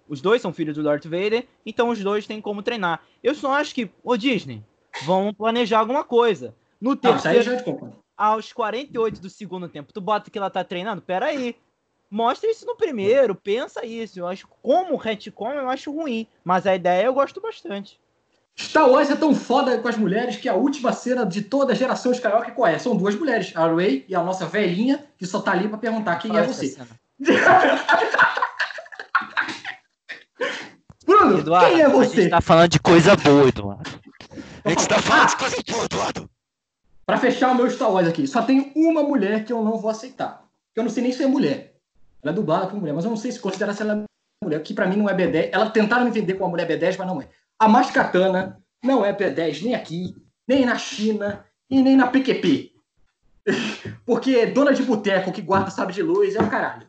os 0.08 0.20
dois 0.20 0.40
são 0.40 0.52
filhos 0.52 0.76
do 0.76 0.82
Darth 0.82 1.04
Vader, 1.04 1.46
então 1.64 1.88
os 1.88 2.02
dois 2.02 2.26
têm 2.26 2.40
como 2.40 2.62
treinar. 2.62 3.02
Eu 3.22 3.34
só 3.34 3.52
acho 3.52 3.74
que, 3.74 3.90
ô 4.02 4.16
Disney, 4.16 4.62
vão 5.04 5.32
planejar 5.34 5.80
alguma 5.80 6.04
coisa. 6.04 6.54
No 6.80 6.94
terceiro, 6.94 7.50
aos 8.16 8.52
48 8.52 9.20
do 9.20 9.28
segundo 9.30 9.68
tempo, 9.68 9.92
tu 9.92 10.00
bota 10.00 10.30
que 10.30 10.38
ela 10.38 10.50
tá 10.50 10.62
treinando? 10.62 11.02
Pera 11.02 11.26
aí. 11.26 11.56
Mostra 12.10 12.50
isso 12.50 12.64
no 12.64 12.76
primeiro, 12.76 13.34
pensa 13.34 13.84
isso. 13.84 14.20
Eu 14.20 14.28
acho 14.28 14.46
como 14.62 14.96
retcon 14.96 15.52
eu 15.52 15.68
acho 15.68 15.92
ruim, 15.92 16.26
mas 16.44 16.66
a 16.66 16.74
ideia 16.74 17.06
eu 17.06 17.14
gosto 17.14 17.40
bastante. 17.40 17.98
Star 18.58 18.88
Wars 18.88 19.10
é 19.10 19.16
tão 19.16 19.34
foda 19.34 19.76
com 19.78 19.88
as 19.88 19.98
mulheres 19.98 20.36
que 20.36 20.48
a 20.48 20.54
última 20.54 20.92
cena 20.92 21.26
de 21.26 21.42
toda 21.42 21.72
a 21.72 21.76
geração 21.76 22.10
Skywalker 22.12 22.54
qual 22.54 22.68
é? 22.68 22.78
São 22.78 22.96
duas 22.96 23.14
mulheres, 23.14 23.52
a 23.54 23.70
Rey 23.70 24.06
e 24.08 24.14
a 24.14 24.22
nossa 24.22 24.46
velhinha, 24.46 25.04
que 25.18 25.26
só 25.26 25.40
tá 25.40 25.52
ali 25.52 25.68
pra 25.68 25.76
perguntar 25.76 26.16
quem 26.16 26.34
é 26.34 26.42
você. 26.42 26.74
Bruno, 31.27 31.41
Eduardo, 31.41 31.70
quem 31.70 31.81
é 31.81 31.89
você? 31.89 32.18
A 32.18 32.22
gente 32.22 32.31
tá 32.31 32.41
falando 32.41 32.68
de 32.70 32.81
coisa 32.81 33.16
boa, 33.16 33.49
Eduardo. 33.49 33.91
A 34.64 34.68
gente 34.70 34.89
tá 34.89 34.99
falando 35.01 35.29
de 35.29 35.37
coisa 35.37 35.57
boa, 35.70 35.85
Eduardo. 35.85 36.31
Pra 37.05 37.18
fechar 37.18 37.53
o 37.53 37.55
meu 37.55 37.70
Star 37.70 37.93
Wars 37.93 38.09
aqui, 38.09 38.27
só 38.27 38.43
tem 38.43 38.72
uma 38.74 39.03
mulher 39.03 39.45
que 39.45 39.53
eu 39.53 39.62
não 39.62 39.79
vou 39.79 39.91
aceitar. 39.91 40.45
Eu 40.74 40.83
não 40.83 40.91
sei 40.91 41.03
nem 41.03 41.12
se 41.12 41.22
é 41.22 41.27
mulher. 41.27 41.74
Ela 42.22 42.33
é 42.33 42.35
dublada 42.35 42.66
por 42.66 42.79
mulher, 42.79 42.93
mas 42.93 43.05
eu 43.05 43.11
não 43.11 43.16
sei 43.16 43.31
se 43.31 43.41
considera 43.41 43.72
se 43.72 43.83
ela 43.83 43.93
é 43.95 44.45
mulher, 44.45 44.62
que 44.62 44.74
pra 44.74 44.87
mim 44.87 44.97
não 44.97 45.09
é 45.09 45.14
B10. 45.14 45.51
Ela 45.53 45.70
tentaram 45.70 46.05
me 46.05 46.11
vender 46.11 46.35
com 46.35 46.45
a 46.45 46.49
mulher 46.49 46.68
B10, 46.68 46.97
mas 46.99 47.07
não 47.07 47.22
é. 47.22 47.29
A 47.59 47.68
Mascatana 47.68 48.61
não 48.83 49.05
é 49.05 49.16
B10 49.16 49.62
nem 49.62 49.74
aqui, 49.74 50.14
nem 50.49 50.66
na 50.66 50.77
China 50.77 51.45
e 51.70 51.81
nem 51.81 51.97
na 51.97 52.09
PQP. 52.09 52.72
Porque 54.05 54.47
dona 54.47 54.74
de 54.74 54.83
boteco 54.83 55.33
que 55.33 55.41
guarda 55.41 55.70
sabe 55.70 55.93
de 55.93 56.03
luz 56.03 56.35
é 56.35 56.43
o 56.43 56.51
caralho. 56.51 56.89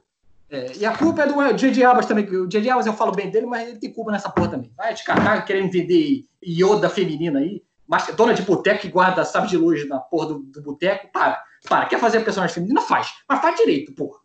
É, 0.49 0.77
e 0.77 0.85
a 0.85 0.97
culpa 0.97 1.23
é 1.23 1.27
do 1.27 1.57
J.J. 1.57 1.83
Abrams 1.83 2.07
também. 2.07 2.25
O 2.25 2.47
J.J. 2.47 2.69
Abrams 2.69 2.87
eu 2.87 2.93
falo 2.93 3.11
bem 3.11 3.29
dele, 3.29 3.45
mas 3.45 3.67
ele 3.67 3.79
tem 3.79 3.91
culpa 3.91 4.11
nessa 4.11 4.29
porra 4.29 4.51
também. 4.51 4.71
Vai 4.77 4.93
te 4.93 5.03
catar 5.03 5.43
querendo 5.43 5.71
vender 5.71 6.25
Yoda 6.43 6.89
feminina 6.89 7.39
aí. 7.39 7.63
Mas 7.85 8.07
dona 8.15 8.33
de 8.33 8.41
boteco 8.41 8.81
que 8.81 8.89
guarda 8.89 9.23
sabe 9.23 9.47
de 9.47 9.57
luz 9.57 9.87
na 9.87 9.99
porra 9.99 10.27
do, 10.27 10.39
do 10.39 10.61
boteco. 10.61 11.11
Para, 11.11 11.43
para. 11.67 11.85
Quer 11.85 11.99
fazer 11.99 12.21
personagem 12.21 12.53
feminina? 12.53 12.81
Faz. 12.81 13.13
Mas 13.27 13.41
faz 13.41 13.55
direito, 13.57 13.93
porra. 13.93 14.19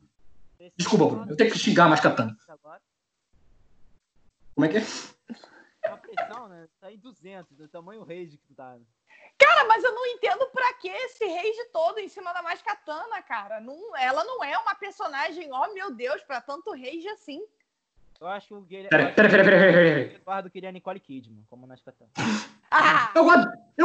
Desculpa, 0.77 1.07
Bruno. 1.07 1.31
Eu 1.31 1.37
tenho 1.37 1.51
que 1.51 1.59
xingar 1.59 1.89
mais 1.89 2.01
Katana. 2.01 2.37
Como 4.55 4.65
é 4.65 4.69
que 4.69 4.79
é? 4.79 4.85
A 5.85 5.97
pressão, 5.97 6.49
né? 6.49 6.69
Tá 6.81 6.93
em 6.93 6.99
200, 6.99 7.57
do 7.57 7.69
tamanho 7.69 8.03
rage 8.03 8.39
que 8.39 8.47
tu 8.47 8.55
tá. 8.55 8.77
Cara, 9.45 9.65
mas 9.67 9.83
eu 9.83 9.95
não 9.95 10.07
entendo 10.07 10.47
pra 10.53 10.73
que 10.75 10.89
esse 10.89 11.25
rage 11.25 11.65
todo 11.73 11.99
em 11.99 12.09
cima 12.09 12.33
da 12.33 12.43
mais 12.43 12.63
katana, 12.63 13.23
cara. 13.23 13.61
Não, 13.61 13.97
ela 13.97 14.25
não 14.25 14.43
é 14.45 14.57
uma 14.59 14.75
personagem, 14.75 15.51
oh 15.53 15.75
meu 15.75 15.93
Deus, 15.95 16.23
pra 16.23 16.41
tanto 16.41 16.71
rage 16.71 17.09
assim. 17.09 17.43
Eu 18.21 18.29
acho 18.29 18.47
que 18.47 18.55
o 18.55 18.61
Guilherme. 18.61 18.89
Peraí, 18.89 19.13
peraí, 19.15 19.31
peraí, 19.31 19.45
peraí. 19.45 20.09
O 20.09 20.17
Eduardo 20.17 20.51
queria 20.51 20.69
a 20.69 20.73
Nicole 20.73 21.01
Kidman, 21.01 21.45
como 21.51 21.67
katana. 21.67 22.11
Ah! 22.71 23.11
Eu, 23.17 23.27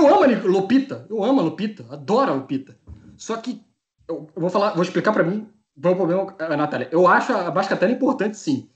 eu 0.04 0.08
amo 0.08 0.24
a 0.24 0.28
Lupita. 0.28 1.08
Eu 1.10 1.24
amo 1.24 1.40
a 1.40 1.44
Lupita. 1.44 1.86
Adoro 1.92 2.32
a 2.32 2.36
Lupita. 2.36 2.78
Só 3.18 3.36
que. 3.38 3.66
Eu, 4.08 4.30
eu 4.36 4.42
vou 4.42 4.50
falar, 4.50 4.74
vou 4.74 4.84
explicar 4.84 5.12
pra 5.12 5.24
mim 5.24 5.52
qual 5.82 5.92
é 5.92 5.96
o 5.96 5.98
problema, 5.98 6.56
Natália. 6.56 6.88
Eu 6.92 7.08
acho 7.08 7.34
a 7.34 7.50
Bascatana 7.50 7.92
importante, 7.92 8.38
sim. 8.38 8.70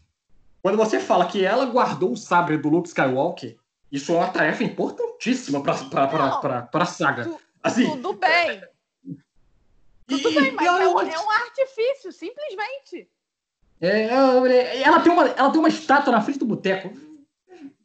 Quando 0.61 0.77
você 0.77 0.99
fala 0.99 1.27
que 1.27 1.43
ela 1.45 1.65
guardou 1.65 2.11
o 2.11 2.17
sabre 2.17 2.57
do 2.57 2.69
Luke 2.69 2.87
Skywalker, 2.87 3.57
isso 3.91 4.13
é 4.13 4.15
uma 4.15 4.29
tarefa 4.29 4.63
importantíssima 4.63 5.61
para 5.61 6.69
a 6.71 6.85
saga. 6.85 7.25
Tu, 7.25 7.39
assim, 7.61 7.89
tudo 7.91 8.13
bem. 8.13 8.63
Tudo 10.07 10.33
bem, 10.33 10.51
mas 10.51 10.67
é, 10.67 10.87
um, 10.87 10.99
é 11.01 11.19
um 11.19 11.31
artifício, 11.31 12.11
simplesmente. 12.11 13.09
É, 13.79 14.03
é, 14.03 14.81
ela, 14.81 14.99
tem 15.01 15.11
uma, 15.11 15.27
ela 15.27 15.49
tem 15.49 15.59
uma 15.59 15.69
estátua 15.69 16.13
na 16.13 16.21
frente 16.21 16.39
do 16.39 16.45
boteco. 16.45 16.89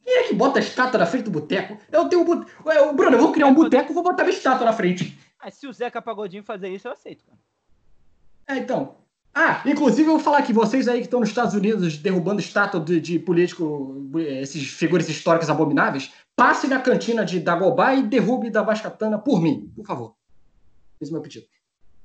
Quem 0.05 0.15
é 0.15 0.23
que 0.29 0.35
bota 0.35 0.59
a 0.59 0.63
estátua 0.63 1.01
na 1.01 1.07
frente 1.07 1.25
do 1.25 1.31
boteco? 1.31 1.79
Eu 1.91 2.09
tenho 2.09 2.23
um 2.23 2.25
o 2.25 2.93
Bruno, 2.93 3.17
eu 3.17 3.23
vou 3.23 3.33
criar 3.33 3.47
um 3.47 3.55
boteco, 3.55 3.93
vou 3.93 4.05
botar 4.05 4.23
minha 4.23 4.37
estátua 4.37 4.65
na 4.65 4.73
frente. 4.73 5.19
Ah, 5.41 5.51
se 5.51 5.67
o 5.67 5.73
Zeca 5.73 6.01
Pagodinho 6.01 6.45
fazer 6.45 6.69
isso, 6.69 6.87
eu 6.87 6.93
aceito, 6.93 7.25
cara. 7.25 7.39
É, 8.49 8.59
então. 8.59 8.97
Ah, 9.39 9.61
inclusive 9.67 10.09
eu 10.09 10.15
vou 10.15 10.19
falar 10.19 10.41
que 10.41 10.53
vocês 10.53 10.89
aí 10.89 11.01
que 11.01 11.05
estão 11.05 11.21
nos 11.21 11.29
Estados 11.29 11.53
Unidos 11.53 11.99
derrubando 11.99 12.41
estátua 12.41 12.81
de, 12.81 12.99
de 12.99 13.19
político, 13.19 14.11
esses 14.19 14.67
figuras 14.67 15.07
históricas 15.11 15.51
abomináveis, 15.51 16.11
passe 16.35 16.67
na 16.67 16.81
cantina 16.81 17.23
de 17.23 17.39
Dagobah 17.39 17.95
e 17.95 18.03
derrube 18.03 18.49
da 18.49 18.63
Vascatana 18.63 19.19
por 19.19 19.43
mim, 19.43 19.71
por 19.77 19.85
favor. 19.85 20.15
Esse 20.99 21.11
é 21.11 21.13
o 21.13 21.13
meu 21.13 21.23
pedido. 21.23 21.47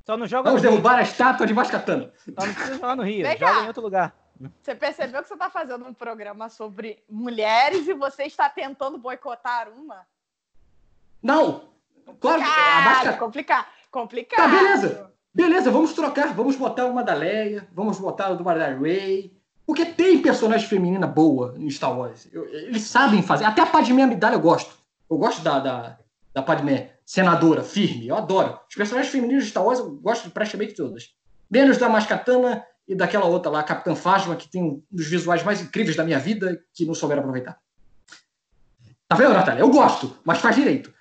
Só 0.05 0.17
não 0.17 0.27
joga 0.27 0.49
Vamos 0.49 0.61
derrubar 0.61 0.99
a 0.99 1.03
estátua 1.03 1.47
de 1.47 1.53
Vascatana. 1.53 2.11
Só 2.17 2.45
não 2.45 2.53
precisa 2.53 2.75
jogar 2.75 2.95
no 2.97 3.03
Rio, 3.03 3.25
Vem 3.25 3.37
joga 3.37 3.53
cá. 3.53 3.63
em 3.63 3.67
outro 3.67 3.81
lugar. 3.81 4.15
Você 4.61 4.75
percebeu 4.75 5.21
que 5.21 5.29
você 5.29 5.35
está 5.35 5.49
fazendo 5.49 5.85
um 5.85 5.93
programa 5.93 6.49
sobre 6.49 7.01
mulheres 7.09 7.87
e 7.87 7.93
você 7.93 8.23
está 8.23 8.49
tentando 8.49 8.97
boicotar 8.97 9.69
uma? 9.69 10.05
Não! 11.23 11.69
Claro 12.19 12.41
que 12.41 12.49
a 12.49 12.81
Vasca... 12.81 13.13
Complicado, 13.13 13.67
complicado. 13.89 14.37
Tá, 14.37 14.47
beleza. 14.49 15.11
Beleza, 15.33 15.71
vamos 15.71 15.93
trocar. 15.93 16.33
Vamos 16.33 16.55
botar 16.55 16.85
uma 16.85 17.03
da 17.03 17.13
Leia, 17.13 17.67
vamos 17.73 17.99
botar 17.99 18.31
uma 18.31 18.55
da 18.55 18.67
Rey. 18.67 19.33
Porque 19.65 19.85
tem 19.85 20.21
personagem 20.21 20.67
feminina 20.67 21.07
boa 21.07 21.55
em 21.57 21.69
Star 21.69 21.97
Wars. 21.97 22.27
Eu, 22.31 22.47
eles 22.49 22.83
sabem 22.83 23.21
fazer. 23.21 23.45
Até 23.45 23.61
a 23.61 23.65
Padmé 23.65 24.03
Amidala 24.03 24.35
eu 24.35 24.41
gosto. 24.41 24.75
Eu 25.09 25.17
gosto 25.17 25.41
da, 25.41 25.59
da, 25.59 25.97
da 26.33 26.41
Padmé, 26.41 26.95
senadora, 27.05 27.63
firme. 27.63 28.07
Eu 28.07 28.17
adoro. 28.17 28.59
Os 28.69 28.75
personagens 28.75 29.11
femininos 29.11 29.45
de 29.45 29.49
Star 29.51 29.65
Wars 29.65 29.79
eu 29.79 29.91
gosto 29.91 30.25
de 30.25 30.31
praticamente 30.31 30.73
todas. 30.73 31.15
Menos 31.49 31.77
da 31.77 31.87
Mascatana 31.87 32.65
e 32.87 32.95
daquela 32.95 33.25
outra 33.25 33.51
lá, 33.51 33.63
Capitã 33.63 33.95
Phasma, 33.95 34.35
que 34.35 34.49
tem 34.49 34.61
um 34.61 34.83
dos 34.91 35.07
visuais 35.07 35.43
mais 35.43 35.61
incríveis 35.61 35.95
da 35.95 36.03
minha 36.03 36.19
vida, 36.19 36.61
que 36.73 36.85
não 36.85 36.93
souberam 36.93 37.21
aproveitar. 37.21 37.57
Tá 39.07 39.15
vendo, 39.15 39.33
Natália? 39.33 39.61
Eu 39.61 39.69
gosto, 39.69 40.17
mas 40.25 40.39
faz 40.39 40.55
direito. 40.55 40.93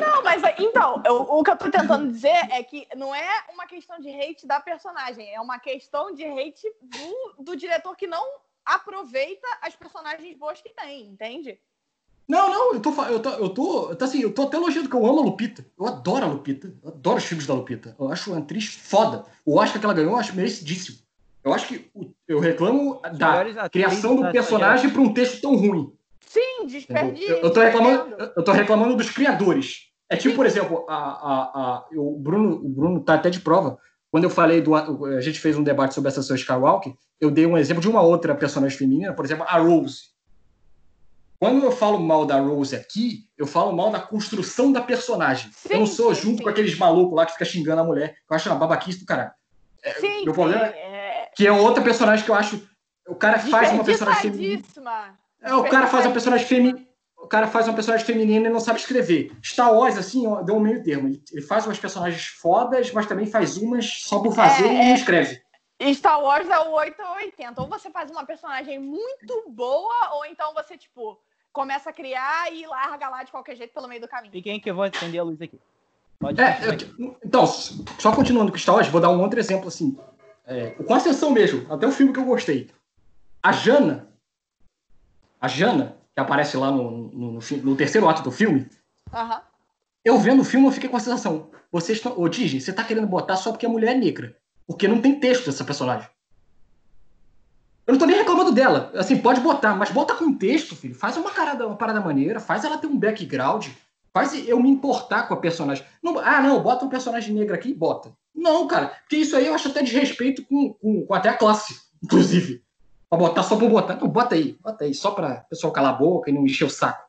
Não, 0.00 0.22
mas 0.24 0.42
então, 0.58 1.02
eu, 1.06 1.22
o 1.22 1.44
que 1.44 1.50
eu 1.50 1.56
tô 1.56 1.70
tentando 1.70 2.10
dizer 2.10 2.50
é 2.50 2.62
que 2.62 2.88
não 2.96 3.14
é 3.14 3.44
uma 3.52 3.66
questão 3.66 4.00
de 4.00 4.08
hate 4.10 4.46
da 4.46 4.60
personagem, 4.60 5.32
é 5.32 5.40
uma 5.40 5.58
questão 5.58 6.12
de 6.12 6.24
hate 6.24 6.66
do, 6.82 7.44
do 7.44 7.56
diretor 7.56 7.96
que 7.96 8.06
não 8.06 8.24
aproveita 8.64 9.46
as 9.62 9.76
personagens 9.76 10.36
boas 10.36 10.60
que 10.60 10.70
tem, 10.70 11.06
entende? 11.06 11.58
Não, 12.28 12.50
não, 12.50 12.74
eu 12.74 12.80
tô, 12.80 12.90
eu 13.04 13.20
tô, 13.20 13.30
eu 13.30 13.48
tô, 13.48 13.96
tô 13.96 14.04
assim, 14.04 14.20
eu 14.20 14.34
tô 14.34 14.42
até 14.42 14.58
elogiando 14.58 14.88
que 14.88 14.94
eu 14.94 15.06
amo 15.06 15.20
a 15.20 15.24
Lupita. 15.24 15.64
Eu 15.78 15.86
adoro 15.86 16.26
a 16.26 16.28
Lupita. 16.28 16.74
Eu 16.82 16.90
adoro 16.90 17.16
os 17.16 17.24
filmes 17.24 17.46
da 17.46 17.54
Lupita. 17.54 17.96
Eu 17.98 18.12
acho 18.12 18.30
uma 18.30 18.40
atriz 18.40 18.66
foda. 18.66 19.24
O 19.46 19.56
Oscar 19.56 19.80
que 19.80 19.86
ela 19.86 19.94
ganhou, 19.94 20.12
eu 20.12 20.18
acho 20.18 20.36
merecidíssimo. 20.36 20.98
Eu 21.42 21.54
acho 21.54 21.66
que 21.66 21.90
eu 22.26 22.38
reclamo 22.38 23.00
da 23.16 23.70
criação 23.70 24.16
do 24.16 24.30
personagem 24.30 24.90
para 24.90 25.00
um 25.00 25.14
texto 25.14 25.40
tão 25.40 25.56
ruim. 25.56 25.90
Sim, 26.28 26.66
desperdício. 26.66 27.36
Eu, 27.36 27.44
eu, 27.44 27.52
tô 27.52 27.60
reclamando, 27.60 28.16
eu 28.36 28.44
tô 28.44 28.52
reclamando 28.52 28.96
dos 28.96 29.10
criadores. 29.10 29.88
É 30.10 30.16
tipo, 30.16 30.36
por 30.36 30.46
exemplo, 30.46 30.84
a, 30.88 30.94
a, 30.94 31.42
a, 31.54 31.86
o, 31.94 32.18
Bruno, 32.18 32.56
o 32.56 32.68
Bruno 32.68 33.00
tá 33.00 33.14
até 33.14 33.30
de 33.30 33.40
prova. 33.40 33.78
Quando 34.10 34.24
eu 34.24 34.30
falei 34.30 34.60
do. 34.60 34.74
A 34.74 35.20
gente 35.20 35.40
fez 35.40 35.56
um 35.56 35.62
debate 35.62 35.94
sobre 35.94 36.08
essa 36.08 36.20
Ascensão 36.20 36.36
Skywalker, 36.36 36.94
eu 37.20 37.30
dei 37.30 37.46
um 37.46 37.58
exemplo 37.58 37.82
de 37.82 37.88
uma 37.88 38.02
outra 38.02 38.34
personagem 38.34 38.76
feminina, 38.76 39.12
por 39.12 39.24
exemplo, 39.24 39.44
a 39.48 39.58
Rose. 39.58 40.08
Quando 41.38 41.62
eu 41.64 41.70
falo 41.70 41.98
mal 41.98 42.26
da 42.26 42.40
Rose 42.40 42.74
aqui, 42.74 43.28
eu 43.36 43.46
falo 43.46 43.72
mal 43.72 43.90
da 43.90 44.00
construção 44.00 44.72
da 44.72 44.80
personagem. 44.80 45.50
Sim, 45.52 45.68
eu 45.74 45.78
não 45.80 45.86
sou 45.86 46.14
sim, 46.14 46.22
junto 46.22 46.38
sim. 46.38 46.42
com 46.42 46.48
aqueles 46.48 46.76
malucos 46.76 47.16
lá 47.16 47.24
que 47.24 47.32
fica 47.32 47.44
xingando 47.44 47.80
a 47.80 47.84
mulher. 47.84 48.16
Eu 48.28 48.36
acho 48.36 48.48
uma 48.48 48.58
babaquice 48.58 49.00
do 49.00 49.06
caralho. 49.06 49.30
É, 49.82 49.92
sim, 49.94 50.24
meu 50.24 50.34
problema 50.34 50.66
é... 50.66 51.30
que 51.36 51.46
é 51.46 51.52
outra 51.52 51.82
personagem 51.82 52.24
que 52.24 52.30
eu 52.30 52.34
acho. 52.34 52.60
O 53.06 53.14
cara 53.14 53.38
faz 53.38 53.72
uma 53.72 53.84
personagem 53.84 54.32
feminina. 54.32 54.62
É, 55.42 55.54
o 55.54 55.64
cara 55.64 55.86
faz 55.86 56.04
uma 56.04 56.12
personagem 56.12 56.46
feminina. 56.46 56.88
O 57.16 57.26
cara 57.28 57.46
faz 57.46 57.66
uma 57.68 57.74
personagem 57.74 58.06
feminina 58.06 58.48
e 58.48 58.52
não 58.52 58.60
sabe 58.60 58.78
escrever. 58.78 59.32
Star 59.42 59.74
Wars, 59.74 59.98
assim, 59.98 60.22
deu 60.44 60.56
um 60.56 60.60
meio 60.60 60.82
termo. 60.82 61.08
Ele 61.08 61.42
faz 61.42 61.66
umas 61.66 61.78
personagens 61.78 62.26
fodas, 62.26 62.90
mas 62.92 63.06
também 63.06 63.26
faz 63.26 63.56
umas 63.58 63.86
só 63.86 64.20
por 64.20 64.34
fazer 64.34 64.64
é, 64.64 64.68
e 64.68 64.74
não 64.74 64.82
é. 64.82 64.94
escreve. 64.94 65.42
Star 65.92 66.22
Wars 66.22 66.48
é 66.48 66.58
o 66.58 66.72
8 66.72 67.02
ou 67.02 67.16
80. 67.16 67.60
Ou 67.60 67.68
você 67.68 67.90
faz 67.90 68.10
uma 68.10 68.24
personagem 68.24 68.78
muito 68.78 69.44
boa, 69.48 70.14
ou 70.14 70.24
então 70.24 70.54
você, 70.54 70.78
tipo, 70.78 71.20
começa 71.52 71.90
a 71.90 71.92
criar 71.92 72.52
e 72.52 72.66
larga 72.66 73.08
lá 73.08 73.22
de 73.22 73.30
qualquer 73.30 73.56
jeito 73.56 73.74
pelo 73.74 73.88
meio 73.88 74.00
do 74.00 74.08
caminho. 74.08 74.34
E 74.34 74.42
quem 74.42 74.56
é 74.56 74.60
que 74.60 74.70
eu 74.70 74.74
vou 74.74 74.84
acender 74.84 75.20
a 75.20 75.24
luz 75.24 75.40
aqui? 75.42 75.58
Pode 76.18 76.40
é, 76.40 76.58
eu, 76.62 77.16
então, 77.24 77.46
só 77.46 78.14
continuando 78.14 78.50
com 78.50 78.58
Star 78.58 78.74
Wars, 78.74 78.88
vou 78.88 79.00
dar 79.00 79.10
um 79.10 79.20
outro 79.20 79.38
exemplo, 79.38 79.68
assim. 79.68 79.96
É, 80.46 80.70
com 80.70 80.94
a 80.94 81.00
sessão 81.00 81.30
mesmo, 81.30 81.72
até 81.72 81.86
o 81.86 81.92
filme 81.92 82.12
que 82.12 82.18
eu 82.18 82.24
gostei. 82.24 82.70
A 83.42 83.52
Jana, 83.52 84.08
a 85.40 85.48
Jana, 85.48 85.96
que 86.14 86.20
aparece 86.20 86.56
lá 86.56 86.70
no, 86.70 86.90
no, 86.90 87.32
no, 87.32 87.40
no 87.62 87.76
terceiro 87.76 88.08
ato 88.08 88.22
do 88.22 88.30
filme, 88.30 88.68
uhum. 89.12 89.40
eu 90.04 90.18
vendo 90.18 90.42
o 90.42 90.44
filme, 90.44 90.66
eu 90.66 90.72
fiquei 90.72 90.88
com 90.88 90.96
a 90.96 91.00
sensação, 91.00 91.50
vocês 91.70 91.98
estão. 91.98 92.18
Ô, 92.18 92.28
Disney, 92.28 92.60
você 92.60 92.72
tá 92.72 92.82
querendo 92.82 93.06
botar 93.06 93.36
só 93.36 93.50
porque 93.50 93.66
a 93.66 93.68
mulher 93.68 93.94
é 93.94 93.98
negra. 93.98 94.36
Porque 94.66 94.88
não 94.88 95.00
tem 95.00 95.18
texto 95.18 95.46
dessa 95.46 95.64
personagem. 95.64 96.08
Eu 97.86 97.92
não 97.92 97.98
tô 97.98 98.04
nem 98.04 98.16
reclamando 98.16 98.52
dela. 98.52 98.92
Assim, 98.94 99.16
pode 99.16 99.40
botar, 99.40 99.74
mas 99.74 99.90
bota 99.90 100.14
com 100.14 100.36
texto, 100.36 100.76
filho. 100.76 100.94
Faz 100.94 101.16
uma, 101.16 101.30
carada, 101.30 101.66
uma 101.66 101.76
parada 101.76 102.00
maneira, 102.00 102.38
faz 102.38 102.64
ela 102.64 102.76
ter 102.76 102.86
um 102.86 102.98
background, 102.98 103.66
faz 104.12 104.46
eu 104.46 104.60
me 104.60 104.68
importar 104.68 105.22
com 105.22 105.34
a 105.34 105.38
personagem. 105.38 105.84
Não, 106.02 106.18
ah, 106.18 106.42
não, 106.42 106.62
bota 106.62 106.84
um 106.84 106.90
personagem 106.90 107.34
negro 107.34 107.54
aqui 107.54 107.70
e 107.70 107.74
bota. 107.74 108.12
Não, 108.34 108.66
cara, 108.66 108.88
porque 108.88 109.16
isso 109.16 109.34
aí 109.34 109.46
eu 109.46 109.54
acho 109.54 109.68
até 109.68 109.82
desrespeito 109.82 110.44
com, 110.44 110.74
com, 110.74 111.06
com 111.06 111.14
até 111.14 111.30
a 111.30 111.36
classe, 111.36 111.80
inclusive. 112.02 112.62
Pra 113.08 113.18
botar 113.18 113.42
só 113.42 113.56
pra 113.56 113.68
botar. 113.68 113.96
Não, 113.96 114.08
bota 114.08 114.34
aí, 114.34 114.58
bota 114.62 114.84
aí, 114.84 114.92
só 114.92 115.12
pra 115.12 115.36
pessoal 115.48 115.72
calar 115.72 115.94
a 115.94 115.96
boca 115.96 116.30
e 116.30 116.32
não 116.32 116.44
encher 116.44 116.64
o 116.64 116.70
saco. 116.70 117.08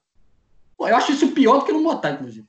Pô, 0.77 0.87
eu 0.87 0.95
acho 0.95 1.11
isso 1.11 1.31
pior 1.33 1.59
do 1.59 1.65
que 1.65 1.73
não 1.73 1.83
botar, 1.83 2.11
inclusive. 2.11 2.47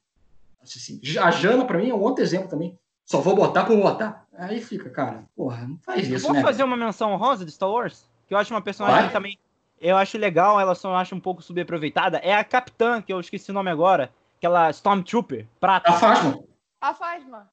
Assim, 0.63 1.01
a 1.19 1.31
Jana, 1.31 1.65
pra 1.65 1.79
mim, 1.79 1.91
é 1.91 1.95
um 1.95 2.01
outro 2.01 2.23
exemplo 2.23 2.49
também. 2.49 2.79
Só 3.05 3.21
vou 3.21 3.35
botar 3.35 3.65
por 3.65 3.77
botar. 3.77 4.25
Aí 4.39 4.61
fica, 4.61 4.89
cara, 4.89 5.25
porra, 5.35 5.67
não 5.67 5.77
faz 5.79 6.09
isso, 6.09 6.27
Vamos 6.29 6.39
né? 6.39 6.43
fazer 6.45 6.63
uma 6.63 6.77
menção 6.77 7.17
rosa 7.17 7.45
de 7.45 7.51
Star 7.51 7.69
Wars? 7.69 8.09
Que 8.29 8.35
eu 8.35 8.39
acho 8.39 8.55
uma 8.55 8.63
personagem 8.63 9.03
Vai? 9.03 9.13
também. 9.13 9.39
Eu 9.81 9.97
acho 9.97 10.17
legal, 10.17 10.61
ela 10.61 10.75
só 10.75 10.95
acho 10.95 11.15
um 11.15 11.21
pouco 11.21 11.43
subaproveitada. 11.43 12.19
É 12.19 12.35
a 12.35 12.45
capitã, 12.45 13.03
que 13.03 13.13
eu 13.13 13.19
esqueci 13.19 13.51
o 13.51 13.55
nome 13.55 13.71
agora. 13.71 14.13
Aquela 14.39 14.71
Stormtrooper, 14.71 15.47
prata. 15.59 15.91
A 15.91 15.95
Fasma. 15.95 16.39
A 16.81 16.95
Fasma. 16.95 17.51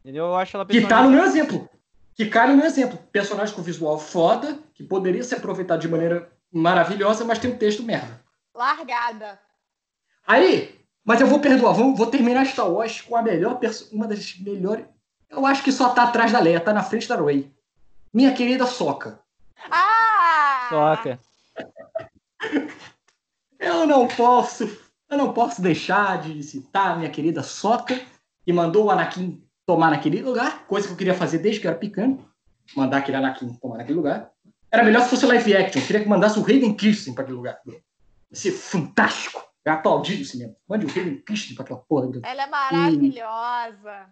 Entendeu? 0.00 0.26
Eu 0.26 0.36
acho 0.36 0.56
ela 0.56 0.66
Que 0.66 0.86
tá 0.86 1.02
no 1.02 1.10
meu 1.10 1.24
exemplo 1.24 1.68
que 2.18 2.26
cai 2.26 2.48
no 2.48 2.56
meu 2.56 2.66
exemplo. 2.66 2.98
Personagem 3.12 3.54
com 3.54 3.62
visual 3.62 3.96
foda, 3.96 4.58
que 4.74 4.82
poderia 4.82 5.22
ser 5.22 5.36
aproveitado 5.36 5.80
de 5.80 5.88
maneira 5.88 6.28
maravilhosa, 6.52 7.24
mas 7.24 7.38
tem 7.38 7.52
um 7.52 7.56
texto 7.56 7.84
merda. 7.84 8.20
Largada. 8.52 9.38
Aí, 10.26 10.84
mas 11.04 11.20
eu 11.20 11.28
vou 11.28 11.38
perdoar, 11.38 11.72
vou, 11.72 11.94
vou 11.94 12.08
terminar 12.08 12.44
Star 12.44 12.68
Wars 12.68 13.00
com 13.00 13.14
a 13.14 13.22
melhor 13.22 13.60
uma 13.92 14.08
das 14.08 14.36
melhores. 14.40 14.84
Eu 15.30 15.46
acho 15.46 15.62
que 15.62 15.70
só 15.70 15.90
tá 15.90 16.02
atrás 16.02 16.32
da 16.32 16.40
Leia, 16.40 16.58
tá 16.58 16.72
na 16.72 16.82
frente 16.82 17.06
da 17.06 17.14
Rey. 17.14 17.54
Minha 18.12 18.34
querida 18.34 18.66
Soca. 18.66 19.20
Ah! 19.70 20.66
Soca. 20.70 21.20
eu 23.60 23.86
não 23.86 24.08
posso, 24.08 24.64
eu 25.08 25.16
não 25.16 25.32
posso 25.32 25.62
deixar 25.62 26.20
de 26.20 26.42
citar 26.42 26.98
minha 26.98 27.10
querida 27.10 27.44
Soca, 27.44 28.00
que 28.44 28.52
mandou 28.52 28.86
o 28.86 28.90
Anakin 28.90 29.40
tomar 29.68 29.90
naquele 29.90 30.22
lugar, 30.22 30.66
coisa 30.66 30.86
que 30.86 30.94
eu 30.94 30.96
queria 30.96 31.12
fazer 31.12 31.40
desde 31.40 31.60
que 31.60 31.66
eu 31.66 31.70
era 31.70 31.78
pequeno, 31.78 32.26
mandar 32.74 32.96
aquele 32.96 33.18
Anakin 33.18 33.52
tomar 33.60 33.76
naquele 33.76 33.98
lugar. 33.98 34.30
Era 34.72 34.82
melhor 34.82 35.02
se 35.02 35.10
fosse 35.10 35.26
live 35.26 35.54
action, 35.54 35.82
eu 35.82 35.86
queria 35.86 36.02
que 36.02 36.08
mandasse 36.08 36.38
o 36.38 36.42
Hayden 36.42 36.72
Christensen 36.72 37.12
para 37.12 37.24
aquele 37.24 37.36
lugar. 37.36 37.60
Ia 37.66 37.78
ser 38.32 38.52
fantástico. 38.52 39.46
Eu 39.62 39.74
aplaudir 39.74 40.22
o 40.22 40.24
cinema. 40.24 40.54
Mande 40.66 40.86
o 40.86 40.88
Hayden 40.88 41.18
Christensen 41.18 41.54
para 41.54 41.64
aquela 41.64 41.80
porra. 41.80 42.08
Ela 42.22 42.44
é 42.44 42.46
maravilhosa. 42.46 44.06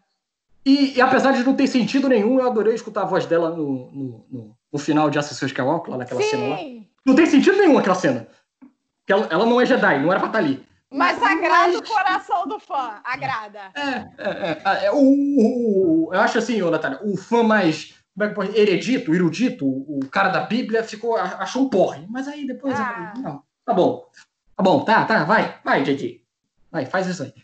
E, 0.63 0.99
e, 0.99 1.01
apesar 1.01 1.33
de 1.33 1.43
não 1.43 1.55
ter 1.55 1.67
sentido 1.69 2.07
nenhum, 2.07 2.39
eu 2.39 2.47
adorei 2.47 2.75
escutar 2.75 3.03
a 3.03 3.07
voz 3.07 3.25
dela 3.25 3.49
no, 3.49 3.91
no, 3.91 4.27
no, 4.31 4.57
no 4.71 4.79
final 4.79 5.09
de 5.09 5.19
Assassin's 5.19 5.53
Creed, 5.53 5.89
lá 5.89 5.97
naquela 5.97 6.21
Sim. 6.21 6.29
cena 6.29 6.49
lá. 6.49 6.59
Não 7.07 7.15
tem 7.15 7.25
sentido 7.25 7.57
nenhum 7.57 7.79
aquela 7.79 7.95
cena. 7.95 8.29
Ela, 9.09 9.27
ela 9.31 9.47
não 9.47 9.59
é 9.59 9.65
Jedi, 9.65 10.03
não 10.03 10.11
era 10.11 10.21
pra 10.21 10.29
estar 10.29 10.39
ali. 10.39 10.67
Mas 10.97 11.23
agrada 11.23 11.69
Mas... 11.69 11.77
o 11.77 11.83
coração 11.83 12.47
do 12.49 12.59
fã, 12.59 13.01
agrada. 13.05 13.71
É, 13.75 13.91
é, 14.19 14.63
é, 14.65 14.85
é 14.87 14.93
o, 14.93 14.97
o, 14.97 16.11
eu 16.13 16.21
acho 16.21 16.39
assim, 16.39 16.61
ô, 16.63 16.71
Natália, 16.71 17.01
o 17.03 17.17
fã 17.17 17.43
mais 17.43 17.95
como 18.17 18.43
é 18.43 18.49
que 18.49 18.59
heredito, 18.59 19.15
erudito, 19.15 19.67
o 19.67 20.01
cara 20.11 20.31
da 20.31 20.41
Bíblia, 20.41 20.83
ficou, 20.83 21.17
achou 21.17 21.63
um 21.65 21.69
porre. 21.69 22.07
Mas 22.09 22.27
aí 22.27 22.47
depois. 22.47 22.75
Ah. 22.79 23.13
Não, 23.19 23.43
tá 23.65 23.75
bom. 23.75 24.09
Tá 24.57 24.63
bom, 24.63 24.85
tá, 24.85 25.05
tá, 25.05 25.25
vai, 25.25 25.59
vai, 25.63 25.83
JJ. 25.83 26.25
Vai, 26.73 26.87
faz 26.87 27.07
isso 27.07 27.23
aí. 27.23 27.35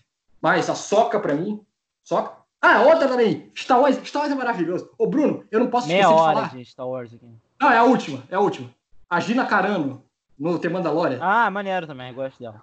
Mas 0.40 0.70
a 0.70 0.74
soca 0.74 1.20
pra 1.20 1.34
mim. 1.34 1.61
Soca. 2.03 2.40
Ah, 2.61 2.82
outra 2.82 3.07
também. 3.07 3.50
Star 3.55 3.80
Wars, 3.80 3.96
Star 4.07 4.22
Wars 4.22 4.32
é 4.32 4.36
maravilhoso. 4.36 4.90
Ô, 4.96 5.07
Bruno, 5.07 5.44
eu 5.50 5.61
não 5.61 5.68
posso 5.68 5.88
Meia 5.88 6.00
esquecer 6.00 6.20
hora 6.20 6.34
de 6.34 6.48
falar. 6.48 6.57
De 6.57 6.64
Star 6.64 6.88
Wars 6.88 7.12
aqui. 7.12 7.28
Não, 7.61 7.70
é 7.70 7.76
a 7.76 7.84
última, 7.84 8.22
é 8.30 8.34
a 8.34 8.40
última. 8.40 8.70
A 9.11 9.20
Gina 9.20 9.44
Carano, 9.44 10.03
no 10.38 10.59
The 10.59 10.70
Mandalorian. 10.70 11.18
Ah, 11.20 11.50
maneiro 11.50 11.86
também, 11.86 12.14
gosto 12.14 12.38
dela. 12.38 12.62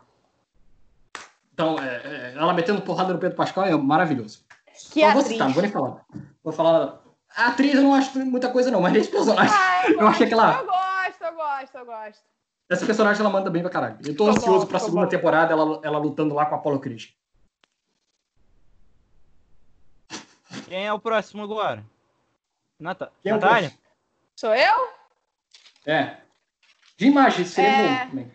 Então, 1.60 1.78
é, 1.78 1.98
é, 2.06 2.34
ela 2.38 2.54
metendo 2.54 2.82
porrada 2.82 3.12
no 3.12 3.20
Pedro 3.20 3.36
Pascal 3.36 3.66
é 3.66 3.76
maravilhoso. 3.76 4.46
Que 4.94 5.02
não 5.02 5.12
vou 5.12 5.22
citar, 5.22 5.48
não 5.50 5.54
vou 5.54 5.62
nem 5.62 5.70
falar. 5.70 6.06
Vou 6.42 6.54
falar. 6.54 7.02
A 7.36 7.48
atriz 7.48 7.76
eu 7.76 7.84
não 7.84 7.94
acho 7.94 8.18
muita 8.20 8.50
coisa, 8.50 8.72
não, 8.72 8.80
mas 8.80 8.96
esse 8.96 9.12
personagem. 9.12 9.54
Ah, 9.54 9.90
eu, 9.90 10.00
eu 10.00 10.08
achei 10.08 10.26
que 10.26 10.34
ela. 10.34 10.58
Eu 10.58 10.66
gosto, 10.66 11.22
eu 11.22 11.36
gosto, 11.36 11.78
eu 11.78 11.86
gosto. 11.86 12.24
Essa 12.70 12.86
personagem 12.86 13.20
ela 13.20 13.30
manda 13.30 13.50
bem 13.50 13.62
pra 13.62 13.70
caralho. 13.70 13.98
Eu 14.06 14.16
tô, 14.16 14.24
tô 14.24 14.32
ansioso 14.32 14.62
bom, 14.62 14.68
pra 14.68 14.80
segunda 14.80 15.04
bom. 15.04 15.10
temporada, 15.10 15.52
ela, 15.52 15.82
ela 15.84 15.98
lutando 15.98 16.34
lá 16.34 16.46
com 16.46 16.56
a 16.56 16.58
Apollo 16.60 16.80
Creed. 16.80 17.08
Quem 20.66 20.88
é 20.88 20.94
o 20.94 21.00
próximo 21.00 21.44
agora? 21.44 21.84
Nata 22.80 23.12
Quem 23.22 23.34
Natália? 23.34 23.68
É 23.68 23.72
Sou 24.38 24.56
eu? 24.56 24.94
É. 25.86 26.22
De 26.96 27.08
imagem, 27.08 27.44
seria 27.44 27.70
é... 27.70 28.06
bom 28.06 28.10
também. 28.12 28.32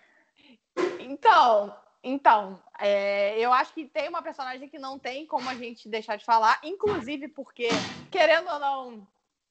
Então, 1.01 1.75
então, 2.03 2.61
é, 2.79 3.39
eu 3.39 3.53
acho 3.53 3.73
que 3.73 3.85
tem 3.87 4.09
uma 4.09 4.23
personagem 4.23 4.69
que 4.69 4.79
não 4.79 4.99
tem 4.99 5.27
como 5.27 5.49
a 5.49 5.55
gente 5.55 5.89
deixar 5.89 6.17
de 6.17 6.25
falar, 6.25 6.59
inclusive 6.63 7.29
porque, 7.29 7.69
querendo 8.11 8.49
ou 8.51 8.59
não, 8.59 9.07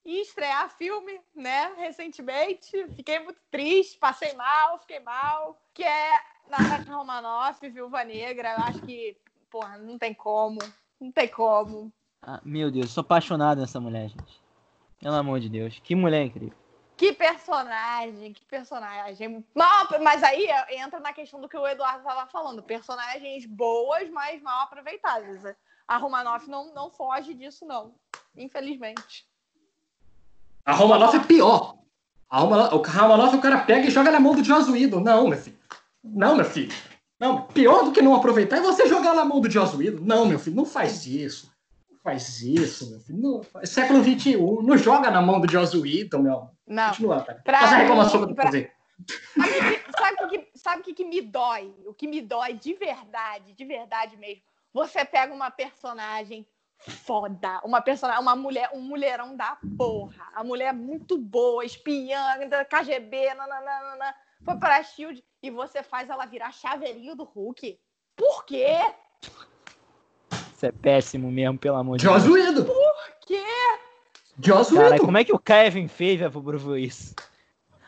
estrear 0.06 0.70
filme, 0.70 1.20
né, 1.34 1.74
recentemente, 1.78 2.88
fiquei 2.96 3.20
muito 3.20 3.40
triste, 3.50 3.98
passei 3.98 4.34
mal, 4.34 4.80
fiquei 4.80 5.00
mal, 5.00 5.58
que 5.74 5.84
é 5.84 6.12
Natasha 6.50 6.94
Romanoff, 6.94 7.70
Viúva 7.70 8.04
Negra, 8.04 8.56
eu 8.58 8.64
acho 8.64 8.82
que, 8.82 9.18
porra, 9.50 9.78
não 9.78 9.98
tem 9.98 10.14
como, 10.14 10.60
não 11.00 11.12
tem 11.12 11.28
como. 11.28 11.92
Ah, 12.22 12.42
meu 12.44 12.70
Deus, 12.70 12.92
sou 12.92 13.02
apaixonado 13.02 13.62
nessa 13.62 13.80
mulher, 13.80 14.10
gente. 14.10 14.42
Pelo 15.00 15.16
amor 15.16 15.40
de 15.40 15.50
Deus, 15.50 15.80
que 15.84 15.96
mulher 15.96 16.26
incrível. 16.26 16.63
Que 17.04 17.12
personagem, 17.12 18.32
que 18.32 18.46
personagem. 18.46 19.46
Mal, 19.54 19.88
mas 20.02 20.24
aí 20.24 20.48
entra 20.70 21.02
na 21.02 21.12
questão 21.12 21.42
do 21.42 21.50
que 21.50 21.58
o 21.58 21.68
Eduardo 21.68 22.00
estava 22.00 22.26
falando. 22.28 22.64
Personagens 22.64 23.46
boas, 23.46 24.10
mas 24.10 24.42
mal 24.42 24.64
aproveitadas. 24.64 25.54
A 25.86 25.98
Romanoff 25.98 26.50
não, 26.50 26.74
não 26.74 26.90
foge 26.90 27.34
disso, 27.34 27.66
não. 27.66 27.94
Infelizmente. 28.38 29.28
A 30.64 30.72
Romanoff 30.72 31.18
é 31.18 31.20
pior. 31.20 31.76
A 32.30 32.40
Romanoff, 32.40 32.74
o 32.74 32.78
Romanoff 32.78 33.36
o 33.36 33.42
cara 33.42 33.58
pega 33.66 33.86
e 33.86 33.92
joga 33.92 34.10
na 34.10 34.22
mão 34.22 34.34
do 34.34 34.42
Joss. 34.42 34.70
Não, 34.70 35.28
meu 35.28 35.38
filho. 35.38 35.60
Não, 36.02 36.38
meu 36.38 36.46
filho. 36.46 36.74
Não, 37.20 37.42
pior 37.48 37.84
do 37.84 37.92
que 37.92 38.02
não 38.02 38.16
aproveitar 38.16 38.60
é 38.60 38.62
você 38.62 38.88
jogar 38.88 39.14
na 39.14 39.26
mão 39.26 39.42
do 39.42 39.52
Joss. 39.52 39.74
Não, 40.00 40.26
meu 40.26 40.40
filho, 40.40 40.56
não 40.56 40.66
faz 40.66 41.06
isso. 41.06 41.52
Não 41.92 42.00
faz 42.00 42.42
isso, 42.42 42.90
meu 42.90 43.02
filho. 43.02 43.20
Não, 43.20 43.66
século 43.66 44.02
XXI, 44.02 44.38
não 44.38 44.78
joga 44.78 45.12
na 45.12 45.22
mão 45.22 45.42
do 45.42 45.52
Joss 45.52 45.76
Whedon, 45.76 46.20
meu. 46.20 46.53
Não. 46.68 46.90
Continua. 46.90 47.22
Pra 47.44 47.60
Faz 47.60 47.74
a 47.74 47.76
reclamação 47.78 48.20
mim, 48.22 48.26
que 48.28 48.32
eu 48.32 48.36
pra- 48.36 48.46
fazer. 48.46 48.74
Sabe 49.98 50.24
o 50.24 50.28
que, 50.30 50.40
que- 50.40 50.58
sabe 50.60 50.82
que, 50.84 50.94
que 50.94 51.06
me 51.06 51.22
dói? 51.22 51.74
O 51.86 51.94
que 51.94 52.08
me 52.08 52.22
dói 52.22 52.54
de 52.54 52.74
verdade, 52.74 53.54
de 53.54 53.66
verdade 53.66 54.16
mesmo. 54.18 54.42
Você 54.74 55.04
pega 55.06 55.34
uma 55.34 55.52
personagem 55.52 56.48
foda, 56.78 57.62
uma 57.64 57.82
personagem, 57.82 58.22
uma 58.22 58.36
mulher, 58.36 58.70
um 58.74 58.82
mulherão 58.82 59.36
da 59.36 59.58
porra. 59.78 60.30
A 60.34 60.44
mulher 60.44 60.68
é 60.70 60.74
muito 60.74 61.18
boa, 61.18 61.64
espiã, 61.64 62.20
KGB, 62.70 63.34
nananana, 63.34 64.14
foi 64.44 64.58
para 64.58 64.78
a 64.78 64.84
Shield 64.84 65.24
e 65.42 65.50
você 65.50 65.82
faz 65.84 66.10
ela 66.10 66.26
virar 66.26 66.52
chaveirinho 66.52 67.16
do 67.16 67.24
Hulk. 67.24 67.80
Por 68.16 68.46
quê? 68.46 68.78
Isso 70.54 70.66
é 70.66 70.72
péssimo 70.72 71.32
mesmo, 71.32 71.58
pelo 71.58 71.78
amor 71.78 71.98
de 71.98 72.06
Deus. 72.06 72.24
Por 72.66 72.96
quê? 73.28 73.44
Joss 74.40 74.74
Cara, 74.74 74.92
Whedon. 74.92 75.06
como 75.06 75.18
é 75.18 75.24
que 75.24 75.34
o 75.34 75.40
Kevin 75.40 75.88
Feige 75.88 76.24
aprovou 76.24 76.78
isso? 76.78 77.16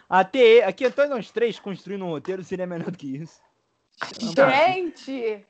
Até 0.08 0.64
aqui 0.64 0.86
até 0.86 1.08
nós 1.08 1.32
três 1.32 1.60
construindo 1.60 2.06
um 2.06 2.10
roteiro 2.10 2.44
seria 2.44 2.68
melhor 2.68 2.92
do 2.92 2.98
que 2.98 3.18
isso. 3.18 3.42
Gente! 4.20 5.46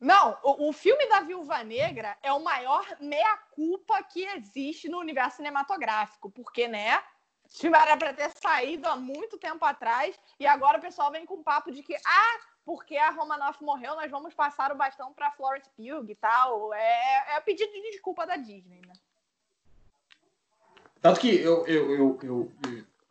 Não, 0.00 0.36
o, 0.42 0.68
o 0.68 0.72
filme 0.72 1.08
da 1.08 1.20
Viúva 1.20 1.62
Negra 1.62 2.16
é 2.22 2.32
o 2.32 2.42
maior 2.42 2.84
meia-culpa 3.00 4.02
que 4.02 4.24
existe 4.36 4.88
no 4.88 4.98
universo 4.98 5.36
cinematográfico, 5.36 6.30
porque, 6.30 6.68
né? 6.68 7.02
Esse 7.46 7.60
filme 7.60 7.78
era 7.78 7.96
para 7.96 8.12
ter 8.12 8.30
saído 8.30 8.88
há 8.88 8.96
muito 8.96 9.38
tempo 9.38 9.64
atrás 9.64 10.18
e 10.40 10.46
agora 10.46 10.78
o 10.78 10.80
pessoal 10.80 11.12
vem 11.12 11.24
com 11.24 11.36
um 11.36 11.42
papo 11.42 11.70
de 11.70 11.82
que, 11.82 11.94
ah, 11.94 12.38
porque 12.64 12.96
a 12.96 13.10
Romanoff 13.10 13.62
morreu, 13.62 13.94
nós 13.94 14.10
vamos 14.10 14.34
passar 14.34 14.72
o 14.72 14.76
bastão 14.76 15.12
para 15.12 15.30
Florence 15.30 15.70
Pugh 15.76 16.10
e 16.10 16.14
tal. 16.16 16.74
É, 16.74 17.36
é 17.36 17.40
pedido 17.40 17.72
de 17.72 17.90
desculpa 17.92 18.26
da 18.26 18.36
Disney, 18.36 18.80
né? 18.86 18.92
Tanto 21.04 21.20
que 21.20 21.28
eu, 21.36 21.66
eu, 21.66 21.90
eu, 21.94 22.18
eu- 22.22 22.50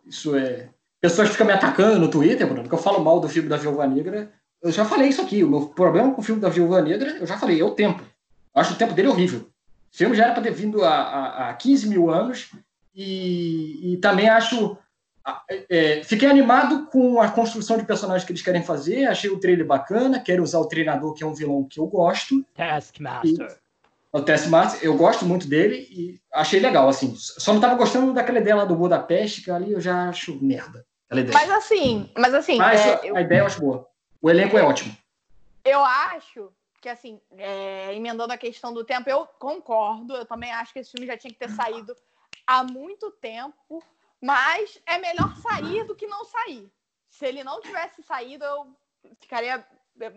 Isso 0.04 0.36
é. 0.36 0.68
Pessoas 1.00 1.30
ficam 1.30 1.46
me 1.46 1.54
atacando 1.54 2.00
no 2.00 2.10
Twitter, 2.10 2.48
Bruno, 2.48 2.68
que 2.68 2.74
eu 2.74 2.80
falo 2.80 3.04
mal 3.04 3.20
do 3.20 3.30
filme 3.30 3.48
da 3.48 3.56
Viúva 3.56 3.86
Negra. 3.86 4.32
Eu 4.64 4.72
já 4.72 4.84
falei 4.84 5.10
isso 5.10 5.22
aqui. 5.22 5.44
O 5.44 5.50
meu 5.50 5.68
problema 5.68 6.12
com 6.12 6.20
o 6.20 6.24
filme 6.24 6.42
da 6.42 6.50
Viúva 6.50 6.82
Negra, 6.82 7.18
eu 7.20 7.28
já 7.28 7.38
falei, 7.38 7.62
é 7.62 7.64
o 7.64 7.70
tempo. 7.76 8.02
Eu 8.02 8.62
acho 8.62 8.74
o 8.74 8.78
tempo 8.78 8.96
dele 8.96 9.10
horrível. 9.10 9.42
O 9.42 9.96
filme 9.96 10.16
já 10.16 10.24
era 10.24 10.34
para 10.34 10.42
ter 10.42 10.52
vindo 10.54 10.84
há, 10.84 10.90
há, 10.90 11.50
há 11.50 11.54
15 11.54 11.88
mil 11.88 12.10
anos. 12.10 12.50
E, 12.96 13.94
e 13.94 13.98
também 13.98 14.28
acho. 14.28 14.76
é, 15.70 16.02
fiquei 16.04 16.28
animado 16.28 16.88
com 16.88 17.22
a 17.22 17.30
construção 17.30 17.78
de 17.78 17.86
personagens 17.86 18.26
que 18.26 18.32
eles 18.32 18.42
querem 18.42 18.64
fazer. 18.64 19.06
Achei 19.06 19.30
o 19.30 19.40
trailer 19.40 19.68
bacana. 19.68 20.20
Quero 20.20 20.42
usar 20.42 20.58
o 20.58 20.66
treinador, 20.68 21.14
que 21.14 21.24
é 21.24 21.28
um 21.28 21.36
vilão 21.36 21.64
que 21.64 21.80
eu 21.80 21.86
gosto. 21.86 22.44
Taskmaster. 22.56 23.56
O 24.14 24.22
Taskmaster, 24.22 24.84
eu 24.84 24.96
gosto 24.96 25.26
muito 25.26 25.48
dele 25.48 25.88
e 25.90 26.22
achei 26.32 26.60
legal, 26.60 26.88
assim. 26.88 27.16
Só 27.16 27.52
não 27.52 27.60
tava 27.60 27.74
gostando 27.74 28.14
daquela 28.14 28.38
ideia 28.38 28.56
lá 28.56 28.64
do 28.64 28.76
Budapeste, 28.76 29.42
que 29.42 29.50
ali 29.50 29.72
eu 29.72 29.82
já 29.82 30.08
acho 30.08 30.38
merda. 30.44 30.86
Mas 31.32 31.50
assim, 31.50 32.12
mas 32.18 32.34
assim, 32.34 32.58
Mas 32.58 32.80
é, 32.82 32.94
a 32.94 33.06
eu, 33.06 33.18
ideia 33.18 33.40
eu 33.42 33.46
acho 33.46 33.60
boa. 33.60 33.88
O 34.22 34.30
elenco 34.30 34.58
é 34.58 34.64
ótimo. 34.64 34.96
eu 35.66 35.84
acho 35.84 36.52
que, 36.82 36.90
assim, 36.90 37.20
é, 37.38 37.94
emendando 37.96 38.34
a 38.34 38.38
questão 38.38 38.74
do 38.74 38.84
tempo, 38.84 39.10
eu 39.10 39.26
concordo. 39.40 40.16
Eu 40.16 40.26
também 40.26 40.52
acho 40.52 40.74
que 40.74 40.80
esse 40.80 40.92
filme 40.92 41.08
já 41.08 41.18
tinha 41.18 41.32
que 41.32 41.40
ter 41.40 41.50
saído 41.50 41.96
há 42.46 42.64
muito 42.64 43.10
tempo, 43.12 43.84
mas 44.22 44.80
é 44.86 44.98
melhor 44.98 45.36
sair 45.38 45.86
do 45.86 45.96
que 45.96 46.06
não 46.08 46.24
sair. 46.26 46.72
Se 47.10 47.26
ele 47.26 47.44
não 47.44 47.62
tivesse 47.62 48.04
saído, 48.04 48.44
eu 48.44 48.68
ficaria 49.20 49.66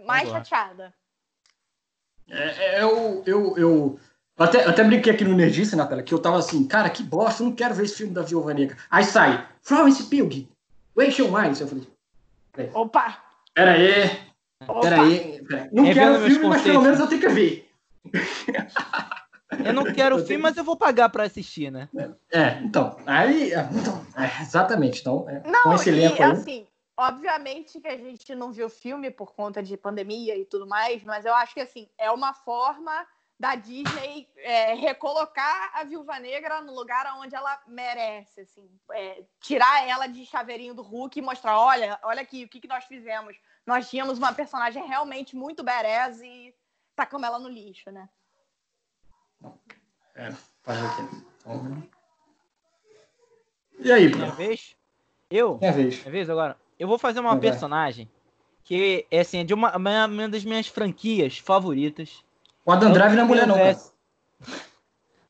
mais 0.05 0.25
Concordo. 0.25 0.49
chateada. 0.49 0.95
É, 2.29 2.79
é, 2.79 2.83
eu, 2.83 3.23
eu, 3.27 3.59
eu 3.59 3.99
até, 4.37 4.65
até 4.65 4.83
brinquei 4.85 5.13
aqui 5.13 5.25
no 5.25 5.35
Nerdice, 5.35 5.77
Natália, 5.77 6.03
que 6.05 6.13
eu 6.13 6.19
tava 6.19 6.39
assim, 6.39 6.67
cara, 6.67 6.91
que 6.91 7.03
bosta, 7.03 7.43
eu 7.43 7.49
não 7.49 7.55
quero 7.55 7.75
ver 7.75 7.85
esse 7.85 7.97
filme 7.97 8.13
da 8.13 8.23
Viúva 8.23 8.53
Negra. 8.53 8.77
Aí 8.91 9.05
sai, 9.05 9.47
Florence 9.63 10.03
Pugh, 10.05 10.47
Rachel 10.97 11.31
Weisz. 11.31 11.61
Eu 11.61 11.69
falei, 11.69 11.87
Opa! 12.75 13.19
pera 13.55 13.73
aí, 13.73 14.19
Opa! 14.67 14.81
pera 14.81 15.03
aí. 15.03 15.43
pera 15.47 15.63
aí. 15.63 15.69
Não 15.73 15.85
Revendo 15.85 16.13
quero 16.13 16.25
o 16.25 16.31
filme, 16.31 16.47
mas 16.47 16.63
pelo 16.63 16.83
menos 16.83 17.01
eu 17.01 17.07
tenho 17.07 17.21
que 17.21 17.29
ver. 17.29 17.71
Eu 19.65 19.73
não 19.73 19.85
quero 19.85 20.17
o 20.17 20.19
Eu 20.19 20.27
filme, 20.27 20.43
mas 20.43 20.57
eu 20.57 20.65
vou 20.65 20.77
pagar 20.77 21.09
pra 21.09 21.25
assistir, 21.25 21.71
né? 21.71 21.89
É, 22.31 22.59
então, 22.63 22.97
aí, 23.07 23.53
é, 23.53 23.69
então, 23.73 24.05
é, 24.17 24.43
exatamente, 24.43 25.01
então, 25.01 25.25
é, 25.29 25.41
com 25.41 25.51
Não, 25.51 25.75
esse 25.75 25.91
e 25.91 26.05
aí. 26.05 26.23
assim, 26.23 26.67
obviamente 26.97 27.81
que 27.81 27.89
a 27.89 27.97
gente 27.97 28.35
não 28.35 28.53
viu 28.53 28.67
o 28.67 28.71
filme 28.71 29.11
por 29.11 29.35
conta 29.35 29.63
de 29.63 29.77
pandemia 29.77 30.37
e 30.37 30.45
tudo 30.45 30.67
mais, 30.67 31.05
mas 31.05 31.25
eu 31.25 31.35
acho 31.35 31.55
que 31.55 31.61
assim, 31.61 31.89
é 31.99 32.11
uma 32.11 32.33
forma 32.33 33.07
da 33.39 33.55
Disney 33.55 34.27
é, 34.37 34.73
recolocar 34.75 35.71
a 35.75 35.85
Viúva 35.85 36.19
Negra 36.19 36.63
no 36.63 36.75
lugar 36.75 37.07
onde 37.19 37.35
ela 37.35 37.61
merece, 37.67 38.41
assim, 38.41 38.69
é, 38.93 39.23
tirar 39.41 39.87
ela 39.87 40.07
de 40.07 40.25
chaveirinho 40.25 40.73
do 40.73 40.83
Hulk 40.83 41.19
e 41.19 41.23
mostrar, 41.23 41.59
olha, 41.59 41.99
olha 42.03 42.23
aqui, 42.23 42.45
o 42.45 42.49
que, 42.49 42.61
que 42.61 42.69
nós 42.69 42.85
fizemos. 42.85 43.37
Nós 43.67 43.91
tínhamos 43.91 44.17
uma 44.17 44.33
personagem 44.33 44.87
realmente 44.87 45.37
muito 45.37 45.63
badass 45.63 46.21
e 46.23 46.55
tacamos 46.95 47.27
ela 47.27 47.39
no 47.39 47.49
lixo, 47.49 47.91
né? 47.91 48.09
É, 50.15 50.31
quê? 50.31 51.03
Então... 51.39 51.83
E 53.79 53.93
aí, 53.93 54.09
Minha 54.09 54.31
vez? 54.31 54.75
Eu? 55.31 55.59
Minha 55.59 55.73
vez. 55.73 56.01
Minha 56.01 56.11
vez 56.11 56.31
agora? 56.31 56.59
Eu 56.79 56.89
vou 56.89 56.99
fazer 56.99 57.21
uma 57.21 57.31
Vai, 57.31 57.41
vai. 57.41 57.51
personagem 57.51 58.09
que 58.67 59.07
é 59.13 59.21
assim, 59.21 59.39
é 59.39 59.45
de 59.45 59.55
uma, 59.55 59.77
uma, 59.77 60.29
das 60.29 60.45
minhas 60.45 60.67
franquias 60.67 61.39
favoritas. 61.39 62.25
O 62.65 62.73
Adam 62.73 62.93
Drive 62.93 63.15
não 63.15 63.23
é 63.23 63.25
mulher, 63.25 63.47
não, 63.47 63.55
cara. 63.55 63.79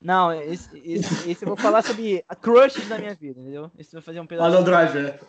Não, 0.00 0.32
esse, 0.32 0.70
esse, 0.78 1.30
esse 1.30 1.44
eu 1.44 1.48
vou 1.48 1.56
falar 1.56 1.82
sobre 1.82 2.24
a 2.26 2.34
crushes 2.34 2.88
da 2.88 2.96
minha 2.96 3.14
vida, 3.14 3.38
entendeu? 3.38 3.70
Esse 3.78 3.92
vou 3.92 4.00
fazer 4.00 4.20
um 4.20 4.24
O 4.24 4.26
pedaço. 4.26 4.48
Adam 4.48 4.64
Drive, 4.64 4.96
é. 4.96 5.20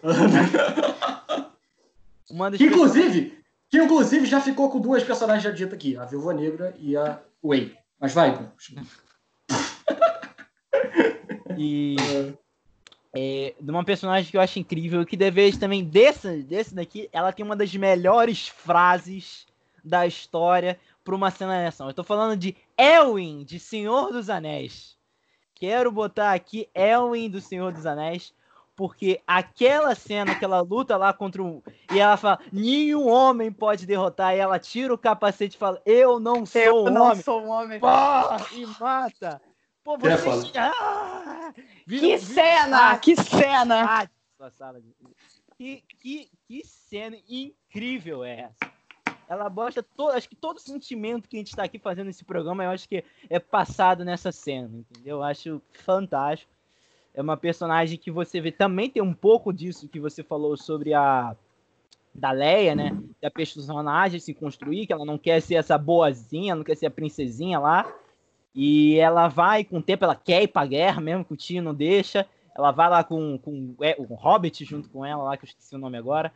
Uma 2.32 2.49
das 2.49 2.57
Que 2.57 2.65
inclusive, 2.65 3.43
que 3.70 3.78
inclusive 3.78 4.26
já 4.26 4.39
ficou 4.39 4.70
com 4.70 4.80
duas 4.80 5.03
personagens 5.03 5.43
já 5.43 5.51
ditas 5.51 5.74
aqui, 5.74 5.97
a 5.97 6.05
Viúva 6.05 6.34
Negra 6.34 6.74
e 6.80 6.95
a 6.95 7.20
Way. 7.43 7.76
Mas 7.99 8.13
vai. 8.13 8.38
E 11.57 11.95
é, 11.99 12.34
de 13.59 13.72
uma 13.72 13.84
personagem 13.84 14.30
que 14.30 14.38
eu 14.38 14.41
acho 14.41 14.59
incrível, 14.59 15.05
que 15.05 15.18
deveria 15.18 15.59
também 15.59 15.84
desse, 15.84 16.43
desse 16.43 16.74
daqui, 16.76 17.09
ela 17.11 17.32
tem 17.32 17.45
uma 17.45 17.55
das 17.55 17.74
melhores 17.76 18.47
frases 18.47 19.45
da 19.84 20.05
história 20.05 20.80
para 21.03 21.15
uma 21.15 21.32
cena 21.32 21.61
de 21.61 21.68
ação. 21.68 21.88
Eu 21.88 21.93
tô 21.93 22.03
falando 22.03 22.38
de 22.38 22.55
Elwin, 22.78 23.43
de 23.43 23.59
Senhor 23.59 24.11
dos 24.11 24.30
Anéis. 24.30 24.97
Quero 25.55 25.91
botar 25.91 26.34
aqui 26.34 26.70
Elwin 26.76 27.30
do 27.30 27.39
Senhor 27.41 27.72
dos 27.72 27.86
Anéis, 27.86 28.34
porque 28.76 29.20
aquela 29.26 29.95
cena, 29.95 30.34
aquela 30.34 30.59
luta 30.61 30.95
lá 30.97 31.11
contra 31.11 31.41
o. 31.41 31.63
E 31.91 31.99
ela 31.99 32.15
fala: 32.18 32.39
nenhum 32.51 33.07
homem 33.07 33.51
pode 33.51 33.88
derrotar. 33.88 34.36
E 34.36 34.39
ela 34.39 34.59
tira 34.59 34.93
o 34.93 34.97
capacete 34.97 35.55
e 35.55 35.59
fala: 35.59 35.82
Eu 35.84 36.20
não 36.20 36.45
sou 36.45 36.61
Eu 36.61 36.84
um 36.84 36.89
não 36.91 37.05
homem. 37.05 37.24
sou 37.24 37.41
um 37.41 37.49
homem. 37.49 37.80
Pá! 37.80 38.38
E 38.53 38.65
mata. 38.80 39.41
Pô. 39.88 40.07
Ah! 40.57 41.53
Que 41.88 42.17
cena! 42.19 42.91
Ah, 42.91 42.97
Que 42.97 43.15
cena! 43.15 43.85
ah, 44.39 44.49
sala 44.51 44.81
de- 44.81 44.93
Que, 45.57 45.83
que, 46.01 46.29
que 46.47 46.61
cena 46.65 47.17
incrível 47.29 48.23
é 48.23 48.41
essa? 48.41 48.71
Ela 49.29 49.49
bosta 49.49 49.81
todo, 49.83 50.11
acho 50.11 50.29
que 50.29 50.35
todo 50.35 50.59
sentimento 50.59 51.27
que 51.27 51.35
a 51.38 51.39
gente 51.39 51.55
tá 51.55 51.63
aqui 51.63 51.79
fazendo 51.79 52.07
nesse 52.07 52.23
programa, 52.23 52.63
eu 52.63 52.69
acho 52.69 52.88
que 52.88 53.03
é 53.29 53.39
passado 53.39 54.05
nessa 54.05 54.31
cena, 54.31 54.69
entendeu? 54.73 55.17
Eu 55.17 55.23
acho 55.23 55.61
fantástico. 55.71 56.51
É 57.13 57.21
uma 57.21 57.35
personagem 57.35 57.97
que 57.97 58.11
você 58.11 58.39
vê, 58.39 58.51
também 58.51 58.89
tem 58.89 59.01
um 59.01 59.13
pouco 59.13 59.51
disso 59.51 59.88
que 59.89 59.99
você 59.99 60.21
falou 60.23 60.55
sobre 60.55 60.93
a 60.93 61.35
da 62.13 62.31
Leia, 62.31 62.75
né? 62.75 62.91
Da 63.21 63.29
personagem 63.31 64.19
se 64.19 64.33
construir, 64.33 64.85
que 64.88 64.93
ela 64.93 65.05
não 65.05 65.17
quer 65.17 65.41
ser 65.41 65.55
essa 65.55 65.77
boazinha, 65.77 66.55
não 66.55 66.63
quer 66.63 66.75
ser 66.75 66.88
a 66.88 66.91
princesinha 66.91 67.59
lá. 67.59 67.91
E 68.60 68.97
ela 68.97 69.28
vai, 69.28 69.64
com 69.64 69.78
o 69.78 69.84
tempo, 69.84 70.03
ela 70.03 70.16
quer 70.16 70.41
ir 70.41 70.47
pra 70.47 70.66
guerra 70.66 70.99
mesmo, 70.99 71.24
que 71.24 71.32
o 71.32 71.38
tio 71.38 71.62
não 71.62 71.76
deixa. 71.76 72.26
Ela 72.55 72.72
vai 72.72 72.89
lá 72.89 73.03
com, 73.03 73.38
com 73.38 73.76
é, 73.80 73.95
o 73.99 74.16
Hobbit 74.16 74.66
junto 74.66 74.89
com 74.89 75.05
ela 75.05 75.24
lá, 75.26 75.38
que 75.38 75.45
eu 75.45 75.47
esqueci 75.47 75.76
o 75.76 75.78
nome 75.78 75.95
agora. 75.95 76.34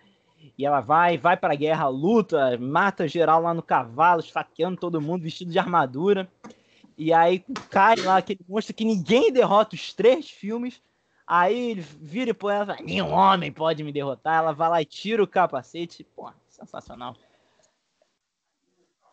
E 0.55 0.63
ela 0.63 0.81
vai, 0.81 1.17
vai 1.17 1.35
pra 1.35 1.55
guerra, 1.55 1.87
luta, 1.87 2.59
mata 2.59 3.07
geral 3.07 3.41
lá 3.41 3.55
no 3.55 3.63
cavalo, 3.63 4.19
esfaqueando 4.19 4.79
todo 4.79 5.01
mundo, 5.01 5.23
vestido 5.23 5.51
de 5.51 5.57
armadura. 5.57 6.29
E 6.95 7.11
aí 7.11 7.39
cai 7.71 7.95
lá 7.95 8.17
aquele 8.17 8.41
monstro 8.47 8.75
que 8.75 8.85
ninguém 8.85 9.33
derrota 9.33 9.75
os 9.75 9.91
três 9.91 10.29
filmes. 10.29 10.79
Aí 11.25 11.71
ele 11.71 11.81
vira 11.81 12.29
e 12.29 12.35
põe 12.35 12.53
ela 12.53 12.65
e 12.65 12.67
fala, 12.67 12.81
nenhum 12.83 13.11
homem 13.11 13.51
pode 13.51 13.83
me 13.83 13.91
derrotar. 13.91 14.37
Ela 14.37 14.51
vai 14.51 14.69
lá 14.69 14.79
e 14.79 14.85
tira 14.85 15.23
o 15.23 15.27
capacete. 15.27 16.03
Pô, 16.03 16.31
sensacional. 16.47 17.15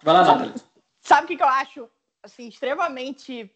Vai 0.02 0.12
lá. 0.12 0.52
Sabe 1.00 1.24
o 1.24 1.26
que, 1.26 1.38
que 1.38 1.42
eu 1.42 1.48
acho 1.48 1.88
assim, 2.22 2.48
extremamente 2.48 3.50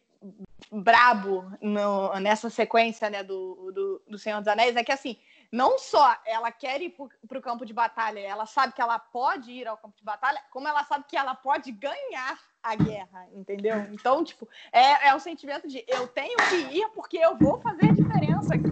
brabo 0.71 1.45
no, 1.61 2.15
nessa 2.21 2.49
sequência 2.49 3.11
né, 3.11 3.23
do, 3.23 3.73
do, 3.73 4.03
do 4.09 4.19
Senhor 4.19 4.39
dos 4.39 4.49
Anéis 4.49 4.77
é 4.77 4.85
que 4.85 4.93
assim, 4.93 5.17
não 5.51 5.79
só 5.79 6.17
ela 6.25 6.51
quer 6.51 6.81
ir 6.81 6.97
para 7.29 7.39
o 7.39 7.43
campo 7.43 7.67
de 7.67 7.73
batalha, 7.75 8.21
ela 8.21 8.47
sabe 8.47 8.73
que 8.73 8.81
ela 8.81 8.99
pode 8.99 9.51
ir 9.51 9.67
ao 9.67 9.77
campo 9.77 9.97
de 9.97 10.05
batalha, 10.05 10.41
como 10.51 10.67
ela 10.67 10.85
sabe 10.85 11.05
que 11.09 11.17
ela 11.17 11.35
pode 11.35 11.73
ganhar 11.73 12.39
a 12.63 12.75
guerra, 12.77 13.27
entendeu? 13.35 13.77
Então, 13.93 14.23
tipo, 14.23 14.49
é, 14.73 15.09
é 15.09 15.15
o 15.15 15.21
sentimento 15.21 15.69
de 15.69 15.85
eu 15.89 16.07
tenho 16.07 16.37
que 16.49 16.79
ir 16.79 16.89
porque 16.95 17.19
eu 17.19 17.37
vou 17.37 17.61
fazer 17.61 17.87
a 17.87 17.93
diferença 17.93 18.55
aqui. 18.55 18.71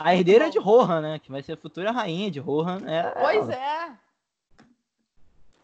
A 0.00 0.14
herdeira 0.14 0.48
de 0.48 0.58
Rohan, 0.58 1.02
né? 1.02 1.18
Que 1.18 1.30
vai 1.30 1.42
ser 1.42 1.52
a 1.52 1.56
futura 1.58 1.92
rainha 1.92 2.30
de 2.30 2.40
Rohan. 2.40 2.80
É, 2.86 3.02
pois 3.10 3.48
é. 3.50 3.92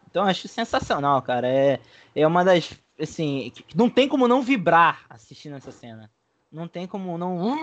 Então, 0.09 0.23
acho 0.23 0.47
sensacional, 0.47 1.21
cara. 1.23 1.47
É, 1.47 1.79
é 2.15 2.27
uma 2.27 2.45
das. 2.45 2.71
Assim, 2.99 3.51
não 3.75 3.89
tem 3.89 4.07
como 4.07 4.27
não 4.27 4.41
vibrar 4.41 5.05
assistindo 5.09 5.55
essa 5.55 5.71
cena. 5.71 6.09
Não 6.51 6.67
tem 6.67 6.87
como 6.87 7.17
não. 7.17 7.59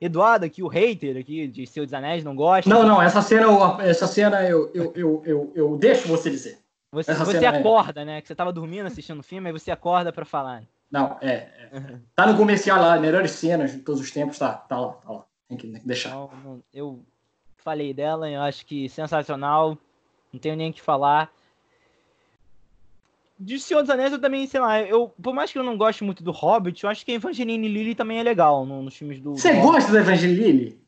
Eduardo, 0.00 0.44
aqui, 0.44 0.62
o 0.62 0.68
hater 0.68 1.16
aqui 1.16 1.46
de 1.46 1.66
Senhor 1.66 1.86
dos 1.86 1.94
Anéis, 1.94 2.24
não 2.24 2.34
gosta. 2.34 2.68
Não, 2.68 2.84
não, 2.84 3.00
essa 3.00 3.22
cena, 3.22 3.46
essa 3.80 4.06
cena 4.06 4.42
eu, 4.46 4.70
eu, 4.74 4.92
eu, 4.94 5.22
eu, 5.24 5.52
eu 5.54 5.78
deixo 5.78 6.08
você 6.08 6.28
dizer. 6.28 6.58
Você, 6.90 7.14
você 7.14 7.44
é- 7.44 7.48
acorda, 7.48 8.02
é... 8.02 8.04
né? 8.04 8.20
Que 8.20 8.28
você 8.28 8.34
tava 8.34 8.52
dormindo 8.52 8.86
assistindo 8.86 9.20
o 9.20 9.22
filme, 9.22 9.48
aí 9.48 9.52
você 9.52 9.70
acorda 9.70 10.12
para 10.12 10.24
falar. 10.24 10.62
Não, 10.90 11.16
é, 11.20 11.32
é. 11.32 11.98
Tá 12.14 12.26
no 12.26 12.36
comercial 12.36 12.80
lá, 12.80 12.98
melhores 12.98 13.30
cenas 13.32 13.72
de 13.72 13.78
todos 13.78 14.00
os 14.00 14.10
tempos, 14.10 14.38
tá, 14.38 14.52
tá 14.52 14.80
lá, 14.80 14.92
tá 14.92 15.12
lá. 15.12 15.24
Tem 15.48 15.56
que, 15.56 15.66
tem 15.68 15.80
que 15.80 15.86
deixar. 15.86 16.10
Não, 16.10 16.62
eu 16.72 17.00
falei 17.58 17.92
dela, 17.94 18.28
eu 18.28 18.40
acho 18.40 18.66
que 18.66 18.88
sensacional. 18.88 19.78
Não 20.32 20.40
tenho 20.40 20.56
nem 20.56 20.70
o 20.70 20.72
que 20.72 20.82
falar 20.82 21.30
de 23.38 23.58
Senhor 23.60 23.82
dos 23.82 23.90
Anéis 23.90 24.12
eu 24.12 24.20
também, 24.20 24.46
sei 24.46 24.60
lá, 24.60 24.80
eu, 24.80 25.08
por 25.22 25.32
mais 25.32 25.52
que 25.52 25.58
eu 25.58 25.62
não 25.62 25.76
goste 25.76 26.02
muito 26.02 26.24
do 26.24 26.32
Hobbit, 26.32 26.82
eu 26.82 26.90
acho 26.90 27.04
que 27.04 27.12
a 27.12 27.14
Evangeline 27.14 27.68
Lilly 27.68 27.94
também 27.94 28.18
é 28.18 28.22
legal 28.22 28.66
no, 28.66 28.82
nos 28.82 28.96
filmes 28.96 29.20
do. 29.20 29.36
Você 29.36 29.52
gosta 29.54 29.92
da 29.92 30.00
Evangeline 30.00 30.40
Lilly? 30.40 30.80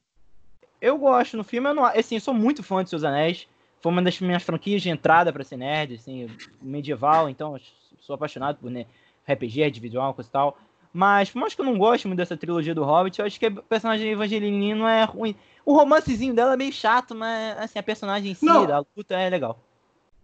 Eu 0.80 0.98
gosto 0.98 1.36
no 1.36 1.44
filme, 1.44 1.68
eu 1.68 1.74
não, 1.74 1.84
assim, 1.84 2.16
eu 2.16 2.20
sou 2.20 2.34
muito 2.34 2.62
fã 2.62 2.82
de 2.82 2.90
Seus 2.90 3.05
Anéis. 3.05 3.46
Foi 3.80 3.92
uma 3.92 4.03
das 4.03 4.18
minhas 4.20 4.42
franquias 4.42 4.82
de 4.82 4.90
entrada 4.90 5.32
para 5.32 5.44
ser 5.44 5.57
nerd, 5.57 5.94
assim, 5.94 6.28
medieval, 6.61 7.28
então 7.28 7.59
sou 8.01 8.14
apaixonado 8.14 8.59
por 8.59 8.70
né, 8.70 8.86
RPG, 9.26 9.66
individual, 9.66 10.12
coisa 10.12 10.28
e 10.28 10.32
tal. 10.32 10.59
Mas, 10.92 11.30
por 11.30 11.38
mais 11.38 11.55
que 11.55 11.61
eu 11.61 11.64
não 11.64 11.78
goste 11.78 12.07
muito 12.07 12.18
dessa 12.18 12.36
trilogia 12.36 12.74
do 12.74 12.82
Hobbit, 12.82 13.20
eu 13.20 13.26
acho 13.26 13.38
que 13.38 13.46
a 13.46 13.51
personagem 13.51 14.11
Evangeline 14.11 14.74
não 14.74 14.88
é 14.88 15.05
ruim. 15.05 15.36
O 15.64 15.74
romancezinho 15.74 16.34
dela 16.34 16.55
é 16.55 16.57
meio 16.57 16.72
chato, 16.72 17.14
mas, 17.14 17.59
assim, 17.59 17.78
a 17.78 17.82
personagem 17.82 18.32
em 18.32 18.34
si, 18.34 18.44
não. 18.44 18.66
da 18.66 18.84
luta, 18.96 19.14
é 19.14 19.30
legal. 19.30 19.59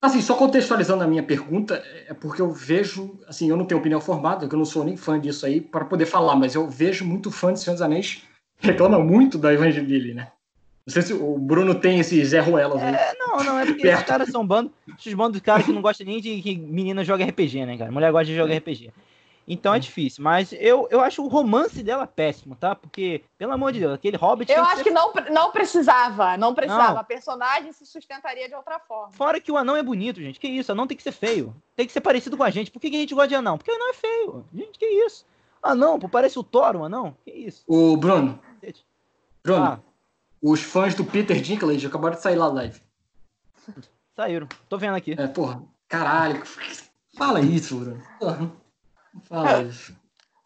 Assim, 0.00 0.20
só 0.20 0.34
contextualizando 0.34 1.02
a 1.02 1.06
minha 1.06 1.22
pergunta, 1.22 1.82
é 2.06 2.14
porque 2.14 2.40
eu 2.40 2.52
vejo, 2.52 3.18
assim, 3.26 3.48
eu 3.48 3.56
não 3.56 3.64
tenho 3.64 3.80
opinião 3.80 4.00
formada, 4.00 4.46
que 4.46 4.54
eu 4.54 4.58
não 4.58 4.64
sou 4.64 4.84
nem 4.84 4.96
fã 4.96 5.18
disso 5.18 5.46
aí 5.46 5.60
para 5.60 5.84
poder 5.84 6.06
falar, 6.06 6.36
mas 6.36 6.54
eu 6.54 6.68
vejo 6.68 7.04
muito 7.04 7.30
fã 7.30 7.52
de 7.52 7.60
Senhor 7.60 7.74
dos 7.74 7.82
Anéis 7.82 8.22
reclama 8.58 8.98
muito 8.98 9.38
da 9.38 9.52
Evangeline, 9.52 10.14
né? 10.14 10.28
Não 10.86 10.92
sei 10.92 11.02
se 11.02 11.12
o 11.12 11.36
Bruno 11.36 11.74
tem 11.74 11.98
esses 11.98 12.28
Zé 12.28 12.38
Ruelas 12.38 12.80
aí. 12.80 12.94
É, 12.94 13.14
não, 13.18 13.42
não, 13.42 13.58
é 13.58 13.66
porque 13.66 13.88
esses 13.88 14.04
caras 14.04 14.28
são 14.28 14.46
bando, 14.46 14.70
esses 14.96 15.14
bandos 15.14 15.34
de 15.34 15.40
caras 15.40 15.66
que 15.66 15.72
não 15.72 15.82
gostam 15.82 16.06
nem 16.06 16.20
de 16.20 16.40
que 16.40 16.56
menina 16.56 17.02
joga 17.02 17.24
RPG, 17.24 17.66
né, 17.66 17.76
cara? 17.76 17.90
Mulher 17.90 18.12
gosta 18.12 18.26
de 18.26 18.36
jogar 18.36 18.56
RPG. 18.56 18.92
Então 19.48 19.72
é 19.72 19.78
difícil, 19.78 20.24
mas 20.24 20.52
eu, 20.52 20.88
eu 20.90 21.00
acho 21.00 21.22
o 21.22 21.28
romance 21.28 21.80
dela 21.80 22.04
péssimo, 22.04 22.56
tá? 22.56 22.74
Porque, 22.74 23.22
pelo 23.38 23.52
amor 23.52 23.72
de 23.72 23.78
Deus, 23.78 23.94
aquele 23.94 24.16
Hobbit. 24.16 24.50
Eu 24.50 24.64
acho 24.64 24.78
que, 24.78 24.84
que 24.84 24.90
não, 24.90 25.12
não 25.30 25.52
precisava, 25.52 26.36
não 26.36 26.52
precisava. 26.52 26.94
Não. 26.94 27.00
A 27.00 27.04
personagem 27.04 27.72
se 27.72 27.86
sustentaria 27.86 28.48
de 28.48 28.54
outra 28.56 28.80
forma. 28.80 29.12
Fora 29.12 29.40
que 29.40 29.52
o 29.52 29.56
anão 29.56 29.76
é 29.76 29.82
bonito, 29.84 30.20
gente. 30.20 30.40
Que 30.40 30.48
isso? 30.48 30.72
Anão 30.72 30.86
tem 30.86 30.96
que 30.96 31.02
ser 31.02 31.12
feio. 31.12 31.54
Tem 31.76 31.86
que 31.86 31.92
ser 31.92 32.00
parecido 32.00 32.36
com 32.36 32.42
a 32.42 32.50
gente. 32.50 32.72
Por 32.72 32.80
que, 32.80 32.90
que 32.90 32.96
a 32.96 33.00
gente 33.00 33.14
gosta 33.14 33.28
de 33.28 33.36
anão? 33.36 33.56
Porque 33.56 33.70
o 33.70 33.74
anão 33.74 33.90
é 33.90 33.94
feio. 33.94 34.44
Gente, 34.52 34.78
que 34.78 34.86
isso? 34.86 35.24
Anão, 35.62 35.98
pô, 35.98 36.08
parece 36.08 36.38
o 36.38 36.42
Thor, 36.42 36.74
o 36.74 36.84
anão. 36.84 37.16
Que 37.24 37.30
isso? 37.30 37.62
O 37.68 37.96
Bruno. 37.96 38.40
Bruno, 39.44 39.64
ah. 39.64 39.80
os 40.42 40.60
fãs 40.60 40.94
do 40.96 41.04
Peter 41.04 41.40
Dinklage 41.40 41.86
acabaram 41.86 42.16
de 42.16 42.22
sair 42.22 42.34
lá 42.34 42.48
live. 42.48 42.80
Saíram. 44.16 44.48
Tô 44.68 44.76
vendo 44.76 44.96
aqui. 44.96 45.14
É, 45.16 45.26
porra. 45.28 45.62
Caralho. 45.88 46.42
Fala 47.16 47.40
isso, 47.40 47.78
Bruno. 47.78 48.02
Porra. 48.18 48.50
Fala 49.24 49.62
isso. 49.62 49.96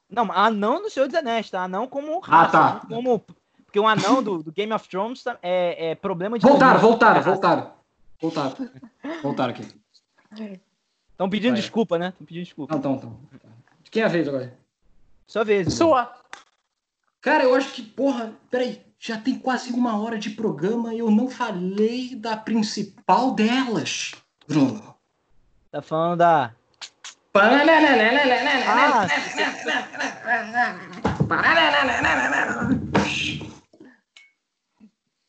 Não, 0.09 0.31
anão 0.33 0.83
do 0.83 0.91
Senhor 0.91 1.07
dos 1.07 1.16
Anéis, 1.16 1.51
tá? 1.51 1.62
Anão 1.62 1.87
como 1.87 2.18
raça, 2.18 2.59
ah, 2.59 2.73
tá. 2.81 2.87
como... 2.87 3.25
Porque 3.64 3.79
o 3.79 3.87
anão 3.87 4.21
do, 4.21 4.43
do, 4.43 4.51
Game 4.51 4.73
of 4.73 4.89
Thrones 4.89 5.23
tá, 5.23 5.39
é, 5.41 5.91
é 5.91 5.95
problema 5.95 6.37
de... 6.37 6.45
Voltaram, 6.45 6.81
voltaram, 6.81 7.23
voltaram. 7.23 7.73
Voltaram. 8.21 8.57
Voltaram 9.23 9.51
aqui. 9.53 9.68
Estão 11.12 11.31
pedindo 11.31 11.53
Vai. 11.53 11.61
desculpa, 11.61 11.97
né? 11.97 12.09
Estão 12.09 12.27
pedindo 12.27 12.45
desculpa. 12.45 12.73
Não, 12.73 12.79
estão, 12.79 12.95
estão. 12.97 13.21
De 13.83 13.91
quem 13.91 14.03
é 14.03 14.07
a 14.07 14.09
vez 14.09 14.27
agora? 14.27 14.59
Sua 15.27 15.45
vez. 15.45 15.73
Sua. 15.73 16.12
Cara, 17.21 17.45
eu 17.45 17.55
acho 17.55 17.73
que, 17.73 17.83
porra, 17.83 18.33
peraí, 18.51 18.83
já 18.99 19.18
tem 19.18 19.39
quase 19.39 19.73
uma 19.73 20.01
hora 20.01 20.18
de 20.18 20.31
programa 20.31 20.93
e 20.93 20.99
eu 20.99 21.11
não 21.11 21.29
falei 21.29 22.14
da 22.16 22.37
principal 22.37 23.33
delas, 23.33 24.12
Bruno. 24.49 24.95
Tá 25.71 25.81
falando 25.81 26.18
da 26.18 26.53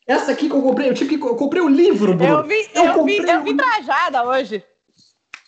essa 0.07 0.31
aqui 0.31 0.49
que 0.49 0.55
eu 0.55 0.61
comprei, 0.61 0.89
eu 0.89 0.93
tive 0.93 1.17
que 1.17 1.23
eu 1.23 1.35
comprei 1.35 1.61
o 1.61 1.65
um 1.65 1.69
livro, 1.69 2.15
Bruno. 2.15 2.39
Eu 2.39 2.43
vi, 2.43 2.69
eu, 2.73 2.85
eu 2.85 3.05
vi, 3.05 3.17
eu 3.17 3.43
vi 3.43 3.55
trajada 3.55 4.23
hoje. 4.23 4.63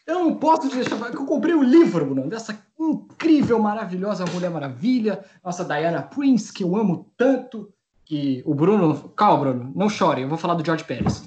Eu 0.06 0.16
não 0.16 0.36
posso 0.36 0.70
deixar, 0.70 0.95
eu 1.14 1.26
comprei 1.26 1.56
o 1.56 1.60
um 1.60 1.64
livro, 1.64 2.06
Bruno, 2.06 2.30
dessa 2.30 2.58
incrível, 2.80 3.58
maravilhosa 3.58 4.26
Mulher 4.26 4.49
Maravilha, 4.49 5.24
nossa 5.43 5.64
Diana 5.64 6.01
Prince, 6.01 6.51
que 6.51 6.64
eu 6.64 6.76
amo 6.76 7.10
tanto, 7.18 7.74
que 8.06 8.43
o 8.45 8.54
Bruno, 8.54 9.10
calma, 9.16 9.39
Bruno, 9.39 9.72
não 9.76 9.89
chore, 9.89 10.22
eu 10.22 10.30
vou 10.30 10.38
falar 10.38 10.56
do 10.56 10.66
George 10.66 10.84
Pérez, 10.84 11.24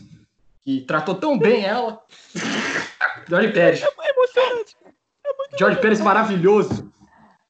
que 0.62 0.82
tratou 0.82 1.14
tão 1.14 1.38
bem 1.38 1.64
ela. 1.64 2.00
George 3.28 3.52
Pérez. 3.52 3.82
É 3.82 3.88
emocionante. 5.46 5.58
George 5.58 5.80
Pérez 5.80 6.00
maravilhoso. 6.00 6.92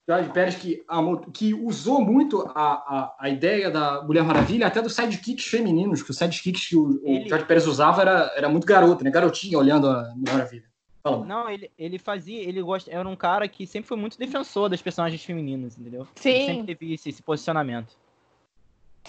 George 0.09 0.31
Pérez 0.31 0.55
que, 0.55 0.85
que 1.33 1.53
usou 1.53 2.01
muito 2.01 2.43
a, 2.55 2.63
a, 2.63 3.17
a 3.19 3.29
ideia 3.29 3.69
da 3.71 4.03
Mulher 4.03 4.23
Maravilha, 4.23 4.69
até 4.69 4.81
dos 4.81 4.95
sidekicks 4.95 5.47
femininos, 5.47 6.01
que 6.01 6.11
os 6.13 6.17
sidekicks 6.17 6.69
que 6.69 6.77
o, 6.77 7.01
ele... 7.03 7.25
o 7.25 7.29
George 7.29 7.45
Pérez 7.45 7.67
usava 7.67 8.03
era, 8.03 8.33
era 8.37 8.49
muito 8.49 8.67
garoto, 8.67 9.03
né? 9.03 9.11
Garotinha 9.11 9.59
olhando 9.59 9.89
a 9.89 10.13
Mulher 10.15 10.33
Maravilha. 10.33 10.65
Fala, 11.03 11.25
não, 11.25 11.49
ele, 11.49 11.71
ele 11.79 11.99
fazia, 11.99 12.41
ele 12.41 12.63
gosta, 12.63 12.91
era 12.91 13.09
um 13.09 13.17
cara 13.17 13.47
que 13.49 13.67
sempre 13.67 13.89
foi 13.89 13.97
muito 13.97 14.19
defensor 14.19 14.69
das 14.69 14.83
personagens 14.83 15.23
femininas, 15.23 15.79
entendeu? 15.79 16.07
Sim. 16.17 16.31
Ele 16.31 16.47
sempre 16.47 16.75
teve 16.75 16.95
esse, 16.95 17.09
esse 17.09 17.23
posicionamento. 17.23 17.97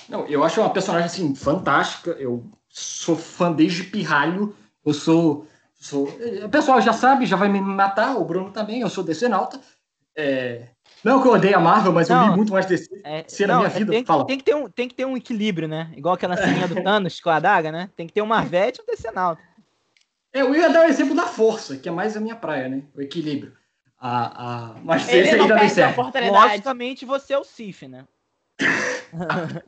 Não, 0.08 0.26
eu 0.28 0.44
acho 0.44 0.62
uma 0.62 0.70
personagem 0.70 1.08
assim 1.08 1.36
fantástica. 1.36 2.12
Eu 2.12 2.44
sou 2.70 3.16
fã 3.16 3.52
desde 3.52 3.84
pirralho. 3.84 4.56
Eu 4.86 4.94
sou 4.94 5.48
Sou... 5.80 6.09
O 6.43 6.49
pessoal 6.49 6.82
já 6.82 6.91
sabe, 6.91 7.25
já 7.25 7.36
vai 7.36 7.47
me 7.47 7.61
matar, 7.61 8.17
o 8.17 8.25
Bruno 8.25 8.51
também, 8.51 8.82
eu 8.82 8.89
sou 8.89 9.03
decenalta. 9.03 9.59
É... 10.15 10.69
Não 11.03 11.21
que 11.21 11.28
eu 11.28 11.34
odeie 11.34 11.53
a 11.53 11.59
Marvel, 11.59 11.93
mas 11.93 12.09
não, 12.09 12.23
eu 12.23 12.30
li 12.32 12.38
muito 12.38 12.51
mais 12.51 12.65
DC 12.65 12.89
é, 13.03 13.23
na 13.45 13.57
minha 13.57 13.69
vida. 13.69 13.91
Tem, 13.91 14.03
Fala. 14.03 14.25
Tem, 14.25 14.38
que 14.38 14.43
ter 14.43 14.55
um, 14.55 14.67
tem 14.67 14.88
que 14.88 14.95
ter 14.95 15.05
um 15.05 15.15
equilíbrio, 15.15 15.67
né? 15.67 15.93
Igual 15.95 16.15
aquela 16.15 16.36
cena 16.36 16.67
do 16.67 16.75
Thanos 16.84 17.21
com 17.21 17.30
a 17.30 17.36
adaga, 17.36 17.71
né? 17.71 17.89
Tem 17.95 18.07
que 18.07 18.13
ter 18.13 18.23
um 18.23 18.25
Marvete 18.25 18.80
e 18.80 18.82
um 18.82 18.86
decenalta. 18.86 19.41
É, 20.34 20.41
eu 20.41 20.55
ia 20.55 20.69
dar 20.69 20.86
o 20.86 20.89
exemplo 20.89 21.15
da 21.15 21.28
força, 21.28 21.78
que 21.78 21.88
é 21.88 21.91
mais 21.91 22.17
a 22.17 22.19
minha 22.19 22.36
praia, 22.36 22.67
né? 22.67 22.82
O 22.95 23.01
equilíbrio. 23.01 23.55
A, 23.99 24.71
a... 24.71 24.73
Mas 24.84 25.07
Ele 25.07 25.28
esse 25.28 25.36
aí 25.36 25.47
também 25.47 25.69
serve. 25.69 26.01
Logicamente 26.30 27.05
você 27.05 27.34
é 27.34 27.38
o 27.38 27.43
Sif, 27.43 27.88
né? 27.88 28.05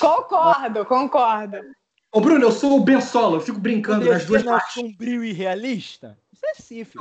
concordo, 0.00 0.86
concordo. 0.86 1.58
Ô, 2.14 2.20
Bruno, 2.20 2.44
eu 2.44 2.52
sou 2.52 2.78
o 2.78 2.80
Ben 2.80 3.00
Solo, 3.00 3.38
eu 3.38 3.40
fico 3.40 3.58
brincando 3.58 4.08
nas 4.08 4.24
duas 4.24 4.44
partes. 4.44 4.74
sombrio 4.74 5.24
e 5.24 5.32
realista? 5.32 6.16
Isso 6.32 6.46
é 6.46 6.54
Sif. 6.54 6.94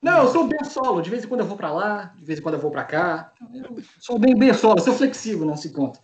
Não, 0.00 0.18
eu 0.22 0.28
sou 0.28 0.44
o 0.44 0.46
Ben 0.46 0.62
Solo. 0.62 1.02
De 1.02 1.10
vez 1.10 1.24
em 1.24 1.26
quando 1.26 1.40
eu 1.40 1.46
vou 1.46 1.56
pra 1.56 1.72
lá, 1.72 2.14
de 2.16 2.24
vez 2.24 2.38
em 2.38 2.42
quando 2.42 2.54
eu 2.54 2.60
vou 2.60 2.70
pra 2.70 2.84
cá. 2.84 3.32
Eu 3.52 3.82
sou 3.98 4.20
bem 4.20 4.38
Ben 4.38 4.54
Solo, 4.54 4.80
sou 4.80 4.94
flexível 4.94 5.44
nesse 5.46 5.72
ponto. 5.72 5.98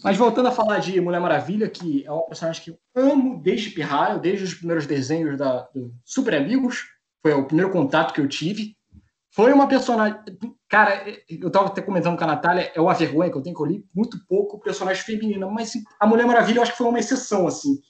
Mas 0.00 0.16
voltando 0.16 0.46
a 0.46 0.52
falar 0.52 0.78
de 0.78 1.00
Mulher 1.00 1.20
Maravilha, 1.20 1.68
que 1.68 2.06
é 2.06 2.12
uma 2.12 2.24
personagem 2.26 2.62
que 2.62 2.70
eu 2.70 2.78
amo 2.94 3.42
desde 3.42 3.70
Pirraio, 3.70 4.20
desde 4.20 4.44
os 4.44 4.54
primeiros 4.54 4.86
desenhos 4.86 5.36
da, 5.36 5.68
do 5.74 5.92
Super 6.04 6.36
Amigos. 6.36 6.84
Foi 7.20 7.32
o 7.32 7.46
primeiro 7.46 7.72
contato 7.72 8.14
que 8.14 8.20
eu 8.20 8.28
tive. 8.28 8.76
Foi 9.32 9.52
uma 9.52 9.66
personagem. 9.66 10.20
Cara, 10.68 11.04
eu 11.28 11.50
tava 11.50 11.66
até 11.66 11.82
comentando 11.82 12.16
com 12.16 12.22
a 12.22 12.28
Natália, 12.28 12.70
é 12.76 12.80
uma 12.80 12.94
vergonha 12.94 13.28
que 13.28 13.36
eu 13.36 13.42
tenho 13.42 13.56
que 13.56 13.62
eu 13.62 13.66
li 13.66 13.84
muito 13.92 14.24
pouco 14.28 14.60
personagem 14.60 15.02
feminina, 15.02 15.48
mas 15.48 15.72
a 15.98 16.06
Mulher 16.06 16.26
Maravilha 16.28 16.58
eu 16.58 16.62
acho 16.62 16.70
que 16.70 16.78
foi 16.78 16.86
uma 16.86 17.00
exceção, 17.00 17.48
assim. 17.48 17.80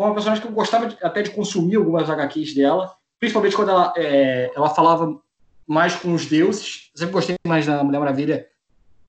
Foi 0.00 0.06
uma 0.06 0.14
personagem 0.14 0.42
que 0.42 0.48
eu 0.48 0.54
gostava 0.54 0.86
de, 0.86 0.96
até 1.02 1.20
de 1.20 1.28
consumir 1.28 1.76
algumas 1.76 2.08
HQs 2.08 2.54
dela, 2.54 2.96
principalmente 3.18 3.54
quando 3.54 3.68
ela, 3.68 3.92
é, 3.98 4.50
ela 4.56 4.70
falava 4.70 5.20
mais 5.68 5.94
com 5.94 6.14
os 6.14 6.24
deuses. 6.24 6.90
Eu 6.94 7.00
sempre 7.00 7.12
gostei 7.12 7.36
mais 7.46 7.66
da 7.66 7.84
Mulher 7.84 7.98
Maravilha 7.98 8.48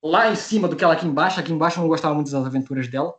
lá 0.02 0.30
em 0.30 0.36
cima 0.36 0.68
do 0.68 0.76
que 0.76 0.84
ela 0.84 0.92
aqui 0.92 1.06
embaixo. 1.06 1.40
Aqui 1.40 1.50
embaixo 1.50 1.78
eu 1.78 1.80
não 1.80 1.88
gostava 1.88 2.14
muito 2.14 2.30
das 2.30 2.44
aventuras 2.44 2.88
dela. 2.88 3.14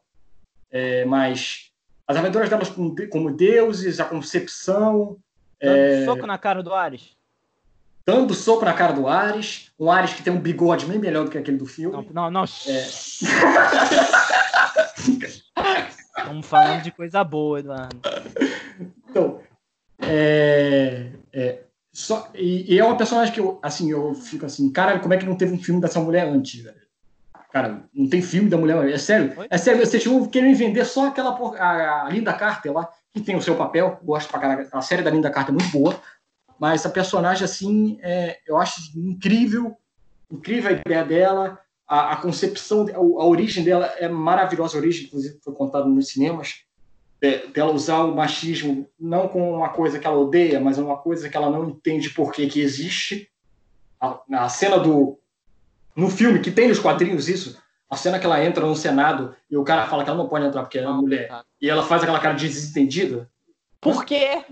É, 0.69 1.03
mas 1.05 1.71
as 2.07 2.15
aventuras 2.15 2.47
delas 2.47 2.69
como, 2.69 2.95
como 3.09 3.31
deuses, 3.31 3.99
a 3.99 4.05
concepção. 4.05 5.17
É... 5.59 6.05
Soco 6.05 6.27
na 6.27 6.37
cara 6.37 6.61
do 6.61 6.75
Ares. 6.75 7.17
dando 8.05 8.35
soco 8.35 8.65
na 8.65 8.73
cara 8.73 8.93
do 8.93 9.07
Ares. 9.07 9.71
Um 9.79 9.89
Ares 9.89 10.13
que 10.13 10.21
tem 10.21 10.31
um 10.31 10.39
bigode 10.39 10.85
bem 10.85 10.99
melhor 10.99 11.25
do 11.25 11.31
que 11.31 11.39
aquele 11.39 11.57
do 11.57 11.65
filme. 11.65 12.05
Não, 12.13 12.29
não, 12.29 12.29
não. 12.29 12.43
É. 12.67 12.87
Estamos 16.17 16.45
falando 16.45 16.83
de 16.83 16.91
coisa 16.91 17.23
boa, 17.23 17.59
Eduardo. 17.59 17.99
Então, 19.09 19.41
é, 19.99 21.11
é, 21.31 21.63
só, 21.91 22.29
e, 22.33 22.73
e 22.73 22.79
é 22.79 22.83
uma 22.83 22.97
personagem 22.97 23.33
que 23.33 23.39
eu, 23.39 23.59
assim, 23.61 23.91
eu 23.91 24.13
fico 24.15 24.45
assim, 24.45 24.71
cara, 24.71 24.99
como 24.99 25.13
é 25.13 25.17
que 25.17 25.25
não 25.25 25.37
teve 25.37 25.53
um 25.53 25.61
filme 25.61 25.79
dessa 25.79 25.99
mulher 25.99 26.27
antes, 26.27 26.61
velho? 26.61 26.81
Cara, 27.51 27.83
não 27.93 28.09
tem 28.09 28.19
filme 28.19 28.49
da 28.49 28.57
mulher, 28.57 28.89
é 28.89 28.97
sério. 28.97 29.31
Oi? 29.37 29.47
É 29.47 29.57
sério, 29.59 29.85
vocês 29.85 30.03
vão 30.03 30.25
querendo 30.25 30.57
vender 30.57 30.85
só 30.85 31.07
aquela 31.07 31.37
a, 31.59 32.07
a 32.07 32.09
Linda 32.09 32.33
Carter 32.33 32.73
lá, 32.73 32.89
que 33.13 33.21
tem 33.21 33.35
o 33.35 33.41
seu 33.41 33.55
papel, 33.55 33.99
gosto 34.03 34.27
pra 34.27 34.39
caralho, 34.39 34.67
a 34.71 34.81
série 34.81 35.03
da 35.03 35.11
Linda 35.11 35.29
Carter 35.29 35.53
é 35.53 35.57
muito 35.59 35.71
boa, 35.71 35.95
mas 36.59 36.81
essa 36.81 36.89
personagem, 36.89 37.45
assim, 37.45 37.99
é, 38.01 38.39
eu 38.47 38.57
acho 38.57 38.81
incrível, 38.97 39.77
incrível 40.31 40.71
a 40.71 40.73
ideia 40.73 41.05
dela, 41.05 41.59
a, 41.93 42.13
a 42.13 42.15
concepção, 42.17 42.87
a, 42.87 42.97
a 42.97 43.25
origem 43.25 43.63
dela 43.63 43.85
é 43.97 44.07
maravilhosa, 44.09 44.77
a 44.77 44.81
origem, 44.81 45.05
inclusive, 45.05 45.39
foi 45.43 45.53
contada 45.53 45.85
nos 45.85 46.07
cinemas, 46.07 46.63
de- 47.21 47.47
dela 47.47 47.71
usar 47.71 48.03
o 48.03 48.15
machismo 48.15 48.87
não 48.99 49.27
como 49.27 49.55
uma 49.55 49.69
coisa 49.69 49.99
que 49.99 50.07
ela 50.07 50.17
odeia, 50.17 50.59
mas 50.59 50.77
uma 50.77 50.97
coisa 50.97 51.29
que 51.29 51.37
ela 51.37 51.49
não 51.49 51.69
entende 51.69 52.09
por 52.09 52.31
que 52.31 52.47
que 52.47 52.59
existe. 52.61 53.29
A, 54.01 54.19
a 54.45 54.49
cena 54.49 54.77
do 54.79 55.17
no 55.95 56.09
filme 56.09 56.39
que 56.39 56.49
tem 56.51 56.67
nos 56.67 56.79
quadrinhos 56.79 57.29
isso, 57.29 57.61
a 57.89 57.95
cena 57.95 58.17
que 58.19 58.25
ela 58.25 58.43
entra 58.43 58.65
no 58.65 58.75
Senado 58.75 59.35
e 59.49 59.55
o 59.55 59.63
cara 59.63 59.85
fala 59.87 60.03
que 60.03 60.09
ela 60.09 60.17
não 60.17 60.27
pode 60.27 60.45
entrar 60.45 60.63
porque 60.63 60.79
ela 60.79 60.89
é 60.89 60.93
mulher 60.93 61.29
e 61.61 61.69
ela 61.69 61.83
faz 61.83 62.01
aquela 62.01 62.19
cara 62.19 62.33
de 62.33 62.47
desentendida. 62.47 63.29
Por 63.79 64.03
quê? 64.03 64.43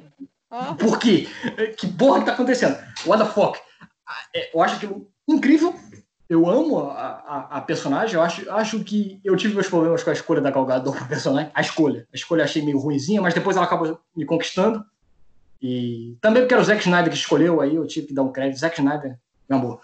Hã? 0.51 0.75
Por 0.75 0.99
quê? 0.99 1.27
Que 1.77 1.87
porra 1.87 2.19
que 2.19 2.25
tá 2.27 2.33
acontecendo? 2.33 2.77
What 3.07 3.23
the 3.23 3.29
fuck? 3.29 3.59
É, 4.35 4.55
Eu 4.55 4.61
acho 4.61 4.75
aquilo 4.75 5.07
incrível. 5.27 5.73
Eu 6.31 6.49
amo 6.49 6.79
a, 6.79 6.93
a, 6.95 7.57
a 7.57 7.61
personagem. 7.61 8.15
Eu 8.15 8.21
acho, 8.21 8.49
acho 8.49 8.81
que 8.85 9.19
eu 9.21 9.35
tive 9.35 9.53
meus 9.53 9.67
problemas 9.67 10.01
com 10.01 10.11
a 10.11 10.13
escolha 10.13 10.39
da 10.39 10.49
Gal 10.49 10.65
Gadot 10.65 10.97
pro 10.97 11.05
personagem. 11.05 11.51
A 11.53 11.59
escolha. 11.59 12.07
A 12.09 12.15
escolha 12.15 12.39
eu 12.39 12.45
achei 12.45 12.61
meio 12.61 12.79
ruinzinha, 12.79 13.21
mas 13.21 13.33
depois 13.33 13.57
ela 13.57 13.65
acabou 13.65 13.99
me 14.15 14.25
conquistando. 14.25 14.81
E 15.61 16.15
também 16.21 16.43
porque 16.43 16.53
era 16.53 16.63
o 16.63 16.65
Zack 16.65 16.79
Snyder 16.79 17.11
que 17.11 17.17
escolheu, 17.17 17.59
aí 17.59 17.75
eu 17.75 17.85
tive 17.85 18.07
que 18.07 18.13
dar 18.13 18.23
um 18.23 18.31
crédito. 18.31 18.59
Zack 18.59 18.79
Snyder, 18.79 19.19
meu 19.49 19.59
amor. 19.59 19.81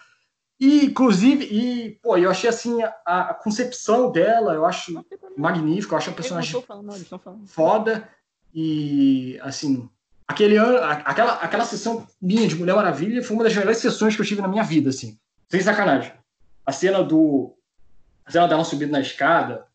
E, 0.58 0.86
inclusive, 0.86 1.44
e, 1.44 2.00
pô, 2.02 2.16
eu 2.16 2.32
achei 2.32 2.50
assim, 2.50 2.82
a, 3.06 3.32
a 3.32 3.34
concepção 3.34 4.10
dela, 4.10 4.54
eu 4.54 4.66
acho 4.66 5.04
magnífica. 5.38 5.96
Eu 5.96 5.98
acho 5.98 6.12
a 6.12 6.14
personagem 6.14 6.62
falando, 6.62 7.46
foda 7.46 8.08
e 8.54 9.38
assim 9.44 9.90
aquele 10.26 10.56
ano 10.56 10.78
aquela 11.04 11.34
aquela 11.34 11.66
sessão 11.66 12.08
minha 12.22 12.48
de 12.48 12.56
Mulher 12.56 12.76
Maravilha 12.76 13.22
foi 13.22 13.36
uma 13.36 13.44
das 13.44 13.54
melhores 13.54 13.78
sessões 13.80 14.16
que 14.16 14.22
eu 14.22 14.26
tive 14.26 14.42
na 14.42 14.48
minha 14.48 14.64
vida 14.64 14.90
assim 14.90 15.20
sem 15.50 15.60
sacanagem 15.60 16.14
a 16.68 16.72
cena 16.74 17.02
do 17.04 17.56
a 18.26 18.32
cena 18.32 18.48
dela 18.48 18.64
subindo 18.66 18.92
na 18.92 19.00
escada 19.00 19.66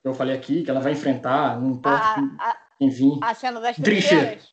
que 0.00 0.06
eu 0.08 0.14
falei 0.14 0.34
aqui 0.36 0.62
que 0.62 0.70
ela 0.70 0.80
vai 0.80 0.92
enfrentar 0.92 1.60
não 1.60 1.72
importa 1.72 2.04
A, 2.06 2.14
quem- 2.14 2.30
a, 2.38 2.56
quem 2.78 2.88
vir 2.88 3.18
a 3.20 3.34
cena 3.34 3.60
das 3.60 3.76
Trincheira. 3.76 4.26
trincheiras. 4.26 4.48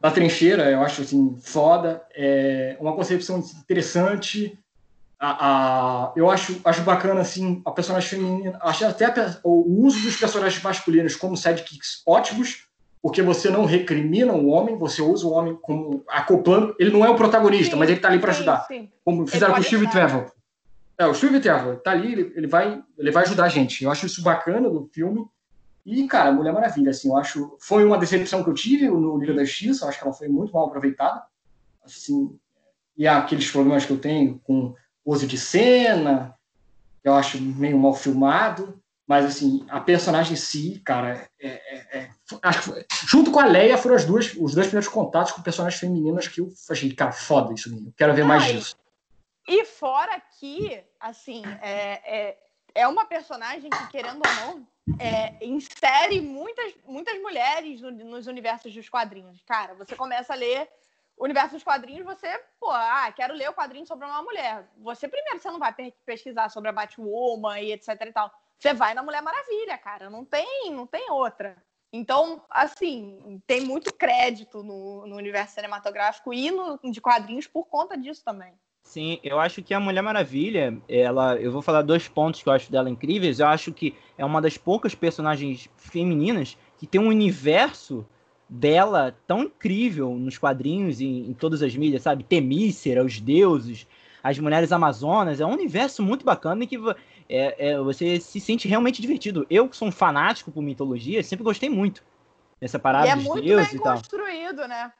da 0.00 0.10
trincheira 0.10 0.70
eu 0.70 0.82
acho 0.82 1.02
assim 1.02 1.36
foda 1.40 2.02
é 2.14 2.76
uma 2.80 2.94
concepção 2.94 3.38
interessante 3.38 4.58
a, 5.18 6.06
a- 6.08 6.12
eu 6.16 6.28
acho 6.28 6.60
acho 6.64 6.82
bacana 6.82 7.20
assim 7.20 7.62
a 7.64 7.70
personagem 7.70 8.08
feminina 8.08 8.58
acho 8.62 8.84
até 8.84 9.04
a 9.06 9.38
o 9.44 9.84
uso 9.86 10.00
dos 10.02 10.16
personagens 10.16 10.60
masculinos 10.62 11.14
como 11.14 11.36
sidekicks 11.36 12.02
ótimos 12.04 12.66
porque 13.00 13.22
você 13.22 13.48
não 13.50 13.64
recrimina 13.64 14.32
o 14.32 14.48
homem 14.48 14.76
você 14.76 15.00
usa 15.02 15.24
o 15.26 15.30
homem 15.32 15.56
como 15.62 16.02
acoplando 16.08 16.74
ele 16.80 16.90
não 16.90 17.04
é 17.04 17.08
o 17.10 17.14
protagonista 17.14 17.74
Sim, 17.74 17.78
mas 17.78 17.88
ele 17.90 18.00
tá 18.00 18.08
ali 18.08 18.18
para 18.18 18.32
ajudar 18.32 18.66
sim. 18.66 18.90
como 19.04 19.24
fizeram 19.26 19.54
com 19.54 19.60
o 19.60 19.62
Steve. 19.62 19.88
Trevor 19.88 20.32
é 21.02 21.06
o 21.06 21.14
Steve 21.14 21.40
Trevor 21.40 21.76
tá 21.76 21.90
ali 21.92 22.12
ele, 22.12 22.32
ele 22.34 22.46
vai 22.46 22.82
ele 22.98 23.10
vai 23.10 23.24
ajudar 23.24 23.44
a 23.44 23.48
gente 23.48 23.84
eu 23.84 23.90
acho 23.90 24.06
isso 24.06 24.22
bacana 24.22 24.68
do 24.68 24.88
filme 24.92 25.26
e, 25.84 26.06
cara, 26.06 26.32
Mulher 26.32 26.52
Maravilha, 26.52 26.90
assim, 26.90 27.08
eu 27.08 27.16
acho. 27.16 27.56
Foi 27.60 27.84
uma 27.84 27.98
decepção 27.98 28.42
que 28.42 28.50
eu 28.50 28.54
tive 28.54 28.88
no 28.88 29.18
Liga 29.18 29.34
da 29.34 29.44
Justiça, 29.44 29.84
eu 29.84 29.88
acho 29.88 29.98
que 29.98 30.04
ela 30.04 30.14
foi 30.14 30.28
muito 30.28 30.52
mal 30.52 30.66
aproveitada. 30.66 31.22
Assim, 31.84 32.38
e 32.96 33.06
há 33.06 33.18
aqueles 33.18 33.50
problemas 33.50 33.84
que 33.84 33.92
eu 33.92 33.98
tenho 33.98 34.40
com 34.44 34.74
uso 35.04 35.26
de 35.26 35.36
cena, 35.36 36.34
eu 37.02 37.14
acho 37.14 37.40
meio 37.40 37.76
mal 37.78 37.94
filmado. 37.94 38.80
Mas, 39.04 39.26
assim, 39.26 39.66
a 39.68 39.80
personagem 39.80 40.34
em 40.34 40.36
si, 40.36 40.80
cara, 40.84 41.28
é, 41.40 41.48
é- 41.48 41.98
é- 41.98 42.10
foi- 42.52 42.86
junto 43.08 43.32
com 43.32 43.40
a 43.40 43.44
Leia 43.44 43.76
foram 43.76 43.96
as 43.96 44.04
duas, 44.04 44.32
os 44.38 44.54
dois 44.54 44.68
primeiros 44.68 44.88
contatos 44.88 45.32
com 45.32 45.42
personagens 45.42 45.80
femininas 45.80 46.28
que 46.28 46.40
eu 46.40 46.48
achei, 46.70 46.92
cara, 46.94 47.10
foda 47.10 47.52
isso, 47.52 47.68
eu 47.68 47.92
quero 47.96 48.14
ver 48.14 48.24
mais 48.24 48.44
Ai, 48.44 48.52
disso. 48.54 48.76
E 49.46 49.64
fora 49.64 50.20
que, 50.38 50.82
assim, 51.00 51.42
é, 51.60 52.00
é, 52.04 52.38
é 52.74 52.88
uma 52.88 53.04
personagem 53.04 53.68
que, 53.70 53.90
querendo 53.90 54.22
ou 54.24 54.34
não, 54.34 54.68
é, 54.98 55.44
insere 55.44 56.20
muitas, 56.20 56.74
muitas 56.84 57.20
mulheres 57.20 57.80
no- 57.80 57.90
nos 57.90 58.26
universos 58.26 58.72
dos 58.72 58.88
quadrinhos. 58.88 59.42
Cara, 59.42 59.74
você 59.74 59.96
começa 59.96 60.32
a 60.32 60.36
ler 60.36 60.68
o 61.16 61.24
universo 61.24 61.54
dos 61.54 61.64
quadrinhos, 61.64 62.04
você, 62.04 62.38
pô, 62.60 62.70
ah, 62.70 63.10
quero 63.14 63.34
ler 63.34 63.50
o 63.50 63.54
quadrinho 63.54 63.86
sobre 63.86 64.06
uma 64.06 64.22
mulher. 64.22 64.68
Você, 64.78 65.08
primeiro, 65.08 65.38
você 65.40 65.50
não 65.50 65.58
vai 65.58 65.72
pe- 65.72 65.94
pesquisar 66.06 66.48
sobre 66.48 66.70
a 66.70 66.72
Batwoman 66.72 67.60
e 67.60 67.72
etc 67.72 67.88
e 68.00 68.12
tal. 68.12 68.30
Você 68.58 68.72
vai 68.72 68.94
na 68.94 69.02
Mulher 69.02 69.22
Maravilha, 69.22 69.76
cara. 69.76 70.08
Não 70.08 70.24
tem, 70.24 70.70
não 70.70 70.86
tem 70.86 71.10
outra. 71.10 71.56
Então, 71.92 72.42
assim, 72.48 73.42
tem 73.46 73.60
muito 73.60 73.92
crédito 73.92 74.62
no, 74.62 75.06
no 75.06 75.16
universo 75.16 75.54
cinematográfico 75.54 76.32
e 76.32 76.50
no, 76.50 76.78
de 76.90 77.00
quadrinhos 77.00 77.46
por 77.46 77.66
conta 77.66 77.98
disso 77.98 78.24
também. 78.24 78.58
Sim, 78.92 79.18
eu 79.24 79.40
acho 79.40 79.62
que 79.62 79.72
a 79.72 79.80
Mulher 79.80 80.02
Maravilha, 80.02 80.76
ela, 80.86 81.36
eu 81.36 81.50
vou 81.50 81.62
falar 81.62 81.80
dois 81.80 82.08
pontos 82.08 82.42
que 82.42 82.48
eu 82.50 82.52
acho 82.52 82.70
dela 82.70 82.90
incríveis. 82.90 83.40
Eu 83.40 83.46
acho 83.46 83.72
que 83.72 83.94
é 84.18 84.24
uma 84.24 84.38
das 84.38 84.58
poucas 84.58 84.94
personagens 84.94 85.66
femininas 85.78 86.58
que 86.76 86.86
tem 86.86 87.00
um 87.00 87.08
universo 87.08 88.06
dela 88.46 89.16
tão 89.26 89.44
incrível 89.44 90.14
nos 90.14 90.36
quadrinhos 90.36 91.00
e 91.00 91.06
em 91.06 91.32
todas 91.32 91.62
as 91.62 91.74
mídias, 91.74 92.02
sabe? 92.02 92.22
Temícera, 92.22 93.02
os 93.02 93.18
deuses, 93.18 93.86
as 94.22 94.38
mulheres 94.38 94.70
amazonas, 94.72 95.40
é 95.40 95.46
um 95.46 95.54
universo 95.54 96.02
muito 96.02 96.22
bacana 96.22 96.64
e 96.64 96.66
que 96.66 96.76
é, 97.30 97.70
é, 97.70 97.78
você 97.78 98.20
se 98.20 98.40
sente 98.40 98.68
realmente 98.68 99.00
divertido. 99.00 99.46
Eu, 99.48 99.70
que 99.70 99.76
sou 99.78 99.88
um 99.88 99.92
fanático 99.92 100.52
por 100.52 100.62
mitologia, 100.62 101.22
sempre 101.22 101.44
gostei 101.44 101.70
muito 101.70 102.04
dessa 102.60 102.78
parada 102.78 103.06
e 103.06 103.10
é 103.10 103.16
dos 103.16 103.24
muito 103.24 103.42
deuses 103.42 103.70
bem 103.70 103.80
e 103.80 103.82
tal. 103.82 103.94
construído, 103.94 104.68
né? 104.68 104.92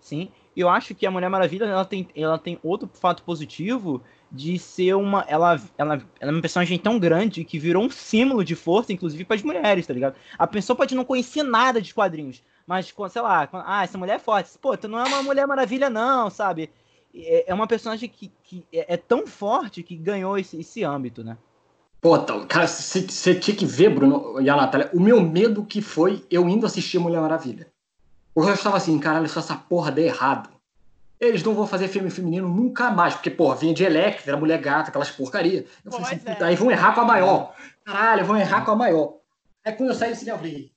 Sim, 0.00 0.30
eu 0.56 0.68
acho 0.68 0.94
que 0.94 1.06
a 1.06 1.10
Mulher 1.10 1.28
Maravilha 1.28 1.64
ela 1.64 1.84
tem, 1.84 2.08
ela 2.14 2.38
tem 2.38 2.58
outro 2.62 2.88
fato 2.92 3.22
positivo 3.22 4.02
de 4.30 4.58
ser 4.58 4.94
uma. 4.94 5.24
Ela, 5.28 5.60
ela, 5.76 5.94
ela 5.94 6.30
é 6.30 6.30
uma 6.30 6.40
personagem 6.40 6.78
tão 6.78 6.98
grande 6.98 7.44
que 7.44 7.58
virou 7.58 7.84
um 7.84 7.90
símbolo 7.90 8.44
de 8.44 8.54
força, 8.54 8.92
inclusive 8.92 9.24
para 9.24 9.36
as 9.36 9.42
mulheres, 9.42 9.86
tá 9.86 9.94
ligado? 9.94 10.16
A 10.38 10.46
pessoa 10.46 10.76
pode 10.76 10.94
não 10.94 11.04
conhecer 11.04 11.42
nada 11.42 11.80
de 11.80 11.94
quadrinhos, 11.94 12.42
mas, 12.66 12.92
sei 13.10 13.22
lá, 13.22 13.48
ah, 13.52 13.84
essa 13.84 13.98
mulher 13.98 14.16
é 14.16 14.18
forte. 14.18 14.50
Pô, 14.58 14.76
tu 14.76 14.88
não 14.88 14.98
é 14.98 15.04
uma 15.04 15.22
Mulher 15.22 15.46
Maravilha, 15.46 15.90
não, 15.90 16.30
sabe? 16.30 16.70
É, 17.14 17.50
é 17.50 17.54
uma 17.54 17.66
personagem 17.66 18.08
que, 18.08 18.30
que 18.42 18.64
é, 18.72 18.94
é 18.94 18.96
tão 18.96 19.26
forte 19.26 19.82
que 19.82 19.96
ganhou 19.96 20.38
esse, 20.38 20.58
esse 20.60 20.84
âmbito, 20.84 21.24
né? 21.24 21.36
Pô, 22.00 22.16
então, 22.16 22.46
cara, 22.46 22.66
você 22.66 23.34
tinha 23.34 23.54
que 23.54 23.66
ver, 23.66 23.90
Bruno 23.90 24.40
e 24.40 24.48
a 24.48 24.56
Natália, 24.56 24.90
o 24.94 25.00
meu 25.00 25.20
medo 25.20 25.64
que 25.64 25.82
foi 25.82 26.24
eu 26.30 26.48
indo 26.48 26.64
assistir 26.64 26.98
Mulher 26.98 27.20
Maravilha. 27.20 27.66
Porque 28.34 28.50
eu 28.50 28.54
estava 28.54 28.76
assim, 28.76 28.98
caralho, 28.98 29.28
se 29.28 29.38
essa 29.38 29.54
porra 29.54 29.90
der 29.90 30.06
errado, 30.06 30.48
eles 31.18 31.42
não 31.42 31.54
vão 31.54 31.66
fazer 31.66 31.88
filme 31.88 32.10
feminino 32.10 32.48
nunca 32.48 32.90
mais. 32.90 33.14
Porque, 33.14 33.30
porra, 33.30 33.56
vinha 33.56 33.74
de 33.74 33.84
Electra, 33.84 34.36
Mulher 34.36 34.58
Gata, 34.60 34.88
aquelas 34.88 35.10
porcaria. 35.10 35.66
Eu 35.84 35.92
falei 35.92 36.06
assim, 36.06 36.20
é. 36.24 36.32
puta, 36.32 36.46
aí 36.46 36.56
vão 36.56 36.70
errar 36.70 36.94
com 36.94 37.00
a 37.02 37.04
maior. 37.04 37.54
Caralho, 37.84 38.24
vão 38.24 38.36
errar 38.36 38.64
com 38.64 38.70
a 38.70 38.76
maior. 38.76 39.14
Aí 39.64 39.72
quando 39.72 39.90
eu 39.90 39.94
saí 39.94 40.12
do 40.12 40.16
cinema, 40.16 40.36
eu 40.38 40.40
falei, 40.42 40.72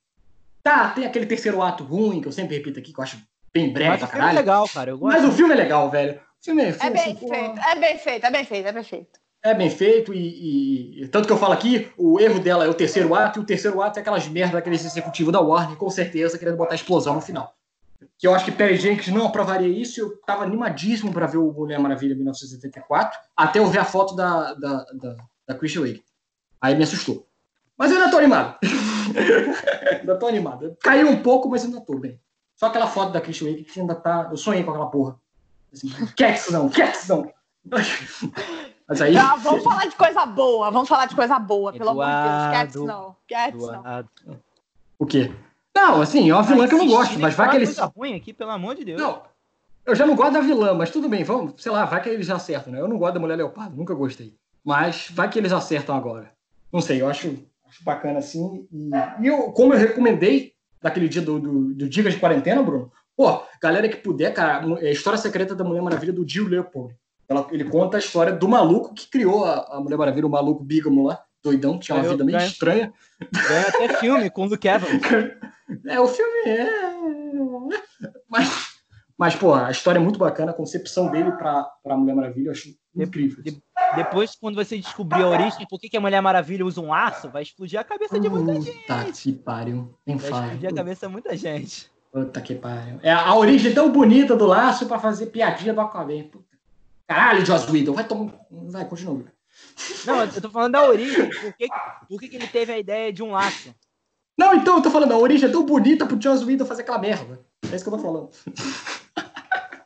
tá, 0.62 0.90
tem 0.90 1.06
aquele 1.06 1.26
terceiro 1.26 1.62
ato 1.62 1.84
ruim, 1.84 2.20
que 2.20 2.28
eu 2.28 2.32
sempre 2.32 2.56
repito 2.56 2.78
aqui, 2.78 2.92
que 2.92 2.98
eu 2.98 3.04
acho 3.04 3.18
bem 3.52 3.72
breve 3.72 3.90
Mas 3.90 3.98
pra 4.00 4.08
o 4.08 4.10
filme 4.10 4.18
é 4.18 4.26
caralho. 4.26 4.38
legal, 4.38 4.68
cara. 4.68 4.90
Eu 4.90 4.98
gosto. 4.98 5.16
Mas 5.16 5.24
o 5.24 5.32
filme 5.32 5.54
é 5.54 5.56
legal, 5.56 5.90
velho. 5.90 6.14
O 6.16 6.44
filme, 6.44 6.62
É 6.62 6.72
filme, 6.72 6.90
bem 6.90 7.02
assim, 7.02 7.14
porra, 7.14 7.34
feito, 7.36 7.60
é 7.60 7.74
bem 7.76 7.98
feito, 7.98 8.26
é 8.26 8.30
bem 8.30 8.44
feito, 8.44 8.68
é 8.68 8.72
bem 8.72 8.84
feito. 8.84 9.20
É 9.44 9.52
bem 9.54 9.68
feito 9.68 10.12
e, 10.14 11.02
e- 11.02 11.08
tanto 11.08 11.26
que 11.26 11.32
eu 11.32 11.36
falo 11.36 11.52
aqui, 11.52 11.92
o 11.98 12.18
erro 12.18 12.40
dela 12.40 12.64
é 12.64 12.68
o 12.68 12.74
terceiro 12.74 13.14
ato, 13.14 13.38
e 13.38 13.42
o 13.42 13.46
terceiro 13.46 13.80
ato 13.82 13.98
é 13.98 14.02
aquelas 14.02 14.26
merda 14.26 14.54
daquele 14.54 14.74
executivo 14.74 15.30
da 15.30 15.38
Warner, 15.40 15.76
com 15.76 15.90
certeza, 15.90 16.38
querendo 16.38 16.56
botar 16.56 16.74
explosão 16.74 17.14
no 17.14 17.20
final. 17.20 17.54
Que 18.18 18.26
eu 18.26 18.34
acho 18.34 18.46
que 18.46 18.52
Perry 18.52 18.76
Jenkins 18.76 19.08
não 19.08 19.26
aprovaria 19.26 19.68
isso, 19.68 20.00
eu 20.00 20.16
tava 20.26 20.44
animadíssimo 20.44 21.12
para 21.12 21.26
ver 21.26 21.36
o 21.36 21.52
Mulher 21.52 21.78
Maravilha 21.78 22.14
1984, 22.14 23.18
até 23.36 23.58
eu 23.58 23.66
ver 23.66 23.78
a 23.80 23.84
foto 23.84 24.16
da, 24.16 24.54
da, 24.54 24.84
da, 24.94 25.16
da 25.46 25.54
Christian 25.54 25.82
Wake. 25.82 26.02
Aí 26.60 26.74
me 26.74 26.84
assustou. 26.84 27.26
Mas 27.76 27.90
eu 27.90 27.98
ainda 27.98 28.10
tô 28.10 28.16
animado. 28.16 28.56
ainda 30.00 30.16
tô 30.16 30.26
animado. 30.26 30.76
Caiu 30.82 31.08
um 31.08 31.22
pouco, 31.22 31.50
mas 31.50 31.64
ainda 31.64 31.80
tô 31.82 31.98
bem. 31.98 32.18
Só 32.56 32.66
aquela 32.66 32.86
foto 32.86 33.12
da 33.12 33.20
Christian 33.20 33.50
Wake 33.50 33.64
que 33.64 33.80
ainda 33.80 33.94
tá. 33.94 34.28
Eu 34.30 34.36
sonhei 34.38 34.62
com 34.64 34.70
aquela 34.70 34.86
porra. 34.90 35.16
Assim, 35.72 35.90
Cats 36.16 36.50
não, 36.50 36.68
Cats 36.70 37.08
não. 37.08 37.30
Mas 38.88 39.00
aí. 39.00 39.16
Ah, 39.16 39.36
vamos 39.36 39.64
falar 39.64 39.86
de 39.86 39.96
coisa 39.96 40.26
boa, 40.26 40.70
vamos 40.70 40.88
falar 40.88 41.06
de 41.06 41.14
coisa 41.14 41.38
boa, 41.38 41.72
pelo 41.72 41.90
amor 41.90 42.04
de 42.04 42.12
Deus. 42.12 42.52
Cats 42.52 42.74
não, 42.76 43.16
Cats 43.28 43.66
não. 43.66 44.40
O 44.98 45.06
quê? 45.06 45.32
Não, 45.74 46.00
assim, 46.00 46.30
é 46.30 46.34
uma 46.34 46.42
vilã 46.42 46.68
que 46.68 46.74
eu 46.74 46.78
não 46.78 46.86
gosto, 46.86 47.18
mas 47.18 47.34
vai 47.34 47.50
que 47.50 47.56
eles. 47.56 47.74
coisa 47.74 47.92
ruim 47.96 48.14
aqui, 48.14 48.32
pelo 48.32 48.50
amor 48.50 48.74
de 48.74 48.84
Deus. 48.84 49.00
Não. 49.00 49.22
Eu 49.84 49.94
já 49.94 50.06
não 50.06 50.14
gosto 50.14 50.32
da 50.32 50.40
vilã, 50.40 50.72
mas 50.72 50.90
tudo 50.90 51.08
bem, 51.08 51.24
vamos, 51.24 51.60
sei 51.62 51.70
lá, 51.70 51.84
vai 51.84 52.02
que 52.02 52.08
eles 52.08 52.30
acertam, 52.30 52.72
né? 52.72 52.80
Eu 52.80 52.88
não 52.88 52.96
gosto 52.96 53.14
da 53.14 53.20
Mulher 53.20 53.36
Leopardo, 53.36 53.76
nunca 53.76 53.94
gostei. 53.94 54.34
Mas 54.64 55.08
vai 55.10 55.28
que 55.28 55.38
eles 55.38 55.52
acertam 55.52 55.94
agora. 55.94 56.32
Não 56.72 56.80
sei, 56.80 57.02
eu 57.02 57.08
acho, 57.08 57.36
acho 57.68 57.84
bacana 57.84 58.18
assim. 58.18 58.66
E, 58.72 58.90
e 59.20 59.26
eu, 59.26 59.52
como 59.52 59.74
eu 59.74 59.78
recomendei 59.78 60.54
daquele 60.80 61.08
dia 61.08 61.20
do, 61.20 61.38
do, 61.38 61.74
do 61.74 61.88
Dicas 61.88 62.14
de 62.14 62.20
Quarentena, 62.20 62.62
Bruno, 62.62 62.90
pô, 63.16 63.42
galera 63.60 63.88
que 63.88 63.96
puder, 63.96 64.32
cara, 64.32 64.64
é 64.80 64.88
a 64.88 64.92
história 64.92 65.18
secreta 65.18 65.54
da 65.54 65.64
Mulher 65.64 65.82
Maravilha 65.82 66.12
do 66.12 66.26
Jill 66.26 66.48
Leopold. 66.48 66.94
Ela, 67.28 67.46
ele 67.50 67.64
conta 67.64 67.96
a 67.96 68.00
história 68.00 68.32
do 68.32 68.48
maluco 68.48 68.92
que 68.94 69.08
criou 69.08 69.44
a, 69.44 69.76
a 69.76 69.80
Mulher 69.80 69.96
Maravilha, 69.96 70.26
o 70.26 70.30
maluco 70.30 70.62
bígamo 70.62 71.06
lá, 71.06 71.22
doidão, 71.42 71.78
que 71.78 71.86
tinha 71.86 71.96
uma 71.96 72.02
Ganhou- 72.02 72.14
vida 72.14 72.24
meio 72.24 72.38
ganha- 72.38 72.50
estranha. 72.50 72.92
Ganha 73.48 73.68
até 73.68 73.88
filme 74.00 74.30
com 74.30 74.42
o 74.42 74.48
Luke 74.48 74.68
Evans. 74.68 75.02
É, 75.86 75.98
o 76.00 76.06
filme 76.06 76.48
é. 76.50 76.68
Mas, 78.28 78.66
mas, 79.16 79.34
pô, 79.34 79.54
a 79.54 79.70
história 79.70 79.98
é 79.98 80.02
muito 80.02 80.18
bacana, 80.18 80.50
a 80.50 80.54
concepção 80.54 81.10
dele 81.10 81.32
pra, 81.32 81.64
pra 81.82 81.96
Mulher 81.96 82.14
Maravilha, 82.14 82.48
eu 82.48 82.52
acho 82.52 82.68
incrível. 82.94 83.42
de- 83.42 83.62
Depois, 83.96 84.34
quando 84.36 84.56
você 84.56 84.76
descobrir 84.76 85.22
a 85.22 85.28
origem, 85.28 85.66
por 85.68 85.78
que, 85.80 85.88
que 85.88 85.96
a 85.96 86.00
Mulher 86.00 86.20
Maravilha 86.20 86.64
usa 86.66 86.80
um 86.80 86.88
laço, 86.90 87.30
vai 87.30 87.42
explodir 87.42 87.78
a 87.80 87.84
cabeça 87.84 88.18
de 88.20 88.28
muita 88.28 88.54
gente. 88.60 88.72
Puta 88.86 89.04
que 89.12 89.32
pariu. 89.32 89.94
Nem 90.06 90.16
Vai 90.16 90.30
explodir 90.30 90.70
a 90.70 90.74
cabeça 90.74 91.06
de 91.06 91.12
muita 91.12 91.36
gente. 91.36 91.90
Puta 92.12 92.40
que 92.40 92.54
pariu. 92.54 92.98
É 93.02 93.10
a 93.12 93.34
origem 93.34 93.72
tão 93.72 93.90
bonita 93.90 94.36
do 94.36 94.46
laço 94.46 94.86
pra 94.86 94.98
fazer 94.98 95.26
piadinha 95.26 95.72
do 95.74 95.80
Aquaman. 95.80 96.24
Puta. 96.24 96.53
Caralho, 97.06 97.44
Joss 97.44 97.70
Whedon, 97.70 97.92
vai 97.92 98.06
tomar. 98.06 98.34
Vai, 98.50 98.84
continua. 98.86 99.24
Não, 100.06 100.24
eu 100.24 100.40
tô 100.40 100.50
falando 100.50 100.72
da 100.72 100.88
origem. 100.88 101.30
Por 101.30 101.52
que, 101.54 101.68
por 102.08 102.20
que, 102.20 102.28
que 102.28 102.36
ele 102.36 102.48
teve 102.48 102.72
a 102.72 102.78
ideia 102.78 103.12
de 103.12 103.22
um 103.22 103.32
laço? 103.32 103.74
Não, 104.36 104.54
então 104.54 104.76
eu 104.76 104.82
tô 104.82 104.90
falando, 104.90 105.12
a 105.12 105.18
origem 105.18 105.48
é 105.48 105.52
tão 105.52 105.64
bonita 105.64 106.06
pro 106.06 106.20
Joss 106.20 106.44
Whedon 106.44 106.66
fazer 106.66 106.82
aquela 106.82 106.98
merda. 106.98 107.44
É 107.70 107.76
isso 107.76 107.84
que 107.84 107.90
eu 107.90 107.96
tô 107.96 108.02
falando. 108.02 108.30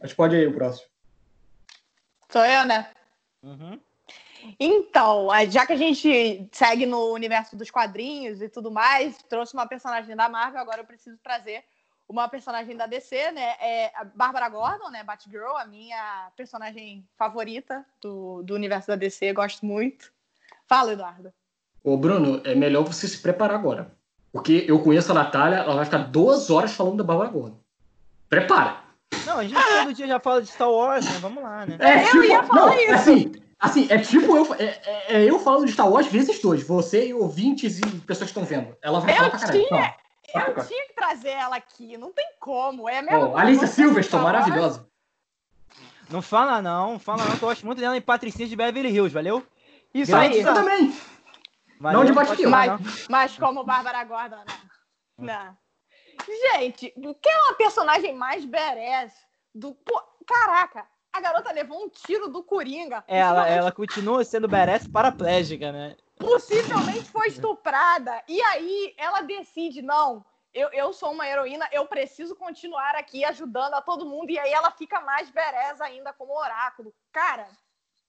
Mas 0.00 0.12
pode 0.12 0.36
aí 0.36 0.46
o 0.46 0.54
próximo. 0.54 0.86
Sou 2.30 2.44
eu, 2.44 2.66
né? 2.66 2.90
Uhum. 3.42 3.80
Então, 4.60 5.34
eh, 5.34 5.50
já 5.50 5.66
que 5.66 5.72
a 5.72 5.76
gente 5.76 6.48
segue 6.52 6.86
no 6.86 7.12
universo 7.12 7.56
dos 7.56 7.70
quadrinhos 7.70 8.40
e 8.40 8.48
tudo 8.48 8.70
mais, 8.70 9.16
trouxe 9.28 9.54
uma 9.54 9.66
personagem 9.66 10.14
da 10.14 10.28
Marvel, 10.28 10.60
agora 10.60 10.82
eu 10.82 10.86
preciso 10.86 11.18
trazer 11.18 11.64
uma 12.08 12.26
personagem 12.28 12.76
da 12.76 12.86
DC, 12.86 13.32
né? 13.32 13.54
É 13.60 13.92
a 13.94 14.04
Bárbara 14.04 14.48
Gordon, 14.48 14.88
né? 14.90 15.04
Batgirl, 15.04 15.56
a 15.56 15.66
minha 15.66 16.30
personagem 16.36 17.06
favorita 17.16 17.84
do, 18.00 18.42
do 18.42 18.54
universo 18.54 18.88
da 18.88 18.96
DC, 18.96 19.32
gosto 19.32 19.66
muito. 19.66 20.10
Fala, 20.66 20.92
Eduardo. 20.92 21.32
Ô, 21.84 21.96
Bruno, 21.96 22.40
é 22.44 22.54
melhor 22.54 22.82
você 22.84 23.06
se 23.06 23.18
preparar 23.18 23.56
agora. 23.56 23.90
Porque 24.32 24.64
eu 24.68 24.78
conheço 24.82 25.10
a 25.12 25.14
Natália, 25.14 25.58
ela 25.58 25.74
vai 25.76 25.84
ficar 25.84 25.98
duas 25.98 26.50
horas 26.50 26.72
falando 26.74 26.96
da 26.98 27.04
Bárbara 27.04 27.30
Gordon. 27.30 27.58
Prepara. 28.28 28.76
Não, 29.24 29.38
a 29.38 29.44
gente 29.44 29.54
todo 29.54 29.94
dia 29.94 30.06
já 30.06 30.20
fala 30.20 30.42
de 30.42 30.48
Star 30.48 30.70
Wars, 30.70 31.04
né? 31.06 31.18
Vamos 31.20 31.42
lá, 31.42 31.64
né? 31.64 31.78
É, 31.80 32.14
Eu 32.14 32.24
ia 32.24 32.42
falar 32.42 32.66
não, 32.66 32.78
isso. 32.78 32.92
Assim, 32.94 33.32
assim, 33.58 33.86
é 33.90 33.98
tipo 33.98 34.36
eu, 34.36 34.54
é, 34.54 34.64
é- 34.64 35.04
é 35.16 35.24
eu 35.30 35.38
falando 35.38 35.64
de 35.66 35.72
Star 35.72 35.88
Wars 35.90 36.06
vezes 36.08 36.40
dois. 36.42 36.62
Você 36.62 37.08
e 37.08 37.14
ouvintes 37.14 37.78
e 37.78 37.82
pessoas 38.00 38.30
que 38.30 38.38
estão 38.38 38.44
vendo. 38.44 38.76
Ela 38.82 39.00
vai 39.00 39.12
Eu 39.12 39.16
falar 39.16 39.30
pra 39.30 39.38
caralho. 39.38 39.66
tinha- 39.66 39.80
Não. 39.80 40.07
Eu 40.34 40.66
tinha 40.66 40.86
que 40.86 40.94
trazer 40.94 41.30
ela 41.30 41.56
aqui, 41.56 41.96
não 41.96 42.12
tem 42.12 42.26
como. 42.38 42.88
É 42.88 42.98
a 42.98 43.02
mesma 43.02 43.40
Alicia 43.40 43.66
que 43.66 43.74
Silverstone, 43.74 44.24
maravilhosa. 44.24 44.86
Não 46.10 46.22
fala 46.22 46.62
não, 46.62 46.98
fala 46.98 47.24
não, 47.24 47.36
que 47.36 47.44
eu 47.44 47.48
gosto 47.48 47.66
muito 47.66 47.80
dela 47.80 47.96
em 47.96 48.00
Patricinha 48.00 48.48
de 48.48 48.56
Beverly 48.56 48.90
Hills, 48.90 49.12
valeu? 49.12 49.46
Isso 49.92 50.10
Grande 50.12 50.38
aí. 50.38 50.40
Eu 50.40 50.54
também. 50.54 50.96
valeu 51.80 52.00
Não 52.00 52.06
de 52.06 52.12
falar, 52.12 52.78
Mas, 52.78 53.08
mas 53.08 53.38
como 53.38 53.64
Bárbara 53.64 54.04
Gordon, 54.04 54.36
né? 54.36 54.60
Não. 55.18 55.56
Gente, 56.26 56.90
quem 56.90 57.32
é 57.32 57.38
uma 57.46 57.54
personagem 57.54 58.14
mais 58.14 58.44
badass 58.44 59.12
do. 59.54 59.74
Pô, 59.74 60.02
caraca, 60.26 60.86
a 61.12 61.20
garota 61.20 61.52
levou 61.52 61.82
um 61.84 61.88
tiro 61.88 62.28
do 62.28 62.42
Coringa. 62.42 63.04
Ela, 63.06 63.48
ela 63.48 63.72
continua 63.72 64.24
sendo 64.24 64.48
badass 64.48 64.86
paraplégica, 64.86 65.72
né? 65.72 65.96
Possivelmente 66.18 67.10
foi 67.10 67.28
estuprada. 67.28 68.22
E 68.28 68.40
aí 68.42 68.94
ela 68.96 69.20
decide, 69.22 69.82
não. 69.82 70.24
Eu, 70.52 70.70
eu 70.72 70.92
sou 70.92 71.12
uma 71.12 71.26
heroína, 71.26 71.68
eu 71.70 71.86
preciso 71.86 72.34
continuar 72.34 72.96
aqui 72.96 73.24
ajudando 73.24 73.74
a 73.74 73.82
todo 73.82 74.06
mundo. 74.06 74.30
E 74.30 74.38
aí 74.38 74.52
ela 74.52 74.70
fica 74.70 75.00
mais 75.00 75.30
badass 75.30 75.80
ainda 75.80 76.12
como 76.12 76.36
oráculo. 76.36 76.92
Cara, 77.12 77.46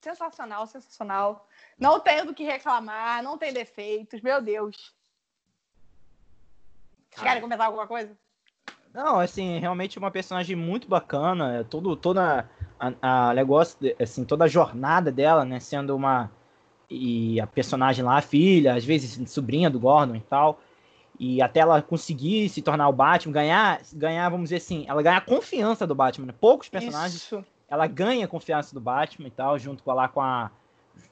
sensacional, 0.02 0.66
sensacional. 0.66 1.48
Não 1.78 2.00
tenho 2.00 2.26
do 2.26 2.34
que 2.34 2.44
reclamar, 2.44 3.22
não 3.22 3.38
tem 3.38 3.54
defeitos, 3.54 4.22
meu 4.22 4.42
Deus. 4.42 4.94
Vocês 7.10 7.24
querem 7.24 7.42
comentar 7.42 7.68
alguma 7.68 7.88
coisa? 7.88 8.18
Não, 8.94 9.20
assim, 9.20 9.60
realmente 9.60 10.00
uma 10.00 10.10
personagem 10.10 10.56
muito 10.56 10.88
bacana, 10.88 11.60
é 11.60 11.64
todo, 11.64 11.96
toda 11.96 12.50
a, 12.80 13.30
a 13.30 13.34
negócio, 13.34 13.78
assim, 14.02 14.26
toda 14.26 14.46
a 14.46 14.48
jornada 14.48 15.12
dela, 15.12 15.46
né, 15.46 15.60
sendo 15.60 15.96
uma 15.96 16.32
e 16.90 17.40
a 17.40 17.48
personagem 17.48 18.04
lá, 18.04 18.18
a 18.18 18.22
filha, 18.22 18.74
às 18.74 18.84
vezes 18.84 19.20
sobrinha 19.32 19.70
do 19.70 19.80
Gordon 19.80 20.16
e 20.16 20.22
tal, 20.22 20.60
e 21.20 21.42
até 21.42 21.60
ela 21.60 21.82
conseguir 21.82 22.50
se 22.50 22.62
tornar 22.62 22.88
o 22.88 22.94
Batman, 22.94 23.34
ganhar, 23.34 23.82
ganhar, 23.94 24.30
vamos 24.30 24.46
dizer 24.46 24.58
assim, 24.58 24.86
ela 24.88 25.02
ganhar 25.02 25.18
a 25.18 25.22
confiança 25.22 25.86
do 25.86 25.94
Batman, 25.94 26.28
né? 26.28 26.34
poucos 26.40 26.70
personagens 26.70 27.16
Isso. 27.16 27.44
ela 27.68 27.86
ganha 27.88 28.26
a 28.26 28.28
confiança 28.28 28.74
do 28.74 28.80
Batman 28.82 29.28
e 29.28 29.32
tal, 29.32 29.60
junto 29.60 29.84
com 29.84 29.92
lá 29.94 30.08
com 30.08 30.22
a 30.22 30.50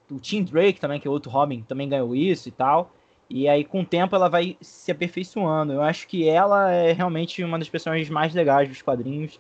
o 0.10 0.20
Tim 0.20 0.44
Drake 0.44 0.80
também, 0.80 1.00
que 1.00 1.08
é 1.08 1.12
outro 1.12 1.30
Robin, 1.30 1.62
também 1.62 1.90
ganhou 1.90 2.16
isso 2.16 2.48
e 2.48 2.52
tal. 2.52 2.92
E 3.30 3.48
aí 3.48 3.66
com 3.66 3.82
o 3.82 3.86
tempo 3.86 4.16
ela 4.16 4.30
vai 4.30 4.58
se 4.62 4.90
aperfeiçoando. 4.90 5.74
Eu 5.74 5.82
acho 5.82 6.08
que 6.08 6.28
ela 6.28 6.72
é 6.72 6.94
realmente 6.94 7.44
uma 7.44 7.60
das 7.60 7.68
personagens 7.68 8.10
mais 8.10 8.34
legais 8.34 8.70
dos 8.70 8.82
quadrinhos 8.82 9.40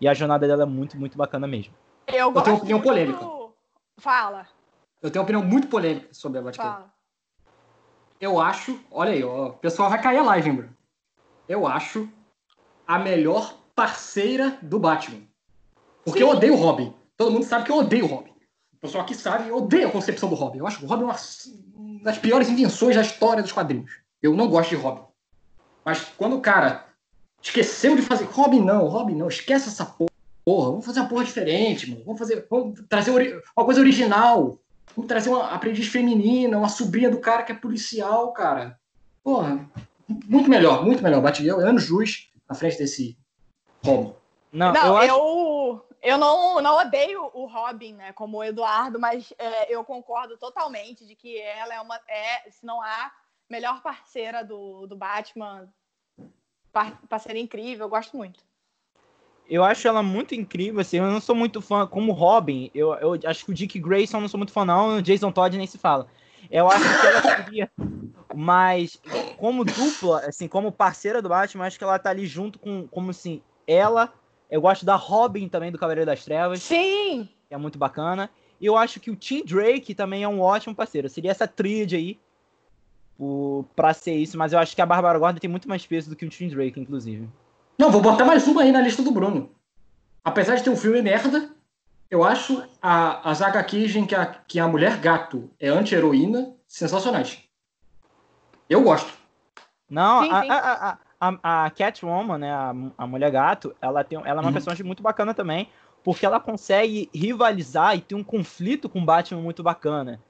e 0.00 0.08
a 0.08 0.14
jornada 0.14 0.46
dela 0.46 0.64
é 0.64 0.66
muito, 0.66 0.98
muito 0.98 1.16
bacana 1.16 1.46
mesmo. 1.46 1.72
Eu, 2.06 2.32
gosto 2.32 2.44
tenho 2.44 2.56
uma 2.56 2.62
opinião 2.62 2.80
polêmica. 2.80 3.24
do- 3.24 3.52
Fala, 3.98 4.46
Eu 5.02 5.10
tenho 5.10 5.20
uma 5.22 5.24
opinião 5.24 5.44
muito 5.44 5.68
polêmica 5.68 6.08
sobre 6.12 6.38
a 6.38 6.42
Batgirl. 6.42 6.66
fala. 6.68 6.92
Eu 8.20 8.40
acho, 8.40 8.78
olha 8.90 9.12
aí, 9.12 9.22
ó, 9.22 9.48
o 9.48 9.52
pessoal 9.54 9.88
vai 9.88 10.00
cair 10.02 10.18
a 10.18 10.22
live, 10.22 10.48
hein, 10.50 10.56
Bruno? 10.56 10.76
Eu 11.48 11.66
acho 11.66 12.08
a 12.86 12.98
melhor 12.98 13.54
parceira 13.76 14.58
do 14.60 14.78
Batman. 14.78 15.22
Porque 16.04 16.22
eu 16.22 16.28
odeio 16.30 16.54
o 16.54 16.56
Robin. 16.56 16.92
Todo 17.16 17.30
mundo 17.30 17.44
sabe 17.44 17.64
que 17.64 17.70
eu 17.70 17.76
odeio 17.76 18.04
o 18.06 18.08
Robin. 18.08 18.32
O 18.72 18.76
pessoal 18.80 19.04
aqui 19.04 19.14
sabe, 19.14 19.48
eu 19.48 19.56
odeio 19.56 19.88
a 19.88 19.90
concepção 19.92 20.28
do 20.28 20.34
Robin. 20.34 20.58
Eu 20.58 20.66
acho 20.66 20.78
que 20.78 20.84
o 20.84 20.88
Robin 20.88 21.02
é 21.02 21.06
uma 21.06 21.16
uma 21.76 22.02
das 22.02 22.18
piores 22.18 22.48
invenções 22.48 22.96
da 22.96 23.02
história 23.02 23.42
dos 23.42 23.52
quadrinhos. 23.52 23.90
Eu 24.20 24.34
não 24.34 24.48
gosto 24.48 24.70
de 24.70 24.76
Robin. 24.76 25.02
Mas 25.84 26.04
quando 26.16 26.36
o 26.36 26.40
cara 26.40 26.86
esqueceu 27.42 27.94
de 27.94 28.02
fazer. 28.02 28.24
Robin 28.24 28.60
não, 28.60 28.86
Robin 28.88 29.14
não, 29.14 29.28
esquece 29.28 29.68
essa 29.68 29.84
porra. 29.86 30.08
Vamos 30.46 30.84
fazer 30.86 31.00
uma 31.00 31.08
porra 31.08 31.24
diferente, 31.24 31.90
mano. 31.90 32.04
Vamos 32.04 32.18
fazer. 32.18 32.46
Vamos 32.50 32.80
trazer 32.88 33.10
ori- 33.10 33.40
uma 33.56 33.64
coisa 33.64 33.80
original. 33.80 34.58
Vamos 34.96 35.08
trazer 35.08 35.30
uma 35.30 35.50
aprendiz 35.50 35.86
feminina, 35.86 36.58
uma 36.58 36.68
sobrinha 36.68 37.10
do 37.10 37.20
cara 37.20 37.42
que 37.42 37.52
é 37.52 37.54
policial, 37.54 38.32
cara. 38.32 38.78
Porra, 39.22 39.68
muito 40.26 40.48
melhor, 40.48 40.84
muito 40.84 41.02
melhor. 41.02 41.20
Batgirl 41.20 41.60
é 41.60 41.68
anos 41.68 41.88
luz 41.88 42.30
na 42.48 42.54
frente 42.54 42.78
desse 42.78 43.16
Robin. 43.84 44.14
Não, 44.52 44.72
Não, 44.72 44.86
eu 44.86 44.92
eu, 44.92 44.96
acho 44.96 45.84
eu, 46.02 46.18
não, 46.18 46.60
não 46.60 46.78
odeio 46.78 47.30
o 47.34 47.46
Robin, 47.46 47.94
né, 47.94 48.12
como 48.12 48.38
o 48.38 48.44
Eduardo, 48.44 48.98
mas 48.98 49.32
é, 49.38 49.72
eu 49.72 49.84
concordo 49.84 50.36
totalmente 50.38 51.06
de 51.06 51.14
que 51.14 51.38
ela 51.38 51.74
é 51.74 51.80
uma, 51.80 52.00
é, 52.08 52.50
se 52.50 52.64
não 52.64 52.80
a 52.80 53.12
melhor 53.48 53.82
parceira 53.82 54.44
do, 54.44 54.86
do 54.86 54.96
Batman. 54.96 55.68
Par, 56.72 57.00
parceira 57.08 57.38
incrível, 57.38 57.86
eu 57.86 57.90
gosto 57.90 58.16
muito. 58.16 58.44
Eu 59.48 59.64
acho 59.64 59.88
ela 59.88 60.02
muito 60.02 60.34
incrível, 60.34 60.80
assim, 60.80 60.98
eu 60.98 61.10
não 61.10 61.20
sou 61.20 61.34
muito 61.34 61.62
fã, 61.62 61.86
como 61.86 62.12
Robin, 62.12 62.70
eu, 62.74 62.92
eu 62.94 63.18
acho 63.24 63.44
que 63.44 63.50
o 63.50 63.54
Dick 63.54 63.78
Grayson 63.78 64.18
eu 64.18 64.20
não 64.20 64.28
sou 64.28 64.36
muito 64.36 64.52
fã 64.52 64.64
não, 64.64 64.98
o 64.98 65.02
Jason 65.02 65.32
Todd 65.32 65.56
nem 65.56 65.66
se 65.66 65.78
fala. 65.78 66.06
Eu 66.50 66.70
acho 66.70 66.84
que 66.84 67.06
ela 67.06 67.22
seria 67.22 67.70
mais, 68.34 69.00
como 69.38 69.64
dupla, 69.64 70.20
assim, 70.26 70.46
como 70.46 70.70
parceira 70.70 71.22
do 71.22 71.30
Batman, 71.30 71.64
acho 71.64 71.78
que 71.78 71.84
ela 71.84 71.98
tá 71.98 72.10
ali 72.10 72.26
junto 72.26 72.58
com, 72.58 72.86
como 72.88 73.10
assim, 73.10 73.40
ela, 73.66 74.12
eu 74.50 74.60
gosto 74.60 74.84
da 74.84 74.96
Robin 74.96 75.48
também, 75.48 75.72
do 75.72 75.78
Cavaleiro 75.78 76.06
das 76.06 76.24
Trevas, 76.24 76.62
Sim! 76.62 77.28
que 77.48 77.54
é 77.54 77.56
muito 77.56 77.78
bacana, 77.78 78.30
e 78.60 78.66
eu 78.66 78.76
acho 78.76 79.00
que 79.00 79.10
o 79.10 79.16
Tim 79.16 79.44
Drake 79.44 79.94
também 79.94 80.22
é 80.22 80.28
um 80.28 80.40
ótimo 80.40 80.74
parceiro, 80.74 81.08
seria 81.08 81.30
essa 81.30 81.48
tríade 81.48 81.96
aí, 81.96 82.20
o, 83.18 83.64
pra 83.74 83.94
ser 83.94 84.14
isso, 84.14 84.36
mas 84.36 84.52
eu 84.52 84.58
acho 84.58 84.76
que 84.76 84.82
a 84.82 84.86
Barbara 84.86 85.18
Gordon 85.18 85.40
tem 85.40 85.50
muito 85.50 85.68
mais 85.68 85.84
peso 85.86 86.10
do 86.10 86.14
que 86.14 86.26
o 86.26 86.28
Tim 86.28 86.48
Drake, 86.48 86.78
inclusive. 86.78 87.28
Não, 87.78 87.90
vou 87.90 88.00
botar 88.00 88.24
mais 88.24 88.46
uma 88.46 88.62
aí 88.62 88.72
na 88.72 88.80
lista 88.80 89.02
do 89.02 89.10
Bruno. 89.12 89.50
Apesar 90.24 90.56
de 90.56 90.64
ter 90.64 90.70
um 90.70 90.76
filme 90.76 91.00
merda, 91.00 91.50
eu 92.10 92.24
acho 92.24 92.62
a, 92.82 93.30
as 93.30 93.40
HQs 93.40 93.96
em 93.96 94.06
que 94.06 94.14
a, 94.14 94.26
que 94.26 94.58
a 94.58 94.66
mulher 94.68 94.98
gato 94.98 95.50
é 95.60 95.68
anti-heroína 95.68 96.54
sensacionais. 96.66 97.38
Eu 98.68 98.82
gosto. 98.82 99.12
Não, 99.88 100.22
Sim, 100.24 100.30
a, 100.30 100.42
sim. 100.42 100.48
a, 100.50 100.56
a, 100.58 100.98
a, 101.20 101.64
a 101.66 101.70
Catwoman, 101.70 102.38
né, 102.38 102.52
a, 102.52 102.74
a 102.98 103.06
Mulher 103.06 103.30
Gato, 103.30 103.74
ela, 103.80 104.04
tem, 104.04 104.18
ela 104.18 104.28
é 104.28 104.34
uma 104.34 104.48
Uhum. 104.48 104.52
personagem 104.52 104.84
muito 104.84 105.02
bacana 105.02 105.32
também, 105.32 105.70
porque 106.04 106.26
ela 106.26 106.38
consegue 106.38 107.08
rivalizar 107.14 107.96
e 107.96 108.02
ter 108.02 108.14
um 108.14 108.22
conflito 108.22 108.88
com 108.88 109.00
o 109.00 109.04
Batman 109.04 109.40
muito 109.40 109.62
bacana, 109.62 110.20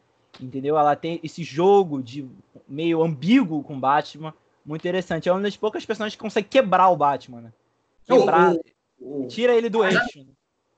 entendeu? 0.40 0.78
Ela 0.78 0.94
tem 0.94 1.18
esse 1.24 1.42
jogo 1.42 2.00
de 2.00 2.28
meio 2.68 3.02
ambíguo 3.02 3.64
com 3.64 3.76
o 3.76 3.80
Batman, 3.80 4.32
muito 4.68 4.82
interessante. 4.82 5.28
É 5.28 5.32
uma 5.32 5.40
das 5.40 5.56
poucas 5.56 5.84
personagens 5.84 6.14
que 6.14 6.20
consegue 6.20 6.48
quebrar 6.48 6.88
o 6.90 6.96
Batman, 6.96 7.40
né? 7.40 7.52
O, 8.08 8.18
Quebrar... 8.18 8.54
o, 9.00 9.26
Tira 9.26 9.54
ele 9.54 9.70
do 9.70 9.84
eixo. 9.84 10.26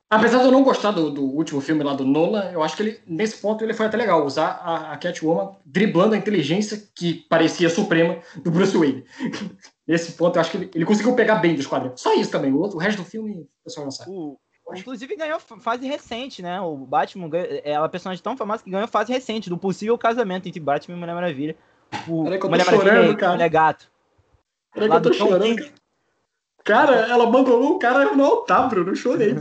Apesar 0.09 0.39
de 0.39 0.45
eu 0.45 0.51
não 0.51 0.63
gostar 0.63 0.91
do, 0.91 1.09
do, 1.09 1.23
último 1.23 1.61
filme 1.61 1.83
lá 1.83 1.93
do 1.93 2.03
Nolan, 2.03 2.51
eu 2.51 2.61
acho 2.61 2.75
que 2.75 2.83
ele, 2.83 2.99
nesse 3.07 3.37
ponto 3.41 3.63
ele 3.63 3.73
foi 3.73 3.85
até 3.85 3.95
legal, 3.95 4.25
usar 4.25 4.59
a, 4.61 4.91
a 4.91 4.97
Catwoman 4.97 5.55
driblando 5.65 6.15
a 6.15 6.17
inteligência 6.17 6.83
que 6.93 7.13
parecia 7.29 7.69
suprema 7.69 8.19
do 8.43 8.51
Bruce 8.51 8.77
Wayne. 8.77 9.05
nesse 9.87 10.11
ponto 10.13 10.35
eu 10.35 10.41
acho 10.41 10.51
que 10.51 10.57
ele, 10.57 10.71
ele, 10.75 10.85
conseguiu 10.85 11.15
pegar 11.15 11.35
bem 11.35 11.55
dos 11.55 11.65
quadrinhos. 11.65 12.01
Só 12.01 12.13
isso 12.13 12.29
também, 12.29 12.51
o, 12.51 12.59
outro, 12.59 12.77
o 12.77 12.79
resto 12.81 13.03
do 13.03 13.07
filme 13.07 13.31
o 13.31 13.47
pessoal 13.63 13.85
não 13.85 13.91
sabe. 13.91 14.11
O, 14.11 14.37
inclusive 14.75 15.15
ganhou 15.15 15.39
fase 15.39 15.87
recente, 15.87 16.41
né? 16.41 16.59
O 16.59 16.75
Batman 16.75 17.29
é 17.63 17.79
uma 17.79 17.89
personagem 17.89 18.21
tão 18.21 18.35
famosa 18.35 18.63
que 18.63 18.69
ganhou 18.69 18.87
fase 18.89 19.13
recente 19.13 19.49
do 19.49 19.57
possível 19.57 19.97
casamento 19.97 20.45
entre 20.47 20.59
Batman 20.59 20.97
e 20.97 20.99
Mulher 20.99 21.13
Maravilha. 21.13 21.55
O, 22.07 22.23
Peraí 22.23 22.39
que 22.39 22.45
eu 22.45 22.49
tô 22.49 22.49
Mulher 22.49 22.65
chorando, 22.65 22.85
Maravilha, 22.85 23.17
cara. 23.17 23.31
Mulher 23.33 23.49
Gato. 23.49 23.91
Peraí 24.73 24.89
que 24.89 24.95
eu 24.95 25.01
tô 25.01 25.13
chorando. 25.13 25.71
Cara, 26.63 26.95
ela 27.07 27.23
abandonou 27.23 27.75
o 27.75 27.79
cara 27.79 28.13
no 28.15 28.23
altar, 28.23 28.69
Bruno. 28.69 28.91
Eu 28.91 28.95
chorei. 28.95 29.35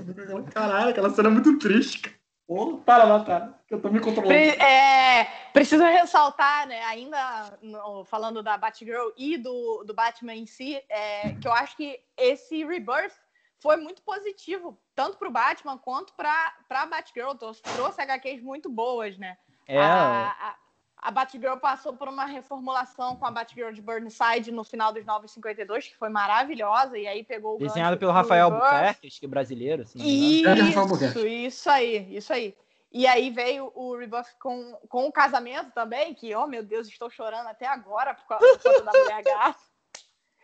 Caralho, 0.53 0.91
aquela 0.91 1.11
cena 1.11 1.29
é 1.29 1.33
muito 1.33 1.59
triste. 1.59 2.15
Porra, 2.47 2.79
para 2.79 3.05
lá, 3.05 3.21
tá? 3.23 3.55
Que 3.69 3.75
eu 3.75 3.81
tô 3.81 3.89
me 3.91 4.01
controlando. 4.01 4.33
É, 4.33 5.25
preciso 5.53 5.85
ressaltar, 5.85 6.67
né, 6.67 6.83
ainda 6.83 7.57
no, 7.63 8.05
falando 8.05 8.43
da 8.43 8.59
Batgirl 8.59 9.11
e 9.17 9.37
do, 9.37 9.85
do 9.85 9.95
Batman 9.95 10.35
em 10.35 10.47
si, 10.47 10.83
é, 10.89 11.35
que 11.35 11.47
eu 11.47 11.53
acho 11.53 11.77
que 11.77 12.01
esse 12.17 12.65
rebirth 12.65 13.15
foi 13.61 13.77
muito 13.77 14.03
positivo, 14.03 14.77
tanto 14.97 15.17
pro 15.17 15.31
Batman 15.31 15.79
quanto 15.79 16.13
pra, 16.15 16.53
pra 16.67 16.87
Batgirl. 16.87 17.35
Trouxe 17.77 18.01
HQs 18.01 18.43
muito 18.43 18.69
boas, 18.69 19.17
né? 19.17 19.37
É. 19.69 19.79
A, 19.79 20.35
a, 20.41 20.57
a 21.03 21.11
Batgirl 21.11 21.57
passou 21.57 21.95
por 21.95 22.09
uma 22.09 22.27
reformulação 22.27 23.17
com 23.17 23.25
a 23.25 23.31
Batgirl 23.31 23.73
de 23.73 23.81
Burnside 23.81 24.53
no 24.53 24.63
final 24.63 24.93
dos 24.93 25.05
952, 25.05 25.89
que 25.89 25.97
foi 25.97 26.11
maravilhosa, 26.11 26.99
e 26.99 27.07
aí 27.07 27.25
pegou 27.25 27.57
o 27.57 27.59
Desenhado 27.59 27.97
pelo 27.97 28.13
Rafael 28.13 28.47
Albuquerque, 28.47 29.07
acho 29.07 29.19
que 29.19 29.27
é 29.27 29.29
brasileiro. 29.29 29.83
Assim, 29.83 29.99
isso, 29.99 31.27
isso 31.27 31.71
aí, 31.71 32.17
isso 32.17 32.33
aí. 32.33 32.55
E 32.93 33.07
aí 33.07 33.31
veio 33.31 33.73
o 33.75 33.97
Rebuff 33.97 34.31
com, 34.39 34.77
com 34.89 35.07
o 35.07 35.13
casamento 35.13 35.71
também, 35.71 36.13
que, 36.13 36.35
oh 36.35 36.47
meu 36.47 36.63
Deus, 36.63 36.89
estou 36.89 37.09
chorando 37.09 37.47
até 37.47 37.67
agora 37.67 38.15
por 38.15 38.27
causa, 38.27 38.47
por 38.47 38.63
causa 38.63 38.83
da 38.83 38.93
mulher 38.93 39.23
gata. 39.23 39.71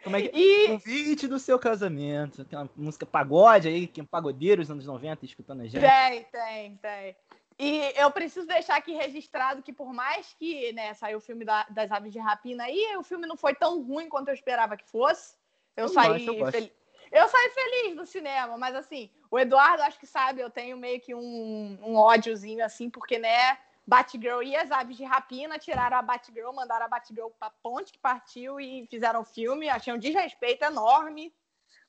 Como 0.04 0.16
é 0.16 0.22
que 0.22 0.38
e... 0.38 0.68
Convite 0.68 1.26
do 1.26 1.38
seu 1.38 1.58
casamento. 1.58 2.44
Tem 2.44 2.56
uma 2.56 2.70
música 2.76 3.04
pagode 3.04 3.66
aí, 3.66 3.88
que 3.88 4.00
é 4.00 4.04
um 4.04 4.06
pagodeiro 4.06 4.62
dos 4.62 4.70
anos 4.70 4.86
90 4.86 5.24
escutando 5.24 5.62
a 5.62 5.66
gente. 5.66 5.80
Tem, 5.80 6.22
tem, 6.30 6.76
tem. 6.76 7.16
E 7.58 7.92
eu 7.96 8.10
preciso 8.10 8.46
deixar 8.46 8.76
aqui 8.76 8.92
registrado 8.92 9.62
que 9.62 9.72
por 9.72 9.92
mais 9.92 10.34
que 10.34 10.72
né, 10.72 10.92
saiu 10.92 11.18
o 11.18 11.22
filme 11.22 11.44
da, 11.44 11.64
das 11.70 11.90
aves 11.90 12.12
de 12.12 12.18
rapina 12.18 12.64
aí, 12.64 12.96
o 12.98 13.02
filme 13.02 13.26
não 13.26 13.36
foi 13.36 13.54
tão 13.54 13.82
ruim 13.82 14.08
quanto 14.08 14.28
eu 14.28 14.34
esperava 14.34 14.76
que 14.76 14.84
fosse. 14.84 15.36
Eu, 15.74 15.84
eu 15.84 15.88
saí 15.88 16.24
gosto, 16.24 16.34
eu, 16.34 16.52
fel... 16.52 16.70
eu, 17.12 17.28
saí 17.28 17.50
feliz 17.50 17.96
do 17.96 18.04
cinema, 18.04 18.58
mas 18.58 18.74
assim, 18.74 19.10
o 19.30 19.38
Eduardo 19.38 19.82
acho 19.82 19.98
que 19.98 20.06
sabe, 20.06 20.40
eu 20.40 20.50
tenho 20.50 20.76
meio 20.76 21.00
que 21.00 21.14
um, 21.14 21.78
um 21.82 21.96
ódiozinho 21.96 22.62
assim, 22.62 22.90
porque 22.90 23.18
né, 23.18 23.56
Batgirl 23.86 24.42
e 24.42 24.54
as 24.54 24.70
aves 24.70 24.96
de 24.96 25.04
rapina 25.04 25.58
tiraram 25.58 25.96
a 25.96 26.02
Batgirl, 26.02 26.52
mandaram 26.52 26.84
a 26.84 26.88
Batgirl 26.88 27.28
pra 27.38 27.50
ponte 27.62 27.92
que 27.92 27.98
partiu 27.98 28.60
e 28.60 28.86
fizeram 28.90 29.20
o 29.20 29.24
filme. 29.24 29.68
Achei 29.68 29.94
um 29.94 29.98
desrespeito 29.98 30.64
enorme, 30.64 31.32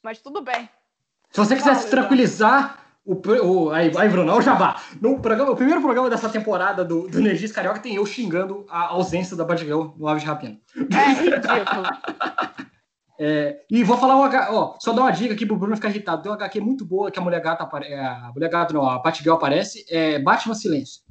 mas 0.01 0.21
tudo 0.21 0.41
bem. 0.41 0.69
Se 1.31 1.39
você 1.39 1.55
quiser 1.55 1.75
se 1.75 1.89
tranquilizar, 1.89 2.86
o, 3.07 3.21
o, 3.45 3.71
aí, 3.71 3.89
aí, 3.97 4.09
Bruno, 4.09 4.35
o 4.35 4.41
Jabá. 4.41 4.81
No 4.99 5.17
programa, 5.21 5.51
o 5.51 5.55
primeiro 5.55 5.81
programa 5.81 6.09
dessa 6.09 6.27
temporada 6.27 6.83
do, 6.83 7.07
do 7.07 7.19
Energias 7.19 7.53
Carioca 7.53 7.79
tem 7.79 7.95
eu 7.95 8.05
xingando 8.05 8.65
a 8.69 8.87
ausência 8.87 9.37
da 9.37 9.45
Batgirl 9.45 9.93
no 9.97 10.09
Aves 10.09 10.23
de 10.23 10.27
Rapina. 10.27 10.57
É 10.75 11.13
ridículo. 11.15 11.87
é, 13.17 13.61
e 13.71 13.81
vou 13.85 13.97
falar 13.97 14.17
uma, 14.17 14.51
ó, 14.51 14.75
só 14.77 14.91
dar 14.91 15.03
uma 15.03 15.11
dica 15.11 15.33
aqui 15.33 15.45
pro 15.45 15.55
Bruno 15.55 15.77
ficar 15.77 15.87
irritado. 15.87 16.21
Tem 16.21 16.29
uma 16.29 16.35
HQ 16.35 16.59
muito 16.59 16.83
boa 16.83 17.09
que 17.09 17.17
a 17.17 17.21
Mulher 17.21 17.39
Gata 17.39 17.63
aparece. 17.63 17.93
É, 17.93 17.97
a 17.97 18.29
Mulher 18.35 18.49
Gata, 18.49 18.73
não, 18.73 18.83
a 18.83 18.99
Batgirl 18.99 19.35
aparece. 19.35 19.85
É 19.89 20.19
Batman 20.19 20.53
Silêncio. 20.53 21.01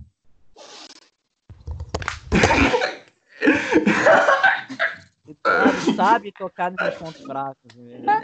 sabe 5.96 6.30
tocar 6.32 6.70
nos 6.70 6.94
pontos 6.96 7.22
fracos. 7.22 7.74
Né? 7.74 8.20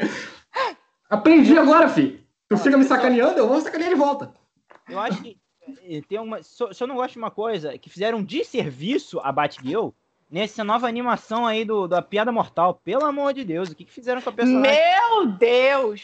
Aprendi 1.08 1.56
agora, 1.56 1.88
filho. 1.88 2.21
Tu 2.56 2.62
fica 2.62 2.76
me 2.76 2.84
sacaneando, 2.84 3.38
eu 3.38 3.48
vou 3.48 3.60
sacanear 3.60 3.90
de 3.90 3.96
volta. 3.96 4.32
Eu 4.88 4.98
acho 4.98 5.22
que 5.22 5.38
eh, 5.84 6.02
tem 6.08 6.18
uma. 6.18 6.42
Se 6.42 6.62
eu 6.80 6.86
não 6.86 6.96
gosto 6.96 7.12
de 7.12 7.18
uma 7.18 7.30
coisa, 7.30 7.76
que 7.78 7.88
fizeram 7.88 8.18
um 8.18 8.24
desserviço 8.24 9.20
a 9.20 9.32
Batgirl 9.32 9.90
nessa 10.30 10.64
nova 10.64 10.88
animação 10.88 11.46
aí 11.46 11.64
do, 11.64 11.86
da 11.86 12.00
Piada 12.00 12.32
Mortal. 12.32 12.80
Pelo 12.82 13.04
amor 13.04 13.34
de 13.34 13.44
Deus, 13.44 13.70
o 13.70 13.74
que, 13.74 13.84
que 13.84 13.92
fizeram 13.92 14.22
com 14.22 14.30
a 14.30 14.32
personagem? 14.32 14.80
Meu 14.80 15.26
Deus! 15.26 16.02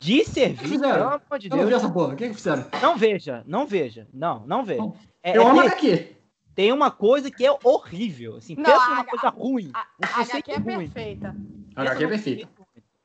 Desserviço, 0.00 0.80
pelo 0.80 0.94
amor 0.94 1.38
de 1.38 1.48
Deus. 1.48 1.52
Eu 1.52 1.56
não 1.58 1.66
vi 1.66 1.74
essa 1.74 1.90
porra, 1.90 2.14
o 2.14 2.16
que, 2.16 2.28
que 2.28 2.34
fizeram? 2.34 2.64
Não 2.80 2.96
veja, 2.96 3.42
não 3.46 3.66
veja. 3.66 4.06
Não, 4.14 4.46
não 4.46 4.64
veja. 4.64 4.92
É, 5.22 5.36
eu 5.36 5.42
é 5.42 5.44
amo 5.44 5.60
aqui. 5.60 6.16
Tem 6.54 6.72
uma 6.72 6.90
coisa 6.90 7.30
que 7.30 7.44
é 7.44 7.56
horrível. 7.64 8.36
Assim, 8.36 8.54
não, 8.54 8.64
pensa 8.64 8.88
numa 8.90 9.04
coisa 9.04 9.28
ruim. 9.28 9.70
A, 9.74 9.80
a, 9.80 10.20
a 10.20 10.22
HQ 10.22 10.50
é 10.50 10.56
ruim. 10.56 10.88
perfeita. 10.88 11.36
A 11.74 11.82
HQ 11.82 12.04
é 12.04 12.08
perfeita. 12.08 12.48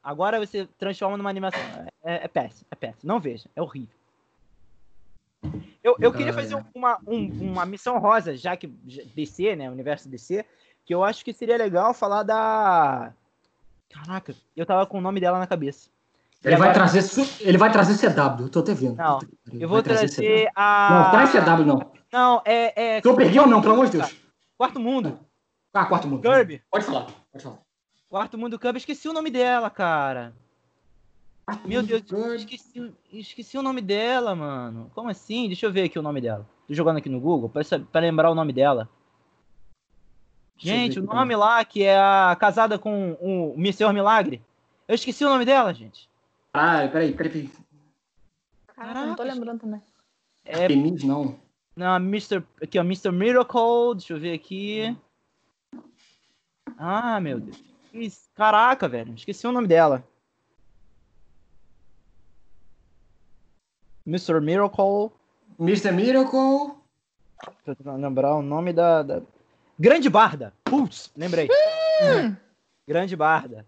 Agora 0.04 0.40
você 0.40 0.68
transforma 0.78 1.16
numa 1.16 1.30
animação. 1.30 1.62
É, 2.04 2.26
é 2.26 2.28
péssimo, 2.28 2.66
é 2.70 2.76
péssimo. 2.76 3.02
Não 3.04 3.20
veja, 3.20 3.50
é 3.56 3.62
horrível. 3.62 3.96
Eu, 5.84 5.96
eu 6.00 6.12
queria 6.12 6.34
fazer 6.34 6.62
uma, 6.74 6.98
um, 7.06 7.52
uma 7.52 7.66
missão 7.66 8.00
rosa, 8.00 8.36
já 8.36 8.56
que 8.56 8.68
DC, 8.68 9.56
né? 9.56 9.70
Universo 9.70 10.10
DC, 10.10 10.46
que 10.86 10.94
eu 10.94 11.04
acho 11.04 11.24
que 11.24 11.34
seria 11.34 11.58
legal 11.58 11.94
falar 11.94 12.24
da. 12.24 13.14
Caraca, 13.90 14.34
eu 14.56 14.66
tava 14.66 14.86
com 14.86 14.98
o 14.98 15.02
nome 15.02 15.20
dela 15.20 15.40
na 15.40 15.48
cabeça. 15.48 15.90
Ele, 16.44 16.56
agora... 16.56 16.74
vai 16.74 16.74
trazer, 16.74 17.28
ele 17.40 17.58
vai 17.58 17.72
trazer 17.72 17.98
CW, 17.98 18.44
eu 18.44 18.50
tô 18.50 18.60
até 18.60 18.74
vendo. 18.74 18.98
Não, 18.98 19.20
eu 19.54 19.70
vou 19.70 19.82
trazer, 19.82 20.08
trazer 20.08 20.50
a. 20.56 20.90
Não, 20.92 21.12
traz 21.12 21.32
CW, 21.32 21.66
não. 21.66 21.92
Não, 22.12 22.42
é. 22.46 22.98
é... 22.98 23.02
Tu 23.02 23.10
ou 23.10 23.48
não, 23.48 23.62
pelo 23.62 23.74
amor 23.74 23.86
de 23.86 23.98
Deus. 23.98 24.16
Quarto 24.58 24.80
Mundo. 24.80 25.20
Ah, 25.74 25.86
Quarto 25.86 26.08
Mundo. 26.08 26.22
Kirby. 26.22 26.62
Pode 26.70 26.86
falar, 26.86 27.08
pode 27.32 27.44
falar. 27.44 27.63
Quarto 28.14 28.38
Mundo 28.38 28.60
Cub, 28.60 28.78
esqueci 28.78 29.10
o 29.10 29.14
nome 29.14 29.32
dela, 29.32 29.72
cara. 29.72 30.36
Meu 31.66 31.82
Deus, 31.82 32.04
esqueci, 32.36 32.94
esqueci 33.12 33.58
o 33.58 33.64
nome 33.64 33.82
dela, 33.82 34.36
mano. 34.36 34.92
Como 34.94 35.10
assim? 35.10 35.48
Deixa 35.48 35.66
eu 35.66 35.72
ver 35.72 35.86
aqui 35.86 35.98
o 35.98 36.04
nome 36.04 36.22
dela. 36.22 36.48
Tô 36.68 36.76
jogando 36.76 36.98
aqui 36.98 37.10
no 37.10 37.20
Google 37.20 37.50
pra, 37.50 38.00
lembrar 38.00 38.30
o 38.30 38.36
nome 38.36 38.54
dela. 38.54 38.88
Gente, 40.56 41.00
o 41.00 41.04
nome 41.04 41.36
lá 41.36 41.66
que 41.66 41.82
é 41.82 41.98
a 41.98 42.38
casada 42.40 42.78
com 42.78 43.14
o 43.20 43.56
Mr. 43.58 43.92
Milagre. 43.92 44.44
Eu 44.88 44.94
esqueci 44.94 45.26
o 45.26 45.30
nome 45.30 45.44
dela, 45.44 45.74
gente. 45.74 46.08
Ah, 46.54 46.88
peraí, 46.88 47.14
peraí. 47.14 47.50
Caraca, 48.76 49.08
não 49.08 49.16
tô 49.16 49.24
lembrando 49.24 49.62
também. 49.62 49.82
É... 50.46 50.70
Não. 51.04 51.40
Não, 51.76 51.96
Mr. 51.96 52.44
Aqui, 52.62 52.78
ó, 52.78 52.84
Mr. 52.84 53.12
Miracle. 53.12 53.96
Deixa 53.96 54.14
eu 54.14 54.20
ver 54.20 54.36
aqui. 54.36 54.96
Ah, 56.78 57.20
meu 57.20 57.40
Deus. 57.40 57.73
Caraca, 58.34 58.88
velho. 58.88 59.14
Esqueci 59.14 59.46
o 59.46 59.52
nome 59.52 59.68
dela. 59.68 60.04
Mr. 64.06 64.40
Miracle. 64.42 65.12
Mr. 65.60 65.92
Miracle. 65.92 66.76
Tô 67.66 67.76
tentando 67.76 68.02
lembrar 68.02 68.36
o 68.36 68.42
nome 68.42 68.74
da. 68.74 69.04
da... 69.04 69.22
Grande 69.80 70.10
Barda. 70.10 70.54
Putz, 70.64 71.12
lembrei. 71.16 71.48
Hum. 72.02 72.36
Grande 72.88 73.16
Barda. 73.16 73.66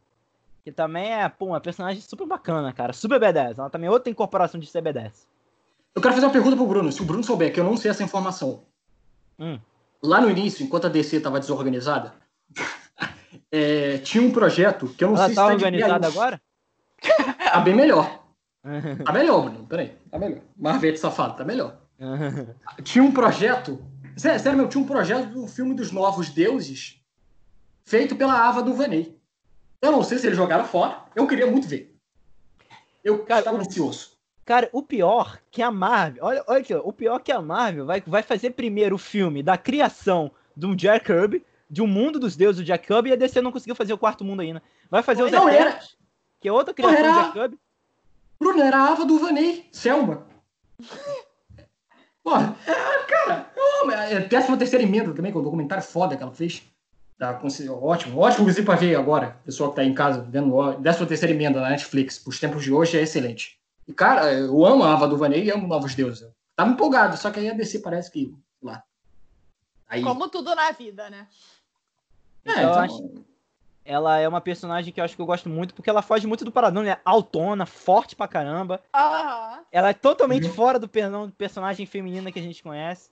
Que 0.63 0.71
também 0.71 1.13
é, 1.13 1.29
pô, 1.29 1.47
uma 1.47 1.61
personagem 1.61 2.01
super 2.01 2.25
bacana, 2.25 2.73
cara. 2.73 2.91
Super 2.91 3.19
B10. 3.19 3.59
Ela 3.59 3.69
também 3.69 3.87
é 3.87 3.91
outra 3.91 4.09
incorporação 4.09 4.59
de 4.59 4.67
CB10. 4.67 5.11
Eu 5.93 6.01
quero 6.01 6.13
fazer 6.13 6.25
uma 6.25 6.33
pergunta 6.33 6.55
pro 6.55 6.65
Bruno. 6.65 6.91
Se 6.91 7.01
o 7.01 7.05
Bruno 7.05 7.23
souber, 7.23 7.53
que 7.53 7.59
eu 7.59 7.63
não 7.63 7.77
sei 7.77 7.91
essa 7.91 8.03
informação. 8.03 8.63
Hum. 9.39 9.59
Lá 10.01 10.19
no 10.19 10.29
início, 10.29 10.65
enquanto 10.65 10.87
a 10.87 10.89
DC 10.89 11.19
tava 11.19 11.39
desorganizada, 11.39 12.13
é, 13.55 13.97
tinha 13.99 14.21
um 14.21 14.31
projeto 14.31 14.87
que 14.97 15.03
eu 15.03 15.11
não 15.11 15.15
Ela 15.15 15.27
sei 15.27 15.35
tá 15.35 15.41
se 15.43 15.47
tá 15.47 15.53
organizada 15.53 16.07
agora? 16.07 16.41
Tá 17.37 17.61
bem 17.61 17.73
melhor. 17.73 18.23
Tá 19.05 19.13
melhor, 19.13 19.43
Bruno. 19.43 19.67
Peraí. 19.67 19.95
Tá 20.09 20.17
melhor. 20.17 20.41
Marvete 20.57 20.99
safado, 20.99 21.37
tá 21.37 21.45
melhor. 21.45 21.77
tinha 22.83 23.03
um 23.03 23.11
projeto. 23.11 23.79
Sério, 24.17 24.39
sério 24.39 24.57
meu, 24.57 24.67
tinha 24.67 24.83
um 24.83 24.87
projeto 24.87 25.27
do 25.27 25.47
filme 25.47 25.75
dos 25.75 25.91
Novos 25.91 26.29
Deuses 26.29 26.99
feito 27.85 28.15
pela 28.15 28.33
Ava 28.33 28.63
do 28.63 28.73
Vaney. 28.73 29.15
Eu 29.79 29.91
não 29.91 30.01
sei 30.01 30.17
se 30.17 30.25
eles 30.25 30.37
jogaram 30.37 30.65
fora. 30.65 31.03
Eu 31.15 31.27
queria 31.27 31.45
muito 31.45 31.67
ver. 31.67 31.95
Eu 33.03 33.23
cara, 33.23 33.41
estava 33.41 33.59
ansioso. 33.59 34.17
Cara, 34.43 34.67
o 34.73 34.81
pior 34.81 35.39
que 35.51 35.61
a 35.61 35.69
Marvel. 35.69 36.23
Olha, 36.25 36.43
olha 36.47 36.59
aqui, 36.59 36.73
ó, 36.73 36.81
o 36.83 36.91
pior 36.91 37.19
que 37.19 37.31
a 37.31 37.41
Marvel 37.41 37.85
vai, 37.85 38.01
vai 38.05 38.23
fazer 38.23 38.49
primeiro 38.49 38.95
o 38.95 38.99
filme 38.99 39.43
da 39.43 39.57
criação 39.59 40.31
de 40.57 40.65
um 40.65 40.75
Jack 40.75 41.05
Kirby 41.05 41.45
de 41.69 41.81
um 41.81 41.87
mundo 41.87 42.19
dos 42.19 42.35
deuses 42.35 42.61
do 42.61 42.65
Jack 42.65 42.87
Kirby 42.87 43.09
e 43.09 43.13
a 43.13 43.15
DC 43.15 43.41
não 43.41 43.51
conseguiu 43.51 43.75
fazer 43.75 43.93
o 43.93 43.97
quarto 43.97 44.23
mundo 44.23 44.41
ainda. 44.41 44.61
Vai 44.89 45.03
fazer 45.03 45.23
os 45.23 45.31
não 45.31 45.49
Eternos, 45.49 45.73
era. 45.73 45.85
que 46.39 46.47
é 46.47 46.51
outra 46.51 46.73
criação 46.73 46.97
era... 46.97 47.11
do 47.11 47.19
Jack 47.19 47.33
Kirby. 47.33 47.59
Bruno, 48.39 48.61
era 48.61 48.77
a 48.77 48.91
Ava 48.91 49.05
do 49.05 49.17
Vaney, 49.17 49.67
Selma. 49.71 50.25
Porra, 52.23 52.55
é, 52.67 53.03
cara, 53.05 53.51
é, 53.91 54.13
é 54.15 54.19
décima 54.19 54.57
terceira 54.57 54.83
emenda 54.83 55.13
também, 55.13 55.31
com 55.31 55.39
o 55.39 55.43
documentário 55.43 55.83
foda 55.83 56.17
que 56.17 56.23
ela 56.23 56.31
fez. 56.31 56.63
Tá, 57.17 57.39
ótimo, 57.81 58.19
ótimo 58.19 58.41
inclusive 58.41 58.65
para 58.65 58.75
ver 58.75 58.95
agora, 58.95 59.39
pessoal 59.45 59.69
que 59.69 59.77
tá 59.77 59.83
em 59.83 59.93
casa, 59.93 60.21
vendo 60.21 60.73
13 60.81 61.05
terceira 61.05 61.33
emenda 61.33 61.61
na 61.61 61.69
Netflix, 61.69 62.21
os 62.25 62.39
tempos 62.39 62.63
de 62.63 62.73
hoje 62.73 62.97
é 62.97 63.01
excelente. 63.01 63.57
E, 63.87 63.93
cara, 63.93 64.33
eu 64.33 64.65
amo 64.65 64.83
a 64.83 64.91
Ava 64.91 65.07
do 65.07 65.17
Vanei 65.17 65.43
e 65.43 65.51
amo 65.51 65.67
Novos 65.67 65.95
Deuses. 65.95 66.27
Tava 66.55 66.71
empolgado, 66.71 67.15
só 67.15 67.31
que 67.31 67.39
aí 67.39 67.49
a 67.49 67.53
DC 67.53 67.79
parece 67.79 68.11
que, 68.11 68.35
lá. 68.61 68.83
Aí... 69.87 70.01
Como 70.01 70.27
tudo 70.27 70.53
na 70.55 70.71
vida, 70.71 71.09
né? 71.09 71.27
É, 72.45 72.51
então, 72.51 72.71
então... 72.71 72.79
Acho... 72.79 73.25
Ela 73.85 74.17
é 74.17 74.27
uma 74.27 74.41
personagem 74.41 74.91
que 74.91 74.99
eu 74.99 75.03
acho 75.03 75.15
que 75.15 75.21
eu 75.21 75.27
gosto 75.27 75.47
muito, 75.47 75.75
porque 75.75 75.91
ela 75.91 76.01
foge 76.01 76.25
muito 76.25 76.43
do 76.43 76.51
paradão, 76.51 76.81
né? 76.81 76.97
Autona, 77.05 77.67
forte 77.67 78.15
pra 78.15 78.27
caramba. 78.27 78.81
Uhum. 78.95 79.63
Ela 79.71 79.89
é 79.89 79.93
totalmente 79.93 80.47
uhum. 80.47 80.53
fora 80.53 80.79
do 80.79 80.89
personagem 81.37 81.85
feminina 81.85 82.31
que 82.31 82.39
a 82.39 82.41
gente 82.41 82.63
conhece. 82.63 83.11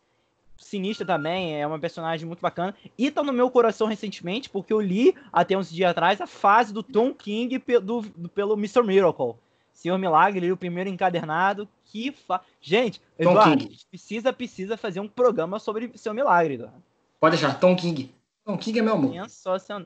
Sinistra 0.57 1.05
também, 1.05 1.61
é 1.61 1.67
uma 1.67 1.77
personagem 1.77 2.25
muito 2.25 2.39
bacana. 2.39 2.73
E 2.97 3.11
tá 3.11 3.21
no 3.21 3.31
meu 3.31 3.51
coração 3.51 3.85
recentemente, 3.85 4.49
porque 4.49 4.73
eu 4.73 4.81
li 4.81 5.15
até 5.31 5.55
uns 5.55 5.69
dias 5.69 5.91
atrás 5.91 6.19
a 6.19 6.25
fase 6.25 6.73
do 6.73 6.81
Tom 6.81 7.13
King 7.13 7.59
do, 7.59 8.01
do, 8.01 8.29
pelo 8.29 8.55
Mr. 8.55 8.81
Miracle. 8.81 9.35
Senhor 9.71 9.97
Milagre, 9.99 10.51
o 10.51 10.57
primeiro 10.57 10.89
encadernado. 10.89 11.67
Que 11.85 12.11
fa... 12.11 12.41
Gente, 12.59 12.99
Tom 13.21 13.31
Eduardo, 13.31 13.57
King. 13.57 13.65
a 13.65 13.71
gente 13.71 13.85
precisa, 13.85 14.33
precisa 14.33 14.77
fazer 14.77 14.99
um 14.99 15.07
programa 15.07 15.59
sobre 15.59 15.91
Senhor 15.95 16.15
Milagre, 16.15 16.55
Eduardo. 16.55 16.81
Pode 17.19 17.37
deixar, 17.37 17.59
Tom 17.59 17.75
King. 17.75 18.11
Tom 18.45 18.57
King 18.57 18.79
é 18.79 18.81
meu 18.81 18.93
amor. 18.93 19.29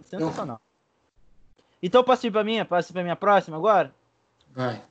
Sensacional. 0.04 0.62
Então 1.82 2.04
posso 2.04 2.26
ir 2.26 2.32
pra 2.32 2.44
minha? 2.44 2.66
Posso 2.66 2.92
ir 2.92 2.94
pra 2.94 3.04
minha 3.04 3.16
próxima 3.16 3.58
agora? 3.58 3.94
Vai. 4.54 4.82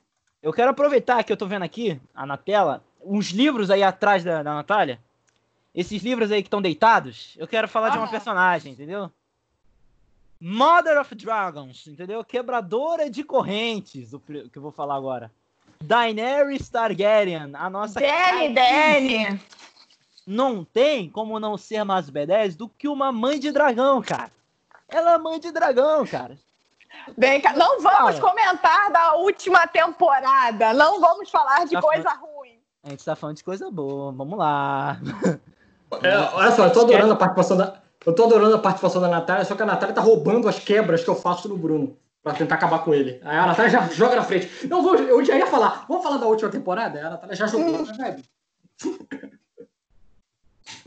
Eu 0.41 0.53
quero 0.53 0.71
aproveitar 0.71 1.23
que 1.23 1.31
eu 1.31 1.37
tô 1.37 1.45
vendo 1.45 1.63
aqui, 1.63 1.99
na 2.15 2.37
tela, 2.37 2.83
uns 3.03 3.31
livros 3.31 3.69
aí 3.69 3.83
atrás 3.83 4.23
da, 4.23 4.41
da 4.41 4.53
Natália. 4.53 4.99
Esses 5.75 6.01
livros 6.01 6.31
aí 6.31 6.41
que 6.41 6.47
estão 6.47 6.61
deitados, 6.61 7.35
eu 7.37 7.47
quero 7.47 7.67
falar 7.67 7.87
ah. 7.87 7.89
de 7.91 7.97
uma 7.97 8.09
personagem, 8.09 8.71
entendeu? 8.71 9.11
Mother 10.39 10.99
of 10.99 11.13
Dragons, 11.15 11.87
entendeu? 11.87 12.23
Quebradora 12.23 13.09
de 13.09 13.23
correntes, 13.23 14.13
o 14.13 14.19
que 14.19 14.51
eu 14.55 14.61
vou 14.61 14.71
falar 14.71 14.95
agora. 14.95 15.31
Daenerys 15.83 16.69
Targaryen, 16.69 17.51
a 17.53 17.69
nossa. 17.69 17.99
Dany, 17.99 18.53
Dany! 18.53 19.39
Não 20.27 20.65
tem 20.65 21.09
como 21.09 21.39
não 21.39 21.57
ser 21.57 21.85
mais 21.85 22.11
B10 22.11 22.57
do 22.57 22.67
que 22.67 22.89
uma 22.89 23.13
mãe 23.13 23.39
de 23.39 23.49
dragão, 23.49 24.01
cara. 24.01 24.29
Ela 24.89 25.13
é 25.13 25.17
mãe 25.17 25.39
de 25.39 25.53
dragão, 25.53 26.05
cara. 26.05 26.37
Bem, 27.17 27.41
não 27.55 27.81
vamos 27.81 28.19
comentar 28.19 28.91
da 28.91 29.15
última 29.15 29.65
temporada. 29.67 30.73
Não 30.73 30.99
vamos 30.99 31.29
falar 31.29 31.65
de 31.65 31.71
tá 31.71 31.81
coisa 31.81 32.03
falando... 32.03 32.25
ruim. 32.25 32.59
A 32.83 32.89
gente 32.89 33.05
tá 33.05 33.15
falando 33.15 33.37
de 33.37 33.43
coisa 33.43 33.71
boa. 33.71 34.11
Vamos 34.11 34.37
lá. 34.37 34.99
É, 36.03 36.17
olha 36.33 36.51
só, 36.51 36.65
eu 36.65 36.73
tô 36.73 36.81
adorando 36.81 37.13
a 37.13 37.15
participação 37.15 37.55
da. 37.55 37.81
Eu 38.05 38.13
tô 38.13 38.25
adorando 38.25 38.55
a 38.55 38.59
participação 38.59 39.01
da 39.01 39.07
Natália, 39.07 39.45
só 39.45 39.55
que 39.55 39.63
a 39.63 39.65
Natália 39.65 39.95
tá 39.95 40.01
roubando 40.01 40.49
as 40.49 40.59
quebras 40.59 41.01
que 41.01 41.09
eu 41.09 41.15
faço 41.15 41.47
no 41.47 41.57
Bruno. 41.57 41.97
Pra 42.21 42.33
tentar 42.33 42.55
acabar 42.55 42.79
com 42.79 42.93
ele. 42.93 43.21
Aí 43.23 43.37
a 43.37 43.45
Natália 43.45 43.71
já 43.71 43.87
joga 43.87 44.17
na 44.17 44.23
frente. 44.23 44.67
Não, 44.67 44.83
vou, 44.83 44.95
eu 44.95 45.23
já 45.23 45.37
ia 45.37 45.47
falar. 45.47 45.85
Vamos 45.87 46.03
falar 46.03 46.17
da 46.17 46.25
última 46.25 46.49
temporada? 46.49 46.99
Aí 46.99 47.05
a 47.05 47.11
Natália 47.11 47.35
já 47.37 47.47
jogou, 47.47 47.85
né, 47.85 48.17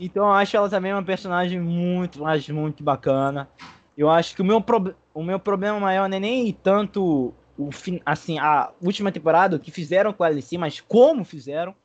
Então 0.03 0.25
eu 0.25 0.33
acho 0.33 0.57
ela 0.57 0.67
também 0.67 0.91
uma 0.91 1.03
personagem 1.03 1.59
muito, 1.59 2.23
mas 2.23 2.49
muito 2.49 2.83
bacana. 2.83 3.47
Eu 3.95 4.09
acho 4.09 4.35
que 4.35 4.41
o 4.41 4.45
meu, 4.45 4.59
pro... 4.59 4.95
o 5.13 5.21
meu 5.21 5.39
problema 5.39 5.79
maior 5.79 6.09
não 6.09 6.17
é 6.17 6.19
nem 6.19 6.51
tanto 6.51 7.31
o 7.55 7.71
fim, 7.71 8.01
assim, 8.03 8.39
a 8.39 8.71
última 8.81 9.11
temporada, 9.11 9.57
o 9.57 9.59
que 9.59 9.69
fizeram 9.69 10.11
com 10.11 10.25
ela 10.25 10.39
em 10.39 10.41
si, 10.41 10.57
mas 10.57 10.81
como 10.81 11.23
fizeram. 11.23 11.75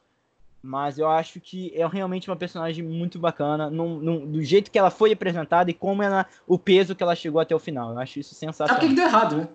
Mas 0.62 0.98
eu 0.98 1.10
acho 1.10 1.38
que 1.40 1.70
é 1.76 1.86
realmente 1.86 2.30
uma 2.30 2.36
personagem 2.36 2.82
muito 2.82 3.18
bacana, 3.18 3.68
num, 3.68 4.00
num, 4.00 4.26
do 4.26 4.42
jeito 4.42 4.70
que 4.70 4.78
ela 4.78 4.90
foi 4.90 5.12
apresentada 5.12 5.70
e 5.70 5.74
como 5.74 6.02
ela, 6.02 6.26
o 6.46 6.58
peso 6.58 6.96
que 6.96 7.02
ela 7.02 7.14
chegou 7.14 7.38
até 7.38 7.54
o 7.54 7.58
final. 7.58 7.92
Eu 7.92 7.98
acho 7.98 8.18
isso 8.18 8.34
sensacional. 8.34 8.68
Sabe 8.68 8.80
por 8.80 8.88
que, 8.88 8.94
que 8.94 9.00
deu 9.00 9.06
errado, 9.06 9.36
né? 9.36 9.48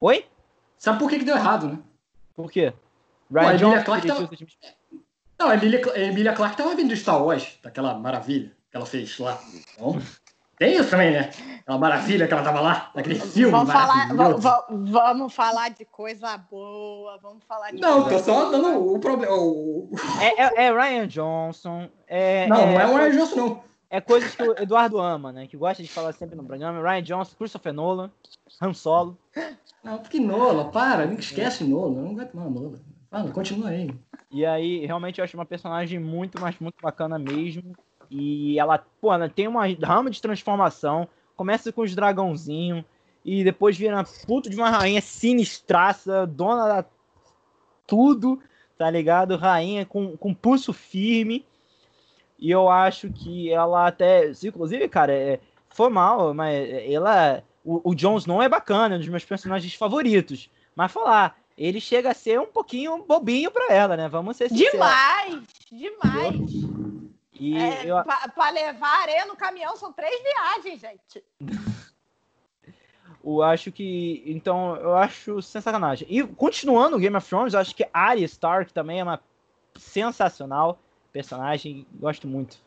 Oi? 0.00 0.26
Sabe 0.76 0.98
por 0.98 1.08
que, 1.08 1.20
que 1.20 1.24
deu 1.24 1.36
errado, 1.36 1.68
né? 1.68 1.78
Por 2.34 2.50
quê? 2.50 2.72
Ryan 3.30 3.54
Emilia 3.54 3.84
Clarke 3.84 4.08
tava... 4.08 4.28
Não, 5.38 5.48
a 5.50 5.54
Emilia, 5.54 5.80
a 5.94 5.98
Emilia 5.98 6.32
Clarke 6.32 6.56
tava 6.56 6.74
vindo 6.74 6.88
do 6.88 6.96
Star 6.96 7.22
Wars, 7.22 7.58
daquela 7.62 7.94
maravilha 7.94 8.52
que 8.70 8.76
ela 8.76 8.84
fez 8.84 9.18
lá. 9.18 9.38
Então, 9.74 10.00
tem 10.58 10.74
isso 10.74 10.90
também, 10.90 11.12
né? 11.12 11.30
Aquela 11.60 11.78
maravilha 11.78 12.26
que 12.26 12.34
ela 12.34 12.42
tava 12.42 12.60
lá, 12.60 12.90
naquele 12.92 13.14
filme. 13.14 13.52
Vamos 13.52 13.72
falar, 13.72 14.08
vamos 14.68 15.32
falar 15.32 15.68
de 15.70 15.84
coisa 15.84 16.36
boa, 16.36 17.16
vamos 17.22 17.44
falar 17.44 17.70
de 17.70 17.80
Não, 17.80 18.08
tô 18.08 18.18
só 18.18 18.50
dando 18.50 18.94
o 18.94 18.98
problema. 18.98 19.32
O... 19.32 19.88
É, 20.20 20.42
é, 20.42 20.66
é, 20.66 20.72
Ryan 20.72 21.06
Johnson. 21.06 21.88
É, 22.08 22.48
não, 22.48 22.56
é, 22.56 22.74
não 22.74 22.80
é 22.80 22.86
o 22.86 22.96
Ryan 22.96 23.10
Johnson, 23.18 23.36
não. 23.36 23.68
É 23.90 24.00
coisas 24.02 24.34
que 24.34 24.42
o 24.42 24.52
Eduardo 24.60 24.98
ama, 24.98 25.32
né? 25.32 25.46
Que 25.46 25.56
gosta 25.56 25.82
de 25.82 25.88
falar 25.88 26.12
sempre 26.12 26.36
no 26.36 26.44
programa. 26.44 26.82
Ryan 26.82 27.02
Johnson, 27.02 27.36
Christopher 27.38 27.72
Nolan, 27.72 28.10
Han 28.60 28.74
Solo. 28.74 29.16
Não, 29.82 29.98
porque 29.98 30.18
Nolan, 30.18 30.70
para, 30.70 31.06
não 31.06 31.14
esquece 31.14 31.64
Nolan, 31.64 32.02
não 32.02 32.10
aguento 32.10 32.34
mais 32.34 32.50
Nolan. 32.50 32.78
Fala, 33.08 33.30
continua 33.30 33.70
aí. 33.70 33.90
E 34.30 34.44
aí, 34.44 34.84
realmente, 34.84 35.18
eu 35.18 35.24
acho 35.24 35.36
uma 35.36 35.46
personagem 35.46 35.98
muito, 35.98 36.40
mas 36.40 36.58
muito 36.58 36.76
bacana 36.82 37.18
mesmo. 37.18 37.74
E 38.10 38.58
ela, 38.58 38.78
pô, 39.00 39.12
ela 39.12 39.28
tem 39.28 39.48
uma 39.48 39.66
rama 39.66 40.10
de 40.10 40.20
transformação. 40.20 41.08
Começa 41.36 41.72
com 41.72 41.82
os 41.82 41.94
dragãozinhos. 41.94 42.84
E 43.24 43.42
depois 43.44 43.76
vira 43.76 44.04
puto 44.26 44.48
de 44.48 44.56
uma 44.56 44.70
rainha 44.70 45.00
sinistraça, 45.00 46.26
dona 46.26 46.66
da 46.66 46.84
tudo, 47.86 48.40
tá 48.76 48.88
ligado? 48.90 49.36
Rainha 49.36 49.84
com, 49.84 50.16
com 50.16 50.34
pulso 50.34 50.72
firme. 50.72 51.44
E 52.38 52.50
eu 52.50 52.68
acho 52.68 53.10
que 53.10 53.50
ela 53.50 53.88
até. 53.88 54.30
Inclusive, 54.44 54.88
cara, 54.88 55.12
é, 55.12 55.40
foi 55.70 55.88
mal, 55.88 56.32
mas 56.32 56.54
ela. 56.88 57.42
O, 57.64 57.90
o 57.90 57.94
Jon 57.94 58.16
Snow 58.16 58.40
é 58.40 58.48
bacana, 58.48 58.94
é 58.94 58.96
um 58.96 59.00
dos 59.00 59.08
meus 59.08 59.24
personagens 59.24 59.74
favoritos. 59.74 60.50
Mas 60.76 60.92
falar, 60.92 61.36
ele 61.58 61.80
chega 61.80 62.12
a 62.12 62.14
ser 62.14 62.38
um 62.38 62.46
pouquinho 62.46 63.04
bobinho 63.04 63.50
pra 63.50 63.66
ela, 63.74 63.96
né? 63.96 64.08
Vamos 64.08 64.36
ser 64.36 64.48
sinceros. 64.48 64.72
Demais! 64.72 65.42
Demais! 65.72 66.50
E 67.34 67.58
é, 67.58 67.84
eu... 67.84 67.96
Para 68.04 68.50
levar 68.50 69.02
areia 69.02 69.26
no 69.26 69.34
caminhão 69.34 69.76
são 69.76 69.92
três 69.92 70.22
viagens, 70.22 70.80
gente. 70.80 71.24
eu 73.24 73.42
acho 73.42 73.72
que. 73.72 74.22
Então, 74.24 74.76
eu 74.76 74.96
acho 74.96 75.42
sensacional. 75.42 75.94
E 76.06 76.22
continuando 76.22 76.96
o 76.96 77.00
Game 77.00 77.16
of 77.16 77.28
Thrones, 77.28 77.54
eu 77.54 77.60
acho 77.60 77.74
que 77.74 77.88
Arya 77.92 78.24
Stark 78.24 78.72
também 78.72 79.00
é 79.00 79.02
uma 79.02 79.20
sensacional 79.76 80.78
personagem. 81.12 81.84
Gosto 81.94 82.28
muito. 82.28 82.58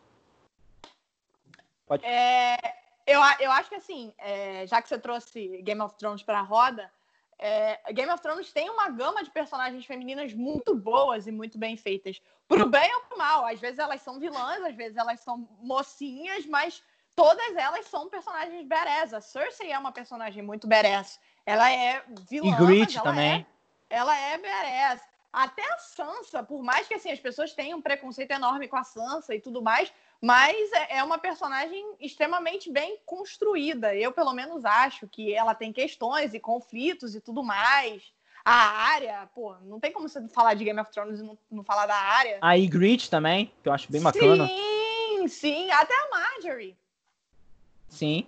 Pode... 1.87 2.05
É, 2.05 2.57
eu, 3.07 3.21
eu 3.39 3.51
acho 3.51 3.69
que 3.69 3.75
assim, 3.75 4.13
é, 4.17 4.67
já 4.67 4.81
que 4.81 4.89
você 4.89 4.99
trouxe 4.99 5.61
Game 5.61 5.81
of 5.81 5.95
Thrones 5.97 6.23
para 6.23 6.39
a 6.39 6.43
roda, 6.43 6.91
é, 7.41 7.91
Game 7.91 8.11
of 8.11 8.21
Thrones 8.21 8.53
tem 8.53 8.69
uma 8.69 8.87
gama 8.89 9.23
de 9.23 9.31
personagens 9.31 9.83
femininas 9.83 10.31
muito 10.31 10.75
boas 10.75 11.25
e 11.25 11.31
muito 11.31 11.57
bem 11.57 11.75
feitas. 11.75 12.21
Pro 12.47 12.69
bem 12.69 12.93
ou 12.93 13.01
pro 13.01 13.17
mal. 13.17 13.45
Às 13.47 13.59
vezes 13.59 13.79
elas 13.79 13.99
são 14.01 14.19
vilãs, 14.19 14.63
às 14.63 14.75
vezes 14.75 14.95
elas 14.95 15.19
são 15.21 15.49
mocinhas, 15.59 16.45
mas 16.45 16.83
todas 17.15 17.55
elas 17.55 17.87
são 17.87 18.07
personagens 18.09 18.67
badass. 18.67 19.11
A 19.15 19.21
Cersei 19.21 19.71
é 19.71 19.79
uma 19.79 19.91
personagem 19.91 20.43
muito 20.43 20.67
badass. 20.67 21.19
Ela 21.43 21.71
é 21.71 22.03
vilã, 22.29 22.47
e 22.47 22.55
Grit 22.63 22.95
ela 22.95 23.09
também. 23.09 23.45
É, 23.89 23.95
ela 23.95 24.15
é 24.15 24.37
badass. 24.37 25.01
Até 25.33 25.63
a 25.73 25.77
Sansa, 25.79 26.43
por 26.43 26.61
mais 26.61 26.87
que 26.87 26.93
assim, 26.93 27.09
as 27.09 27.19
pessoas 27.19 27.53
tenham 27.53 27.79
um 27.79 27.81
preconceito 27.81 28.31
enorme 28.31 28.67
com 28.67 28.77
a 28.77 28.83
Sansa 28.83 29.33
e 29.33 29.41
tudo 29.41 29.63
mais, 29.63 29.91
mas 30.21 30.71
é, 30.71 30.97
é 30.97 31.03
uma 31.03 31.17
personagem 31.17 31.83
extremamente 31.99 32.71
bem 32.71 32.99
construída. 33.05 33.95
Eu, 33.95 34.11
pelo 34.11 34.33
menos, 34.33 34.63
acho 34.63 35.07
que 35.07 35.33
ela 35.33 35.55
tem 35.55 35.73
questões 35.73 36.33
e 36.35 36.39
conflitos 36.39 37.15
e 37.15 37.19
tudo 37.19 37.43
mais. 37.43 38.13
A 38.45 38.53
área, 38.53 39.27
pô, 39.33 39.55
não 39.63 39.79
tem 39.79 39.91
como 39.91 40.07
você 40.07 40.27
falar 40.29 40.53
de 40.53 40.63
Game 40.63 40.79
of 40.79 40.91
Thrones 40.91 41.19
e 41.19 41.23
não, 41.23 41.37
não 41.49 41.63
falar 41.63 41.87
da 41.87 41.95
área. 41.95 42.37
A 42.41 42.53
Ygritte 42.53 43.09
também, 43.09 43.51
que 43.61 43.69
eu 43.69 43.73
acho 43.73 43.91
bem 43.91 44.01
bacana. 44.01 44.47
Sim, 44.47 45.27
sim, 45.27 45.71
até 45.71 45.93
a 45.95 46.09
Marjorie. 46.09 46.77
Sim. 47.89 48.27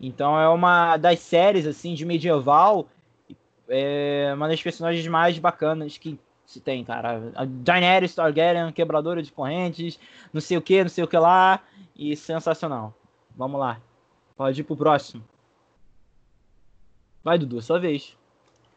Então 0.00 0.38
é 0.38 0.48
uma 0.48 0.96
das 0.96 1.20
séries, 1.20 1.66
assim, 1.66 1.94
de 1.94 2.04
medieval, 2.04 2.88
é 3.68 4.32
uma 4.34 4.48
das 4.48 4.62
personagens 4.62 5.06
mais 5.06 5.38
bacanas 5.38 5.96
que 5.96 6.18
se 6.46 6.60
tem, 6.60 6.84
cara. 6.84 7.32
A 7.34 7.44
Daenerys 7.44 8.14
Targaryen, 8.14 8.72
quebradora 8.72 9.22
de 9.22 9.32
correntes, 9.32 9.98
não 10.32 10.40
sei 10.40 10.56
o 10.56 10.62
que, 10.62 10.82
não 10.82 10.88
sei 10.88 11.04
o 11.04 11.08
que 11.08 11.18
lá, 11.18 11.60
e 11.94 12.16
sensacional. 12.16 12.94
Vamos 13.36 13.60
lá. 13.60 13.80
Pode 14.36 14.60
ir 14.60 14.64
pro 14.64 14.76
próximo. 14.76 15.22
Vai, 17.22 17.38
Dudu, 17.38 17.60
sua 17.60 17.80
vez. 17.80 18.16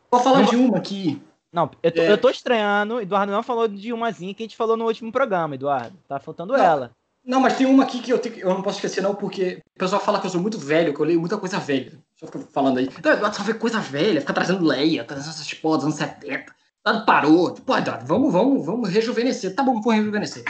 Vou 0.09 0.19
falar 0.19 0.41
não, 0.41 0.49
de 0.49 0.55
uma 0.55 0.77
aqui. 0.77 1.21
Não, 1.53 1.69
eu 1.83 1.91
tô, 1.91 2.01
é... 2.01 2.11
eu 2.11 2.17
tô 2.17 2.29
estranhando. 2.29 2.99
Eduardo 2.99 3.31
não 3.31 3.43
falou 3.43 3.67
de 3.67 3.93
umazinha 3.93 4.33
que 4.33 4.41
a 4.41 4.45
gente 4.45 4.57
falou 4.57 4.75
no 4.75 4.85
último 4.85 5.11
programa, 5.11 5.53
Eduardo. 5.53 5.95
Tá 6.07 6.19
faltando 6.19 6.53
não, 6.53 6.59
ela. 6.59 6.91
Não, 7.23 7.39
mas 7.39 7.57
tem 7.57 7.67
uma 7.67 7.83
aqui 7.83 7.99
que 7.99 8.11
eu, 8.11 8.17
tenho, 8.17 8.39
eu 8.39 8.49
não 8.49 8.63
posso 8.63 8.77
esquecer, 8.77 9.01
não, 9.01 9.13
porque 9.13 9.61
o 9.75 9.79
pessoal 9.79 10.01
fala 10.01 10.19
que 10.19 10.25
eu 10.25 10.31
sou 10.31 10.41
muito 10.41 10.57
velho, 10.57 10.93
que 10.93 10.99
eu 10.99 11.05
leio 11.05 11.19
muita 11.19 11.37
coisa 11.37 11.59
velha. 11.59 11.99
Só 12.15 12.25
fica 12.25 12.39
falando 12.51 12.79
aí. 12.79 12.89
Então, 12.97 13.11
Eduardo 13.11 13.35
só 13.37 13.43
vê 13.43 13.53
coisa 13.53 13.79
velha, 13.79 14.21
fica 14.21 14.33
trazendo 14.33 14.65
Leia, 14.65 15.03
trazendo 15.03 15.29
essas 15.29 15.53
porras 15.53 15.83
dos 15.83 15.99
anos 16.01 16.13
70. 16.13 16.58
Eduardo 16.85 17.05
parou. 17.05 17.53
Pô, 17.55 17.77
Eduardo, 17.77 18.05
vamos, 18.05 18.31
vamos, 18.31 18.65
vamos 18.65 18.89
rejuvenescer. 18.89 19.53
Tá 19.53 19.63
bom, 19.63 19.81
vou 19.81 19.93
rejuvenescer. 19.93 20.43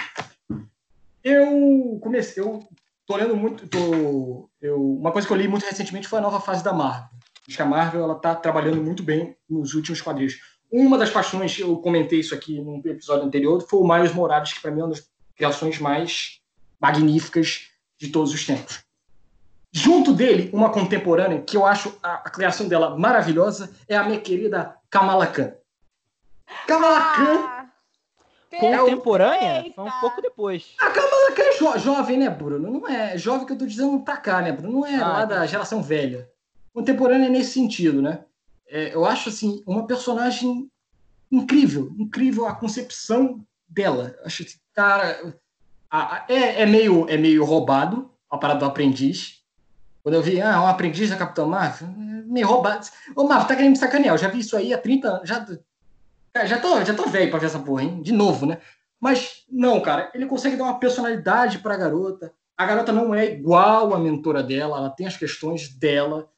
Eu 1.24 2.00
comecei. 2.02 2.42
Eu 2.42 2.68
tô 3.06 3.16
lendo 3.18 3.36
muito. 3.36 3.68
Tô, 3.68 4.50
eu, 4.62 4.82
uma 4.98 5.12
coisa 5.12 5.28
que 5.28 5.34
eu 5.34 5.38
li 5.38 5.48
muito 5.48 5.66
recentemente 5.66 6.08
foi 6.08 6.20
a 6.20 6.22
nova 6.22 6.40
fase 6.40 6.64
da 6.64 6.74
Marvel. 6.74 7.10
Acho 7.48 7.58
que 7.58 7.64
a 7.64 7.66
Marvel 7.66 8.04
ela 8.04 8.16
tá 8.16 8.36
trabalhando 8.36 8.82
muito 8.82 9.02
bem 9.02 9.36
nos 9.50 9.74
últimos 9.74 10.02
quadrinhos. 10.02 10.38
Uma 10.72 11.00
das 11.00 11.10
paixões, 11.10 11.58
eu 11.58 11.76
comentei 11.78 12.20
isso 12.20 12.36
aqui 12.36 12.62
no 12.62 12.78
episódio 12.86 13.26
anterior, 13.26 13.60
foi 13.68 13.80
o 13.80 13.88
Miles 13.88 14.14
Morales, 14.14 14.54
que 14.54 14.62
para 14.62 14.70
mim 14.70 14.82
é 14.82 14.84
uma 14.84 14.90
das 14.90 15.10
criações 15.36 15.80
mais 15.80 16.40
magníficas 16.80 17.72
de 17.98 18.10
todos 18.10 18.32
os 18.32 18.46
tempos. 18.46 18.84
Junto 19.72 20.14
dele, 20.14 20.50
uma 20.54 20.70
contemporânea, 20.70 21.42
que 21.42 21.58
eu 21.58 21.66
acho 21.66 21.98
a, 22.04 22.16
a 22.16 22.30
criação 22.30 22.68
dela 22.68 22.96
maravilhosa, 22.98 23.72
é 23.88 23.96
a 23.96 24.04
minha 24.04 24.20
querida 24.20 24.76
Kamala 24.90 25.26
Khan. 25.26 25.54
Kamala 26.68 27.02
Khan. 27.16 27.46
Ah, 27.46 27.66
Contemporânea? 28.60 29.72
Foi 29.76 29.84
um 29.86 30.00
pouco 30.02 30.22
depois. 30.22 30.74
A 30.80 30.90
Kamala 30.90 31.32
Khan 31.36 31.44
é 31.44 31.58
jo- 31.58 31.78
jovem, 31.80 32.18
né, 32.18 32.30
Bruno? 32.30 32.72
Não 32.72 32.88
é 32.88 33.18
jovem 33.18 33.46
que 33.46 33.54
eu 33.54 33.58
tô 33.58 33.66
dizendo 33.66 34.00
pra 34.02 34.18
cá, 34.18 34.42
né, 34.42 34.52
Bruno? 34.52 34.80
Não 34.80 34.86
é 34.86 34.96
Ah, 34.96 35.08
lá 35.08 35.26
da 35.26 35.36
entendi. 35.38 35.52
geração 35.52 35.82
velha. 35.84 36.30
Contemporânea 36.74 37.28
é 37.28 37.30
nesse 37.30 37.52
sentido, 37.52 38.02
né? 38.02 38.24
É, 38.68 38.94
eu 38.94 39.06
acho, 39.06 39.30
assim, 39.30 39.64
uma 39.66 39.86
personagem 39.88 40.70
incrível. 41.32 41.92
Incrível 41.98 42.48
a 42.48 42.56
concepção 42.56 43.44
dela. 43.68 44.16
Acho 44.26 44.44
que, 44.46 44.54
cara, 44.74 45.36
a- 45.90 46.16
a- 46.18 46.26
é, 46.28 46.62
é, 46.62 46.66
meio, 46.66 47.08
é 47.10 47.18
meio 47.18 47.44
roubado 47.46 48.12
a 48.30 48.38
parada 48.38 48.60
do 48.60 48.66
aprendiz. 48.66 49.40
Quando 50.04 50.16
eu 50.16 50.22
vi, 50.24 50.42
ah, 50.42 50.62
um 50.62 50.68
aprendiz 50.68 51.10
da 51.10 51.18
Capitã 51.18 51.46
Marvel, 51.46 51.88
é 51.90 52.24
meio 52.26 52.48
roubado. 52.48 52.88
Ô, 53.16 53.26
Marvel, 53.28 53.48
tá 53.48 53.56
querendo 53.56 53.72
me 53.72 53.78
sacanear. 53.78 54.14
Eu 54.16 54.18
já 54.20 54.28
vi 54.28 54.40
isso 54.40 54.56
aí 54.56 54.74
há 54.74 54.78
30 54.78 55.08
anos. 55.10 55.28
Já, 55.30 55.46
já, 56.46 56.60
tô, 56.60 56.84
já 56.84 56.94
tô 56.94 57.08
velho 57.08 57.30
pra 57.30 57.40
ver 57.40 57.48
essa 57.48 57.60
porra, 57.60 57.84
hein? 57.84 58.02
De 58.02 58.12
novo, 58.12 58.46
né? 58.46 58.60
Mas 59.00 59.44
não, 59.50 59.80
cara, 59.82 60.12
ele 60.14 60.26
consegue 60.26 60.56
dar 60.56 60.66
uma 60.66 60.80
personalidade 60.80 61.60
pra 61.60 61.78
garota. 61.78 62.34
A 62.58 62.66
garota 62.66 62.92
não 62.92 63.16
é 63.16 63.26
igual 63.32 63.94
à 63.94 64.00
mentora 64.00 64.44
dela, 64.44 64.78
ela 64.78 64.90
tem 64.90 65.08
as 65.08 65.16
questões 65.18 65.70
dela. 65.70 66.30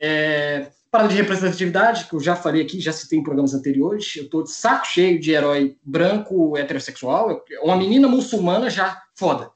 É... 0.00 0.70
Parada 0.90 1.10
de 1.10 1.16
representatividade, 1.16 2.06
que 2.06 2.14
eu 2.14 2.20
já 2.20 2.34
falei 2.34 2.62
aqui, 2.62 2.80
já 2.80 2.92
citei 2.92 3.18
em 3.18 3.22
programas 3.22 3.52
anteriores. 3.52 4.16
Eu 4.16 4.28
tô 4.30 4.42
de 4.42 4.50
saco 4.50 4.86
cheio 4.86 5.20
de 5.20 5.30
herói 5.32 5.76
branco, 5.84 6.56
heterossexual. 6.56 7.44
Uma 7.62 7.76
menina 7.76 8.08
muçulmana 8.08 8.70
já 8.70 9.00
foda. 9.14 9.50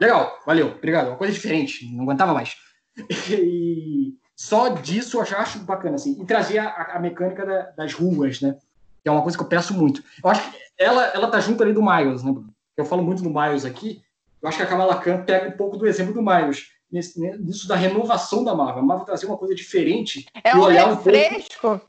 Legal, 0.00 0.36
valeu, 0.44 0.72
obrigado. 0.76 1.06
Uma 1.08 1.16
coisa 1.16 1.32
diferente, 1.32 1.86
não 1.94 2.02
aguentava 2.04 2.34
mais. 2.34 2.56
E 3.30 4.14
só 4.36 4.68
disso 4.70 5.20
eu 5.20 5.24
já 5.24 5.38
acho 5.38 5.60
bacana, 5.60 5.94
assim. 5.94 6.20
E 6.20 6.26
trazer 6.26 6.58
a, 6.58 6.68
a 6.96 6.98
mecânica 6.98 7.46
da- 7.46 7.70
das 7.76 7.92
ruas, 7.94 8.40
né? 8.40 8.56
Que 9.04 9.08
é 9.10 9.12
uma 9.12 9.22
coisa 9.22 9.36
que 9.36 9.44
eu 9.44 9.48
peço 9.48 9.72
muito. 9.74 10.02
Eu 10.24 10.30
acho 10.30 10.50
que 10.50 10.56
ela, 10.78 11.04
ela 11.08 11.28
tá 11.30 11.38
junto 11.38 11.62
ali 11.62 11.72
do 11.72 11.82
Miles, 11.82 12.24
né, 12.24 12.32
Bruno? 12.32 12.52
Eu 12.76 12.86
falo 12.86 13.02
muito 13.04 13.22
do 13.22 13.30
Miles 13.30 13.64
aqui. 13.64 14.02
Eu 14.42 14.48
acho 14.48 14.56
que 14.56 14.64
a 14.64 14.66
Kamala 14.66 14.96
Khan 14.96 15.22
pega 15.24 15.48
um 15.48 15.56
pouco 15.56 15.76
do 15.76 15.86
exemplo 15.86 16.12
do 16.14 16.22
Miles. 16.22 16.72
Nesse, 16.90 17.20
né, 17.20 17.36
nisso 17.38 17.68
da 17.68 17.76
renovação 17.76 18.42
da 18.42 18.54
Marvel. 18.54 18.82
A 18.82 18.86
Marvel 18.86 19.04
trazer 19.06 19.26
uma 19.26 19.36
coisa 19.36 19.54
diferente 19.54 20.26
É 20.42 20.52
e 20.52 20.56
um 20.56 20.60
olhar 20.62 20.86
um 20.86 20.96
pouco 20.96 21.10
refresco. 21.10 21.80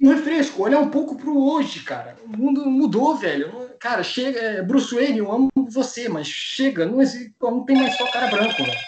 um 0.00 0.08
refresco, 0.10 0.62
olhar 0.62 0.80
um 0.80 0.88
pouco 0.90 1.16
pro 1.16 1.36
hoje, 1.38 1.80
cara. 1.80 2.16
O 2.24 2.36
mundo 2.36 2.66
mudou, 2.66 3.14
velho. 3.16 3.70
Cara, 3.78 4.02
chega. 4.02 4.38
é, 4.38 4.62
Bruce 4.62 4.94
Wayne, 4.94 5.18
eu 5.18 5.30
amo 5.30 5.48
você, 5.70 6.08
mas 6.08 6.26
chega, 6.26 6.84
não, 6.86 6.98
não 7.40 7.64
tem 7.64 7.76
mais 7.76 7.96
só 7.96 8.10
cara 8.10 8.26
branco, 8.28 8.56
velho. 8.64 8.78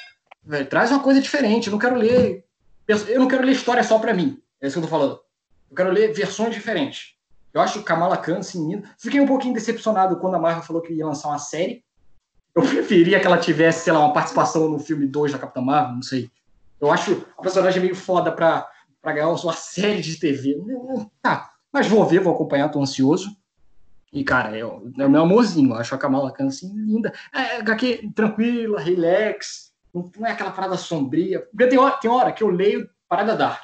Velho, 0.44 0.66
Traz 0.66 0.90
uma 0.90 1.01
coisa 1.01 1.20
diferente. 1.20 1.66
Eu 1.68 1.72
não 1.72 1.78
quero 1.78 1.94
ler. 1.97 2.44
Eu 2.88 3.20
não 3.20 3.28
quero 3.28 3.44
ler 3.44 3.52
história 3.52 3.84
só 3.84 3.98
pra 3.98 4.12
mim. 4.14 4.40
É 4.60 4.66
isso 4.66 4.74
que 4.74 4.84
eu 4.84 4.88
tô 4.88 4.90
falando. 4.90 5.20
Eu 5.70 5.76
quero 5.76 5.90
ler 5.90 6.12
versões 6.12 6.52
diferentes. 6.55 7.14
Eu 7.52 7.60
acho 7.60 7.81
o 7.81 7.82
Kamala 7.82 8.16
Khan, 8.16 8.39
assim, 8.39 8.68
lindo. 8.68 8.89
Fiquei 8.98 9.20
um 9.20 9.27
pouquinho 9.27 9.55
decepcionado 9.55 10.16
quando 10.18 10.36
a 10.36 10.39
Marvel 10.39 10.62
falou 10.62 10.82
que 10.82 10.93
ia 10.93 11.06
lançar 11.06 11.28
uma 11.28 11.39
série. 11.39 11.85
Eu 12.55 12.62
preferia 12.66 13.20
que 13.20 13.27
ela 13.27 13.39
tivesse, 13.39 13.85
sei 13.85 13.93
lá, 13.93 14.01
uma 14.01 14.12
participação 14.12 14.68
no 14.68 14.78
filme 14.78 15.06
2 15.06 15.32
da 15.32 15.39
Capitã 15.39 15.60
Marvel, 15.60 15.94
não 15.94 16.02
sei. 16.02 16.31
Eu 16.81 16.90
acho 16.90 17.27
a 17.36 17.43
personagem 17.43 17.82
meio 17.82 17.94
foda 17.94 18.32
pra, 18.32 18.68
pra 19.02 19.12
ganhar 19.12 19.28
uma 19.28 19.52
série 19.52 20.01
de 20.01 20.18
TV. 20.18 20.56
Tá, 21.20 21.51
mas 21.72 21.86
vou 21.86 22.05
ver, 22.06 22.20
vou 22.20 22.32
acompanhar, 22.32 22.68
tô 22.68 22.81
ansioso. 22.81 23.36
E, 24.12 24.24
cara, 24.24 24.56
é, 24.56 24.60
é 24.60 24.64
o 24.64 25.10
meu 25.10 25.22
amorzinho. 25.22 25.70
Eu 25.70 25.77
acho 25.77 25.94
a 25.94 25.98
Kamala 25.98 26.32
Khan, 26.32 26.47
assim, 26.47 26.72
linda. 26.74 27.12
É, 27.32 27.59
HQ 27.59 28.10
tranquila, 28.14 28.81
relax. 28.81 29.72
Não, 29.94 30.10
não 30.16 30.27
é 30.27 30.32
aquela 30.32 30.51
parada 30.51 30.77
sombria. 30.77 31.40
Porque 31.40 31.68
tem 31.68 31.78
hora, 31.78 31.97
tem 31.97 32.10
hora 32.10 32.32
que 32.32 32.43
eu 32.43 32.48
leio 32.48 32.89
parada 33.09 33.36
dark. 33.36 33.62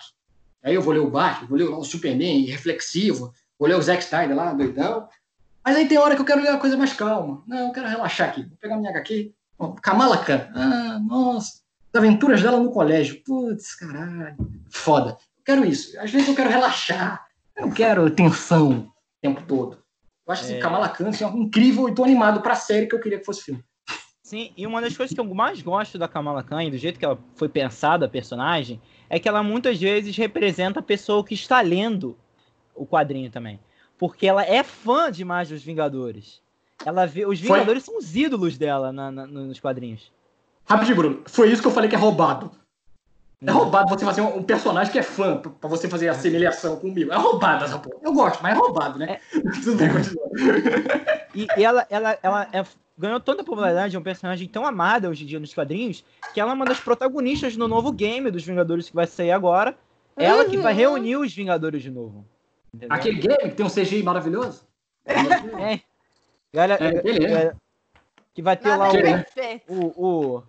Aí 0.62 0.74
eu 0.74 0.82
vou 0.82 0.92
ler 0.92 1.00
o 1.00 1.10
Batman, 1.10 1.48
vou 1.48 1.58
ler 1.58 1.68
o 1.68 1.84
Superman, 1.84 2.44
reflexivo. 2.44 3.32
Ler 3.60 3.76
o 3.76 3.82
Zack 3.82 4.02
Snyder 4.02 4.36
lá, 4.36 4.52
doidão. 4.52 5.08
Mas 5.64 5.76
aí 5.76 5.88
tem 5.88 5.98
hora 5.98 6.14
que 6.14 6.20
eu 6.20 6.26
quero 6.26 6.42
ler 6.42 6.50
uma 6.50 6.60
coisa 6.60 6.76
mais 6.76 6.92
calma. 6.92 7.42
Não, 7.46 7.68
eu 7.68 7.72
quero 7.72 7.88
relaxar 7.88 8.28
aqui. 8.28 8.42
Vou 8.42 8.56
pegar 8.60 8.76
minha 8.76 8.90
HQ. 8.90 9.32
Ó, 9.58 9.72
Kamala 9.72 10.18
Khan. 10.18 10.48
Ah, 10.54 10.98
nossa. 11.00 11.60
As 11.92 11.98
aventuras 11.98 12.42
dela 12.42 12.60
no 12.60 12.70
colégio. 12.70 13.22
Putz, 13.24 13.74
caralho. 13.74 14.36
Foda. 14.70 15.10
Eu 15.38 15.42
quero 15.44 15.64
isso. 15.64 15.98
Às 15.98 16.10
vezes 16.10 16.28
eu 16.28 16.34
quero 16.34 16.50
relaxar. 16.50 17.26
Eu 17.56 17.66
não 17.66 17.72
quero 17.72 18.08
tensão 18.10 18.70
o 18.70 18.92
tempo 19.22 19.42
todo. 19.42 19.78
Eu 20.26 20.32
acho 20.32 20.42
assim, 20.44 20.56
É. 20.56 20.58
Kamala 20.58 20.88
Khan 20.88 21.08
assim, 21.08 21.24
ó, 21.24 21.30
incrível 21.30 21.88
e 21.88 21.94
tô 21.94 22.04
animado 22.04 22.40
pra 22.42 22.54
série 22.54 22.86
que 22.86 22.94
eu 22.94 23.00
queria 23.00 23.18
que 23.18 23.24
fosse 23.24 23.42
filme. 23.42 23.64
Sim, 24.22 24.52
e 24.56 24.66
uma 24.66 24.80
das 24.80 24.96
coisas 24.96 25.14
que 25.14 25.20
eu 25.20 25.24
mais 25.24 25.62
gosto 25.62 25.96
da 25.96 26.08
Kamala 26.08 26.42
Khan, 26.42 26.64
e 26.64 26.70
do 26.70 26.76
jeito 26.76 26.98
que 26.98 27.04
ela 27.04 27.16
foi 27.36 27.48
pensada, 27.48 28.06
a 28.06 28.08
personagem, 28.08 28.82
é 29.08 29.20
que 29.20 29.28
ela 29.28 29.40
muitas 29.40 29.80
vezes 29.80 30.16
representa 30.16 30.80
a 30.80 30.82
pessoa 30.82 31.24
que 31.24 31.34
está 31.34 31.60
lendo 31.60 32.18
o 32.76 32.86
quadrinho 32.86 33.30
também. 33.30 33.58
Porque 33.98 34.26
ela 34.26 34.44
é 34.44 34.62
fã 34.62 35.10
demais 35.10 35.48
dos 35.48 35.62
Vingadores. 35.62 36.40
Ela 36.84 37.06
vê, 37.06 37.24
os 37.26 37.40
Foi- 37.40 37.48
Vingadores 37.58 37.84
são 37.84 37.96
os 37.98 38.14
ídolos 38.14 38.58
dela 38.58 38.92
na- 38.92 39.10
na- 39.10 39.26
nos 39.26 39.58
quadrinhos. 39.58 40.12
Rapidinho, 40.68 40.96
Bruno. 40.96 41.22
Foi 41.26 41.50
isso 41.50 41.62
que 41.62 41.68
eu 41.68 41.72
falei 41.72 41.88
que 41.88 41.96
é 41.96 41.98
roubado. 41.98 42.50
É 43.42 43.50
Uhum. 43.52 43.58
roubado 43.58 43.88
você 43.88 44.04
fazer 44.04 44.20
um, 44.22 44.42
personagem 44.42 44.90
que 44.92 44.98
é 44.98 45.02
fã, 45.02 45.36
pra 45.38 45.68
você 45.68 45.88
fazer 45.88 46.08
a 46.08 46.14
semelhação 46.14 46.76
comigo. 46.76 47.12
É 47.12 47.16
roubado 47.16 47.64
essa 47.64 47.78
porra. 47.78 47.96
Eu 48.02 48.12
gosto, 48.12 48.42
mas 48.42 48.54
é 48.54 48.58
roubado, 48.58 48.98
né? 48.98 49.20
Tudo 49.64 49.76
bem, 49.76 49.90
continua. 49.92 50.26
E, 51.34 51.46
e 51.56 51.64
ela, 51.64 51.86
ela, 51.90 52.18
ela 52.22 52.48
é- 52.52 52.64
ganhou 52.98 53.20
tanta 53.20 53.44
popularidade, 53.44 53.94
é 53.94 53.98
um 53.98 54.02
personagem 54.02 54.48
tão 54.48 54.66
amada 54.66 55.08
hoje 55.10 55.24
em 55.24 55.26
dia 55.26 55.38
nos 55.38 55.52
quadrinhos, 55.52 56.02
que 56.32 56.40
ela 56.40 56.50
é 56.50 56.54
uma 56.54 56.64
das 56.64 56.80
protagonistas 56.80 57.56
no 57.56 57.68
novo 57.68 57.92
game 57.92 58.30
dos 58.30 58.44
Vingadores 58.44 58.88
que 58.88 58.94
vai 58.96 59.06
sair 59.06 59.32
agora. 59.32 59.76
Ela 60.16 60.46
que 60.46 60.56
vai 60.56 60.72
Uhum. 60.72 60.78
reunir 60.78 61.16
os 61.16 61.34
Vingadores 61.34 61.82
de 61.82 61.90
novo. 61.90 62.24
Entendeu? 62.76 62.96
Aquele 62.96 63.18
game 63.20 63.38
que 63.50 63.56
tem 63.56 63.66
um 63.66 63.70
CGI 63.70 64.02
maravilhoso. 64.02 64.66
É. 65.04 65.80
Galera, 66.52 66.84
É, 66.84 67.02
beleza. 67.02 67.28
galera, 67.28 67.56
que 68.34 68.42
vai 68.42 68.56
ter 68.56 68.68
lá 68.70 68.78
Nada 68.78 68.92
o- 68.94 68.96
é 68.98 69.22
perfeito. 69.22 69.72
o, 69.72 70.06
o. 70.36 70.42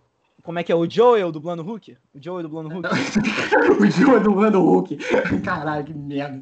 Como 0.43 0.59
é 0.59 0.63
que 0.63 0.71
é? 0.71 0.75
O 0.75 0.89
Joel 0.89 1.29
dublando 1.29 1.61
o 1.61 1.65
Hulk? 1.65 1.97
O 2.15 2.23
Joel 2.23 2.43
dublando 2.43 2.69
o 2.69 2.73
Hulk? 2.73 2.87
o 3.81 3.85
Joe 3.91 4.19
dublando 4.21 4.61
o 4.61 4.63
Hulk. 4.65 4.97
Caralho, 5.43 5.83
que 5.83 5.93
merda. 5.93 6.41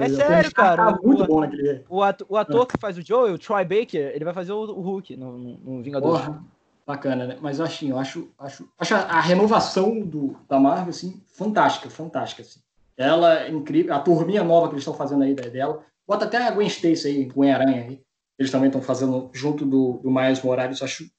É 0.00 0.08
sério, 0.08 0.52
cara. 0.52 0.92
Tá 0.92 0.98
muito 1.00 1.22
O- 1.22 1.26
bom 1.26 1.40
naquele. 1.40 1.84
O, 1.88 2.02
ato- 2.02 2.26
o 2.28 2.36
ator 2.36 2.66
que 2.66 2.76
faz 2.80 2.98
o 2.98 3.02
Joel, 3.06 3.34
o 3.34 3.38
Troy 3.38 3.64
Baker, 3.64 4.10
ele 4.12 4.24
vai 4.24 4.34
fazer 4.34 4.50
o, 4.52 4.60
o 4.62 4.80
Hulk 4.80 5.16
no, 5.16 5.38
no, 5.38 5.82
Vingadores. 5.82 6.26
Porra, 6.26 6.44
bacana, 6.84 7.26
né? 7.28 7.38
Mas 7.40 7.60
assim, 7.60 7.90
eu 7.90 7.98
acho, 7.98 8.28
acho, 8.36 8.68
acho 8.76 8.94
a 8.96 8.98
a 9.02 9.20
renovação 9.20 10.00
do, 10.00 10.36
da 10.48 10.58
Marvel, 10.58 10.90
assim, 10.90 11.22
fantástica, 11.28 11.88
fantástica, 11.88 12.42
assim. 12.42 12.58
Ela 12.98 13.44
é 13.44 13.48
incrível, 13.48 13.94
a 13.94 14.00
turminha 14.00 14.42
nova 14.42 14.66
que 14.66 14.74
eles 14.74 14.82
estão 14.82 14.92
fazendo 14.92 15.22
aí 15.22 15.32
dela. 15.32 15.84
Bota 16.06 16.24
até 16.24 16.38
a 16.38 16.50
Gwen 16.50 16.66
Stacy 16.66 17.06
aí, 17.06 17.24
Gwen 17.26 17.52
Aranha 17.52 17.84
aí. 17.84 18.02
Eles 18.36 18.50
também 18.50 18.66
estão 18.66 18.82
fazendo 18.82 19.30
junto 19.32 19.64
do, 19.64 20.00
do 20.02 20.10
Miles 20.10 20.42
Morales. 20.42 20.82
Acho 20.82 21.04
que 21.04 21.10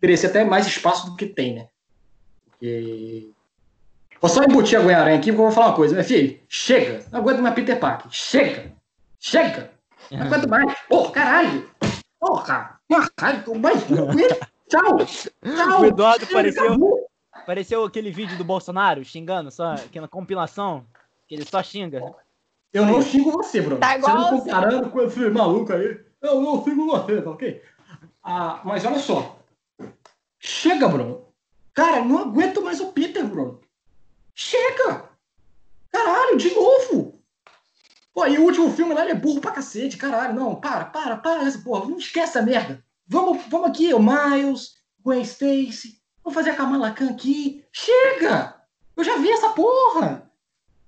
merecia 0.00 0.28
até 0.28 0.44
mais 0.44 0.66
espaço 0.66 1.10
do 1.10 1.16
que 1.16 1.26
tem, 1.26 1.54
né? 1.56 1.68
Porque... 2.44 3.30
Vou 4.20 4.30
só 4.30 4.44
embutir 4.44 4.78
a 4.78 4.82
Gwen 4.82 4.94
Aranha 4.94 5.18
aqui, 5.18 5.32
porque 5.32 5.40
eu 5.40 5.46
vou 5.46 5.52
falar 5.52 5.68
uma 5.68 5.76
coisa. 5.76 5.96
Meu 5.96 6.04
filho, 6.04 6.38
chega. 6.48 7.04
Não 7.10 7.20
aguento 7.20 7.42
mais 7.42 7.54
Peter 7.54 7.78
Parker. 7.78 8.10
Chega. 8.10 8.72
Chega. 9.18 9.70
Não 10.12 10.26
aguento 10.26 10.48
mais. 10.48 10.78
Porra, 10.88 11.10
caralho. 11.10 11.70
Porra. 12.20 12.78
Caralho, 13.16 13.44
tô 13.44 13.54
mais. 13.54 13.82
Aguento. 13.90 14.48
Tchau. 14.68 14.98
Tchau. 15.04 15.80
O 15.80 15.86
Eduardo 15.86 16.26
pareceu-. 16.26 17.06
Pareceu 17.44 17.84
aquele 17.84 18.10
vídeo 18.10 18.36
do 18.38 18.44
Bolsonaro 18.44 19.04
xingando, 19.04 19.50
só 19.50 19.74
que 19.76 20.00
na 20.00 20.08
compilação, 20.08 20.84
que 21.26 21.34
ele 21.34 21.44
só 21.44 21.62
xinga. 21.62 22.00
Eu 22.72 22.84
não 22.86 23.02
xingo 23.02 23.32
você, 23.32 23.60
Bruno. 23.60 23.80
Tá 23.80 23.98
você 23.98 23.98
não 23.98 24.16
igualzinho. 24.16 24.44
comparando 24.44 24.90
com 24.90 25.02
esse 25.02 25.30
maluco 25.30 25.72
aí. 25.72 26.00
Eu 26.20 26.40
não 26.40 26.62
xingo 26.64 26.86
você, 26.86 27.22
tá 27.22 27.30
ok? 27.30 27.62
Ah, 28.22 28.60
mas 28.64 28.84
olha 28.84 28.98
só. 28.98 29.38
Chega, 30.38 30.88
Bruno. 30.88 31.26
Cara, 31.72 32.04
não 32.04 32.18
aguento 32.18 32.62
mais 32.62 32.80
o 32.80 32.92
Peter, 32.92 33.24
Bruno. 33.24 33.60
Chega! 34.34 35.08
Caralho, 35.90 36.36
de 36.36 36.54
novo! 36.54 37.22
Pô, 38.12 38.26
e 38.26 38.38
o 38.38 38.42
último 38.42 38.70
filme 38.72 38.94
lá 38.94 39.02
ele 39.02 39.12
é 39.12 39.14
burro 39.14 39.40
pra 39.40 39.50
cacete, 39.52 39.96
caralho. 39.96 40.34
Não, 40.34 40.54
para, 40.54 40.86
para, 40.86 41.16
para 41.16 41.42
essa 41.42 41.58
porra. 41.58 41.86
Não 41.86 41.98
esquece 41.98 42.30
essa 42.30 42.42
merda. 42.42 42.82
Vamos, 43.06 43.44
vamos 43.48 43.68
aqui, 43.68 43.92
o 43.92 44.00
Miles, 44.00 44.74
Gwen 45.00 45.22
Stacy. 45.22 46.00
Vamos 46.22 46.34
fazer 46.34 46.50
a 46.50 46.56
Kamala 46.56 46.90
Khan 46.90 47.10
aqui. 47.10 47.64
Chega! 47.72 48.60
Eu 48.96 49.04
já 49.04 49.16
vi 49.18 49.30
essa 49.30 49.50
porra! 49.50 50.25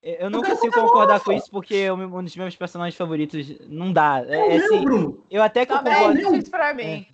Eu 0.03 0.31
não 0.31 0.41
quero 0.43 0.55
consigo 0.57 0.75
concordar 0.75 1.21
com 1.21 1.33
isso 1.33 1.51
porque 1.51 1.75
é 1.75 1.93
um 1.93 2.23
dos 2.23 2.37
meus 2.37 2.55
personagens 2.57 2.97
favoritos 2.97 3.53
não 3.69 3.93
dá. 3.93 4.23
É, 4.27 4.35
É, 4.37 4.39
o 4.39 4.45
é 4.53 4.57
meu, 4.59 4.65
assim, 4.67 4.85
Bruno. 4.85 5.25
eu 5.31 5.43
até 5.43 5.67
que 5.67 5.73
eu 5.73 5.77
Também 5.79 5.93
É 5.93 5.97
o 5.97 5.99
concordo. 6.01 6.21
meu. 6.21 6.31
difícil 6.33 6.51
pra 6.51 6.75
mim. 6.75 7.07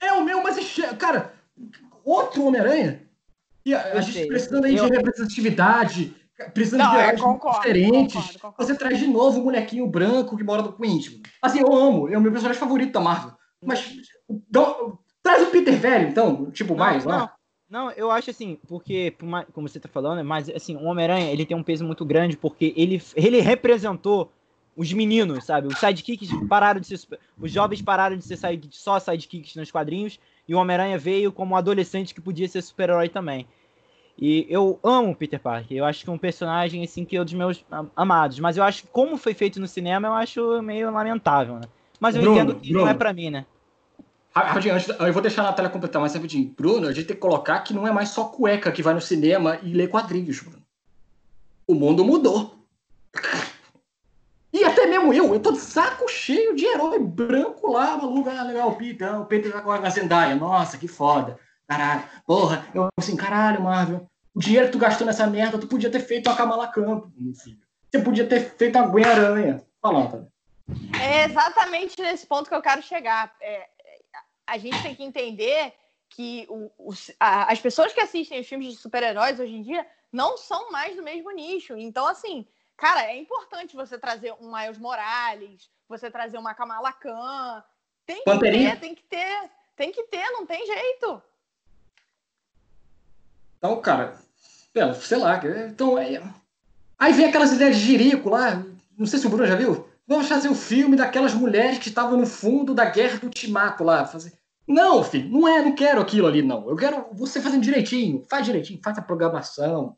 É 0.00 0.12
o 0.12 0.24
meu, 0.24 0.42
mas 0.42 0.78
é 0.78 0.94
cara, 0.94 1.34
outro 2.04 2.44
Homem-Aranha. 2.44 3.02
E 3.64 3.74
a, 3.74 3.94
a 3.94 4.00
gente 4.00 4.18
sei, 4.18 4.26
precisando 4.28 4.64
aí 4.66 4.76
eu- 4.76 4.86
de 4.88 4.92
representatividade, 4.96 6.14
precisando 6.54 6.80
Não, 6.84 6.90
de 6.92 6.96
heróis 6.98 7.20
concordo, 7.20 7.58
diferentes. 7.58 8.14
concordo, 8.14 8.38
concordo. 8.38 8.56
Você 8.72 8.78
traz 8.78 8.98
de 8.98 9.06
novo 9.08 9.40
o 9.40 9.42
bonequinho 9.44 9.86
branco 9.88 10.36
que 10.36 10.44
mora 10.44 10.62
no 10.62 10.72
Queen. 10.72 11.00
Assim, 11.42 11.60
eu 11.60 11.72
amo, 11.74 12.08
é 12.08 12.16
o 12.16 12.20
meu 12.20 12.30
personagem 12.30 12.60
favorito 12.60 12.92
da 12.92 13.00
Marvel. 13.00 13.32
Mas 13.64 13.92
dá- 14.48 14.76
traz 15.22 15.42
o 15.42 15.50
Peter 15.50 15.74
velho, 15.76 16.08
então, 16.08 16.50
tipo, 16.52 16.74
Não, 16.74 16.78
mais, 16.78 17.04
não, 17.04 17.10
lá. 17.10 17.32
Não, 17.68 17.90
eu 17.92 18.10
acho 18.10 18.30
assim, 18.30 18.58
porque, 18.68 19.12
como 19.52 19.68
você 19.68 19.80
tá 19.80 19.88
falando, 19.88 20.24
mas 20.24 20.48
assim, 20.50 20.76
o 20.76 20.84
Homem-Aranha, 20.84 21.30
ele 21.32 21.44
tem 21.44 21.56
um 21.56 21.62
peso 21.62 21.84
muito 21.84 22.04
grande 22.04 22.36
porque 22.36 22.72
ele, 22.76 23.02
ele 23.14 23.40
representou 23.40 24.30
os 24.76 24.92
meninos, 24.92 25.44
sabe? 25.44 25.68
Os 25.68 25.78
sidekicks 25.78 26.28
pararam 26.48 26.80
de 26.80 26.86
ser. 26.86 27.18
Os 27.40 27.50
jovens 27.50 27.80
pararam 27.82 28.16
de 28.16 28.24
ser 28.24 28.36
side- 28.36 28.68
só 28.70 28.98
sidekicks 29.00 29.56
nos 29.56 29.70
quadrinhos 29.70 30.20
e 30.46 30.54
o 30.54 30.58
Homem-Aranha 30.58 30.98
veio 30.98 31.32
como 31.32 31.54
um 31.54 31.56
adolescente 31.56 32.14
que 32.14 32.20
podia 32.20 32.46
ser 32.46 32.62
super-herói 32.62 33.08
também. 33.08 33.46
E 34.18 34.46
eu 34.48 34.78
amo 34.82 35.10
o 35.10 35.16
Peter 35.16 35.40
Parker. 35.40 35.76
Eu 35.76 35.84
acho 35.84 36.02
que 36.04 36.08
é 36.08 36.12
um 36.12 36.18
personagem 36.18 36.82
assim 36.84 37.04
que 37.04 37.16
é 37.16 37.20
um 37.20 37.24
dos 37.24 37.34
meus 37.34 37.64
am- 37.70 37.90
amados. 37.96 38.38
Mas 38.38 38.56
eu 38.56 38.64
acho 38.64 38.82
que 38.82 38.88
como 38.88 39.16
foi 39.16 39.34
feito 39.34 39.58
no 39.60 39.66
cinema, 39.66 40.08
eu 40.08 40.12
acho 40.14 40.62
meio 40.62 40.90
lamentável, 40.90 41.56
né? 41.56 41.68
Mas 41.98 42.14
eu 42.14 42.22
Bruno, 42.22 42.36
entendo 42.36 42.54
que 42.54 42.68
não 42.72 42.80
Bruno. 42.80 42.90
é 42.90 42.94
pra 42.94 43.12
mim, 43.12 43.30
né? 43.30 43.44
Ra- 44.36 44.48
Rapidinho, 44.48 44.74
antes, 44.74 44.88
eu 44.88 45.12
vou 45.14 45.22
deixar 45.22 45.40
a 45.42 45.46
Natália 45.46 45.70
completar 45.70 45.98
mais 45.98 46.14
rapidinho. 46.14 46.52
Bruno, 46.54 46.86
a 46.86 46.92
gente 46.92 47.06
tem 47.06 47.16
que 47.16 47.22
colocar 47.22 47.60
que 47.60 47.72
não 47.72 47.88
é 47.88 47.90
mais 47.90 48.10
só 48.10 48.24
cueca 48.24 48.70
que 48.70 48.82
vai 48.82 48.92
no 48.92 49.00
cinema 49.00 49.58
e 49.62 49.72
lê 49.72 49.88
quadrinhos, 49.88 50.40
Bruno. 50.40 50.62
O 51.66 51.74
mundo 51.74 52.04
mudou. 52.04 52.54
E 54.52 54.62
até 54.62 54.86
mesmo 54.86 55.12
eu, 55.12 55.32
eu 55.32 55.40
tô 55.40 55.52
de 55.52 55.58
saco 55.58 56.06
cheio 56.08 56.54
de 56.54 56.66
herói 56.66 56.98
branco 56.98 57.72
lá, 57.72 57.96
maluco, 57.96 58.28
ah, 58.28 58.42
legal, 58.42 58.68
o 58.68 58.76
Peter, 58.76 59.20
o 59.20 59.24
Peter 59.24 59.56
agora 59.56 59.80
na 59.80 59.90
Zendaya, 59.90 60.34
nossa, 60.36 60.76
que 60.78 60.86
foda. 60.86 61.38
Caralho, 61.66 62.04
porra, 62.26 62.64
eu 62.74 62.88
assim, 62.96 63.16
caralho, 63.16 63.62
Marvel, 63.62 64.06
o 64.34 64.38
dinheiro 64.38 64.66
que 64.66 64.72
tu 64.72 64.78
gastou 64.78 65.06
nessa 65.06 65.26
merda, 65.26 65.58
tu 65.58 65.66
podia 65.66 65.90
ter 65.90 66.00
feito 66.00 66.28
a 66.28 66.36
Kamala 66.36 66.68
Campo, 66.68 67.10
filho. 67.42 67.58
Você 67.90 68.00
podia 68.02 68.26
ter 68.26 68.40
feito 68.56 68.76
a 68.76 68.82
Gwen 68.82 69.04
Aranha. 69.04 69.62
Fala, 69.80 70.04
Natália. 70.04 70.28
É 71.00 71.24
exatamente 71.24 72.00
nesse 72.00 72.26
ponto 72.26 72.48
que 72.48 72.54
eu 72.54 72.62
quero 72.62 72.82
chegar. 72.82 73.32
É, 73.40 73.66
a 74.46 74.58
gente 74.58 74.80
tem 74.82 74.94
que 74.94 75.02
entender 75.02 75.72
que 76.08 76.46
o- 76.48 76.70
os- 76.78 77.10
a- 77.18 77.52
as 77.52 77.60
pessoas 77.60 77.92
que 77.92 78.00
assistem 78.00 78.40
os 78.40 78.46
filmes 78.46 78.68
de 78.74 78.76
super-heróis 78.80 79.40
hoje 79.40 79.54
em 79.54 79.62
dia 79.62 79.86
não 80.12 80.36
são 80.36 80.70
mais 80.70 80.96
do 80.96 81.02
mesmo 81.02 81.30
nicho. 81.32 81.76
Então, 81.76 82.06
assim, 82.06 82.46
cara, 82.76 83.04
é 83.04 83.16
importante 83.16 83.74
você 83.74 83.98
trazer 83.98 84.32
um 84.40 84.50
Miles 84.54 84.78
Morales, 84.78 85.68
você 85.88 86.10
trazer 86.10 86.38
uma 86.38 86.54
Kamala 86.54 86.92
Khan. 86.92 87.62
Tem 88.06 88.18
que 88.18 88.24
Panterinha. 88.24 88.70
ter, 88.76 88.80
tem 88.80 88.94
que 88.94 89.02
ter, 89.02 89.50
tem 89.74 89.92
que 89.92 90.02
ter, 90.04 90.30
não 90.30 90.46
tem 90.46 90.64
jeito. 90.64 91.22
Então, 93.58 93.80
cara, 93.80 94.16
sei 95.00 95.18
lá, 95.18 95.40
então 95.68 95.98
é. 95.98 96.22
Aí 96.98 97.12
vem 97.12 97.26
aquelas 97.26 97.52
ideias 97.52 97.76
de 97.76 97.82
jirico 97.84 98.28
lá, 98.30 98.62
não 98.96 99.06
sei 99.06 99.18
se 99.18 99.26
o 99.26 99.30
Bruno 99.30 99.46
já 99.46 99.56
viu. 99.56 99.88
Vamos 100.06 100.28
fazer 100.28 100.48
o 100.48 100.54
filme 100.54 100.96
daquelas 100.96 101.34
mulheres 101.34 101.78
que 101.78 101.88
estavam 101.88 102.16
no 102.16 102.26
fundo 102.26 102.72
da 102.72 102.84
guerra 102.84 103.18
do 103.18 103.24
ultimato 103.24 103.82
lá. 103.82 104.04
Fazer... 104.06 104.32
Não, 104.66 105.02
filho, 105.02 105.28
não 105.28 105.48
é, 105.48 105.62
não 105.62 105.74
quero 105.74 106.00
aquilo 106.00 106.26
ali, 106.26 106.42
não. 106.42 106.68
Eu 106.68 106.76
quero 106.76 107.06
você 107.12 107.40
fazendo 107.40 107.62
direitinho, 107.62 108.24
faz 108.28 108.46
direitinho, 108.46 108.80
faz 108.82 108.96
a 108.98 109.02
programação. 109.02 109.96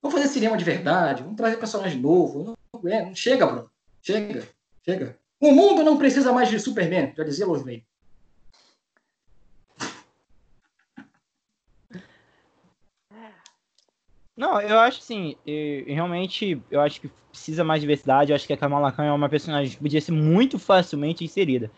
Vamos 0.00 0.18
fazer 0.18 0.32
cinema 0.32 0.56
de 0.56 0.64
verdade, 0.64 1.22
vamos 1.22 1.36
trazer 1.36 1.56
personagem 1.56 2.00
novo. 2.00 2.56
Não, 2.72 2.90
é, 2.90 3.04
não 3.04 3.14
chega, 3.14 3.46
Bruno. 3.46 3.70
Chega, 4.00 4.48
chega. 4.84 5.18
O 5.40 5.52
mundo 5.52 5.82
não 5.82 5.98
precisa 5.98 6.32
mais 6.32 6.48
de 6.48 6.58
Superman, 6.58 7.12
já 7.16 7.24
dizia 7.24 7.46
Lois 7.46 7.64
Lane. 7.64 7.84
Não, 14.36 14.60
eu 14.60 14.78
acho 14.78 14.98
assim, 15.00 15.34
realmente, 15.86 16.60
eu 16.70 16.80
acho 16.80 17.00
que 17.00 17.08
precisa 17.30 17.64
mais 17.64 17.80
diversidade. 17.80 18.30
Eu 18.32 18.36
acho 18.36 18.46
que 18.46 18.52
a 18.52 18.56
Kamala 18.56 18.92
Khan 18.92 19.04
é 19.04 19.12
uma 19.12 19.28
personagem 19.28 19.72
que 19.74 19.82
podia 19.82 20.00
ser 20.00 20.12
muito 20.12 20.58
facilmente 20.58 21.24
inserida. 21.24 21.70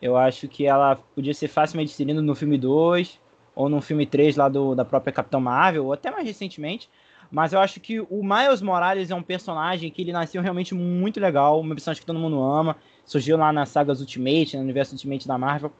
Eu 0.00 0.16
acho 0.16 0.48
que 0.48 0.66
ela 0.66 0.96
podia 0.96 1.34
ser 1.34 1.48
facilmente 1.48 1.92
inserida 1.92 2.22
no 2.22 2.34
filme 2.34 2.58
2 2.58 3.20
ou 3.54 3.68
no 3.68 3.80
filme 3.82 4.06
3 4.06 4.36
lá 4.36 4.48
do, 4.48 4.74
da 4.74 4.84
própria 4.84 5.12
Capitão 5.12 5.40
Marvel, 5.40 5.86
ou 5.86 5.92
até 5.92 6.10
mais 6.10 6.26
recentemente. 6.26 6.90
Mas 7.30 7.52
eu 7.52 7.60
acho 7.60 7.80
que 7.80 8.00
o 8.00 8.22
Miles 8.24 8.62
Morales 8.62 9.10
é 9.10 9.14
um 9.14 9.22
personagem 9.22 9.90
que 9.90 10.02
ele 10.02 10.12
nasceu 10.12 10.42
realmente 10.42 10.74
muito 10.74 11.20
legal, 11.20 11.60
uma 11.60 11.74
personagem 11.74 12.00
que 12.02 12.06
todo 12.06 12.18
mundo 12.18 12.42
ama, 12.42 12.76
surgiu 13.06 13.36
lá 13.38 13.52
nas 13.52 13.70
sagas 13.70 14.00
Ultimate, 14.00 14.56
no 14.56 14.62
universo 14.62 14.94
Ultimate 14.94 15.28
da 15.28 15.38
Marvel. 15.38 15.72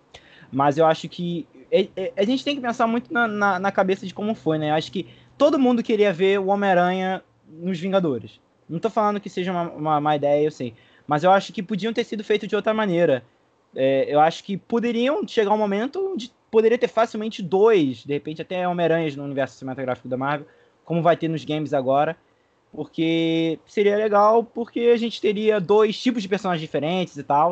Mas 0.51 0.77
eu 0.77 0.87
acho 0.87 1.09
que 1.09 1.47
é- 1.71 1.89
é- 1.97 2.13
a 2.17 2.25
gente 2.25 2.45
tem 2.45 2.55
que 2.55 2.61
pensar 2.61 2.87
muito 2.87 3.13
na, 3.13 3.27
na, 3.27 3.59
na 3.59 3.73
cabeça 3.73 4.07
de 4.07 4.13
como 4.13 4.35
foi, 4.35 4.59
né? 4.59 4.71
Eu 4.71 4.75
acho 4.75 4.93
que 4.93 5.07
todo 5.43 5.59
mundo 5.59 5.83
queria 5.83 6.13
ver 6.13 6.39
o 6.39 6.47
Homem-Aranha 6.47 7.21
nos 7.49 7.81
Vingadores. 7.81 8.41
Não 8.69 8.79
tô 8.79 8.89
falando 8.89 9.19
que 9.19 9.29
seja 9.29 9.51
uma, 9.51 9.71
uma 9.73 10.01
má 10.01 10.15
ideia, 10.15 10.45
eu 10.45 10.53
sei. 10.53 10.73
Mas 11.05 11.25
eu 11.25 11.33
acho 11.33 11.53
que 11.53 11.61
podiam 11.61 11.93
ter 11.93 12.05
sido 12.05 12.23
feito 12.23 12.47
de 12.47 12.55
outra 12.55 12.73
maneira. 12.73 13.25
É, 13.75 14.05
eu 14.07 14.21
acho 14.21 14.45
que 14.45 14.57
poderiam 14.57 15.27
chegar 15.27 15.53
um 15.53 15.59
momento 15.59 16.13
onde 16.13 16.33
poderia 16.49 16.79
ter 16.79 16.87
facilmente 16.87 17.43
dois, 17.43 18.05
de 18.05 18.13
repente 18.13 18.41
até 18.41 18.69
Homem-Aranhas 18.69 19.17
no 19.17 19.25
universo 19.25 19.57
cinematográfico 19.57 20.07
da 20.07 20.17
Marvel, 20.17 20.47
como 20.85 21.03
vai 21.03 21.17
ter 21.17 21.27
nos 21.27 21.45
games 21.45 21.75
agora. 21.75 22.17
Porque 22.71 23.59
seria 23.67 23.97
legal, 23.97 24.45
porque 24.45 24.93
a 24.95 24.97
gente 24.97 25.21
teria 25.21 25.61
dois 25.61 26.01
tipos 26.01 26.23
de 26.23 26.29
personagens 26.29 26.61
diferentes 26.61 27.17
e 27.17 27.25
tal. 27.25 27.51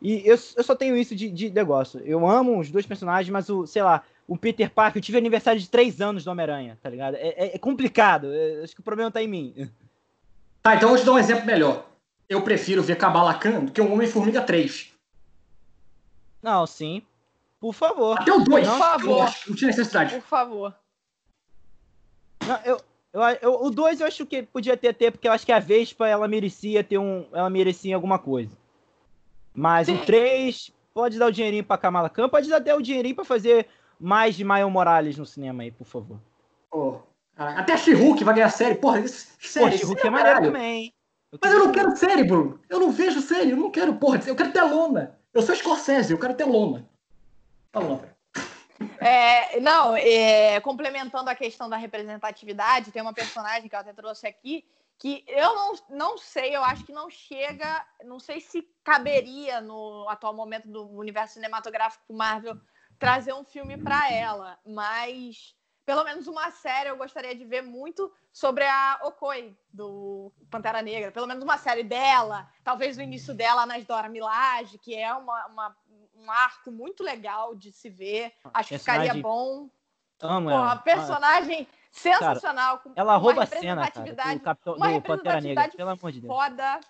E 0.00 0.22
eu, 0.24 0.38
eu 0.56 0.62
só 0.62 0.76
tenho 0.76 0.96
isso 0.96 1.16
de, 1.16 1.28
de 1.28 1.50
negócio. 1.50 2.00
Eu 2.04 2.24
amo 2.24 2.60
os 2.60 2.70
dois 2.70 2.86
personagens, 2.86 3.30
mas 3.30 3.48
o, 3.48 3.66
sei 3.66 3.82
lá, 3.82 4.04
o 4.30 4.36
Peter 4.36 4.70
Parker, 4.70 5.00
eu 5.00 5.04
tive 5.04 5.18
aniversário 5.18 5.60
de 5.60 5.68
três 5.68 6.00
anos 6.00 6.22
do 6.22 6.30
Homem-Aranha, 6.30 6.78
tá 6.80 6.88
ligado? 6.88 7.16
É, 7.16 7.28
é- 7.30 7.56
é 7.56 7.58
complicado. 7.58 8.32
é- 8.32 8.62
acho 8.62 8.72
que 8.76 8.80
o 8.80 8.84
problema 8.84 9.10
tá 9.10 9.20
em 9.20 9.26
mim. 9.26 9.68
Tá, 10.62 10.76
então 10.76 10.88
eu 10.90 10.94
vou 10.94 10.98
te 11.02 11.04
dar 11.04 11.12
um 11.14 11.18
exemplo 11.18 11.44
melhor. 11.44 11.84
Eu 12.28 12.40
prefiro 12.40 12.80
ver 12.80 12.94
Kabbalah 12.96 13.34
Khan 13.34 13.64
do 13.64 13.72
que 13.72 13.80
o 13.80 13.92
Homem-Formiga 13.92 14.40
3. 14.40 14.92
Não, 16.40 16.64
sim. 16.64 17.02
Por 17.58 17.74
favor. 17.74 18.20
Até 18.20 18.32
o 18.32 18.38
2. 18.38 18.68
Por 18.68 18.78
favor. 18.78 19.34
Não 19.48 19.56
tinha 19.56 19.66
necessidade. 19.66 20.14
Por 20.14 20.22
favor. 20.22 20.74
Não, 22.46 22.56
eu, 22.64 22.80
eu, 23.12 23.20
eu- 23.42 23.62
o 23.64 23.68
2 23.70 24.00
eu 24.00 24.06
acho 24.06 24.24
que 24.24 24.44
podia 24.44 24.76
ter, 24.76 24.94
ter, 24.94 25.10
porque 25.10 25.26
eu 25.26 25.32
acho 25.32 25.44
que 25.44 25.50
a 25.50 25.58
Vespa 25.58 26.06
ela 26.06 26.28
merecia 26.28 26.84
ter 26.84 26.98
um. 26.98 27.26
Ela 27.32 27.50
merecia 27.50 27.96
alguma 27.96 28.18
coisa. 28.18 28.56
Mas 29.52 29.88
o 29.88 29.96
Sim. 29.96 30.04
3 30.04 30.72
pode 30.94 31.18
dar 31.18 31.26
o 31.26 31.32
dinheirinho 31.32 31.64
pra 31.64 31.76
Kamala 31.76 32.08
Khan, 32.08 32.28
pode 32.28 32.48
dar 32.48 32.58
até 32.58 32.72
o 32.72 32.80
dinheirinho 32.80 33.16
pra 33.16 33.24
fazer 33.24 33.66
mais 34.00 34.34
de 34.34 34.44
Miles 34.44 34.72
Morales 34.72 35.18
no 35.18 35.26
cinema 35.26 35.62
aí, 35.62 35.70
por 35.70 35.86
favor. 35.86 36.18
Pô, 36.70 37.00
caraca, 37.34 37.60
até 37.60 37.72
a 37.74 37.76
She-Hulk 37.76 38.24
vai 38.24 38.34
ganhar 38.34 38.50
série. 38.50 38.76
Porra, 38.76 39.00
isso, 39.00 39.28
Pô, 39.28 39.46
série. 39.46 39.78
She-Hulk 39.78 40.06
é 40.06 40.10
maneiro 40.10 40.34
caralho. 40.34 40.52
também, 40.52 40.84
hein? 40.84 40.94
Mas 41.40 41.52
eu 41.52 41.58
não 41.60 41.72
quero 41.72 41.96
série, 41.96 42.24
Bruno. 42.24 42.60
Eu 42.68 42.80
não 42.80 42.90
vejo 42.90 43.20
série. 43.20 43.50
Eu 43.50 43.56
não 43.56 43.70
quero, 43.70 43.94
porra. 43.94 44.20
Eu 44.26 44.34
quero 44.34 44.52
telona. 44.52 45.16
Eu 45.32 45.42
sou 45.42 45.54
Scorsese, 45.54 46.12
eu 46.12 46.18
quero 46.18 46.34
telona. 46.34 46.88
Fala, 47.72 47.88
Natália. 47.88 48.16
É, 48.98 49.60
não, 49.60 49.94
é, 49.94 50.58
complementando 50.60 51.30
a 51.30 51.34
questão 51.34 51.68
da 51.68 51.76
representatividade, 51.76 52.90
tem 52.90 53.02
uma 53.02 53.12
personagem 53.12 53.68
que 53.68 53.74
eu 53.74 53.78
até 53.78 53.92
trouxe 53.92 54.26
aqui 54.26 54.64
que 55.00 55.24
eu 55.26 55.54
não, 55.54 55.74
não 55.88 56.18
sei, 56.18 56.54
eu 56.54 56.62
acho 56.62 56.84
que 56.84 56.92
não 56.92 57.08
chega, 57.08 57.86
não 58.04 58.20
sei 58.20 58.38
se 58.38 58.68
caberia 58.84 59.58
no 59.58 60.06
atual 60.10 60.34
momento 60.34 60.68
do 60.68 60.86
universo 60.90 61.34
cinematográfico 61.34 62.12
Marvel 62.12 62.60
trazer 63.00 63.32
um 63.32 63.42
filme 63.42 63.78
para 63.78 64.12
ela, 64.12 64.58
mas 64.64 65.56
pelo 65.86 66.04
menos 66.04 66.28
uma 66.28 66.50
série 66.52 66.90
eu 66.90 66.96
gostaria 66.98 67.34
de 67.34 67.44
ver 67.46 67.62
muito 67.62 68.12
sobre 68.30 68.64
a 68.64 69.00
Okoi 69.04 69.56
do 69.72 70.30
Pantera 70.50 70.82
Negra, 70.82 71.10
pelo 71.10 71.26
menos 71.26 71.42
uma 71.42 71.56
série 71.56 71.82
dela, 71.82 72.46
talvez 72.62 72.96
o 72.98 73.02
início 73.02 73.34
dela 73.34 73.64
nas 73.66 73.84
Dora 73.86 74.08
Milaje, 74.08 74.76
que 74.78 74.94
é 74.94 75.12
uma, 75.14 75.46
uma- 75.46 75.76
um 76.14 76.30
arco 76.30 76.70
muito 76.70 77.02
legal 77.02 77.54
de 77.56 77.72
se 77.72 77.88
ver, 77.88 78.32
acho 78.52 78.68
que 78.68 78.78
ficaria 78.78 79.14
bom. 79.14 79.68
Amo 80.20 80.50
Porra, 80.50 80.62
ela. 80.72 80.76
personagem 80.76 81.66
sensacional, 81.90 82.78
com 82.80 82.92
Ela 82.94 83.14
uma 83.14 83.18
rouba 83.18 83.42
a 83.44 83.46
cena, 83.46 83.90
cara, 83.90 84.34
do, 84.34 84.40
Capitão, 84.40 84.74
uma 84.76 84.92
do 84.92 85.00
Pantera 85.02 85.40
Negra, 85.40 85.68
pelo 85.70 85.88
amor 85.90 86.12
de 86.12 86.20
Deus. 86.20 86.32
foda. 86.32 86.80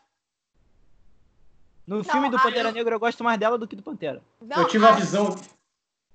No 1.87 2.03
filme 2.03 2.29
do 2.29 2.37
a- 2.37 2.41
Pantera 2.43 2.73
Negra 2.73 2.97
eu 2.97 3.01
gosto 3.01 3.23
mais 3.23 3.39
dela 3.39 3.57
do 3.57 3.69
que 3.69 3.77
do 3.77 3.83
Pantera. 3.85 4.21
Não, 4.43 4.59
eu 4.63 4.69
tive 4.69 4.85
a 4.85 4.91
a- 4.91 4.93
visão. 4.97 5.35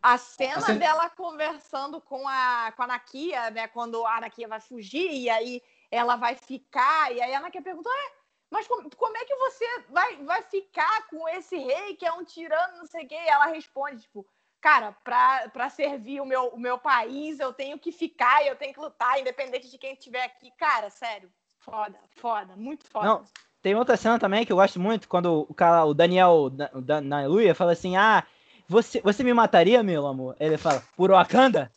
A 0.05 0.17
cena 0.19 0.59
dela 0.77 1.09
conversando 1.09 1.99
com 1.99 2.27
a, 2.27 2.71
com 2.75 2.83
a 2.83 2.85
Anakia, 2.85 3.49
né? 3.49 3.67
Quando 3.67 4.05
a 4.05 4.17
Anakia 4.17 4.47
vai 4.47 4.59
fugir 4.59 5.09
e 5.11 5.29
aí 5.29 5.63
ela 5.89 6.15
vai 6.15 6.35
ficar, 6.35 7.11
e 7.11 7.19
aí 7.21 7.33
a 7.33 7.39
Anakia 7.39 7.61
pergunta, 7.61 7.89
"Ué, 7.89 8.11
mas 8.51 8.67
como, 8.67 8.87
como 8.95 9.17
é 9.17 9.25
que 9.25 9.35
você 9.35 9.65
vai, 9.89 10.15
vai 10.23 10.43
ficar 10.43 11.07
com 11.07 11.27
esse 11.29 11.57
rei 11.57 11.95
que 11.95 12.05
é 12.05 12.13
um 12.13 12.23
tirano, 12.23 12.77
não 12.77 12.85
sei 12.85 13.03
o 13.05 13.07
quê? 13.07 13.15
E 13.15 13.27
ela 13.27 13.47
responde, 13.47 14.03
tipo, 14.03 14.23
cara, 14.61 14.91
pra, 15.03 15.49
pra 15.49 15.69
servir 15.69 16.21
o 16.21 16.25
meu, 16.25 16.49
o 16.49 16.59
meu 16.59 16.77
país, 16.77 17.39
eu 17.39 17.51
tenho 17.51 17.79
que 17.79 17.91
ficar, 17.91 18.45
eu 18.45 18.55
tenho 18.55 18.73
que 18.75 18.79
lutar, 18.79 19.19
independente 19.19 19.71
de 19.71 19.77
quem 19.79 19.93
estiver 19.93 20.23
aqui. 20.23 20.51
Cara, 20.51 20.91
sério, 20.91 21.31
foda, 21.57 21.99
foda, 22.11 22.55
muito 22.55 22.85
foda. 22.87 23.07
Não, 23.07 23.25
Tem 23.59 23.73
outra 23.75 23.97
cena 23.97 24.19
também 24.19 24.45
que 24.45 24.51
eu 24.51 24.57
gosto 24.57 24.79
muito, 24.79 25.09
quando 25.09 25.47
o 25.49 25.53
cara, 25.55 25.83
o 25.83 25.95
Daniel, 25.95 26.51
o 26.73 26.81
Dan- 26.81 27.01
Naluia 27.01 27.55
fala 27.55 27.71
assim, 27.71 27.97
ah, 27.97 28.23
você, 28.67 29.01
você 29.01 29.23
me 29.23 29.33
mataria, 29.33 29.81
meu 29.83 30.05
amor? 30.07 30.35
Ele 30.39 30.57
fala, 30.57 30.81
por 30.95 31.11
Wakanda? 31.11 31.71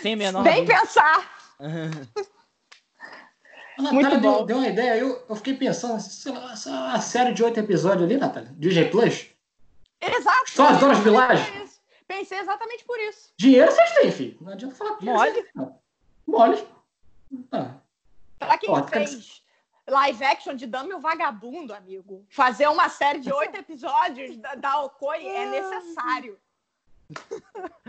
Sem 0.00 0.16
menor 0.16 0.42
Nem 0.42 0.64
dúvida. 0.64 0.80
pensar. 0.80 1.30
A 3.76 3.82
Muito 3.82 3.94
Natália 4.04 4.18
deu, 4.20 4.32
bom. 4.32 4.46
deu 4.46 4.56
uma 4.58 4.68
ideia, 4.68 4.96
eu, 4.98 5.24
eu 5.28 5.36
fiquei 5.36 5.54
pensando, 5.54 6.00
sei 6.00 6.32
lá, 6.32 6.52
essa 6.52 7.00
série 7.00 7.32
de 7.34 7.42
oito 7.42 7.58
episódios 7.58 8.04
ali, 8.04 8.16
Natália, 8.16 8.52
Disney 8.56 8.88
Plus. 8.88 9.26
Exato. 10.00 10.50
Só 10.50 10.68
as 10.68 10.78
donas 10.78 10.98
de 10.98 11.10
Pensei 12.06 12.38
exatamente 12.38 12.84
por 12.84 12.98
isso. 13.00 13.32
Dinheiro 13.36 13.72
vocês 13.72 13.90
têm, 13.94 14.12
filho. 14.12 14.36
Não 14.40 14.52
adianta 14.52 14.74
falar 14.74 14.96
que 14.96 15.04
Mole. 15.04 15.46
Mole. 16.26 16.66
Ah, 17.50 17.74
Pra 18.38 18.58
quem 18.58 18.70
Ó, 18.70 18.82
fez 18.84 19.42
live 19.86 20.24
action 20.24 20.54
de 20.54 20.66
Dame 20.66 20.94
o 20.94 21.00
Vagabundo, 21.00 21.74
amigo, 21.74 22.24
fazer 22.28 22.68
uma 22.68 22.88
série 22.88 23.20
de 23.20 23.32
oito 23.32 23.56
episódios 23.56 24.36
da, 24.38 24.54
da 24.54 24.82
Okoi 24.82 25.26
é 25.26 25.50
necessário. 25.50 26.38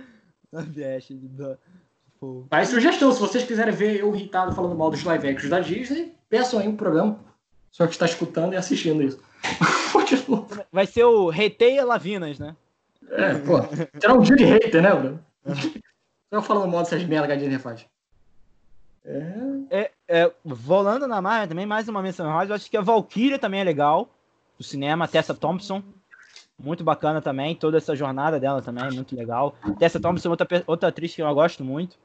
Aí, 2.50 2.66
sugestão, 2.66 3.12
se 3.12 3.20
vocês 3.20 3.44
quiserem 3.44 3.74
ver 3.74 4.00
eu 4.00 4.16
irritado 4.16 4.56
falando 4.56 4.76
mal 4.76 4.90
dos 4.90 5.04
live 5.04 5.28
actions 5.28 5.50
da 5.50 5.60
Disney, 5.60 6.16
peçam 6.30 6.60
aí 6.60 6.68
um 6.68 6.76
programa. 6.76 7.20
Só 7.72 7.86
que 7.86 7.94
está 7.94 8.06
escutando 8.06 8.54
e 8.54 8.56
assistindo 8.56 9.04
isso. 9.04 9.22
Continua. 9.92 10.48
Vai 10.72 10.86
ser 10.86 11.04
o 11.04 11.30
Reteia 11.30 11.86
Lavinas, 11.86 12.40
né? 12.40 12.56
É, 13.12 13.34
pô. 13.40 13.58
Será 14.00 14.14
um 14.14 14.22
dia 14.22 14.36
de 14.36 14.46
hater, 14.46 14.82
né, 14.82 14.96
Bruno? 14.96 15.26
Só 15.46 16.38
eu 16.38 16.42
falando 16.42 16.72
mal 16.72 16.84
dessas 16.84 17.04
merda 17.04 17.28
que 17.28 17.34
a 17.34 17.36
Disney 17.36 17.60
faz. 17.60 17.86
É. 19.06 19.68
É, 19.70 19.92
é, 20.08 20.32
volando 20.44 21.08
na 21.08 21.22
Marvel 21.22 21.48
também, 21.48 21.66
mais 21.66 21.88
uma 21.88 22.02
menção 22.02 22.32
rosa, 22.32 22.52
eu 22.52 22.56
acho 22.56 22.70
que 22.70 22.78
a 22.78 22.82
Valkyria 22.82 23.38
também 23.38 23.62
é 23.62 23.64
legal. 23.64 24.10
Do 24.58 24.64
cinema, 24.64 25.08
Tessa 25.08 25.34
Thompson. 25.34 25.84
Muito 26.58 26.84
bacana 26.84 27.22
também, 27.22 27.54
toda 27.54 27.78
essa 27.78 27.96
jornada 27.96 28.40
dela 28.40 28.62
também 28.62 28.86
é 28.86 28.92
muito 28.92 29.16
legal. 29.16 29.56
Tessa 29.78 30.00
Thompson 30.00 30.30
é 30.30 30.32
outra, 30.32 30.64
outra 30.66 30.90
atriz 30.90 31.14
que 31.14 31.22
eu 31.22 31.36
gosto 31.36 31.64
muito. 31.64 31.98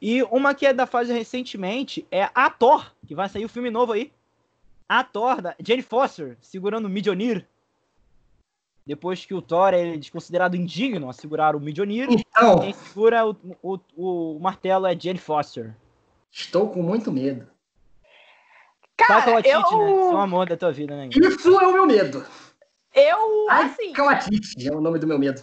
E 0.00 0.22
uma 0.24 0.54
que 0.54 0.66
é 0.66 0.72
da 0.72 0.86
fase 0.86 1.12
recentemente 1.12 2.06
é 2.10 2.28
a 2.34 2.50
Thor, 2.50 2.90
que 3.06 3.14
vai 3.14 3.28
sair 3.28 3.44
o 3.44 3.48
filme 3.48 3.70
novo 3.70 3.92
aí. 3.92 4.10
A 4.88 5.04
Thor, 5.04 5.40
da 5.40 5.54
Jane 5.64 5.82
Foster, 5.82 6.36
segurando 6.40 6.86
o 6.86 6.88
Midionir. 6.88 7.46
Depois 8.84 9.24
que 9.24 9.34
o 9.34 9.40
Thor 9.40 9.72
é 9.74 9.96
desconsiderado 9.96 10.56
indigno 10.56 11.08
a 11.08 11.12
segurar 11.12 11.54
o 11.54 11.60
Midionir, 11.60 12.08
Então, 12.10 12.60
quem 12.60 12.72
segura 12.72 13.26
o, 13.28 13.36
o, 13.62 13.78
o 13.96 14.40
martelo 14.40 14.86
é 14.86 14.98
Jane 14.98 15.18
Foster. 15.18 15.76
Estou 16.32 16.70
com 16.70 16.82
muito 16.82 17.12
medo. 17.12 17.46
Cara, 18.96 19.32
Waititi, 19.32 19.50
eu, 19.54 19.60
né? 19.60 19.66
Isso 19.92 20.10
é 20.10 20.14
o 20.14 20.16
amor 20.18 20.48
da 20.48 20.56
tua 20.56 20.72
vida, 20.72 20.96
né? 20.96 21.08
Isso 21.12 21.60
é 21.60 21.66
o 21.66 21.72
meu 21.72 21.86
medo. 21.86 22.24
eu, 22.94 23.46
Ai, 23.50 23.64
assim, 23.64 23.92
Kawatiti 23.92 24.68
é 24.68 24.72
o 24.72 24.80
nome 24.80 24.98
do 24.98 25.06
meu 25.06 25.18
medo. 25.18 25.42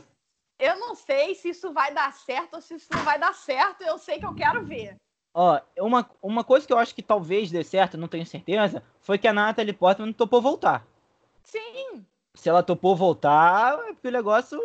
eu 0.60 0.78
não 0.80 0.96
sei 0.96 1.36
se 1.36 1.50
isso 1.50 1.72
vai 1.74 1.94
dar 1.94 2.14
certo 2.14 2.56
ou 2.56 2.62
se 2.62 2.76
isso 2.76 2.88
não 2.92 3.04
vai 3.04 3.20
dar 3.20 3.34
certo. 3.34 3.82
Eu 3.84 3.98
sei 3.98 4.20
que 4.20 4.26
eu 4.26 4.34
quero 4.34 4.64
ver. 4.66 4.96
Ó, 5.34 5.60
uma, 5.80 6.10
uma 6.22 6.44
coisa 6.44 6.66
que 6.66 6.74
eu 6.74 6.78
acho 6.78 6.96
que 6.96 7.04
talvez 7.04 7.52
dê 7.52 7.64
certo, 7.64 7.98
não 7.98 8.08
tenho 8.08 8.26
certeza, 8.26 8.82
foi 9.02 9.18
que 9.18 9.28
a 9.28 9.34
Natalie 9.34 9.74
Portman 9.74 10.12
topou 10.12 10.42
voltar. 10.42 10.86
Sim, 11.44 12.04
Se 12.36 12.50
ela 12.50 12.64
topou 12.64 12.96
voltar, 12.96 13.74
é 13.90 13.94
porque 13.94 14.08
o 14.08 14.12
negócio 14.12 14.60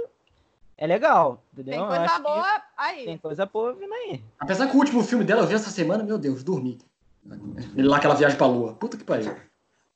é 0.76 0.86
legal, 0.86 1.42
entendeu? 1.52 1.74
tem 1.74 1.86
coisa 1.86 2.02
acho 2.02 2.16
que 2.16 2.22
boa 2.22 2.62
aí. 2.76 3.04
Tem 3.04 3.18
coisa 3.18 3.46
boa 3.46 3.74
vindo 3.74 3.92
aí. 3.92 4.22
Apesar 4.38 4.66
que 4.66 4.76
o 4.76 4.78
último 4.78 5.02
filme 5.02 5.24
dela 5.24 5.42
eu 5.42 5.46
vi 5.46 5.54
essa 5.54 5.70
semana, 5.70 6.02
meu 6.02 6.18
Deus, 6.18 6.42
dormi. 6.42 6.78
Ele 7.76 7.88
lá 7.88 7.98
que 7.98 8.06
ela 8.06 8.14
viaja 8.14 8.36
pra 8.36 8.46
lua. 8.46 8.74
Puta 8.74 8.96
que 8.96 9.04
pariu. 9.04 9.34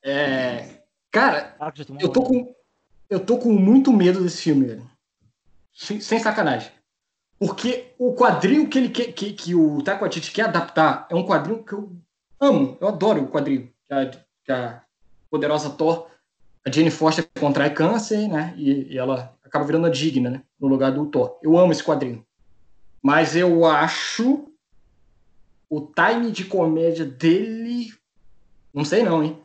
É. 0.03 0.81
Cara, 1.11 1.55
Ah, 1.59 1.71
que 1.71 1.85
eu 1.99 2.09
tô 2.09 2.23
com. 2.23 2.55
Eu 3.09 3.19
tô 3.19 3.37
com 3.37 3.51
muito 3.51 3.91
medo 3.91 4.21
desse 4.21 4.41
filme, 4.43 4.65
velho. 4.65 4.89
Sem, 5.73 5.99
sem 5.99 6.19
sacanagem. 6.19 6.71
Porque 7.39 7.93
o 7.97 8.13
quadrinho 8.13 8.67
que 8.69 8.77
ele 8.77 8.89
quer, 8.89 9.11
que, 9.13 9.33
que 9.33 9.55
o 9.55 9.81
Taika 9.81 10.01
Waititi 10.01 10.31
quer 10.31 10.43
adaptar 10.43 11.07
é 11.09 11.15
um 11.15 11.25
quadrinho 11.25 11.63
que 11.63 11.73
eu 11.73 11.91
amo. 12.39 12.77
Eu 12.79 12.87
adoro 12.87 13.23
o 13.23 13.27
quadrinho. 13.27 13.71
Que 13.87 13.93
a, 13.93 14.11
que 14.43 14.51
a 14.51 14.81
poderosa 15.29 15.69
Thor, 15.69 16.07
a 16.65 16.71
Jane 16.71 16.91
Foster 16.91 17.27
contrai 17.39 17.73
câncer, 17.73 18.27
né? 18.27 18.53
E, 18.57 18.93
e 18.93 18.97
ela 18.97 19.33
acaba 19.49 19.65
virando 19.65 19.87
a 19.87 19.89
digna, 19.89 20.29
né? 20.29 20.43
No 20.59 20.67
lugar 20.67 20.91
do 20.91 21.05
Thor. 21.07 21.37
Eu 21.43 21.57
amo 21.57 21.71
esse 21.71 21.83
quadrinho. 21.83 22.25
Mas 23.01 23.35
eu 23.35 23.65
acho 23.65 24.47
o 25.69 25.81
time 25.81 26.31
de 26.31 26.45
comédia 26.45 27.05
dele. 27.05 27.93
Não 28.73 28.85
sei 28.85 29.03
não, 29.03 29.23
hein? 29.23 29.41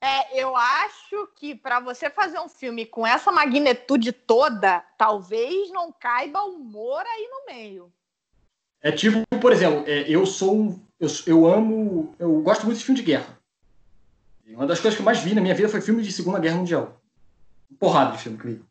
É, 0.00 0.40
eu 0.40 0.56
acho 0.56 1.28
que 1.36 1.54
pra 1.54 1.80
você 1.80 2.08
fazer 2.08 2.38
um 2.38 2.48
filme 2.48 2.86
com 2.86 3.06
essa 3.06 3.32
magnitude 3.32 4.12
toda, 4.12 4.80
talvez 4.96 5.70
não 5.72 5.92
caiba 5.92 6.42
humor 6.44 7.02
aí 7.04 7.28
no 7.28 7.52
meio. 7.52 7.92
É 8.80 8.92
tipo, 8.92 9.24
por 9.40 9.52
exemplo, 9.52 9.84
é, 9.88 10.08
eu 10.08 10.24
sou 10.24 10.56
um. 10.56 10.80
Eu, 11.00 11.08
eu 11.26 11.46
amo. 11.46 12.14
Eu 12.18 12.40
gosto 12.42 12.64
muito 12.64 12.78
de 12.78 12.84
filme 12.84 13.00
de 13.00 13.06
guerra. 13.06 13.38
E 14.46 14.54
uma 14.54 14.66
das 14.66 14.78
coisas 14.78 14.96
que 14.96 15.02
eu 15.02 15.04
mais 15.04 15.18
vi 15.18 15.34
na 15.34 15.40
minha 15.40 15.54
vida 15.54 15.68
foi 15.68 15.80
filme 15.80 16.02
de 16.02 16.12
Segunda 16.12 16.38
Guerra 16.38 16.56
Mundial. 16.56 17.00
Porrada 17.78 18.12
de 18.12 18.22
filme 18.22 18.38
que 18.38 18.46
vi. 18.46 18.67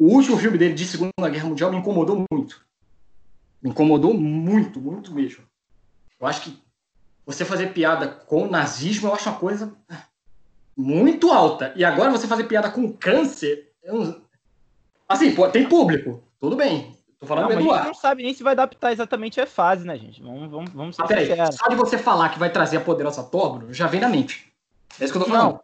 O 0.00 0.14
último 0.14 0.38
filme 0.38 0.56
dele 0.56 0.72
de 0.72 0.86
Segunda 0.86 1.28
Guerra 1.30 1.46
Mundial 1.46 1.70
me 1.70 1.76
incomodou 1.76 2.24
muito. 2.32 2.64
Me 3.62 3.68
incomodou 3.68 4.14
muito, 4.14 4.80
muito 4.80 5.12
mesmo. 5.12 5.44
Eu 6.18 6.26
acho 6.26 6.40
que 6.40 6.58
você 7.26 7.44
fazer 7.44 7.74
piada 7.74 8.08
com 8.08 8.44
o 8.44 8.50
nazismo 8.50 9.08
eu 9.08 9.14
acho 9.14 9.28
uma 9.28 9.38
coisa 9.38 9.76
muito 10.74 11.30
alta. 11.30 11.74
E 11.76 11.84
agora 11.84 12.10
você 12.10 12.26
fazer 12.26 12.44
piada 12.44 12.70
com 12.70 12.90
câncer. 12.90 13.72
não- 13.84 14.22
Assim, 15.06 15.34
pô, 15.34 15.46
tem 15.50 15.68
público. 15.68 16.22
Tudo 16.38 16.56
bem. 16.56 16.96
Tô 17.18 17.26
falando 17.26 17.42
Não, 17.42 17.48
do 17.50 17.54
mas 17.54 17.58
a 17.58 17.60
gente 17.60 17.68
Eduardo. 17.70 17.86
não 17.88 17.94
sabe 17.94 18.22
nem 18.22 18.32
se 18.32 18.42
vai 18.42 18.52
adaptar 18.54 18.92
exatamente 18.92 19.38
a 19.38 19.46
fase, 19.46 19.84
né, 19.86 19.98
gente? 19.98 20.22
Vamos, 20.22 20.50
vamos, 20.50 20.70
vamos 20.70 20.96
ser 20.96 21.06
peraí, 21.06 21.26
sinceros. 21.26 21.56
só 21.56 21.68
de 21.68 21.76
você 21.76 21.98
falar 21.98 22.30
que 22.30 22.38
vai 22.38 22.50
trazer 22.50 22.78
a 22.78 22.80
poderosa 22.80 23.22
Thor, 23.22 23.58
Bruno, 23.58 23.74
já 23.74 23.86
vem 23.86 24.00
na 24.00 24.08
mente. 24.08 24.50
É 24.98 25.04
isso 25.04 25.12
que 25.12 25.18
eu 25.18 25.24
tô 25.24 25.28
falando. 25.30 25.52
Não, 25.54 25.60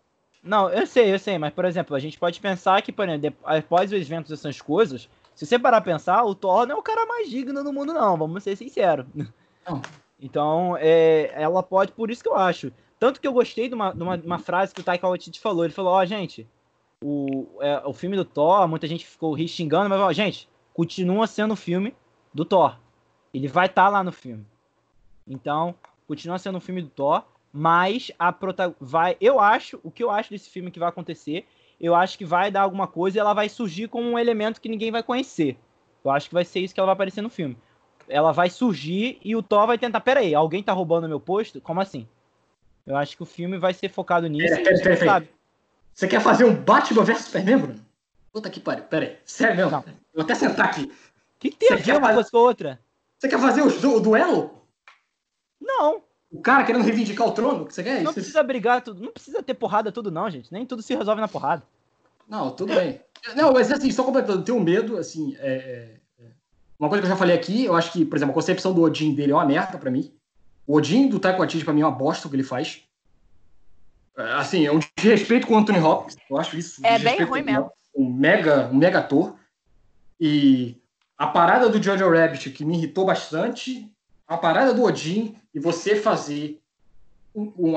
eu 0.72 0.86
sei, 0.86 1.12
eu 1.12 1.18
sei, 1.18 1.38
mas 1.38 1.52
por 1.52 1.64
exemplo, 1.64 1.96
a 1.96 1.98
gente 1.98 2.18
pode 2.18 2.40
pensar 2.40 2.80
que, 2.82 2.92
por 2.92 3.08
exemplo, 3.08 3.38
após 3.44 3.92
os 3.92 4.00
eventos 4.00 4.30
dessas 4.30 4.60
coisas, 4.60 5.08
se 5.34 5.44
você 5.44 5.58
parar 5.58 5.78
a 5.78 5.82
pensar, 5.82 6.24
o 6.24 6.34
Thor 6.34 6.66
não 6.66 6.76
é 6.76 6.78
o 6.78 6.82
cara 6.82 7.04
mais 7.04 7.28
digno 7.28 7.62
do 7.62 7.72
mundo, 7.72 7.92
não, 7.92 8.16
vamos 8.16 8.42
ser 8.42 8.56
sinceros. 8.56 9.06
Não. 9.66 9.82
Então, 10.20 10.76
é, 10.78 11.30
ela 11.34 11.62
pode, 11.62 11.92
por 11.92 12.10
isso 12.10 12.22
que 12.22 12.28
eu 12.28 12.36
acho. 12.36 12.72
Tanto 12.98 13.20
que 13.20 13.26
eu 13.26 13.32
gostei 13.32 13.68
de 13.68 13.74
uma, 13.74 13.92
de 13.92 14.02
uma, 14.02 14.16
de 14.16 14.26
uma 14.26 14.38
frase 14.38 14.72
que 14.72 14.80
o 14.80 14.84
Taika 14.84 15.06
Waititi 15.06 15.38
falou. 15.38 15.64
Ele 15.64 15.74
falou, 15.74 15.92
ó, 15.92 16.04
gente, 16.04 16.46
o, 17.04 17.46
é, 17.60 17.82
o 17.84 17.92
filme 17.92 18.16
do 18.16 18.24
Thor, 18.24 18.66
muita 18.66 18.86
gente 18.86 19.06
ficou 19.06 19.34
ri- 19.34 19.48
xingando, 19.48 19.90
mas, 19.90 20.00
ó, 20.00 20.10
gente, 20.12 20.48
continua 20.72 21.26
sendo 21.26 21.52
o 21.52 21.56
filme 21.56 21.94
do 22.32 22.44
Thor. 22.44 22.78
Ele 23.34 23.48
vai 23.48 23.66
estar 23.66 23.88
lá 23.90 24.02
no 24.02 24.12
filme. 24.12 24.46
Então, 25.28 25.74
continua 26.08 26.38
sendo 26.38 26.56
um 26.56 26.60
filme 26.60 26.80
do 26.80 26.88
Thor, 26.88 27.22
mas 27.58 28.10
a 28.18 28.30
prota 28.30 28.76
vai, 28.78 29.16
eu 29.18 29.40
acho, 29.40 29.80
o 29.82 29.90
que 29.90 30.02
eu 30.04 30.10
acho 30.10 30.28
desse 30.30 30.50
filme 30.50 30.70
que 30.70 30.78
vai 30.78 30.90
acontecer, 30.90 31.46
eu 31.80 31.94
acho 31.94 32.18
que 32.18 32.24
vai 32.24 32.50
dar 32.50 32.60
alguma 32.60 32.86
coisa 32.86 33.16
e 33.16 33.20
ela 33.20 33.32
vai 33.32 33.48
surgir 33.48 33.88
como 33.88 34.06
um 34.10 34.18
elemento 34.18 34.60
que 34.60 34.68
ninguém 34.68 34.90
vai 34.90 35.02
conhecer. 35.02 35.56
Eu 36.04 36.10
acho 36.10 36.28
que 36.28 36.34
vai 36.34 36.44
ser 36.44 36.60
isso 36.60 36.74
que 36.74 36.78
ela 36.80 36.86
vai 36.86 36.92
aparecer 36.92 37.22
no 37.22 37.30
filme. 37.30 37.56
Ela 38.08 38.30
vai 38.30 38.50
surgir 38.50 39.18
e 39.24 39.34
o 39.34 39.42
Thor 39.42 39.66
vai 39.66 39.78
tentar, 39.78 40.00
peraí, 40.00 40.34
alguém 40.34 40.62
tá 40.62 40.72
roubando 40.72 41.08
meu 41.08 41.18
posto? 41.18 41.60
Como 41.60 41.80
assim? 41.80 42.06
Eu 42.86 42.94
acho 42.96 43.16
que 43.16 43.22
o 43.22 43.26
filme 43.26 43.58
vai 43.58 43.72
ser 43.74 43.88
focado 43.88 44.26
nisso. 44.28 44.54
Pera, 44.54 44.62
pera, 44.78 44.94
a 44.94 44.96
pera. 45.20 45.28
Você 45.94 46.06
quer 46.06 46.20
fazer 46.20 46.44
um 46.44 46.54
Batman 46.54 47.02
vs 47.04 47.24
Superman, 47.24 47.58
Bruno? 47.58 47.86
Puta 48.32 48.50
que 48.50 48.60
pariu, 48.60 48.84
pera 48.84 49.06
aí. 49.06 49.16
Sério 49.24 49.56
mesmo? 49.56 49.70
Não. 49.70 49.82
Vou 50.14 50.22
até 50.22 50.34
sentar 50.34 50.66
aqui. 50.66 50.82
O 50.84 50.90
que, 51.38 51.50
que 51.50 51.56
tem 51.56 51.68
a 51.68 51.72
Você 51.72 51.76
ver 51.78 51.84
quer 51.84 51.92
uma 51.94 52.00
fazer- 52.02 52.14
coisa 52.14 52.30
com 52.30 52.36
a 52.36 52.40
outra? 52.42 52.80
Você 53.18 53.28
quer 53.28 53.40
fazer 53.40 53.62
o, 53.62 53.80
du- 53.80 53.96
o 53.96 54.00
duelo? 54.00 54.62
Não, 55.60 56.02
O 56.30 56.40
cara 56.40 56.64
querendo 56.64 56.84
reivindicar 56.84 57.26
o 57.26 57.32
trono? 57.32 57.66
que 57.66 57.74
Você 57.74 57.82
quer 57.82 57.96
não 57.96 58.04
isso? 58.04 58.14
precisa 58.14 58.42
brigar 58.42 58.82
tudo, 58.82 59.02
não 59.02 59.12
precisa 59.12 59.42
ter 59.42 59.54
porrada 59.54 59.92
tudo 59.92 60.10
não, 60.10 60.28
gente. 60.28 60.52
Nem 60.52 60.66
tudo 60.66 60.82
se 60.82 60.94
resolve 60.94 61.20
na 61.20 61.28
porrada. 61.28 61.62
Não, 62.28 62.50
tudo 62.50 62.74
bem. 62.74 63.00
Não, 63.34 63.52
mas 63.52 63.70
assim, 63.70 63.90
só 63.90 64.02
completando, 64.04 64.40
eu 64.40 64.44
tenho 64.44 64.60
medo, 64.60 64.96
assim, 64.98 65.36
é, 65.38 65.48
é, 65.48 65.96
é, 66.20 66.26
uma 66.78 66.88
coisa 66.88 67.02
que 67.02 67.06
eu 67.06 67.10
já 67.10 67.16
falei 67.16 67.34
aqui, 67.36 67.64
eu 67.64 67.74
acho 67.74 67.92
que, 67.92 68.04
por 68.04 68.16
exemplo, 68.16 68.32
a 68.32 68.34
concepção 68.34 68.72
do 68.74 68.82
Odin 68.82 69.14
dele 69.14 69.32
é 69.32 69.34
uma 69.34 69.44
merda 69.44 69.78
pra 69.78 69.90
mim. 69.90 70.12
O 70.66 70.76
Odin 70.76 71.08
do 71.08 71.20
Taika 71.20 71.38
Waititi 71.38 71.64
pra 71.64 71.72
mim 71.72 71.82
é 71.82 71.86
uma 71.86 71.96
bosta 71.96 72.26
o 72.26 72.30
que 72.30 72.36
ele 72.36 72.42
faz. 72.42 72.82
É, 74.16 74.32
Assim, 74.32 74.66
é 74.66 74.72
um 74.72 74.80
desrespeito 74.96 75.46
com 75.46 75.54
o 75.54 75.58
Anthony 75.58 75.78
Hopkins, 75.78 76.16
eu 76.28 76.36
acho 76.38 76.56
isso. 76.56 76.84
É 76.84 76.98
bem 76.98 77.22
ruim 77.22 77.42
mesmo. 77.42 77.70
Um 77.94 78.10
mega, 78.10 78.68
um 78.68 78.76
mega 78.76 78.98
ator. 78.98 79.36
E 80.20 80.76
a 81.16 81.26
parada 81.26 81.68
do 81.68 81.82
Jojo 81.82 82.10
Rabbit, 82.10 82.50
que 82.50 82.64
me 82.64 82.76
irritou 82.76 83.06
bastante, 83.06 83.90
a 84.26 84.36
parada 84.36 84.74
do 84.74 84.82
Odin 84.82 85.36
e 85.54 85.60
você 85.60 85.96
fazer 85.96 86.60
um, 87.34 87.52
um- 87.58 87.76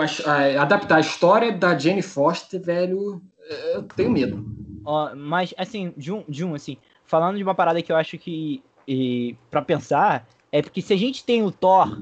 adaptar 0.59 0.97
a 0.97 1.01
história 1.01 1.51
da 1.51 1.77
Jane 1.77 2.01
Foster, 2.01 2.61
velho, 2.61 3.21
é, 3.41 3.75
eu 3.75 3.83
tenho 3.83 4.09
medo. 4.11 4.45
Ó, 4.85 5.13
mas, 5.15 5.53
assim, 5.57 5.93
de 5.97 6.11
um, 6.11 6.23
de 6.27 6.43
um, 6.43 6.55
assim, 6.55 6.77
falando 7.05 7.37
de 7.37 7.43
uma 7.43 7.53
parada 7.53 7.81
que 7.81 7.91
eu 7.91 7.95
acho 7.95 8.17
que, 8.17 8.63
e, 8.87 9.35
pra 9.51 9.61
pensar, 9.61 10.27
é 10.51 10.61
porque 10.61 10.81
se 10.81 10.93
a 10.93 10.97
gente 10.97 11.23
tem 11.23 11.43
o 11.43 11.51
Thor 11.51 12.01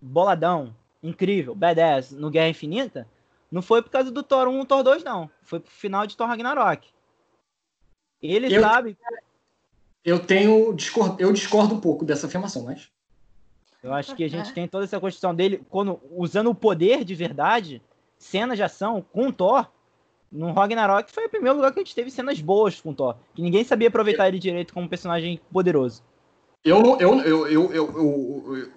boladão, 0.00 0.74
incrível, 1.02 1.54
badass, 1.54 2.12
no 2.12 2.30
Guerra 2.30 2.48
Infinita, 2.48 3.06
não 3.50 3.60
foi 3.60 3.82
por 3.82 3.90
causa 3.90 4.10
do 4.10 4.22
Thor 4.22 4.46
1 4.48 4.58
ou 4.58 4.64
Thor 4.64 4.82
2, 4.82 5.02
não. 5.02 5.28
Foi 5.42 5.58
pro 5.58 5.70
final 5.70 6.06
de 6.06 6.16
Thor 6.16 6.26
Ragnarok. 6.28 6.88
Ele 8.22 8.54
Eu- 8.54 8.62
sabe, 8.62 8.96
eu 10.04 10.18
tenho. 10.18 10.76
Eu 11.18 11.32
discordo 11.32 11.74
um 11.74 11.80
pouco 11.80 12.04
dessa 12.04 12.26
afirmação, 12.26 12.64
mas. 12.64 12.90
Eu 13.82 13.92
acho 13.92 14.14
que 14.14 14.24
a 14.24 14.28
gente 14.28 14.52
tem 14.52 14.66
toda 14.66 14.84
essa 14.84 14.98
construção 14.98 15.34
dele 15.34 15.62
quando 15.68 16.00
usando 16.10 16.50
o 16.50 16.54
poder 16.54 17.04
de 17.04 17.14
verdade, 17.14 17.82
cenas 18.18 18.56
de 18.56 18.62
ação 18.62 19.04
com 19.12 19.30
Thor. 19.30 19.66
No 20.30 20.52
Ragnarok 20.52 21.10
foi 21.10 21.26
o 21.26 21.30
primeiro 21.30 21.56
lugar 21.56 21.72
que 21.72 21.80
a 21.80 21.82
gente 21.82 21.94
teve 21.94 22.10
cenas 22.10 22.40
boas 22.40 22.80
com 22.80 22.92
Thor. 22.92 23.16
Que 23.34 23.40
ninguém 23.40 23.64
sabia 23.64 23.88
aproveitar 23.88 24.28
ele 24.28 24.38
direito 24.38 24.74
como 24.74 24.88
personagem 24.88 25.40
poderoso. 25.52 26.02
Eu 26.64 26.82
não. 26.82 27.00
Eu, 27.00 27.20
eu, 27.20 27.46
eu, 27.46 27.72
eu, 27.72 28.72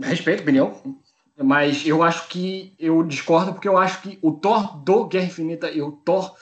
respeito 0.00 0.40
a 0.40 0.42
opinião, 0.42 0.96
mas 1.36 1.86
eu 1.86 2.02
acho 2.02 2.28
que 2.28 2.74
eu 2.78 3.02
discordo 3.02 3.52
porque 3.52 3.68
eu 3.68 3.78
acho 3.78 4.02
que 4.02 4.18
o 4.20 4.32
Thor 4.32 4.76
do 4.78 5.06
Guerra 5.06 5.26
Infinita 5.26 5.70
e 5.70 5.80
o 5.80 5.92
Thor 5.92 6.34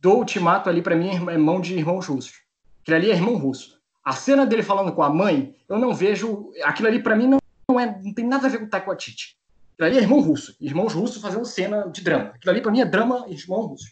do 0.00 0.12
Ultimato 0.12 0.68
ali, 0.68 0.80
para 0.80 0.94
mim, 0.94 1.10
é 1.10 1.36
mão 1.36 1.60
de 1.60 1.74
irmãos 1.74 2.06
russos. 2.06 2.34
Aquilo 2.82 2.96
ali 2.96 3.10
é 3.10 3.14
irmão 3.14 3.36
russo. 3.36 3.76
A 4.04 4.12
cena 4.12 4.46
dele 4.46 4.62
falando 4.62 4.92
com 4.92 5.02
a 5.02 5.10
mãe, 5.10 5.56
eu 5.68 5.78
não 5.78 5.92
vejo. 5.92 6.52
Aquilo 6.62 6.88
ali, 6.88 7.02
para 7.02 7.16
mim, 7.16 7.26
não, 7.26 7.38
não, 7.68 7.80
é, 7.80 7.86
não 8.02 8.14
tem 8.14 8.24
nada 8.24 8.46
a 8.46 8.50
ver 8.50 8.58
com 8.58 8.66
o 8.66 8.70
Taika 8.70 8.86
Waititi. 8.86 9.36
Aquilo 9.74 9.88
ali 9.88 9.98
é 9.98 10.02
irmão 10.02 10.20
russo. 10.20 10.56
Irmãos 10.60 10.94
russos 10.94 11.20
fazendo 11.20 11.44
cena 11.44 11.88
de 11.88 12.02
drama. 12.02 12.30
Aquilo 12.34 12.52
ali, 12.52 12.62
para 12.62 12.72
mim, 12.72 12.80
é 12.80 12.84
drama 12.84 13.26
irmão 13.28 13.66
russo. 13.66 13.86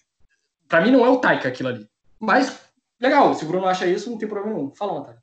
Para 0.69 0.81
mim, 0.81 0.91
não 0.91 1.05
é 1.05 1.09
o 1.09 1.19
Taika 1.19 1.49
aquilo 1.49 1.69
ali. 1.69 1.89
Mas, 2.19 2.59
legal, 3.01 3.35
se 3.35 3.45
o 3.45 3.49
Bruno 3.49 3.67
acha 3.67 3.87
isso, 3.87 4.11
não 4.11 4.17
tem 4.17 4.29
problema 4.29 4.57
nenhum. 4.57 4.71
Fala, 4.75 5.01
Natália. 5.01 5.23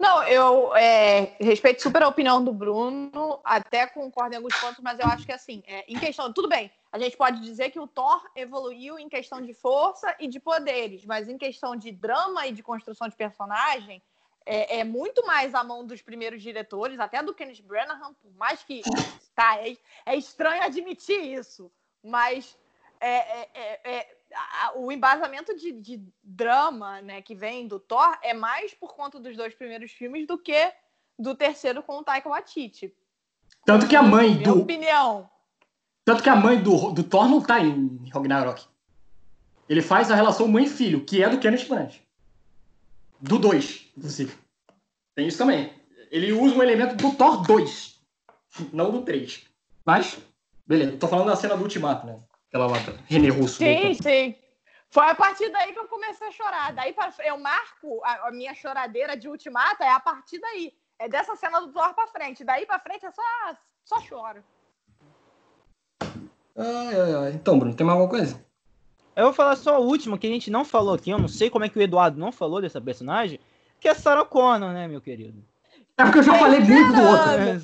Não, 0.00 0.22
eu 0.24 0.74
é, 0.74 1.36
respeito 1.38 1.82
super 1.82 2.02
a 2.02 2.08
opinião 2.08 2.42
do 2.42 2.52
Bruno, 2.52 3.40
até 3.44 3.86
concordo 3.86 4.34
em 4.34 4.36
alguns 4.36 4.56
pontos, 4.56 4.80
mas 4.82 4.98
eu 4.98 5.06
acho 5.06 5.26
que 5.26 5.32
assim, 5.32 5.62
é, 5.66 5.84
em 5.86 5.98
questão, 5.98 6.32
tudo 6.32 6.48
bem, 6.48 6.70
a 6.90 6.98
gente 6.98 7.14
pode 7.14 7.40
dizer 7.42 7.70
que 7.70 7.78
o 7.78 7.86
Thor 7.86 8.22
evoluiu 8.34 8.98
em 8.98 9.08
questão 9.08 9.42
de 9.42 9.52
força 9.52 10.16
e 10.18 10.28
de 10.28 10.40
poderes, 10.40 11.04
mas 11.04 11.28
em 11.28 11.36
questão 11.36 11.76
de 11.76 11.92
drama 11.92 12.46
e 12.46 12.52
de 12.52 12.62
construção 12.62 13.06
de 13.06 13.14
personagem, 13.14 14.02
é, 14.46 14.80
é 14.80 14.84
muito 14.84 15.24
mais 15.26 15.54
a 15.54 15.62
mão 15.62 15.86
dos 15.86 16.02
primeiros 16.02 16.42
diretores, 16.42 16.98
até 16.98 17.22
do 17.22 17.34
Kenneth 17.34 17.62
Branagh, 17.62 18.00
por 18.20 18.32
mais 18.34 18.62
que 18.62 18.82
tá, 19.34 19.58
é, 19.58 19.76
é 20.06 20.16
estranho 20.16 20.62
admitir 20.62 21.20
isso, 21.20 21.70
mas 22.02 22.56
é, 23.00 23.16
é, 23.40 23.50
é, 23.54 23.98
é 23.98 24.16
o 24.76 24.90
embasamento 24.90 25.54
de, 25.56 25.72
de, 25.72 26.02
drama 26.22 27.02
né, 27.02 27.20
que 27.20 27.34
vem 27.34 27.66
do 27.66 27.78
Thor 27.78 28.16
é 28.22 28.32
mais 28.32 28.72
por 28.72 28.94
conta 28.94 29.20
dos 29.20 29.36
dois 29.36 29.54
primeiros 29.54 29.92
filmes 29.92 30.26
do 30.26 30.38
que 30.38 30.72
do 31.18 31.34
terceiro 31.34 31.82
com 31.82 31.98
o 31.98 32.04
Taika 32.04 32.28
Waititi. 32.28 32.94
Tanto 33.64 33.86
que 33.86 33.94
a 33.94 34.02
mãe 34.02 34.34
Minha 34.34 34.44
do. 34.44 34.62
opinião. 34.62 35.30
Tanto 36.04 36.22
que 36.22 36.28
a 36.28 36.36
mãe 36.36 36.60
do, 36.60 36.92
do 36.92 37.04
Thor 37.04 37.28
não 37.28 37.40
tá 37.40 37.60
em 37.60 38.08
Ragnarok. 38.12 38.66
Ele 39.68 39.82
faz 39.82 40.10
a 40.10 40.14
relação 40.14 40.48
mãe-filho, 40.48 41.04
que 41.04 41.22
é 41.22 41.28
do 41.28 41.38
Kenneth 41.38 41.68
Branagh. 41.68 41.94
Do 43.22 43.38
2, 43.38 43.92
inclusive. 43.96 44.36
Tem 45.14 45.28
isso 45.28 45.38
também. 45.38 45.72
Ele 46.10 46.32
usa 46.32 46.56
um 46.56 46.62
elemento 46.62 46.96
do 46.96 47.14
Thor 47.14 47.42
2, 47.42 48.00
não 48.72 48.90
do 48.90 49.02
3. 49.02 49.46
Mas, 49.86 50.18
beleza. 50.66 50.96
Tô 50.98 51.06
falando 51.06 51.28
da 51.28 51.36
cena 51.36 51.56
do 51.56 51.62
Ultimato, 51.62 52.04
né? 52.04 52.18
Aquela 52.48 52.66
lá, 52.66 52.78
René 53.06 53.28
Russo. 53.28 53.58
Sim, 53.58 53.94
sim. 53.94 54.34
Foi 54.90 55.06
a 55.06 55.14
partir 55.14 55.48
daí 55.50 55.72
que 55.72 55.78
eu 55.78 55.86
comecei 55.86 56.26
a 56.26 56.32
chorar. 56.32 56.72
Daí 56.72 56.92
pra, 56.92 57.14
eu 57.24 57.38
marco 57.38 58.02
a, 58.04 58.28
a, 58.28 58.32
minha 58.32 58.54
choradeira 58.54 59.16
de 59.16 59.28
ultimata, 59.28 59.84
é 59.84 59.88
a 59.88 60.00
partir 60.00 60.38
daí. 60.38 60.72
É 60.98 61.08
dessa 61.08 61.36
cena 61.36 61.60
do 61.60 61.72
Thor 61.72 61.94
pra 61.94 62.08
frente. 62.08 62.44
Daí 62.44 62.66
pra 62.66 62.78
frente 62.80 63.06
é 63.06 63.10
só, 63.10 63.22
só 63.84 64.00
choro. 64.00 64.44
Ai, 66.00 67.00
ai, 67.00 67.14
ai. 67.14 67.32
Então, 67.32 67.58
Bruno, 67.58 67.74
tem 67.74 67.86
mais 67.86 67.98
alguma 67.98 68.10
coisa? 68.10 68.44
Eu 69.14 69.24
vou 69.24 69.32
falar 69.32 69.56
só 69.56 69.76
a 69.76 69.78
última 69.78 70.16
que 70.16 70.26
a 70.26 70.30
gente 70.30 70.50
não 70.50 70.64
falou 70.64 70.94
aqui. 70.94 71.10
Eu 71.10 71.18
não 71.18 71.28
sei 71.28 71.50
como 71.50 71.64
é 71.64 71.68
que 71.68 71.78
o 71.78 71.82
Eduardo 71.82 72.18
não 72.18 72.32
falou 72.32 72.60
dessa 72.60 72.80
personagem, 72.80 73.38
que 73.78 73.88
é 73.88 73.94
Sarah 73.94 74.24
Connor, 74.24 74.72
né, 74.72 74.88
meu 74.88 75.00
querido? 75.00 75.44
É 75.98 76.04
porque 76.04 76.20
eu 76.20 76.22
já 76.22 76.38
falei 76.38 76.60
muito 76.60 76.92
do 76.92 77.02
outro. 77.02 77.30
É, 77.30 77.60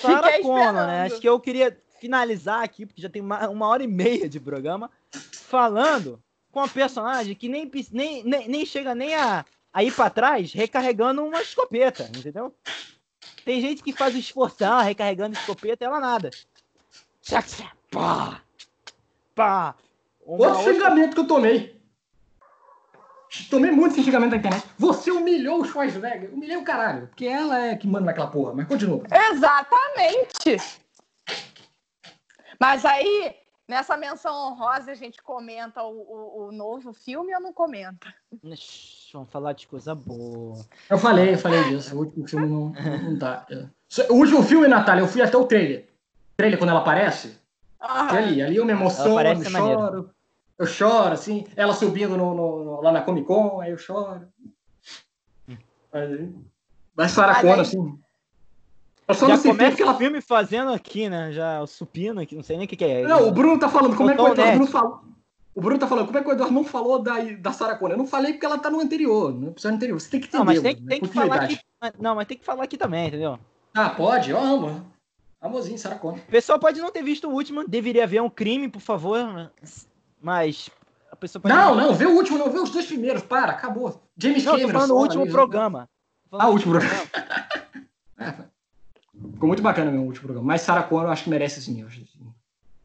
Sarah 0.00 0.40
Connor, 0.40 0.86
né? 0.86 1.02
Acho 1.02 1.20
que 1.20 1.28
eu 1.28 1.40
queria 1.40 1.76
finalizar 2.00 2.62
aqui, 2.62 2.86
porque 2.86 3.02
já 3.02 3.08
tem 3.08 3.22
uma, 3.22 3.48
uma 3.48 3.66
hora 3.66 3.82
e 3.82 3.88
meia 3.88 4.28
de 4.28 4.38
programa, 4.38 4.90
falando 5.32 6.22
com 6.52 6.60
a 6.60 6.68
personagem 6.68 7.34
que 7.34 7.48
nem, 7.48 7.70
nem, 7.90 8.24
nem, 8.24 8.48
nem 8.48 8.66
chega 8.66 8.94
nem 8.94 9.14
a, 9.14 9.44
a 9.72 9.84
ir 9.84 9.92
para 9.92 10.10
trás 10.10 10.52
recarregando 10.52 11.24
uma 11.24 11.42
escopeta, 11.42 12.04
entendeu? 12.16 12.54
Tem 13.44 13.60
gente 13.60 13.82
que 13.82 13.92
faz 13.92 14.14
o 14.14 14.18
esforçar 14.18 14.82
recarregando 14.84 15.36
escopeta 15.36 15.84
e 15.84 15.86
ela 15.86 16.00
nada. 16.00 16.30
Pá! 17.90 18.40
Pá! 19.34 19.74
Uma 20.26 20.48
Outro 20.48 20.58
outra... 20.58 20.74
xingamento 20.74 21.14
que 21.14 21.20
eu 21.20 21.26
tomei. 21.26 21.80
Tomei 23.48 23.70
muito 23.70 24.00
xingamento 24.02 24.30
na 24.30 24.36
internet. 24.38 24.66
Você 24.78 25.10
humilhou 25.10 25.60
o 25.60 25.64
Schwarzenegger. 25.64 26.32
Humilhei 26.32 26.56
o 26.56 26.64
caralho. 26.64 27.06
Porque 27.08 27.26
ela 27.26 27.58
é 27.58 27.76
que 27.76 27.86
manda 27.86 28.06
naquela 28.06 28.28
porra. 28.28 28.52
Mas 28.54 28.66
continua. 28.66 29.02
Exatamente. 29.30 30.56
Mas 32.58 32.84
aí, 32.84 33.34
nessa 33.68 33.96
menção 33.96 34.34
honrosa, 34.34 34.90
a 34.90 34.94
gente 34.94 35.22
comenta 35.22 35.82
o, 35.82 35.92
o, 35.92 36.46
o 36.46 36.52
novo 36.52 36.92
filme 36.92 37.34
ou 37.34 37.40
não 37.40 37.52
comenta? 37.52 38.12
Vamos 39.12 39.30
falar 39.30 39.52
de 39.52 39.66
coisa 39.66 39.94
boa. 39.94 40.64
Eu 40.88 40.98
falei, 40.98 41.34
eu 41.34 41.38
falei 41.38 41.62
disso. 41.64 41.94
O 41.94 41.98
último 42.00 42.26
filme 42.26 42.46
não, 42.48 42.72
não 43.02 43.18
tá. 43.18 43.46
O 44.08 44.14
último 44.14 44.42
filme, 44.42 44.66
Natália, 44.66 45.02
eu 45.02 45.08
fui 45.08 45.20
até 45.20 45.36
o 45.36 45.46
trailer. 45.46 45.88
O 46.32 46.36
trailer, 46.36 46.58
quando 46.58 46.70
ela 46.70 46.80
aparece. 46.80 47.38
Ah. 47.78 48.16
Ali, 48.16 48.40
ali 48.40 48.56
eu 48.56 48.64
me 48.64 48.72
emociono, 48.72 49.20
eu 49.20 49.44
choro. 49.44 50.15
Eu 50.58 50.66
choro, 50.66 51.12
assim. 51.12 51.46
Ela 51.54 51.74
subindo 51.74 52.16
no, 52.16 52.34
no, 52.34 52.80
lá 52.80 52.92
na 52.92 53.02
Comic 53.02 53.26
Con, 53.26 53.60
aí 53.60 53.70
eu 53.70 53.78
choro. 53.78 54.26
Vai 56.94 57.08
Saracona, 57.08 57.62
assim. 57.62 57.98
Eu 59.08 59.14
só 59.14 59.28
já 59.28 59.36
não 59.36 59.42
começa 59.42 59.82
ela... 59.82 59.92
o 59.92 59.98
filme 59.98 60.20
fazendo 60.20 60.72
aqui, 60.72 61.08
né? 61.08 61.30
Já 61.32 61.62
o 61.62 61.66
supino 61.66 62.20
aqui, 62.20 62.34
não 62.34 62.42
sei 62.42 62.56
nem 62.56 62.66
o 62.66 62.68
que, 62.68 62.76
que 62.76 62.84
é. 62.84 63.02
Não, 63.02 63.28
o 63.28 63.30
Bruno 63.30 63.58
tá 63.58 63.68
falando, 63.68 63.96
como 63.96 64.10
é 64.10 64.16
que 64.16 64.20
o 64.20 64.28
Eduardo 64.28 64.58
não 64.58 64.66
falou? 64.66 65.00
O 65.54 65.60
Bruno 65.60 65.78
tá 65.78 65.86
falando, 65.86 66.06
como 66.06 66.18
é 66.18 66.22
que 66.22 66.28
o 66.28 66.32
Eduardo 66.32 66.54
não 66.54 66.64
falou 66.64 66.98
da, 66.98 67.22
da 67.38 67.52
Sarah 67.52 67.76
Connor? 67.76 67.92
Eu 67.92 67.98
não 67.98 68.06
falei 68.06 68.32
porque 68.32 68.44
ela 68.44 68.58
tá 68.58 68.68
no 68.68 68.80
anterior, 68.80 69.32
no 69.32 69.48
episódio 69.48 69.76
anterior. 69.76 70.00
Você 70.00 70.10
tem 70.10 70.20
que 70.20 70.26
entender. 70.26 70.38
Não, 70.38 70.44
mas 70.44 70.60
tem, 70.60 70.76
tem 70.76 71.00
que 71.00 71.08
falar 71.08 71.42
aqui. 71.42 71.58
Não, 72.00 72.14
mas 72.16 72.26
tem 72.26 72.36
que 72.36 72.44
falar 72.44 72.64
aqui 72.64 72.76
também, 72.76 73.06
entendeu? 73.06 73.38
Ah, 73.72 73.90
pode? 73.90 74.30
Eu 74.30 74.38
amo. 74.38 74.84
Amorzinho, 75.40 75.78
Sarah 75.78 75.98
Connor. 75.98 76.18
O 76.18 76.30
pessoal 76.30 76.58
pode 76.58 76.80
não 76.80 76.90
ter 76.90 77.02
visto 77.02 77.28
o 77.28 77.32
último, 77.32 77.66
deveria 77.66 78.04
haver 78.04 78.20
um 78.20 78.28
crime, 78.28 78.68
por 78.68 78.80
favor. 78.80 79.52
Mas 80.26 80.68
a 81.08 81.14
pessoa 81.14 81.40
pode. 81.40 81.54
Não, 81.54 81.76
não, 81.76 81.94
vê 81.94 82.04
o 82.04 82.16
último, 82.16 82.36
não, 82.36 82.50
vê 82.50 82.58
os 82.58 82.70
dois 82.70 82.84
primeiros, 82.84 83.22
para, 83.22 83.52
acabou. 83.52 84.02
James 84.18 84.44
não, 84.44 84.54
Cameron. 84.54 84.66
Tô 84.66 84.72
falando 84.72 84.88
do 84.88 84.96
último 84.96 85.22
ali, 85.22 85.30
programa. 85.30 85.88
Ah, 86.32 86.48
o 86.48 86.52
último 86.52 86.72
programa. 86.72 87.00
é, 88.18 88.34
Ficou 89.32 89.46
muito 89.46 89.62
bacana 89.62 89.88
meu 89.88 90.02
último 90.02 90.24
programa. 90.24 90.44
Mas 90.44 90.62
Sarah 90.62 90.82
Connor 90.82 91.04
eu 91.04 91.10
acho 91.12 91.22
que 91.22 91.30
merece 91.30 91.62
sim. 91.62 91.80
Acho, 91.84 92.02
assim. 92.02 92.26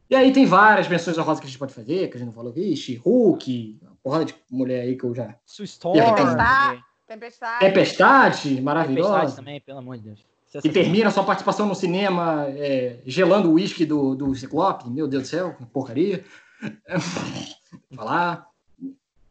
E 0.08 0.16
aí 0.16 0.32
tem 0.32 0.46
várias 0.46 0.88
menções 0.88 1.18
honrosas 1.18 1.40
que 1.40 1.48
a 1.48 1.50
gente 1.50 1.58
pode 1.58 1.74
fazer, 1.74 2.10
que 2.10 2.16
a 2.16 2.20
gente 2.20 2.28
não 2.28 2.34
falou. 2.34 2.54
Vixe, 2.54 3.02
Hulk, 3.04 3.80
uma 3.82 3.98
porrada 4.04 4.26
de 4.26 4.36
mulher 4.48 4.82
aí 4.82 4.96
que 4.96 5.04
eu 5.04 5.16
já. 5.16 5.34
Storm. 5.48 5.98
Tempestade. 5.98 6.84
Tempestade. 7.08 7.60
Tempestade, 7.60 8.62
maravilhosa. 8.62 9.10
Tempestade 9.10 9.36
também, 9.36 9.62
pelo 9.62 9.80
amor 9.80 9.98
de 9.98 10.04
Deus. 10.04 10.24
E 10.64 10.70
termina 10.70 11.10
sua 11.10 11.24
participação 11.24 11.66
no 11.66 11.74
cinema 11.74 12.46
é, 12.50 13.00
gelando 13.04 13.50
o 13.50 13.54
uísque 13.54 13.84
do, 13.84 14.14
do 14.14 14.36
Ciclope. 14.36 14.90
Meu 14.92 15.08
Deus 15.08 15.24
do 15.24 15.30
céu, 15.30 15.56
que 15.56 15.66
porcaria. 15.66 16.24
Falar. 17.96 18.48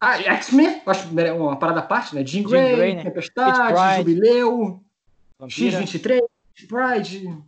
Ah, 0.01 0.19
X-Men, 0.19 0.82
acho 0.86 1.09
uma 1.09 1.59
parada 1.59 1.81
à 1.81 1.82
parte, 1.82 2.15
né? 2.15 2.24
Jean 2.27 2.43
Grey, 2.43 2.74
Grey 2.74 2.94
né? 2.94 3.02
Tempestade, 3.02 3.98
Jubileu, 3.98 4.82
X-23. 5.47 6.20
Pride, 6.69 7.39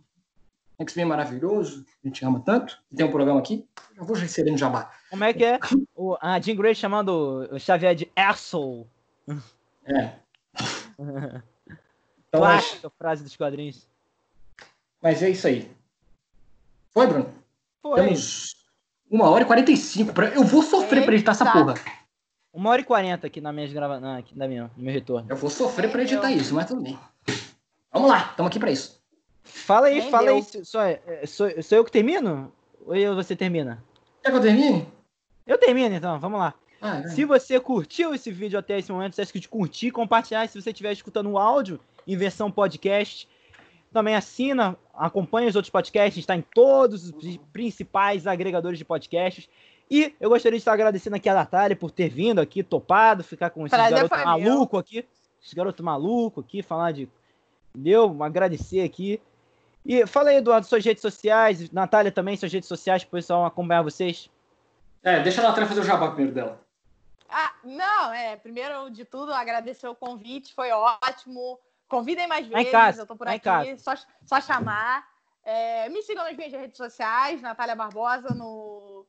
X-Men 0.79 1.05
maravilhoso, 1.05 1.85
a 2.03 2.07
gente 2.07 2.23
ama 2.23 2.39
tanto. 2.39 2.79
Tem 2.95 3.05
um 3.05 3.11
programa 3.11 3.39
aqui, 3.39 3.67
eu 3.95 4.05
vou 4.05 4.15
receber 4.15 4.51
no 4.51 4.57
jabá. 4.57 4.91
Como 5.09 5.23
é 5.23 5.33
que 5.33 5.43
é? 5.43 5.59
O, 5.95 6.15
a 6.21 6.39
Jean 6.39 6.55
Grey 6.55 6.75
chamando 6.75 7.47
o 7.51 7.59
Xavier 7.59 7.95
de 7.95 8.11
asshole. 8.15 8.85
É. 9.85 10.13
então, 12.27 12.41
Clássica 12.41 12.79
mas... 12.83 12.93
frase 12.97 13.23
dos 13.23 13.35
quadrinhos. 13.35 13.87
Mas 15.01 15.21
é 15.23 15.29
isso 15.31 15.47
aí. 15.47 15.69
Foi, 16.91 17.07
Bruno? 17.07 17.33
Foi. 17.81 17.99
Temos 17.99 18.62
uma 19.13 19.29
hora 19.29 19.43
e 19.43 19.47
quarenta 19.47 19.71
e 19.71 19.77
cinco. 19.77 20.11
Pra... 20.13 20.29
Eu 20.29 20.43
vou 20.43 20.63
sofrer 20.63 20.97
Eita. 20.97 21.05
pra 21.05 21.13
editar 21.15 21.31
essa 21.31 21.51
porra. 21.51 21.75
Uma 22.51 22.71
hora 22.71 22.81
e 22.81 22.83
quarenta 22.83 23.27
aqui 23.27 23.39
na 23.39 23.53
minha 23.53 23.67
grava... 23.67 23.99
na, 23.99 24.17
aqui 24.17 24.37
na 24.37 24.47
minha, 24.47 24.71
no 24.75 24.83
meu 24.83 24.93
retorno. 24.93 25.27
Eu 25.29 25.35
vou 25.35 25.49
sofrer 25.49 25.91
pra 25.91 26.01
editar 26.01 26.31
isso, 26.31 26.53
mas 26.55 26.67
tudo 26.67 26.81
bem. 26.81 26.97
Vamos 27.91 28.09
lá, 28.09 28.29
estamos 28.31 28.49
aqui 28.49 28.59
para 28.59 28.71
isso. 28.71 28.99
Fala 29.43 29.87
aí, 29.87 29.99
Nem 29.99 30.09
fala 30.09 30.25
deu. 30.25 30.35
aí. 30.35 30.65
Sou, 30.65 30.81
é, 30.81 30.99
sou, 31.25 31.61
sou 31.61 31.77
eu 31.77 31.85
que 31.85 31.91
termino? 31.91 32.51
Ou 32.85 33.15
você 33.15 33.35
termina? 33.35 33.83
Quer 34.23 34.31
que 34.31 34.37
eu 34.37 34.41
termine? 34.41 34.87
Eu 35.45 35.57
termino 35.57 35.93
então, 35.93 36.19
vamos 36.19 36.39
lá. 36.39 36.53
Ah, 36.81 37.07
se 37.07 37.23
você 37.23 37.59
curtiu 37.59 38.13
esse 38.13 38.29
vídeo 38.31 38.59
até 38.59 38.77
esse 38.77 38.91
momento, 38.91 39.15
você 39.15 39.21
esquece 39.21 39.41
de 39.41 39.47
curtir, 39.49 39.91
compartilhar. 39.91 40.47
Se 40.47 40.61
você 40.61 40.71
estiver 40.71 40.91
escutando 40.91 41.29
o 41.29 41.37
áudio 41.37 41.79
em 42.05 42.17
versão 42.17 42.51
podcast, 42.51 43.27
também 43.93 44.15
assina, 44.15 44.77
acompanha 44.93 45.47
os 45.47 45.55
outros 45.55 45.69
podcasts, 45.69 46.17
está 46.17 46.35
em 46.35 46.41
todos 46.41 47.09
os 47.09 47.37
principais 47.53 48.27
agregadores 48.27 48.77
de 48.77 48.83
podcasts. 48.85 49.47
E 49.89 50.15
eu 50.19 50.29
gostaria 50.29 50.57
de 50.57 50.61
estar 50.61 50.73
agradecendo 50.73 51.15
aqui 51.15 51.29
a 51.29 51.35
Natália 51.35 51.75
por 51.75 51.91
ter 51.91 52.09
vindo 52.09 52.41
aqui, 52.41 52.63
topado, 52.63 53.23
ficar 53.23 53.51
com 53.51 53.65
esse 53.65 53.77
garoto 53.77 54.15
maluco 54.15 54.77
aqui. 54.77 55.05
esse 55.41 55.55
garoto 55.55 55.83
maluco 55.83 56.41
aqui, 56.41 56.61
falar 56.61 56.91
de. 56.91 57.07
Deu, 57.75 58.23
agradecer 58.23 58.81
aqui. 58.81 59.21
E 59.85 60.05
fala 60.07 60.29
aí, 60.29 60.37
Eduardo, 60.37 60.65
suas 60.65 60.83
redes 60.85 61.01
sociais, 61.01 61.69
Natália 61.71 62.11
também, 62.11 62.37
suas 62.37 62.53
redes 62.53 62.67
sociais, 62.67 63.03
para 63.03 63.09
o 63.09 63.19
pessoal 63.19 63.45
acompanhar 63.45 63.81
vocês. 63.81 64.29
É, 65.03 65.21
deixa 65.21 65.41
a 65.41 65.43
Natália 65.43 65.67
fazer 65.67 65.81
o 65.81 65.83
jabá 65.83 66.07
primeiro 66.07 66.33
dela. 66.33 66.61
Ah, 67.29 67.51
não, 67.63 68.13
é, 68.13 68.35
primeiro 68.37 68.89
de 68.89 69.03
tudo, 69.03 69.33
agradecer 69.33 69.87
o 69.87 69.95
convite, 69.95 70.53
foi 70.53 70.71
ótimo. 70.71 71.59
Convidem 71.93 72.27
mais 72.27 72.47
vezes, 72.47 72.71
casa, 72.71 73.03
eu 73.03 73.05
tô 73.05 73.15
por 73.15 73.27
aqui, 73.27 73.77
só, 73.77 73.93
só 74.25 74.41
chamar. 74.41 75.07
É, 75.43 75.87
me 75.89 76.01
sigam 76.01 76.23
nas 76.23 76.35
minhas 76.35 76.51
redes 76.51 76.75
sociais, 76.75 77.39
Natália 77.39 77.75
Barbosa 77.75 78.33
no, 78.33 79.05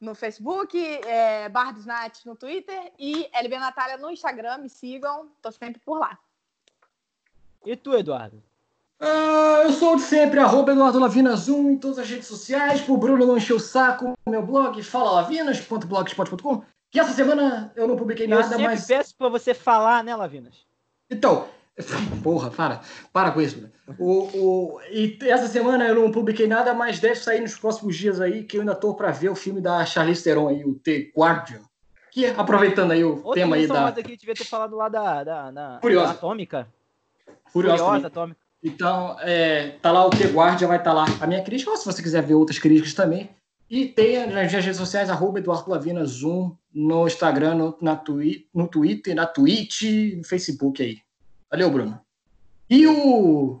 no 0.00 0.14
Facebook, 0.14 0.78
é, 1.04 1.48
Bar 1.48 1.72
dos 1.72 1.84
Nats 1.84 2.24
no 2.24 2.36
Twitter 2.36 2.92
e 2.96 3.28
LB 3.32 3.58
Natália 3.58 3.96
no 3.96 4.08
Instagram, 4.08 4.58
me 4.58 4.68
sigam, 4.68 5.28
tô 5.42 5.50
sempre 5.50 5.80
por 5.84 5.98
lá. 5.98 6.16
E 7.66 7.74
tu, 7.74 7.96
Eduardo? 7.96 8.40
Uh, 9.00 9.64
eu 9.64 9.72
sou 9.72 9.96
de 9.96 10.02
sempre, 10.02 10.38
arroba 10.38 10.70
Eduardo 10.70 11.00
Lavinas 11.00 11.48
1 11.48 11.72
em 11.72 11.76
todas 11.76 11.98
as 11.98 12.08
redes 12.08 12.28
sociais. 12.28 12.80
Pro 12.80 12.96
Bruno 12.96 13.26
não 13.26 13.36
encher 13.36 13.54
o 13.54 13.58
saco, 13.58 14.16
meu 14.28 14.46
blog, 14.46 14.80
falalavinas.blogspot.com. 14.80 16.62
Que 16.88 17.00
essa 17.00 17.12
semana 17.12 17.72
eu 17.74 17.88
não 17.88 17.96
publiquei 17.96 18.26
eu 18.26 18.30
nada, 18.30 18.56
mas. 18.60 18.86
peço 18.86 19.16
pra 19.16 19.28
você 19.28 19.52
falar, 19.52 20.04
né, 20.04 20.14
Lavinas? 20.14 20.64
Então, 21.10 21.48
porra, 22.22 22.50
para, 22.50 22.80
para 23.12 23.30
com 23.30 23.40
isso. 23.40 23.68
O, 23.98 24.28
o, 24.34 24.80
e 24.90 25.18
essa 25.22 25.46
semana 25.46 25.86
eu 25.86 25.94
não 25.94 26.12
publiquei 26.12 26.46
nada, 26.46 26.74
mas 26.74 27.00
deve 27.00 27.16
sair 27.16 27.40
nos 27.40 27.56
próximos 27.56 27.96
dias 27.96 28.20
aí, 28.20 28.44
que 28.44 28.56
eu 28.56 28.60
ainda 28.60 28.74
tô 28.74 28.94
pra 28.94 29.10
ver 29.10 29.30
o 29.30 29.34
filme 29.34 29.60
da 29.60 29.84
Charlize 29.86 30.22
Theron 30.22 30.48
aí, 30.48 30.64
o 30.64 30.74
The 30.74 31.10
Guardian. 31.16 31.60
Que, 32.10 32.26
aproveitando 32.26 32.92
aí 32.92 33.04
o 33.04 33.16
Outra 33.16 33.34
tema 33.34 33.56
aí 33.56 33.66
da. 33.66 33.88
aqui, 33.88 34.16
devia 34.16 34.34
ter 34.34 34.44
falado 34.44 34.76
lá 34.76 34.88
da, 34.88 35.24
da, 35.24 35.50
da, 35.50 35.78
Furiosa. 35.80 36.06
da 36.06 36.12
Atômica. 36.12 36.68
Furiosa, 37.52 37.84
Furiosa 37.84 38.06
Atômica. 38.06 38.40
Então, 38.62 39.16
é, 39.20 39.76
tá 39.80 39.92
lá 39.92 40.04
o 40.04 40.10
The 40.10 40.26
Guardian, 40.26 40.68
vai 40.68 40.78
estar 40.78 40.90
tá 40.90 40.96
lá 40.96 41.06
a 41.20 41.26
minha 41.26 41.42
crítica, 41.42 41.70
ou 41.70 41.76
se 41.76 41.86
você 41.86 42.02
quiser 42.02 42.22
ver 42.22 42.34
outras 42.34 42.58
críticas 42.58 42.92
também. 42.92 43.30
E 43.70 43.86
tem 43.86 44.26
nas 44.26 44.50
minhas 44.50 44.64
redes 44.64 44.76
sociais, 44.76 45.10
arroba 45.10 45.38
Eduardo 45.38 45.70
Lavina 45.70 46.04
Zoom, 46.04 46.56
no 46.74 47.06
Instagram, 47.06 47.54
no, 47.54 47.78
na 47.80 47.96
twi 47.96 48.48
no 48.54 48.66
Twitter, 48.66 49.14
na 49.14 49.26
Twitch, 49.26 49.82
no 50.16 50.24
Facebook 50.24 50.82
aí. 50.82 50.98
Valeu, 51.50 51.70
Bruno. 51.70 52.00
E 52.68 52.86
o. 52.86 53.60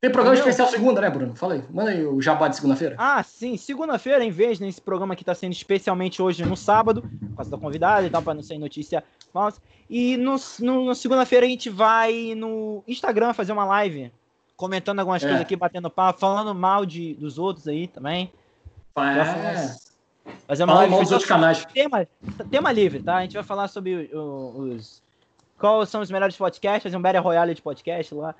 Tem 0.00 0.10
programa 0.10 0.36
especial 0.36 0.68
segunda, 0.68 1.00
né, 1.00 1.10
Bruno? 1.10 1.34
Fala 1.34 1.54
aí. 1.54 1.64
Manda 1.70 1.90
aí 1.90 2.06
o 2.06 2.20
jabá 2.20 2.46
de 2.46 2.54
segunda-feira. 2.54 2.94
Ah, 2.98 3.20
sim. 3.22 3.56
Segunda-feira, 3.56 4.24
em 4.24 4.30
vez 4.30 4.58
desse 4.58 4.80
programa 4.80 5.16
que 5.16 5.22
está 5.22 5.34
sendo 5.34 5.52
especialmente 5.52 6.22
hoje 6.22 6.44
no 6.44 6.56
sábado, 6.56 7.02
por 7.02 7.36
causa 7.36 7.50
da 7.50 7.58
convidada 7.58 8.06
e 8.06 8.10
tal, 8.10 8.22
para 8.22 8.34
não 8.34 8.42
ser 8.42 8.58
notícia 8.58 9.02
falsa. 9.32 9.60
E 9.90 10.16
no, 10.16 10.36
no, 10.60 10.84
no 10.86 10.94
segunda-feira 10.94 11.46
a 11.46 11.48
gente 11.48 11.68
vai 11.68 12.34
no 12.36 12.84
Instagram 12.86 13.32
fazer 13.32 13.52
uma 13.52 13.64
live 13.64 14.12
comentando 14.56 15.00
algumas 15.00 15.22
é. 15.22 15.26
coisas 15.26 15.42
aqui, 15.42 15.56
batendo 15.56 15.88
papo, 15.90 16.20
falando 16.20 16.54
mal 16.54 16.86
de, 16.86 17.14
dos 17.14 17.38
outros 17.38 17.66
aí 17.66 17.88
também. 17.88 18.30
É. 18.96 19.76
Fazer 20.46 20.64
uma 20.64 20.74
live 20.74 20.98
dos 20.98 21.12
outros 21.12 21.28
canais. 21.28 21.64
Tema, 21.66 22.06
tema 22.50 22.72
livre, 22.72 23.02
tá? 23.02 23.16
A 23.16 23.22
gente 23.22 23.34
vai 23.34 23.42
falar 23.42 23.68
sobre 23.68 24.10
os. 24.12 25.02
Quais 25.58 25.88
são 25.88 26.00
os 26.00 26.10
melhores 26.10 26.36
podcasts, 26.36 26.84
fazer 26.84 26.96
um 26.96 27.02
Battle 27.02 27.22
Royale 27.22 27.54
de 27.54 27.62
podcast 27.62 28.14
lá. 28.14 28.34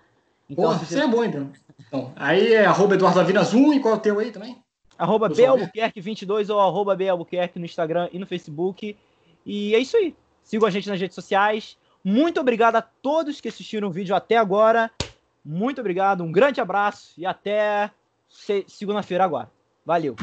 Então, 0.48 0.64
Porra, 0.64 0.78
você... 0.78 1.00
é 1.00 1.06
bom, 1.06 1.24
então. 1.24 1.50
então. 1.86 2.12
Aí 2.16 2.54
é 2.54 2.64
arroba 2.64 2.94
Eduardo 2.94 3.18
Lavinas 3.18 3.52
1 3.52 3.74
e 3.74 3.80
qual 3.80 3.94
é 3.94 3.96
o 3.96 4.00
teu 4.00 4.18
aí 4.18 4.30
também? 4.30 4.56
Arroba 4.96 5.28
Balbuquerque22 5.28 6.52
ou 6.52 6.60
arroba 6.60 6.96
Balbuquerque 6.96 7.58
no 7.58 7.64
Instagram 7.64 8.08
e 8.12 8.18
no 8.18 8.26
Facebook. 8.26 8.96
E 9.44 9.74
é 9.74 9.78
isso 9.78 9.96
aí. 9.96 10.14
Sigam 10.42 10.66
a 10.66 10.70
gente 10.70 10.88
nas 10.88 11.00
redes 11.00 11.14
sociais. 11.14 11.76
Muito 12.02 12.40
obrigado 12.40 12.76
a 12.76 12.82
todos 12.82 13.40
que 13.40 13.48
assistiram 13.48 13.88
o 13.88 13.92
vídeo 13.92 14.14
até 14.14 14.36
agora. 14.36 14.90
Muito 15.44 15.80
obrigado, 15.80 16.22
um 16.22 16.32
grande 16.32 16.60
abraço 16.60 17.12
e 17.16 17.26
até 17.26 17.90
segunda-feira 18.66 19.24
agora. 19.24 19.50
Valeu! 19.84 20.16